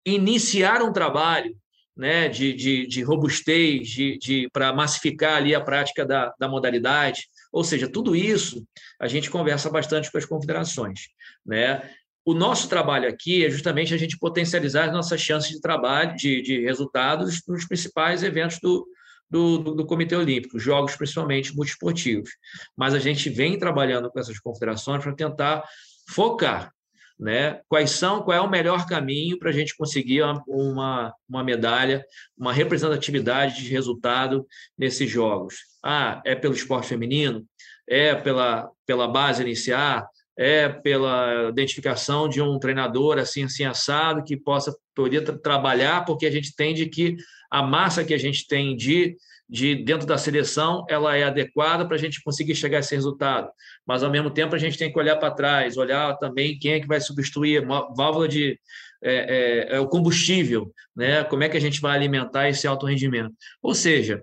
iniciar 0.03 0.81
um 0.81 0.91
trabalho 0.91 1.55
né, 1.99 2.29
de, 2.29 2.53
de, 2.53 2.87
de 2.87 3.03
robustez, 3.03 3.89
de, 3.89 4.17
de 4.17 4.49
para 4.53 4.71
massificar 4.71 5.35
ali 5.35 5.53
a 5.53 5.59
prática 5.59 6.05
da, 6.05 6.33
da 6.39 6.47
modalidade. 6.47 7.27
Ou 7.51 7.61
seja, 7.61 7.91
tudo 7.91 8.15
isso 8.15 8.65
a 9.01 9.05
gente 9.05 9.29
conversa 9.29 9.69
bastante 9.69 10.09
com 10.09 10.17
as 10.17 10.25
confederações. 10.25 11.09
Né? 11.45 11.91
O 12.23 12.33
nosso 12.33 12.69
trabalho 12.69 13.09
aqui 13.09 13.45
é 13.45 13.49
justamente 13.49 13.93
a 13.93 13.97
gente 13.97 14.17
potencializar 14.17 14.85
as 14.85 14.93
nossas 14.93 15.19
chances 15.19 15.51
de 15.51 15.59
trabalho, 15.59 16.15
de, 16.15 16.41
de 16.41 16.61
resultados 16.61 17.41
nos 17.45 17.65
principais 17.65 18.23
eventos 18.23 18.59
do, 18.61 18.87
do, 19.29 19.57
do, 19.57 19.75
do, 19.75 19.85
Comitê 19.85 20.15
Olímpico, 20.15 20.57
jogos 20.57 20.95
principalmente 20.95 21.53
multiesportivos. 21.53 22.29
Mas 22.77 22.93
a 22.93 22.99
gente 22.99 23.29
vem 23.29 23.59
trabalhando 23.59 24.09
com 24.09 24.17
essas 24.17 24.39
confederações 24.39 25.03
para 25.03 25.13
tentar 25.13 25.65
focar 26.07 26.71
né? 27.20 27.59
Quais 27.67 27.91
são, 27.91 28.22
qual 28.22 28.38
é 28.38 28.39
o 28.39 28.49
melhor 28.49 28.86
caminho 28.88 29.38
para 29.38 29.49
a 29.49 29.53
gente 29.53 29.76
conseguir 29.76 30.24
uma, 30.47 31.13
uma 31.28 31.43
medalha, 31.43 32.05
uma 32.38 32.53
representatividade 32.53 33.61
de 33.61 33.70
resultado 33.70 34.47
nesses 34.78 35.09
jogos? 35.09 35.57
Ah, 35.84 36.22
é 36.26 36.34
pelo 36.34 36.53
esporte 36.53 36.88
feminino? 36.88 37.45
É 37.88 38.15
pela, 38.15 38.70
pela 38.86 39.07
base 39.07 39.43
iniciar? 39.43 40.07
É 40.38 40.70
pela 40.70 41.49
identificação 41.49 42.30
de 42.30 42.41
um 42.41 42.57
treinador 42.57 43.17
assim, 43.17 43.43
assim 43.43 43.65
assado 43.65 44.24
que 44.24 44.38
possa 44.38 44.74
poder 44.95 45.22
tra 45.22 45.38
trabalhar, 45.38 46.05
porque 46.05 46.26
a 46.26 46.32
gente 46.32 46.51
entende 46.51 46.86
que 46.86 47.17
a 47.51 47.61
massa 47.61 48.05
que 48.05 48.13
a 48.13 48.17
gente 48.17 48.47
tem 48.47 48.78
de 48.78 49.17
de 49.49 49.75
dentro 49.75 50.05
da 50.05 50.17
seleção 50.17 50.85
ela 50.87 51.17
é 51.17 51.23
adequada 51.23 51.85
para 51.85 51.95
a 51.95 51.99
gente 51.99 52.21
conseguir 52.21 52.53
chegar 52.55 52.77
a 52.77 52.79
esse 52.81 52.93
resultado. 52.93 53.49
Mas 53.85 54.03
ao 54.03 54.11
mesmo 54.11 54.29
tempo 54.29 54.55
a 54.55 54.59
gente 54.59 54.77
tem 54.77 54.91
que 54.91 54.99
olhar 54.99 55.15
para 55.15 55.31
trás, 55.31 55.75
olhar 55.75 56.15
também 56.17 56.57
quem 56.59 56.73
é 56.73 56.79
que 56.79 56.87
vai 56.87 57.01
substituir 57.01 57.63
uma 57.63 57.91
válvula 57.95 58.27
de 58.27 58.59
é, 59.01 59.71
é, 59.71 59.75
é, 59.75 59.79
o 59.79 59.87
combustível, 59.87 60.71
né? 60.95 61.23
Como 61.23 61.43
é 61.43 61.49
que 61.49 61.57
a 61.57 61.61
gente 61.61 61.81
vai 61.81 61.95
alimentar 61.95 62.49
esse 62.49 62.67
alto 62.67 62.85
rendimento? 62.85 63.33
Ou 63.61 63.73
seja, 63.73 64.21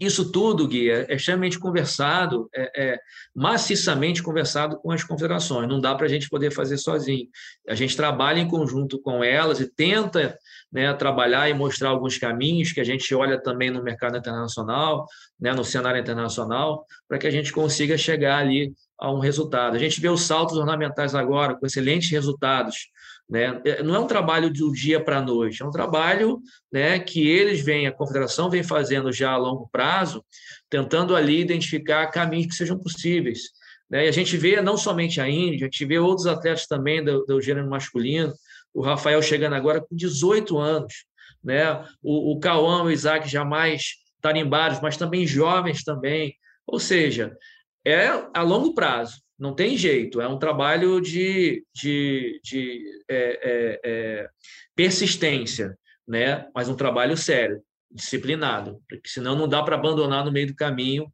isso 0.00 0.32
tudo, 0.32 0.66
Gui, 0.66 0.90
é, 0.90 1.06
é 1.08 1.14
extremamente 1.14 1.58
conversado, 1.58 2.48
é, 2.54 2.70
é, 2.76 2.98
maciçamente 3.34 4.22
conversado 4.22 4.78
com 4.78 4.90
as 4.90 5.04
confederações. 5.04 5.68
Não 5.68 5.78
dá 5.78 5.94
para 5.94 6.06
a 6.06 6.08
gente 6.08 6.28
poder 6.28 6.50
fazer 6.50 6.78
sozinho. 6.78 7.26
A 7.68 7.74
gente 7.74 7.94
trabalha 7.94 8.40
em 8.40 8.48
conjunto 8.48 8.98
com 9.00 9.22
elas 9.22 9.60
e 9.60 9.70
tenta 9.70 10.38
né, 10.72 10.92
trabalhar 10.94 11.48
e 11.48 11.54
mostrar 11.54 11.90
alguns 11.90 12.16
caminhos 12.16 12.72
que 12.72 12.80
a 12.80 12.84
gente 12.84 13.14
olha 13.14 13.40
também 13.40 13.70
no 13.70 13.82
mercado 13.82 14.16
internacional, 14.16 15.06
né, 15.40 15.52
no 15.52 15.64
cenário 15.64 16.00
internacional, 16.00 16.86
para 17.08 17.18
que 17.18 17.26
a 17.26 17.30
gente 17.30 17.52
consiga 17.52 17.98
chegar 17.98 18.38
ali 18.38 18.72
a 18.98 19.10
um 19.10 19.18
resultado. 19.18 19.76
A 19.76 19.78
gente 19.78 20.00
vê 20.00 20.08
os 20.08 20.22
saltos 20.22 20.56
ornamentais 20.56 21.14
agora 21.14 21.54
com 21.54 21.66
excelentes 21.66 22.10
resultados 22.10 22.90
né? 23.30 23.62
É, 23.64 23.82
não 23.82 23.94
é 23.94 23.98
um 24.00 24.08
trabalho 24.08 24.52
do 24.52 24.72
dia 24.72 25.02
para 25.02 25.18
a 25.18 25.22
noite, 25.22 25.62
é 25.62 25.64
um 25.64 25.70
trabalho 25.70 26.40
né, 26.70 26.98
que 26.98 27.28
eles 27.28 27.60
vêm, 27.60 27.86
a 27.86 27.92
confederação 27.92 28.50
vem 28.50 28.64
fazendo 28.64 29.12
já 29.12 29.30
a 29.30 29.36
longo 29.36 29.68
prazo, 29.70 30.24
tentando 30.68 31.14
ali 31.14 31.40
identificar 31.40 32.08
caminhos 32.08 32.48
que 32.48 32.54
sejam 32.54 32.76
possíveis. 32.76 33.42
Né? 33.88 34.06
E 34.06 34.08
a 34.08 34.12
gente 34.12 34.36
vê 34.36 34.60
não 34.60 34.76
somente 34.76 35.20
a 35.20 35.28
Índia, 35.28 35.68
a 35.68 35.70
gente 35.70 35.84
vê 35.84 35.98
outros 35.98 36.26
atletas 36.26 36.66
também 36.66 37.04
do, 37.04 37.24
do 37.24 37.40
gênero 37.40 37.70
masculino, 37.70 38.32
o 38.72 38.82
Rafael 38.82 39.22
chegando 39.22 39.54
agora 39.54 39.80
com 39.80 39.94
18 39.94 40.58
anos, 40.58 41.04
né? 41.42 41.84
o, 42.02 42.32
o 42.32 42.40
Cauã 42.40 42.82
o 42.82 42.90
Isaac 42.90 43.28
jamais 43.28 43.94
tarimbados, 44.20 44.80
mas 44.80 44.96
também 44.96 45.26
jovens 45.26 45.82
também. 45.82 46.34
Ou 46.66 46.78
seja, 46.78 47.36
é 47.84 48.06
a 48.34 48.42
longo 48.42 48.74
prazo. 48.74 49.20
Não 49.38 49.54
tem 49.54 49.76
jeito, 49.76 50.20
é 50.20 50.28
um 50.28 50.38
trabalho 50.38 51.00
de, 51.00 51.64
de, 51.74 52.38
de 52.44 52.84
é, 53.08 53.40
é, 53.42 53.80
é, 53.82 54.28
persistência, 54.76 55.78
né? 56.06 56.46
mas 56.54 56.68
um 56.68 56.76
trabalho 56.76 57.16
sério, 57.16 57.62
disciplinado, 57.90 58.82
porque 58.86 59.08
senão 59.08 59.34
não 59.34 59.48
dá 59.48 59.62
para 59.62 59.76
abandonar 59.76 60.24
no 60.26 60.30
meio 60.30 60.48
do 60.48 60.54
caminho 60.54 61.10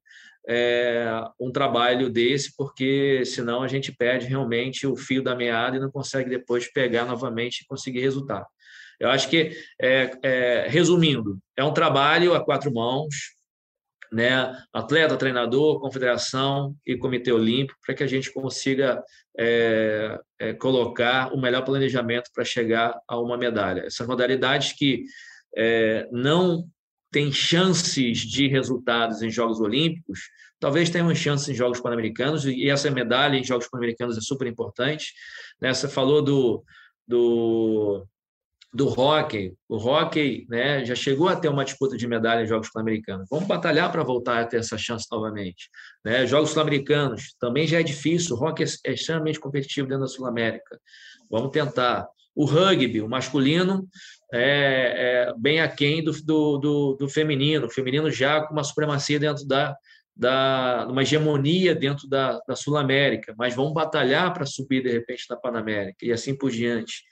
é, 0.48 1.06
um 1.40 1.50
trabalho 1.50 2.08
desse, 2.08 2.54
porque 2.56 3.24
senão 3.24 3.62
a 3.62 3.68
gente 3.68 3.92
perde 3.92 4.26
realmente 4.26 4.86
o 4.86 4.96
fio 4.96 5.22
da 5.22 5.34
meada 5.34 5.76
e 5.76 5.80
não 5.80 5.90
consegue 5.90 6.30
depois 6.30 6.70
pegar 6.72 7.04
novamente 7.04 7.60
e 7.60 7.66
conseguir 7.66 8.00
resultado. 8.00 8.46
Eu 8.98 9.10
acho 9.10 9.28
que, 9.28 9.52
é, 9.80 10.10
é, 10.22 10.66
resumindo, 10.68 11.38
é 11.56 11.64
um 11.64 11.74
trabalho 11.74 12.34
a 12.34 12.42
quatro 12.42 12.72
mãos, 12.72 13.36
né, 14.12 14.56
atleta, 14.72 15.16
treinador, 15.16 15.80
confederação 15.80 16.74
e 16.86 16.96
comitê 16.96 17.32
olímpico, 17.32 17.78
para 17.84 17.94
que 17.94 18.04
a 18.04 18.06
gente 18.06 18.32
consiga 18.32 19.02
é, 19.38 20.18
é, 20.38 20.52
colocar 20.54 21.34
o 21.34 21.40
melhor 21.40 21.64
planejamento 21.64 22.30
para 22.32 22.44
chegar 22.44 22.98
a 23.06 23.18
uma 23.18 23.36
medalha. 23.36 23.82
Essas 23.82 24.06
modalidades 24.06 24.72
que 24.72 25.04
é, 25.56 26.08
não 26.12 26.64
têm 27.16 27.32
chances 27.32 28.18
de 28.18 28.46
resultados 28.46 29.22
em 29.22 29.30
Jogos 29.30 29.58
Olímpicos, 29.58 30.20
talvez 30.60 30.90
tenham 30.90 31.14
chances 31.14 31.48
em 31.48 31.54
Jogos 31.54 31.80
Pan-Americanos, 31.80 32.44
e 32.44 32.68
essa 32.68 32.90
medalha 32.90 33.38
em 33.38 33.42
Jogos 33.42 33.68
Pan-Americanos 33.70 34.18
é 34.18 34.20
super 34.20 34.46
importante. 34.46 35.14
Né? 35.58 35.72
Você 35.72 35.88
falou 35.88 36.20
do, 36.20 36.62
do 37.08 38.06
do 38.74 38.86
hockey. 38.88 39.54
O 39.66 39.78
hockey 39.78 40.44
né, 40.50 40.84
já 40.84 40.94
chegou 40.94 41.26
a 41.30 41.36
ter 41.36 41.48
uma 41.48 41.64
disputa 41.64 41.96
de 41.96 42.06
medalha 42.06 42.44
em 42.44 42.46
Jogos 42.46 42.68
Sul-Americanos. 42.68 43.26
Vamos 43.30 43.48
batalhar 43.48 43.90
para 43.90 44.02
voltar 44.02 44.42
a 44.42 44.44
ter 44.44 44.58
essa 44.58 44.76
chance 44.76 45.06
novamente. 45.10 45.70
Né? 46.04 46.26
Jogos 46.26 46.50
Sul-Americanos 46.50 47.34
também 47.40 47.66
já 47.66 47.80
é 47.80 47.82
difícil. 47.82 48.36
O 48.36 48.44
hockey 48.44 48.64
é 48.84 48.92
extremamente 48.92 49.40
competitivo 49.40 49.88
dentro 49.88 50.02
da 50.02 50.08
Sul-América. 50.08 50.78
Vamos 51.30 51.50
tentar. 51.50 52.06
O 52.34 52.44
rugby, 52.44 53.00
o 53.00 53.08
masculino, 53.08 53.88
é, 54.32 55.28
é 55.28 55.34
bem 55.38 55.60
aquém 55.60 56.02
do, 56.02 56.12
do, 56.12 56.58
do, 56.58 56.96
do 57.00 57.08
feminino. 57.08 57.66
O 57.66 57.70
feminino 57.70 58.10
já 58.10 58.40
com 58.40 58.52
uma 58.52 58.64
supremacia 58.64 59.18
dentro 59.18 59.46
da, 59.46 59.76
da 60.16 60.86
uma 60.88 61.02
hegemonia 61.02 61.74
dentro 61.74 62.08
da, 62.08 62.40
da 62.46 62.56
Sul-América, 62.56 63.34
mas 63.36 63.54
vamos 63.54 63.74
batalhar 63.74 64.32
para 64.32 64.46
subir 64.46 64.82
de 64.82 64.90
repente 64.90 65.24
na 65.28 65.36
Panamérica 65.36 66.04
e 66.04 66.12
assim 66.12 66.36
por 66.36 66.50
diante. 66.50 67.02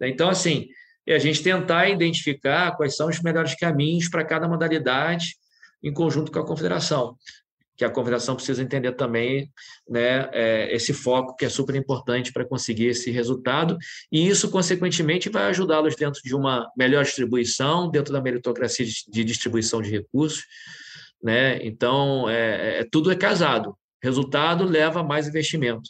Então, 0.00 0.28
assim, 0.28 0.68
e 1.06 1.12
a 1.12 1.18
gente 1.18 1.42
tentar 1.42 1.88
identificar 1.88 2.76
quais 2.76 2.96
são 2.96 3.08
os 3.08 3.20
melhores 3.22 3.54
caminhos 3.54 4.08
para 4.08 4.24
cada 4.24 4.48
modalidade 4.48 5.36
em 5.82 5.92
conjunto 5.92 6.30
com 6.30 6.38
a 6.38 6.46
confederação. 6.46 7.16
Que 7.78 7.84
a 7.84 7.90
confederação 7.90 8.34
precisa 8.34 8.60
entender 8.60 8.90
também 8.92 9.48
né, 9.88 10.28
é, 10.32 10.74
esse 10.74 10.92
foco 10.92 11.36
que 11.36 11.44
é 11.44 11.48
super 11.48 11.76
importante 11.76 12.32
para 12.32 12.44
conseguir 12.44 12.86
esse 12.86 13.08
resultado, 13.12 13.78
e 14.10 14.26
isso, 14.26 14.50
consequentemente, 14.50 15.28
vai 15.28 15.44
ajudá-los 15.44 15.94
dentro 15.94 16.20
de 16.20 16.34
uma 16.34 16.68
melhor 16.76 17.04
distribuição, 17.04 17.88
dentro 17.88 18.12
da 18.12 18.20
meritocracia 18.20 18.84
de 18.84 19.22
distribuição 19.22 19.80
de 19.80 19.90
recursos. 19.90 20.44
Né? 21.22 21.64
Então, 21.64 22.28
é, 22.28 22.80
é 22.80 22.84
tudo 22.90 23.12
é 23.12 23.16
casado. 23.16 23.78
Resultado 24.02 24.64
leva 24.64 25.00
a 25.00 25.04
mais 25.04 25.28
investimento. 25.28 25.88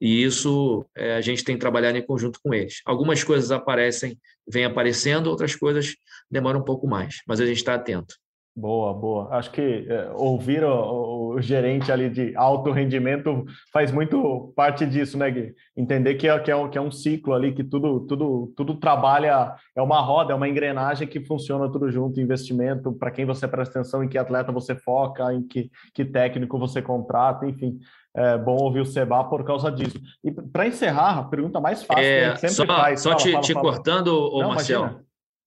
E 0.00 0.22
isso 0.22 0.86
é, 0.96 1.16
a 1.16 1.20
gente 1.20 1.42
tem 1.42 1.58
trabalhado 1.58 1.98
em 1.98 2.06
conjunto 2.06 2.38
com 2.40 2.54
eles. 2.54 2.80
Algumas 2.84 3.24
coisas 3.24 3.50
aparecem, 3.50 4.16
vêm 4.46 4.64
aparecendo, 4.64 5.28
outras 5.28 5.56
coisas 5.56 5.96
demoram 6.30 6.60
um 6.60 6.64
pouco 6.64 6.86
mais, 6.86 7.22
mas 7.26 7.40
a 7.40 7.46
gente 7.46 7.56
está 7.56 7.74
atento. 7.74 8.14
Boa, 8.56 8.94
boa. 8.94 9.34
Acho 9.34 9.50
que 9.50 9.84
é, 9.88 10.10
ouvir 10.14 10.62
o, 10.62 11.34
o, 11.34 11.42
gerente 11.42 11.90
ali 11.90 12.08
de 12.08 12.36
alto 12.36 12.70
rendimento 12.70 13.44
faz 13.72 13.90
muito 13.90 14.52
parte 14.54 14.86
disso, 14.86 15.18
né, 15.18 15.28
Gui? 15.28 15.54
Entender 15.76 16.14
que 16.14 16.28
é, 16.28 16.38
que, 16.38 16.52
é 16.52 16.56
um, 16.56 16.70
que 16.70 16.78
é 16.78 16.80
um 16.80 16.90
ciclo 16.90 17.34
ali, 17.34 17.52
que 17.52 17.64
tudo, 17.64 18.06
tudo, 18.06 18.52
tudo 18.56 18.76
trabalha, 18.76 19.56
é 19.74 19.82
uma 19.82 20.00
roda, 20.00 20.32
é 20.32 20.36
uma 20.36 20.48
engrenagem 20.48 21.08
que 21.08 21.24
funciona 21.24 21.68
tudo 21.68 21.90
junto, 21.90 22.20
investimento, 22.20 22.92
para 22.92 23.10
quem 23.10 23.24
você 23.24 23.48
presta 23.48 23.80
atenção, 23.80 24.04
em 24.04 24.08
que 24.08 24.16
atleta 24.16 24.52
você 24.52 24.76
foca, 24.76 25.34
em 25.34 25.42
que, 25.42 25.68
que 25.92 26.04
técnico 26.04 26.56
você 26.56 26.80
contrata, 26.80 27.46
enfim. 27.48 27.80
É 28.16 28.38
bom 28.38 28.56
ouvir 28.56 28.82
o 28.82 28.86
Seba 28.86 29.24
por 29.24 29.44
causa 29.44 29.72
disso. 29.72 29.98
E 30.22 30.30
para 30.30 30.68
encerrar, 30.68 31.18
a 31.18 31.24
pergunta 31.24 31.60
mais 31.60 31.82
fácil 31.82 32.04
é, 32.04 32.20
que 32.20 32.24
a 32.24 32.28
gente 32.28 32.40
sempre 32.40 32.54
só, 32.54 32.66
faz. 32.66 33.00
Só 33.00 33.10
fala, 33.10 33.20
te, 33.20 33.32
fala, 33.32 33.42
te 33.42 33.52
fala. 33.52 33.64
cortando, 33.64 34.30
Não, 34.38 34.48
Marcel, 34.50 34.80
imagina. 34.82 35.04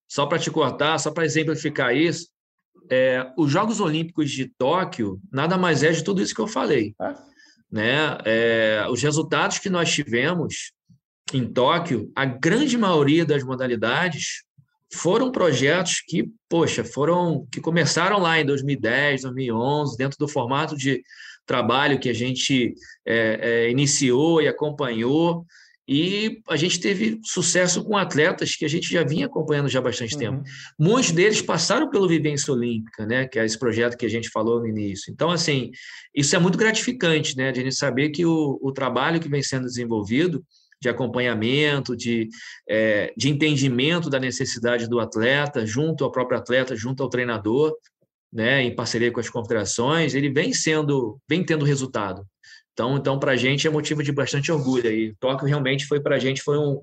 só 0.10 0.26
para 0.26 0.40
te 0.40 0.52
cortar, 0.52 0.98
só 0.98 1.10
para 1.10 1.24
exemplificar 1.24 1.96
isso, 1.96 2.28
é, 2.90 3.32
os 3.38 3.52
Jogos 3.52 3.80
Olímpicos 3.80 4.32
de 4.32 4.48
Tóquio 4.58 5.20
nada 5.32 5.58
mais 5.58 5.84
é 5.84 5.92
de 5.92 6.04
tudo 6.04 6.22
isso 6.22 6.36
que 6.36 6.42
eu 6.42 6.48
falei. 6.48 6.94
É. 7.02 7.14
Né? 7.72 8.18
É, 8.26 8.88
os 8.90 9.02
resultados 9.02 9.60
que 9.60 9.70
nós 9.70 9.92
tivemos 9.92 10.72
em 11.34 11.46
Tóquio, 11.46 12.12
a 12.16 12.26
grande 12.26 12.78
maioria 12.78 13.26
das 13.26 13.44
modalidades 13.44 14.44
foram 14.94 15.32
projetos 15.32 16.02
que, 16.08 16.30
poxa, 16.48 16.84
foram 16.84 17.46
que 17.52 17.60
começaram 17.60 18.20
lá 18.20 18.40
em 18.40 18.46
2010, 18.46 19.24
2011, 19.24 19.98
dentro 19.98 20.18
do 20.18 20.28
formato 20.28 20.78
de 20.78 21.04
trabalho 21.46 22.00
que 22.00 22.10
a 22.10 22.14
gente 22.14 22.74
é, 23.06 23.40
é, 23.42 23.70
iniciou 23.70 24.42
e 24.42 24.48
acompanhou, 24.48 25.46
e 25.88 26.42
a 26.50 26.58
gente 26.58 26.80
teve 26.80 27.20
sucesso 27.24 27.84
com 27.84 27.96
atletas 27.96 28.56
que 28.56 28.66
a 28.66 28.68
gente 28.68 28.92
já 28.92 29.04
vinha 29.04 29.26
acompanhando 29.26 29.70
já 29.70 29.80
há 29.80 29.82
bastante 29.82 30.14
uhum. 30.16 30.20
tempo. 30.20 30.44
Muitos 30.78 31.12
deles 31.12 31.42
passaram 31.42 31.90
pelo 31.90 32.08
Vivência 32.08 32.54
Olímpica, 32.54 33.06
né, 33.06 33.26
que 33.26 33.40
é 33.40 33.46
esse 33.46 33.58
projeto 33.58 33.98
que 33.98 34.06
a 34.06 34.10
gente 34.10 34.30
falou 34.30 34.60
no 34.60 34.68
início. 34.68 35.12
Então, 35.12 35.30
assim, 35.30 35.72
isso 36.14 36.36
é 36.36 36.40
muito 36.40 36.58
gratificante, 36.58 37.38
né, 37.38 37.52
de 37.52 37.62
a 37.62 37.64
gente 37.64 37.76
saber 37.76 38.10
que 38.10 38.26
o, 38.26 38.60
o 38.62 38.72
trabalho 38.74 39.20
que 39.20 39.30
vem 39.30 39.42
sendo 39.42 39.66
desenvolvido 39.66 40.44
de 40.80 40.90
acompanhamento, 40.90 41.96
de, 41.96 42.30
é, 42.70 43.14
de 43.18 43.30
entendimento 43.30 44.10
da 44.10 44.20
necessidade 44.20 44.88
do 44.88 45.00
atleta, 45.00 45.66
junto 45.66 46.04
ao 46.04 46.12
próprio 46.12 46.38
atleta, 46.38 46.76
junto 46.76 47.02
ao 47.02 47.10
treinador, 47.10 47.74
né, 48.32 48.62
em 48.64 48.76
parceria 48.76 49.12
com 49.12 49.20
as 49.20 49.30
confederações, 49.30 50.14
ele 50.14 50.30
vem 50.30 50.54
sendo, 50.54 51.20
vem 51.30 51.44
tendo 51.44 51.66
resultado. 51.66 52.26
Então, 52.74 52.98
então 52.98 53.18
para 53.20 53.32
a 53.32 53.36
gente 53.36 53.68
é 53.68 53.70
motivo 53.70 54.04
de 54.04 54.12
bastante 54.12 54.52
orgulho. 54.52 54.92
E 54.92 55.16
Tóquio 55.20 55.48
realmente 55.48 55.88
foi 55.88 56.00
para 56.00 56.16
a 56.16 56.20
gente 56.20 56.44
foi 56.44 56.58
um, 56.58 56.82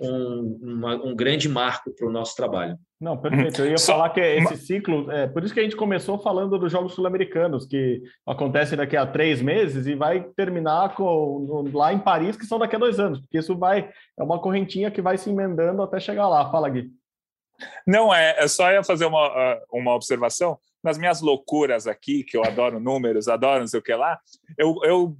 um, 0.00 0.58
uma, 0.62 0.94
um 0.96 1.14
grande 1.14 1.48
marco 1.48 1.94
para 1.94 2.06
o 2.06 2.10
nosso 2.10 2.34
trabalho. 2.34 2.76
Não, 3.00 3.16
perfeito. 3.16 3.62
Eu 3.62 3.70
ia 3.70 3.78
Só 3.78 3.92
falar 3.92 4.10
que 4.10 4.20
esse 4.20 4.56
ciclo, 4.56 5.10
é 5.10 5.26
por 5.26 5.44
isso 5.44 5.54
que 5.54 5.60
a 5.60 5.62
gente 5.62 5.76
começou 5.76 6.18
falando 6.18 6.58
dos 6.58 6.72
Jogos 6.72 6.94
Sul-Americanos, 6.94 7.66
que 7.66 8.02
acontecem 8.26 8.76
daqui 8.76 8.96
a 8.96 9.06
três 9.06 9.40
meses 9.40 9.86
e 9.86 9.94
vai 9.94 10.24
terminar 10.36 10.94
com, 10.94 11.70
lá 11.72 11.92
em 11.92 11.98
Paris, 11.98 12.36
que 12.36 12.46
são 12.46 12.58
daqui 12.58 12.74
a 12.74 12.80
dois 12.80 12.98
anos, 12.98 13.20
porque 13.20 13.38
isso 13.38 13.56
vai, 13.56 13.90
é 14.18 14.22
uma 14.22 14.40
correntinha 14.40 14.90
que 14.90 15.02
vai 15.02 15.16
se 15.18 15.30
emendando 15.30 15.82
até 15.82 16.00
chegar 16.00 16.28
lá. 16.28 16.50
Fala, 16.50 16.68
Gui. 16.68 16.90
Não, 17.86 18.12
é, 18.12 18.36
é 18.38 18.48
só 18.48 18.70
ia 18.70 18.82
fazer 18.82 19.06
uma, 19.06 19.58
uma 19.72 19.94
observação 19.94 20.58
nas 20.86 20.96
minhas 20.96 21.20
loucuras 21.20 21.88
aqui, 21.88 22.22
que 22.22 22.36
eu 22.36 22.44
adoro 22.44 22.78
números, 22.78 23.26
adoro 23.26 23.58
não 23.60 23.66
sei 23.66 23.80
o 23.80 23.82
que 23.82 23.92
lá, 23.92 24.16
eu, 24.56 24.76
eu 24.84 25.16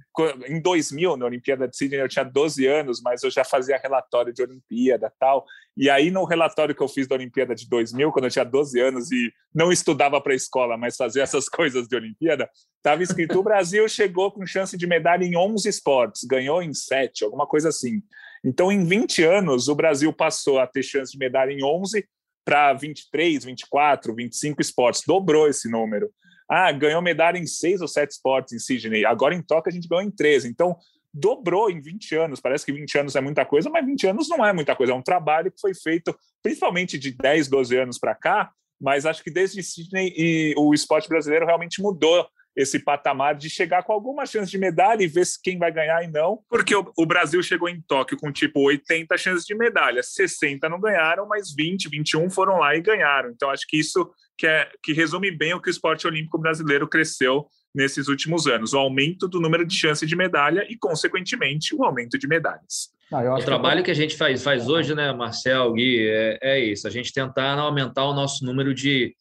em 0.47 0.61
2000, 0.61 1.17
na 1.17 1.25
Olimpíada 1.25 1.67
de 1.67 1.75
Sydney, 1.75 1.99
eu 1.99 2.07
tinha 2.07 2.23
12 2.23 2.65
anos, 2.65 3.01
mas 3.03 3.21
eu 3.21 3.29
já 3.29 3.43
fazia 3.43 3.77
relatório 3.77 4.33
de 4.33 4.41
Olimpíada 4.41 5.11
tal. 5.19 5.45
E 5.75 5.89
aí, 5.89 6.09
no 6.09 6.23
relatório 6.23 6.73
que 6.73 6.81
eu 6.81 6.87
fiz 6.87 7.05
da 7.05 7.15
Olimpíada 7.15 7.53
de 7.53 7.67
2000, 7.69 8.13
quando 8.13 8.25
eu 8.25 8.31
tinha 8.31 8.45
12 8.45 8.79
anos 8.79 9.11
e 9.11 9.29
não 9.53 9.69
estudava 9.69 10.21
para 10.21 10.31
a 10.31 10.35
escola, 10.37 10.77
mas 10.77 10.95
fazia 10.95 11.21
essas 11.21 11.49
coisas 11.49 11.85
de 11.85 11.95
Olimpíada, 11.97 12.49
estava 12.77 13.03
escrito: 13.03 13.37
o 13.37 13.43
Brasil 13.43 13.87
chegou 13.89 14.31
com 14.31 14.45
chance 14.45 14.77
de 14.77 14.87
medalha 14.87 15.25
em 15.25 15.35
11 15.35 15.67
esportes, 15.67 16.23
ganhou 16.23 16.63
em 16.63 16.73
7, 16.73 17.25
alguma 17.25 17.45
coisa 17.45 17.67
assim. 17.67 18.01
Então, 18.41 18.71
em 18.71 18.85
20 18.85 19.23
anos, 19.23 19.67
o 19.67 19.75
Brasil 19.75 20.13
passou 20.13 20.59
a 20.59 20.65
ter 20.65 20.81
chance 20.81 21.11
de 21.11 21.17
medalha 21.17 21.51
em 21.51 21.61
11 21.61 22.07
para 22.47 22.71
23, 22.71 23.43
24, 23.43 24.15
25 24.15 24.61
esportes. 24.61 25.03
Dobrou 25.05 25.49
esse 25.49 25.69
número. 25.69 26.09
Ah, 26.49 26.71
ganhou 26.71 27.01
medalha 27.01 27.37
em 27.37 27.45
seis 27.45 27.81
ou 27.81 27.89
sete 27.89 28.11
esportes 28.11 28.53
em 28.53 28.59
Sydney. 28.59 29.05
Agora 29.05 29.35
em 29.35 29.41
Tóquio 29.41 29.69
a 29.69 29.73
gente 29.73 29.85
ganhou 29.85 30.01
em 30.01 30.09
13. 30.09 30.47
Então, 30.47 30.77
dobrou 31.13 31.69
em 31.69 31.81
20 31.81 32.15
anos. 32.15 32.39
Parece 32.39 32.65
que 32.65 32.71
20 32.71 32.99
anos 32.99 33.15
é 33.17 33.21
muita 33.21 33.43
coisa, 33.43 33.69
mas 33.69 33.85
20 33.85 34.07
anos 34.07 34.29
não 34.29 34.45
é 34.45 34.53
muita 34.53 34.73
coisa. 34.77 34.93
É 34.93 34.95
um 34.95 35.01
trabalho 35.01 35.51
que 35.51 35.59
foi 35.59 35.73
feito, 35.75 36.17
principalmente 36.41 36.97
de 36.97 37.11
10, 37.11 37.49
12 37.49 37.77
anos 37.77 37.99
para 37.99 38.15
cá, 38.15 38.49
mas 38.79 39.05
acho 39.05 39.21
que 39.21 39.29
desde 39.29 39.61
Sydney 39.61 40.13
e 40.15 40.53
o 40.57 40.73
esporte 40.73 41.09
brasileiro 41.09 41.45
realmente 41.45 41.81
mudou 41.81 42.25
esse 42.57 42.79
patamar 42.79 43.35
de 43.35 43.51
chegar 43.51 43.83
com 43.83 43.93
alguma 43.93 44.25
chance 44.25 44.49
de 44.49 44.57
medalha 44.57 45.03
e 45.03 45.07
ver 45.07 45.27
se 45.27 45.39
quem 45.39 45.59
vai 45.59 45.71
ganhar 45.71 46.03
e 46.03 46.07
não, 46.07 46.39
porque 46.49 46.75
o, 46.75 46.91
o, 46.97 47.05
Brasil 47.05 47.41
chegou 47.43 47.69
em 47.69 47.79
Tóquio 47.79 48.17
com 48.17 48.31
tipo 48.31 48.59
80 48.61 49.15
chances 49.15 49.45
de 49.45 49.53
medalha, 49.53 50.01
60 50.01 50.67
não 50.67 50.81
ganharam, 50.81 51.27
mas 51.27 51.53
20, 51.53 51.87
21 51.87 52.31
foram 52.31 52.57
lá 52.57 52.75
e 52.75 52.81
ganharam. 52.81 53.29
Então 53.29 53.51
acho 53.51 53.67
que 53.67 53.77
isso 53.77 54.09
que, 54.35 54.47
é, 54.47 54.67
que 54.81 54.91
resume 54.91 55.29
bem 55.29 55.53
o 55.53 55.61
que 55.61 55.69
o 55.69 55.71
esporte 55.71 56.07
olímpico 56.07 56.39
brasileiro 56.39 56.87
cresceu 56.87 57.45
nesses 57.75 58.07
últimos 58.07 58.47
anos, 58.47 58.73
o 58.73 58.79
aumento 58.79 59.27
do 59.27 59.39
número 59.39 59.63
de 59.63 59.75
chances 59.75 60.09
de 60.09 60.15
medalha 60.15 60.65
e, 60.67 60.75
consequentemente, 60.75 61.75
o 61.75 61.83
aumento 61.83 62.17
de 62.17 62.27
medalhas. 62.27 62.89
Ah, 63.11 63.35
o 63.35 63.45
trabalho 63.45 63.79
que, 63.79 63.85
que, 63.85 63.91
a 63.91 63.93
gente 63.93 64.17
faz, 64.17 64.43
faz 64.43 64.67
hoje, 64.67 64.95
né, 64.95 65.13
Marcel, 65.13 65.73
Gui, 65.73 66.07
é, 66.09 66.39
é 66.41 66.59
isso, 66.59 66.87
a 66.87 66.89
gente 66.89 67.13
tentar 67.13 67.53
aumentar 67.53 68.05
o 68.05 68.13
nosso 68.13 68.43
número 68.43 68.73
de, 68.73 69.15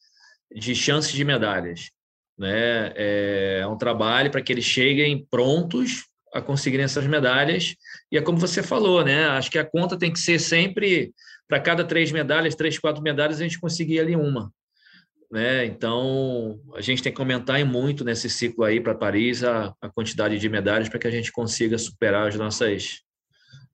de 0.54 0.74
chances 0.74 1.12
de 1.12 1.22
medalhas 1.22 1.90
né? 2.38 2.92
É 2.94 3.66
um 3.66 3.76
trabalho 3.76 4.30
para 4.30 4.42
que 4.42 4.52
eles 4.52 4.64
cheguem 4.64 5.26
prontos 5.30 6.04
a 6.32 6.40
conseguirem 6.40 6.84
essas 6.84 7.06
medalhas. 7.06 7.74
E 8.10 8.18
é 8.18 8.22
como 8.22 8.38
você 8.38 8.62
falou, 8.62 9.04
né? 9.04 9.26
Acho 9.26 9.50
que 9.50 9.58
a 9.58 9.64
conta 9.64 9.98
tem 9.98 10.12
que 10.12 10.20
ser 10.20 10.38
sempre 10.38 11.12
para 11.48 11.60
cada 11.60 11.84
três 11.84 12.12
medalhas, 12.12 12.54
três, 12.54 12.78
quatro 12.78 13.02
medalhas, 13.02 13.40
a 13.40 13.44
gente 13.44 13.60
conseguir 13.60 14.00
ali 14.00 14.16
uma. 14.16 14.52
Né? 15.30 15.64
Então, 15.64 16.60
a 16.74 16.80
gente 16.80 17.02
tem 17.02 17.12
que 17.12 17.20
aumentar 17.20 17.64
muito 17.64 18.04
nesse 18.04 18.30
ciclo 18.30 18.64
aí 18.64 18.80
para 18.80 18.94
Paris 18.94 19.42
a, 19.42 19.74
a 19.80 19.88
quantidade 19.88 20.38
de 20.38 20.48
medalhas 20.48 20.88
para 20.88 20.98
que 20.98 21.06
a 21.06 21.10
gente 21.10 21.32
consiga 21.32 21.78
superar 21.78 22.28
as 22.28 22.36
nossas, 22.36 23.00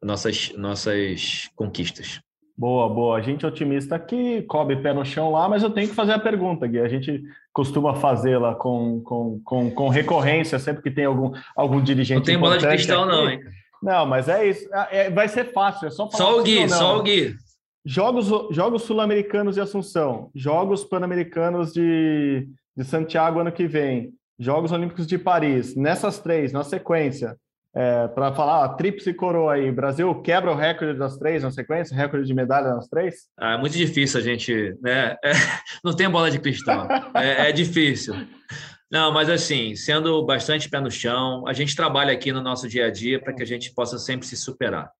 nossas, 0.02 0.52
nossas 0.56 1.50
conquistas. 1.54 2.20
Boa, 2.56 2.88
boa. 2.88 3.16
A 3.16 3.20
gente 3.20 3.44
é 3.44 3.48
otimista 3.48 3.98
que 3.98 4.42
cobre 4.42 4.76
pé 4.76 4.92
no 4.92 5.04
chão 5.04 5.30
lá, 5.30 5.48
mas 5.48 5.62
eu 5.62 5.70
tenho 5.70 5.88
que 5.88 5.94
fazer 5.94 6.12
a 6.12 6.18
pergunta, 6.18 6.66
Gui. 6.66 6.80
A 6.80 6.88
gente 6.88 7.22
costuma 7.52 7.94
fazê-la 7.94 8.54
com, 8.54 9.00
com, 9.00 9.40
com, 9.44 9.70
com, 9.70 9.88
recorrência, 9.88 10.58
sempre 10.58 10.82
que 10.82 10.90
tem 10.90 11.04
algum, 11.04 11.32
algum 11.56 11.82
dirigente. 11.82 12.18
Não 12.18 12.24
tem 12.24 12.38
bola 12.38 12.58
de 12.58 12.66
cristal, 12.66 13.04
aqui. 13.04 13.12
não, 13.12 13.30
hein? 13.30 13.40
Não, 13.82 14.06
mas 14.06 14.28
é 14.28 14.46
isso. 14.46 14.68
É, 14.72 15.06
é 15.06 15.10
vai 15.10 15.28
ser 15.28 15.52
fácil, 15.52 15.88
é 15.88 15.90
só 15.90 16.08
falar. 16.10 16.24
Só 16.24 16.38
o 16.38 16.42
Gui, 16.42 16.68
só 16.68 16.98
o 16.98 17.02
Gui. 17.02 17.34
Jogos, 17.84 18.28
Jogos 18.54 18.82
Sul-Americanos 18.82 19.56
de 19.56 19.60
Assunção, 19.60 20.30
Jogos 20.34 20.84
Pan-Americanos 20.84 21.72
de, 21.72 22.46
de 22.76 22.84
Santiago 22.84 23.40
ano 23.40 23.50
que 23.50 23.66
vem, 23.66 24.12
Jogos 24.38 24.70
Olímpicos 24.70 25.06
de 25.06 25.18
Paris, 25.18 25.74
nessas 25.74 26.20
três, 26.20 26.52
na 26.52 26.62
sequência, 26.62 27.36
é, 27.74 28.06
para 28.08 28.34
falar, 28.34 28.64
a 28.64 28.68
tríplice 28.68 29.14
coroa 29.14 29.54
aí, 29.54 29.72
Brasil 29.72 30.14
quebra 30.22 30.52
o 30.52 30.54
recorde 30.54 30.98
das 30.98 31.16
três 31.16 31.42
na 31.42 31.50
sequência, 31.50 31.96
recorde 31.96 32.26
de 32.26 32.34
medalha 32.34 32.74
nas 32.74 32.86
três? 32.86 33.28
Ah, 33.38 33.54
é 33.54 33.58
muito 33.58 33.76
difícil 33.76 34.20
a 34.20 34.22
gente, 34.22 34.76
né? 34.82 35.16
É, 35.24 35.32
não 35.82 35.94
tem 35.94 36.08
bola 36.10 36.30
de 36.30 36.38
cristal, 36.38 36.86
é, 37.14 37.48
é, 37.48 37.52
difícil. 37.52 38.14
Não, 38.90 39.10
mas 39.10 39.30
assim, 39.30 39.74
sendo 39.74 40.22
bastante 40.26 40.68
pé 40.68 40.80
no 40.80 40.90
chão, 40.90 41.44
a 41.48 41.54
gente 41.54 41.74
trabalha 41.74 42.12
aqui 42.12 42.30
no 42.30 42.42
nosso 42.42 42.68
dia 42.68 42.86
a 42.86 42.90
dia 42.90 43.18
para 43.18 43.32
que 43.32 43.42
a 43.42 43.46
gente 43.46 43.72
possa 43.72 43.98
sempre 43.98 44.26
se 44.26 44.36
superar. 44.36 44.90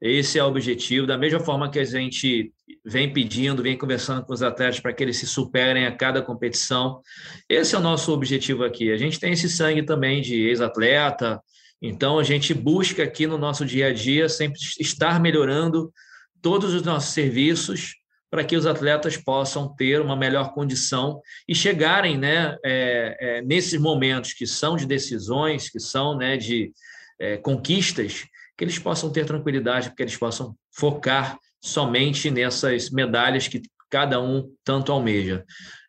Esse 0.00 0.38
é 0.38 0.44
o 0.44 0.48
objetivo, 0.48 1.06
da 1.06 1.18
mesma 1.18 1.40
forma 1.40 1.70
que 1.70 1.78
a 1.78 1.84
gente 1.84 2.52
vem 2.84 3.12
pedindo, 3.12 3.62
vem 3.62 3.76
conversando 3.76 4.24
com 4.24 4.32
os 4.32 4.42
atletas 4.42 4.80
para 4.80 4.92
que 4.92 5.02
eles 5.02 5.18
se 5.18 5.26
superem 5.26 5.86
a 5.86 5.92
cada 5.94 6.22
competição. 6.22 7.00
Esse 7.48 7.74
é 7.74 7.78
o 7.78 7.82
nosso 7.82 8.12
objetivo 8.12 8.64
aqui. 8.64 8.90
A 8.90 8.96
gente 8.96 9.18
tem 9.18 9.32
esse 9.32 9.48
sangue 9.48 9.82
também 9.82 10.20
de 10.20 10.48
ex-atleta, 10.48 11.40
então, 11.80 12.18
a 12.18 12.22
gente 12.22 12.54
busca 12.54 13.02
aqui 13.02 13.26
no 13.26 13.36
nosso 13.36 13.64
dia 13.64 13.88
a 13.88 13.92
dia 13.92 14.28
sempre 14.28 14.58
estar 14.80 15.20
melhorando 15.20 15.92
todos 16.40 16.72
os 16.72 16.82
nossos 16.82 17.12
serviços 17.12 17.94
para 18.30 18.44
que 18.44 18.56
os 18.56 18.66
atletas 18.66 19.16
possam 19.16 19.74
ter 19.74 20.00
uma 20.00 20.16
melhor 20.16 20.52
condição 20.52 21.20
e 21.46 21.54
chegarem 21.54 22.18
né, 22.18 22.56
é, 22.64 23.16
é, 23.20 23.42
nesses 23.42 23.80
momentos 23.80 24.32
que 24.32 24.46
são 24.46 24.76
de 24.76 24.86
decisões, 24.86 25.70
que 25.70 25.78
são 25.78 26.16
né, 26.16 26.36
de 26.36 26.72
é, 27.20 27.36
conquistas, 27.36 28.24
que 28.56 28.64
eles 28.64 28.78
possam 28.78 29.10
ter 29.10 29.26
tranquilidade, 29.26 29.94
que 29.94 30.02
eles 30.02 30.16
possam 30.16 30.56
focar 30.72 31.38
somente 31.62 32.30
nessas 32.30 32.90
medalhas 32.90 33.48
que 33.48 33.62
cada 33.90 34.20
um 34.20 34.50
tanto 34.64 34.92
almeja. 34.92 35.44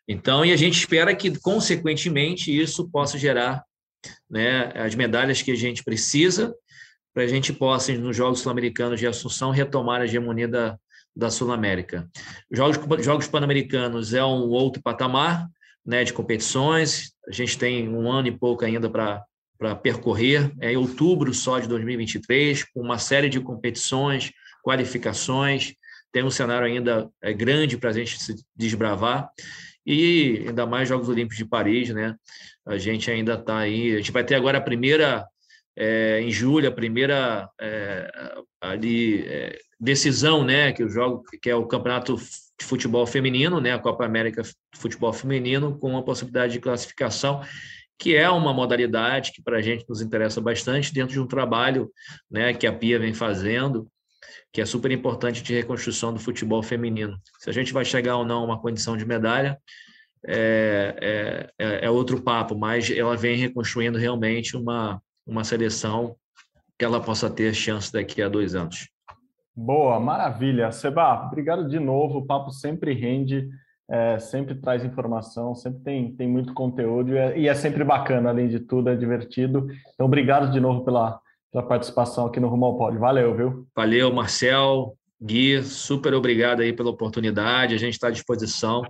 Então, 0.06 0.44
e 0.44 0.52
a 0.52 0.56
gente 0.56 0.78
espera 0.78 1.14
que, 1.14 1.38
consequentemente, 1.38 2.56
isso 2.56 2.88
possa 2.90 3.18
gerar 3.18 3.62
né, 4.30 4.72
as 4.74 4.94
medalhas 4.94 5.42
que 5.42 5.50
a 5.50 5.56
gente 5.56 5.82
precisa 5.82 6.54
para 7.14 7.24
a 7.24 7.26
gente 7.26 7.52
possa, 7.52 7.92
nos 7.94 8.16
Jogos 8.16 8.40
Sul-Americanos 8.40 9.00
de 9.00 9.06
Assunção, 9.06 9.50
retomar 9.50 10.00
a 10.00 10.04
hegemonia 10.04 10.46
da, 10.46 10.78
da 11.16 11.30
Sul-América. 11.30 12.08
Jogos, 12.50 13.04
Jogos 13.04 13.26
Pan-Americanos 13.26 14.14
é 14.14 14.24
um 14.24 14.48
outro 14.48 14.80
patamar 14.80 15.48
né, 15.84 16.04
de 16.04 16.12
competições, 16.12 17.12
a 17.26 17.32
gente 17.32 17.58
tem 17.58 17.88
um 17.88 18.10
ano 18.10 18.28
e 18.28 18.32
pouco 18.32 18.64
ainda 18.64 18.88
para 18.88 19.24
para 19.58 19.74
percorrer, 19.74 20.52
é 20.60 20.72
em 20.72 20.76
outubro 20.76 21.34
só 21.34 21.58
de 21.58 21.66
2023, 21.66 22.62
com 22.72 22.80
uma 22.80 22.96
série 22.96 23.28
de 23.28 23.40
competições, 23.40 24.30
qualificações, 24.62 25.74
tem 26.12 26.22
um 26.22 26.30
cenário 26.30 26.66
ainda 26.66 27.10
é, 27.20 27.32
grande 27.32 27.76
para 27.76 27.90
a 27.90 27.92
gente 27.92 28.22
se 28.22 28.36
desbravar, 28.54 29.28
e 29.84 30.44
ainda 30.46 30.64
mais 30.64 30.88
Jogos 30.88 31.08
Olímpicos 31.08 31.38
de 31.38 31.44
Paris, 31.44 31.90
né? 31.90 32.14
A 32.68 32.76
gente 32.76 33.10
ainda 33.10 33.34
está 33.34 33.58
aí, 33.58 33.94
a 33.94 33.96
gente 33.96 34.12
vai 34.12 34.22
ter 34.22 34.34
agora 34.34 34.58
a 34.58 34.60
primeira 34.60 35.26
é, 35.74 36.20
em 36.20 36.30
julho, 36.30 36.68
a 36.68 36.72
primeira 36.72 37.48
é, 37.60 38.10
ali, 38.60 39.22
é, 39.26 39.58
decisão, 39.80 40.44
né, 40.44 40.72
que 40.72 40.84
o 40.84 40.88
jogo, 40.88 41.22
que 41.40 41.48
é 41.48 41.54
o 41.54 41.66
campeonato 41.66 42.16
de 42.16 42.66
futebol 42.66 43.06
feminino, 43.06 43.60
né, 43.60 43.72
a 43.72 43.78
Copa 43.78 44.04
América 44.04 44.42
de 44.42 44.52
Futebol 44.74 45.12
Feminino, 45.12 45.78
com 45.78 45.90
uma 45.90 46.04
possibilidade 46.04 46.52
de 46.52 46.60
classificação, 46.60 47.40
que 47.96 48.14
é 48.14 48.28
uma 48.28 48.52
modalidade 48.52 49.32
que 49.32 49.42
para 49.42 49.58
a 49.58 49.62
gente 49.62 49.84
nos 49.88 50.02
interessa 50.02 50.40
bastante 50.40 50.92
dentro 50.92 51.12
de 51.12 51.20
um 51.20 51.26
trabalho, 51.26 51.90
né, 52.30 52.52
que 52.52 52.66
a 52.66 52.72
Pia 52.72 52.98
vem 52.98 53.14
fazendo, 53.14 53.88
que 54.52 54.60
é 54.60 54.66
super 54.66 54.90
importante 54.90 55.42
de 55.42 55.54
reconstrução 55.54 56.12
do 56.12 56.18
futebol 56.18 56.62
feminino. 56.62 57.16
Se 57.38 57.48
a 57.48 57.52
gente 57.52 57.72
vai 57.72 57.84
chegar 57.84 58.16
ou 58.16 58.24
não 58.24 58.40
a 58.40 58.44
uma 58.44 58.60
condição 58.60 58.96
de 58.96 59.06
medalha, 59.06 59.56
é, 60.26 60.96
é, 61.00 61.50
é, 61.58 61.86
é 61.86 61.90
outro 61.90 62.20
papo, 62.22 62.56
mas 62.56 62.90
ela 62.90 63.16
vem 63.16 63.36
reconstruindo 63.36 63.98
realmente 63.98 64.56
uma, 64.56 65.00
uma 65.26 65.44
seleção 65.44 66.16
que 66.78 66.84
ela 66.84 67.00
possa 67.00 67.28
ter 67.28 67.52
chance 67.54 67.92
daqui 67.92 68.22
a 68.22 68.28
dois 68.28 68.54
anos. 68.54 68.88
Boa, 69.54 69.98
maravilha. 69.98 70.70
Seba, 70.70 71.26
obrigado 71.26 71.68
de 71.68 71.80
novo. 71.80 72.18
O 72.18 72.26
papo 72.26 72.52
sempre 72.52 72.94
rende, 72.94 73.48
é, 73.90 74.18
sempre 74.20 74.54
traz 74.54 74.84
informação, 74.84 75.54
sempre 75.54 75.82
tem, 75.82 76.14
tem 76.14 76.28
muito 76.28 76.54
conteúdo 76.54 77.12
e 77.12 77.18
é, 77.18 77.38
e 77.38 77.48
é, 77.48 77.54
sempre 77.54 77.82
bacana, 77.82 78.30
além 78.30 78.46
de 78.46 78.60
tudo, 78.60 78.88
é 78.88 78.94
divertido. 78.94 79.66
Então, 79.94 80.06
obrigado 80.06 80.52
de 80.52 80.60
novo 80.60 80.84
pela, 80.84 81.20
pela 81.50 81.66
participação 81.66 82.26
aqui 82.26 82.38
no 82.38 82.48
Rumo 82.48 82.66
ao 82.66 82.78
Pódio. 82.78 83.00
Valeu, 83.00 83.34
viu? 83.34 83.66
Valeu, 83.74 84.12
Marcel, 84.12 84.94
Gui, 85.20 85.60
super 85.64 86.14
obrigado 86.14 86.60
aí 86.60 86.72
pela 86.72 86.90
oportunidade. 86.90 87.74
A 87.74 87.78
gente 87.78 87.94
está 87.94 88.06
à 88.06 88.12
disposição 88.12 88.82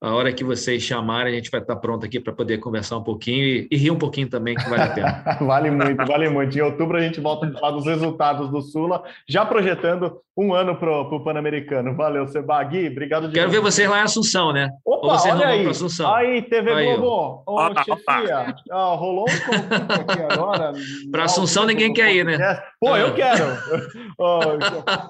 a 0.00 0.14
hora 0.14 0.32
que 0.32 0.44
vocês 0.44 0.80
chamarem, 0.80 1.32
a 1.32 1.36
gente 1.36 1.50
vai 1.50 1.60
estar 1.60 1.74
pronto 1.76 2.06
aqui 2.06 2.20
para 2.20 2.32
poder 2.32 2.58
conversar 2.58 2.96
um 2.98 3.02
pouquinho 3.02 3.44
e, 3.44 3.68
e, 3.70 3.76
rir 3.76 3.90
um 3.90 3.98
pouquinho 3.98 4.28
também, 4.28 4.54
que 4.54 4.68
vale 4.68 4.82
a 4.82 4.90
pena. 4.90 5.24
vale 5.44 5.70
muito, 5.72 6.06
vale 6.06 6.28
muito. 6.28 6.56
Em 6.56 6.60
outubro 6.60 6.96
a 6.96 7.00
gente 7.00 7.20
volta 7.20 7.46
a 7.46 7.52
falar 7.52 7.72
dos 7.72 7.84
resultados 7.84 8.48
do 8.48 8.62
Sula, 8.62 9.02
já 9.28 9.44
projetando 9.44 10.20
um 10.36 10.54
ano 10.54 10.76
para 10.76 11.00
o 11.00 11.24
Pan-Americano. 11.24 11.96
Valeu, 11.96 12.28
Sebagui, 12.28 12.86
obrigado 12.86 13.26
de 13.26 13.34
Quero 13.34 13.50
ver 13.50 13.60
vocês 13.60 13.90
lá 13.90 13.98
em 13.98 14.02
Assunção, 14.02 14.52
né? 14.52 14.70
Opa, 14.84 15.06
Ou 15.06 15.18
vocês 15.18 15.34
olha 15.34 15.48
aí. 15.48 15.66
Assunção. 15.66 16.14
Aí, 16.14 16.42
TV 16.42 16.72
aí, 16.72 16.96
Globo. 16.96 17.42
Ô, 17.44 17.66
oh, 17.66 17.74
chefia, 17.82 18.54
oh, 18.70 18.94
rolou 18.94 19.26
um 19.28 20.12
aqui 20.12 20.22
agora. 20.32 20.72
para 21.10 21.24
Assunção 21.24 21.66
ninguém 21.66 21.92
quer 21.92 22.14
ir, 22.14 22.24
né? 22.24 22.62
Pô, 22.78 22.96
eu 22.96 23.14
quero. 23.14 23.44
oh, 24.16 24.38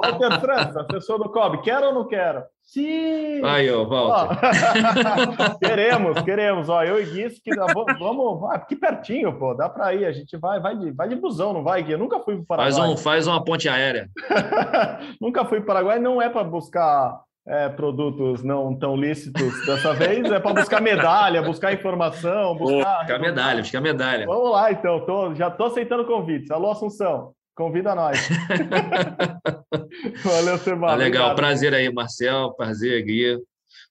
Walter 0.02 0.40
França, 0.40 0.81
assessor 0.81 1.19
do 1.19 1.28
COB, 1.28 1.60
quero 1.60 1.89
ou 1.89 1.93
não 1.93 2.09
quero? 2.09 2.43
Sim! 2.69 3.43
Aí, 3.47 3.70
ó, 3.70 3.82
Walter. 3.86 4.39
Ó, 5.40 5.57
queremos, 5.59 6.20
queremos. 6.20 6.69
Ó, 6.69 6.85
eu 6.85 7.01
e 7.01 7.07
Gui, 7.07 7.31
que 7.43 7.55
vamos, 7.99 8.40
vai, 8.40 8.57
aqui 8.57 8.77
pertinho, 8.77 9.32
pô, 9.39 9.55
dá 9.55 9.70
para 9.70 9.95
ir. 9.95 10.05
A 10.05 10.12
gente 10.12 10.36
vai, 10.36 10.61
vai 10.61 10.77
de, 10.77 10.90
vai 10.90 11.09
de 11.09 11.16
busão, 11.16 11.55
não 11.55 11.65
vai, 11.65 11.82
Gui? 11.82 11.93
Eu 11.93 11.99
nunca 11.99 12.20
fui 12.20 12.35
para 12.35 12.43
o 12.43 12.47
Paraguai. 12.47 12.73
Faz, 12.73 12.90
um, 12.90 12.97
faz 12.99 13.27
uma 13.27 13.43
ponte 13.43 13.70
aérea. 13.70 14.11
nunca 15.19 15.47
fui 15.47 15.61
para 15.61 15.65
o 15.65 15.66
Paraguai, 15.66 15.99
não 15.99 16.20
é 16.20 16.28
para 16.28 16.45
buscar 16.45 17.19
é, 17.47 17.70
produtos 17.70 18.45
não 18.45 18.78
tão 18.78 18.95
lícitos 18.95 19.65
dessa 19.65 19.95
vez, 19.95 20.31
é 20.31 20.39
para 20.39 20.53
buscar 20.53 20.82
medalha, 20.82 21.40
buscar 21.40 21.73
informação, 21.73 22.55
buscar. 22.55 22.99
Buscar 22.99 23.19
medalha, 23.19 23.62
buscar 23.62 23.81
medalha. 23.81 24.27
Vamos 24.27 24.51
lá, 24.51 24.70
então, 24.70 25.07
tô, 25.07 25.35
já 25.35 25.49
estou 25.49 25.69
aceitando 25.69 26.05
convites. 26.05 26.51
Alô, 26.51 26.70
Assunção. 26.70 27.32
Convida 27.59 27.93
nós. 27.93 28.16
Valeu, 30.22 30.59
Seba. 30.59 30.93
Ah, 30.93 30.94
legal, 30.94 31.35
prazer 31.35 31.74
aí, 31.74 31.93
Marcel. 31.93 32.52
Prazer, 32.52 33.02
Gui. 33.02 33.36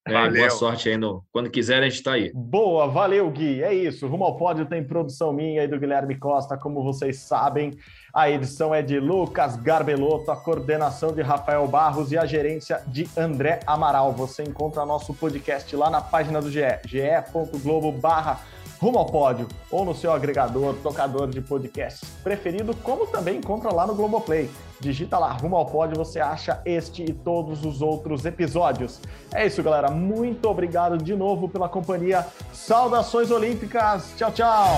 É, 0.07 0.29
boa 0.29 0.49
sorte 0.49 0.87
aí 0.87 0.95
no. 0.95 1.21
Quando 1.33 1.49
quiser, 1.49 1.79
a 1.79 1.83
gente 1.83 1.95
está 1.95 2.13
aí. 2.13 2.31
Boa, 2.33 2.87
valeu, 2.87 3.29
Gui. 3.29 3.61
É 3.61 3.73
isso. 3.73 4.07
Rumo 4.07 4.23
ao 4.23 4.37
pódio 4.37 4.65
tem 4.65 4.81
produção 4.81 5.33
minha 5.33 5.65
e 5.65 5.67
do 5.67 5.77
Guilherme 5.77 6.17
Costa, 6.17 6.55
como 6.55 6.81
vocês 6.81 7.19
sabem. 7.19 7.77
A 8.13 8.31
edição 8.31 8.73
é 8.73 8.81
de 8.81 9.01
Lucas 9.01 9.57
Garbelotto, 9.57 10.31
a 10.31 10.37
coordenação 10.37 11.11
de 11.11 11.21
Rafael 11.21 11.67
Barros 11.67 12.13
e 12.13 12.17
a 12.17 12.25
gerência 12.25 12.81
de 12.87 13.05
André 13.17 13.59
Amaral. 13.67 14.13
Você 14.13 14.43
encontra 14.43 14.85
nosso 14.85 15.13
podcast 15.13 15.75
lá 15.75 15.89
na 15.89 15.99
página 15.99 16.41
do 16.41 16.49
GE, 16.49 16.61
ge.globo 16.85 17.91
barra 17.91 18.39
rumo 18.79 18.99
ao 18.99 19.05
pódio 19.05 19.47
ou 19.71 19.83
no 19.83 19.95
seu 19.95 20.11
agregador, 20.11 20.75
tocador 20.83 21.27
de 21.27 21.41
podcasts 21.41 22.09
preferido, 22.23 22.75
como 22.83 23.07
também 23.07 23.37
encontra 23.37 23.73
lá 23.73 23.85
no 23.85 23.95
Globoplay. 23.95 24.49
Digita 24.79 25.17
lá, 25.17 25.31
rumo 25.31 25.55
ao 25.55 25.65
pódio, 25.65 25.97
você 25.97 26.19
acha 26.19 26.61
este 26.65 27.03
e 27.03 27.11
todos 27.11 27.65
os 27.65 27.81
outros 27.81 28.25
episódios. 28.25 29.01
É 29.33 29.45
isso, 29.45 29.63
galera. 29.63 29.89
Muito 29.89 30.47
obrigado 30.47 30.97
de 30.97 31.15
novo 31.15 31.49
pela 31.49 31.67
companhia. 31.67 32.25
Saudações 32.53 33.31
olímpicas. 33.31 34.13
Tchau, 34.15 34.31
tchau. 34.31 34.77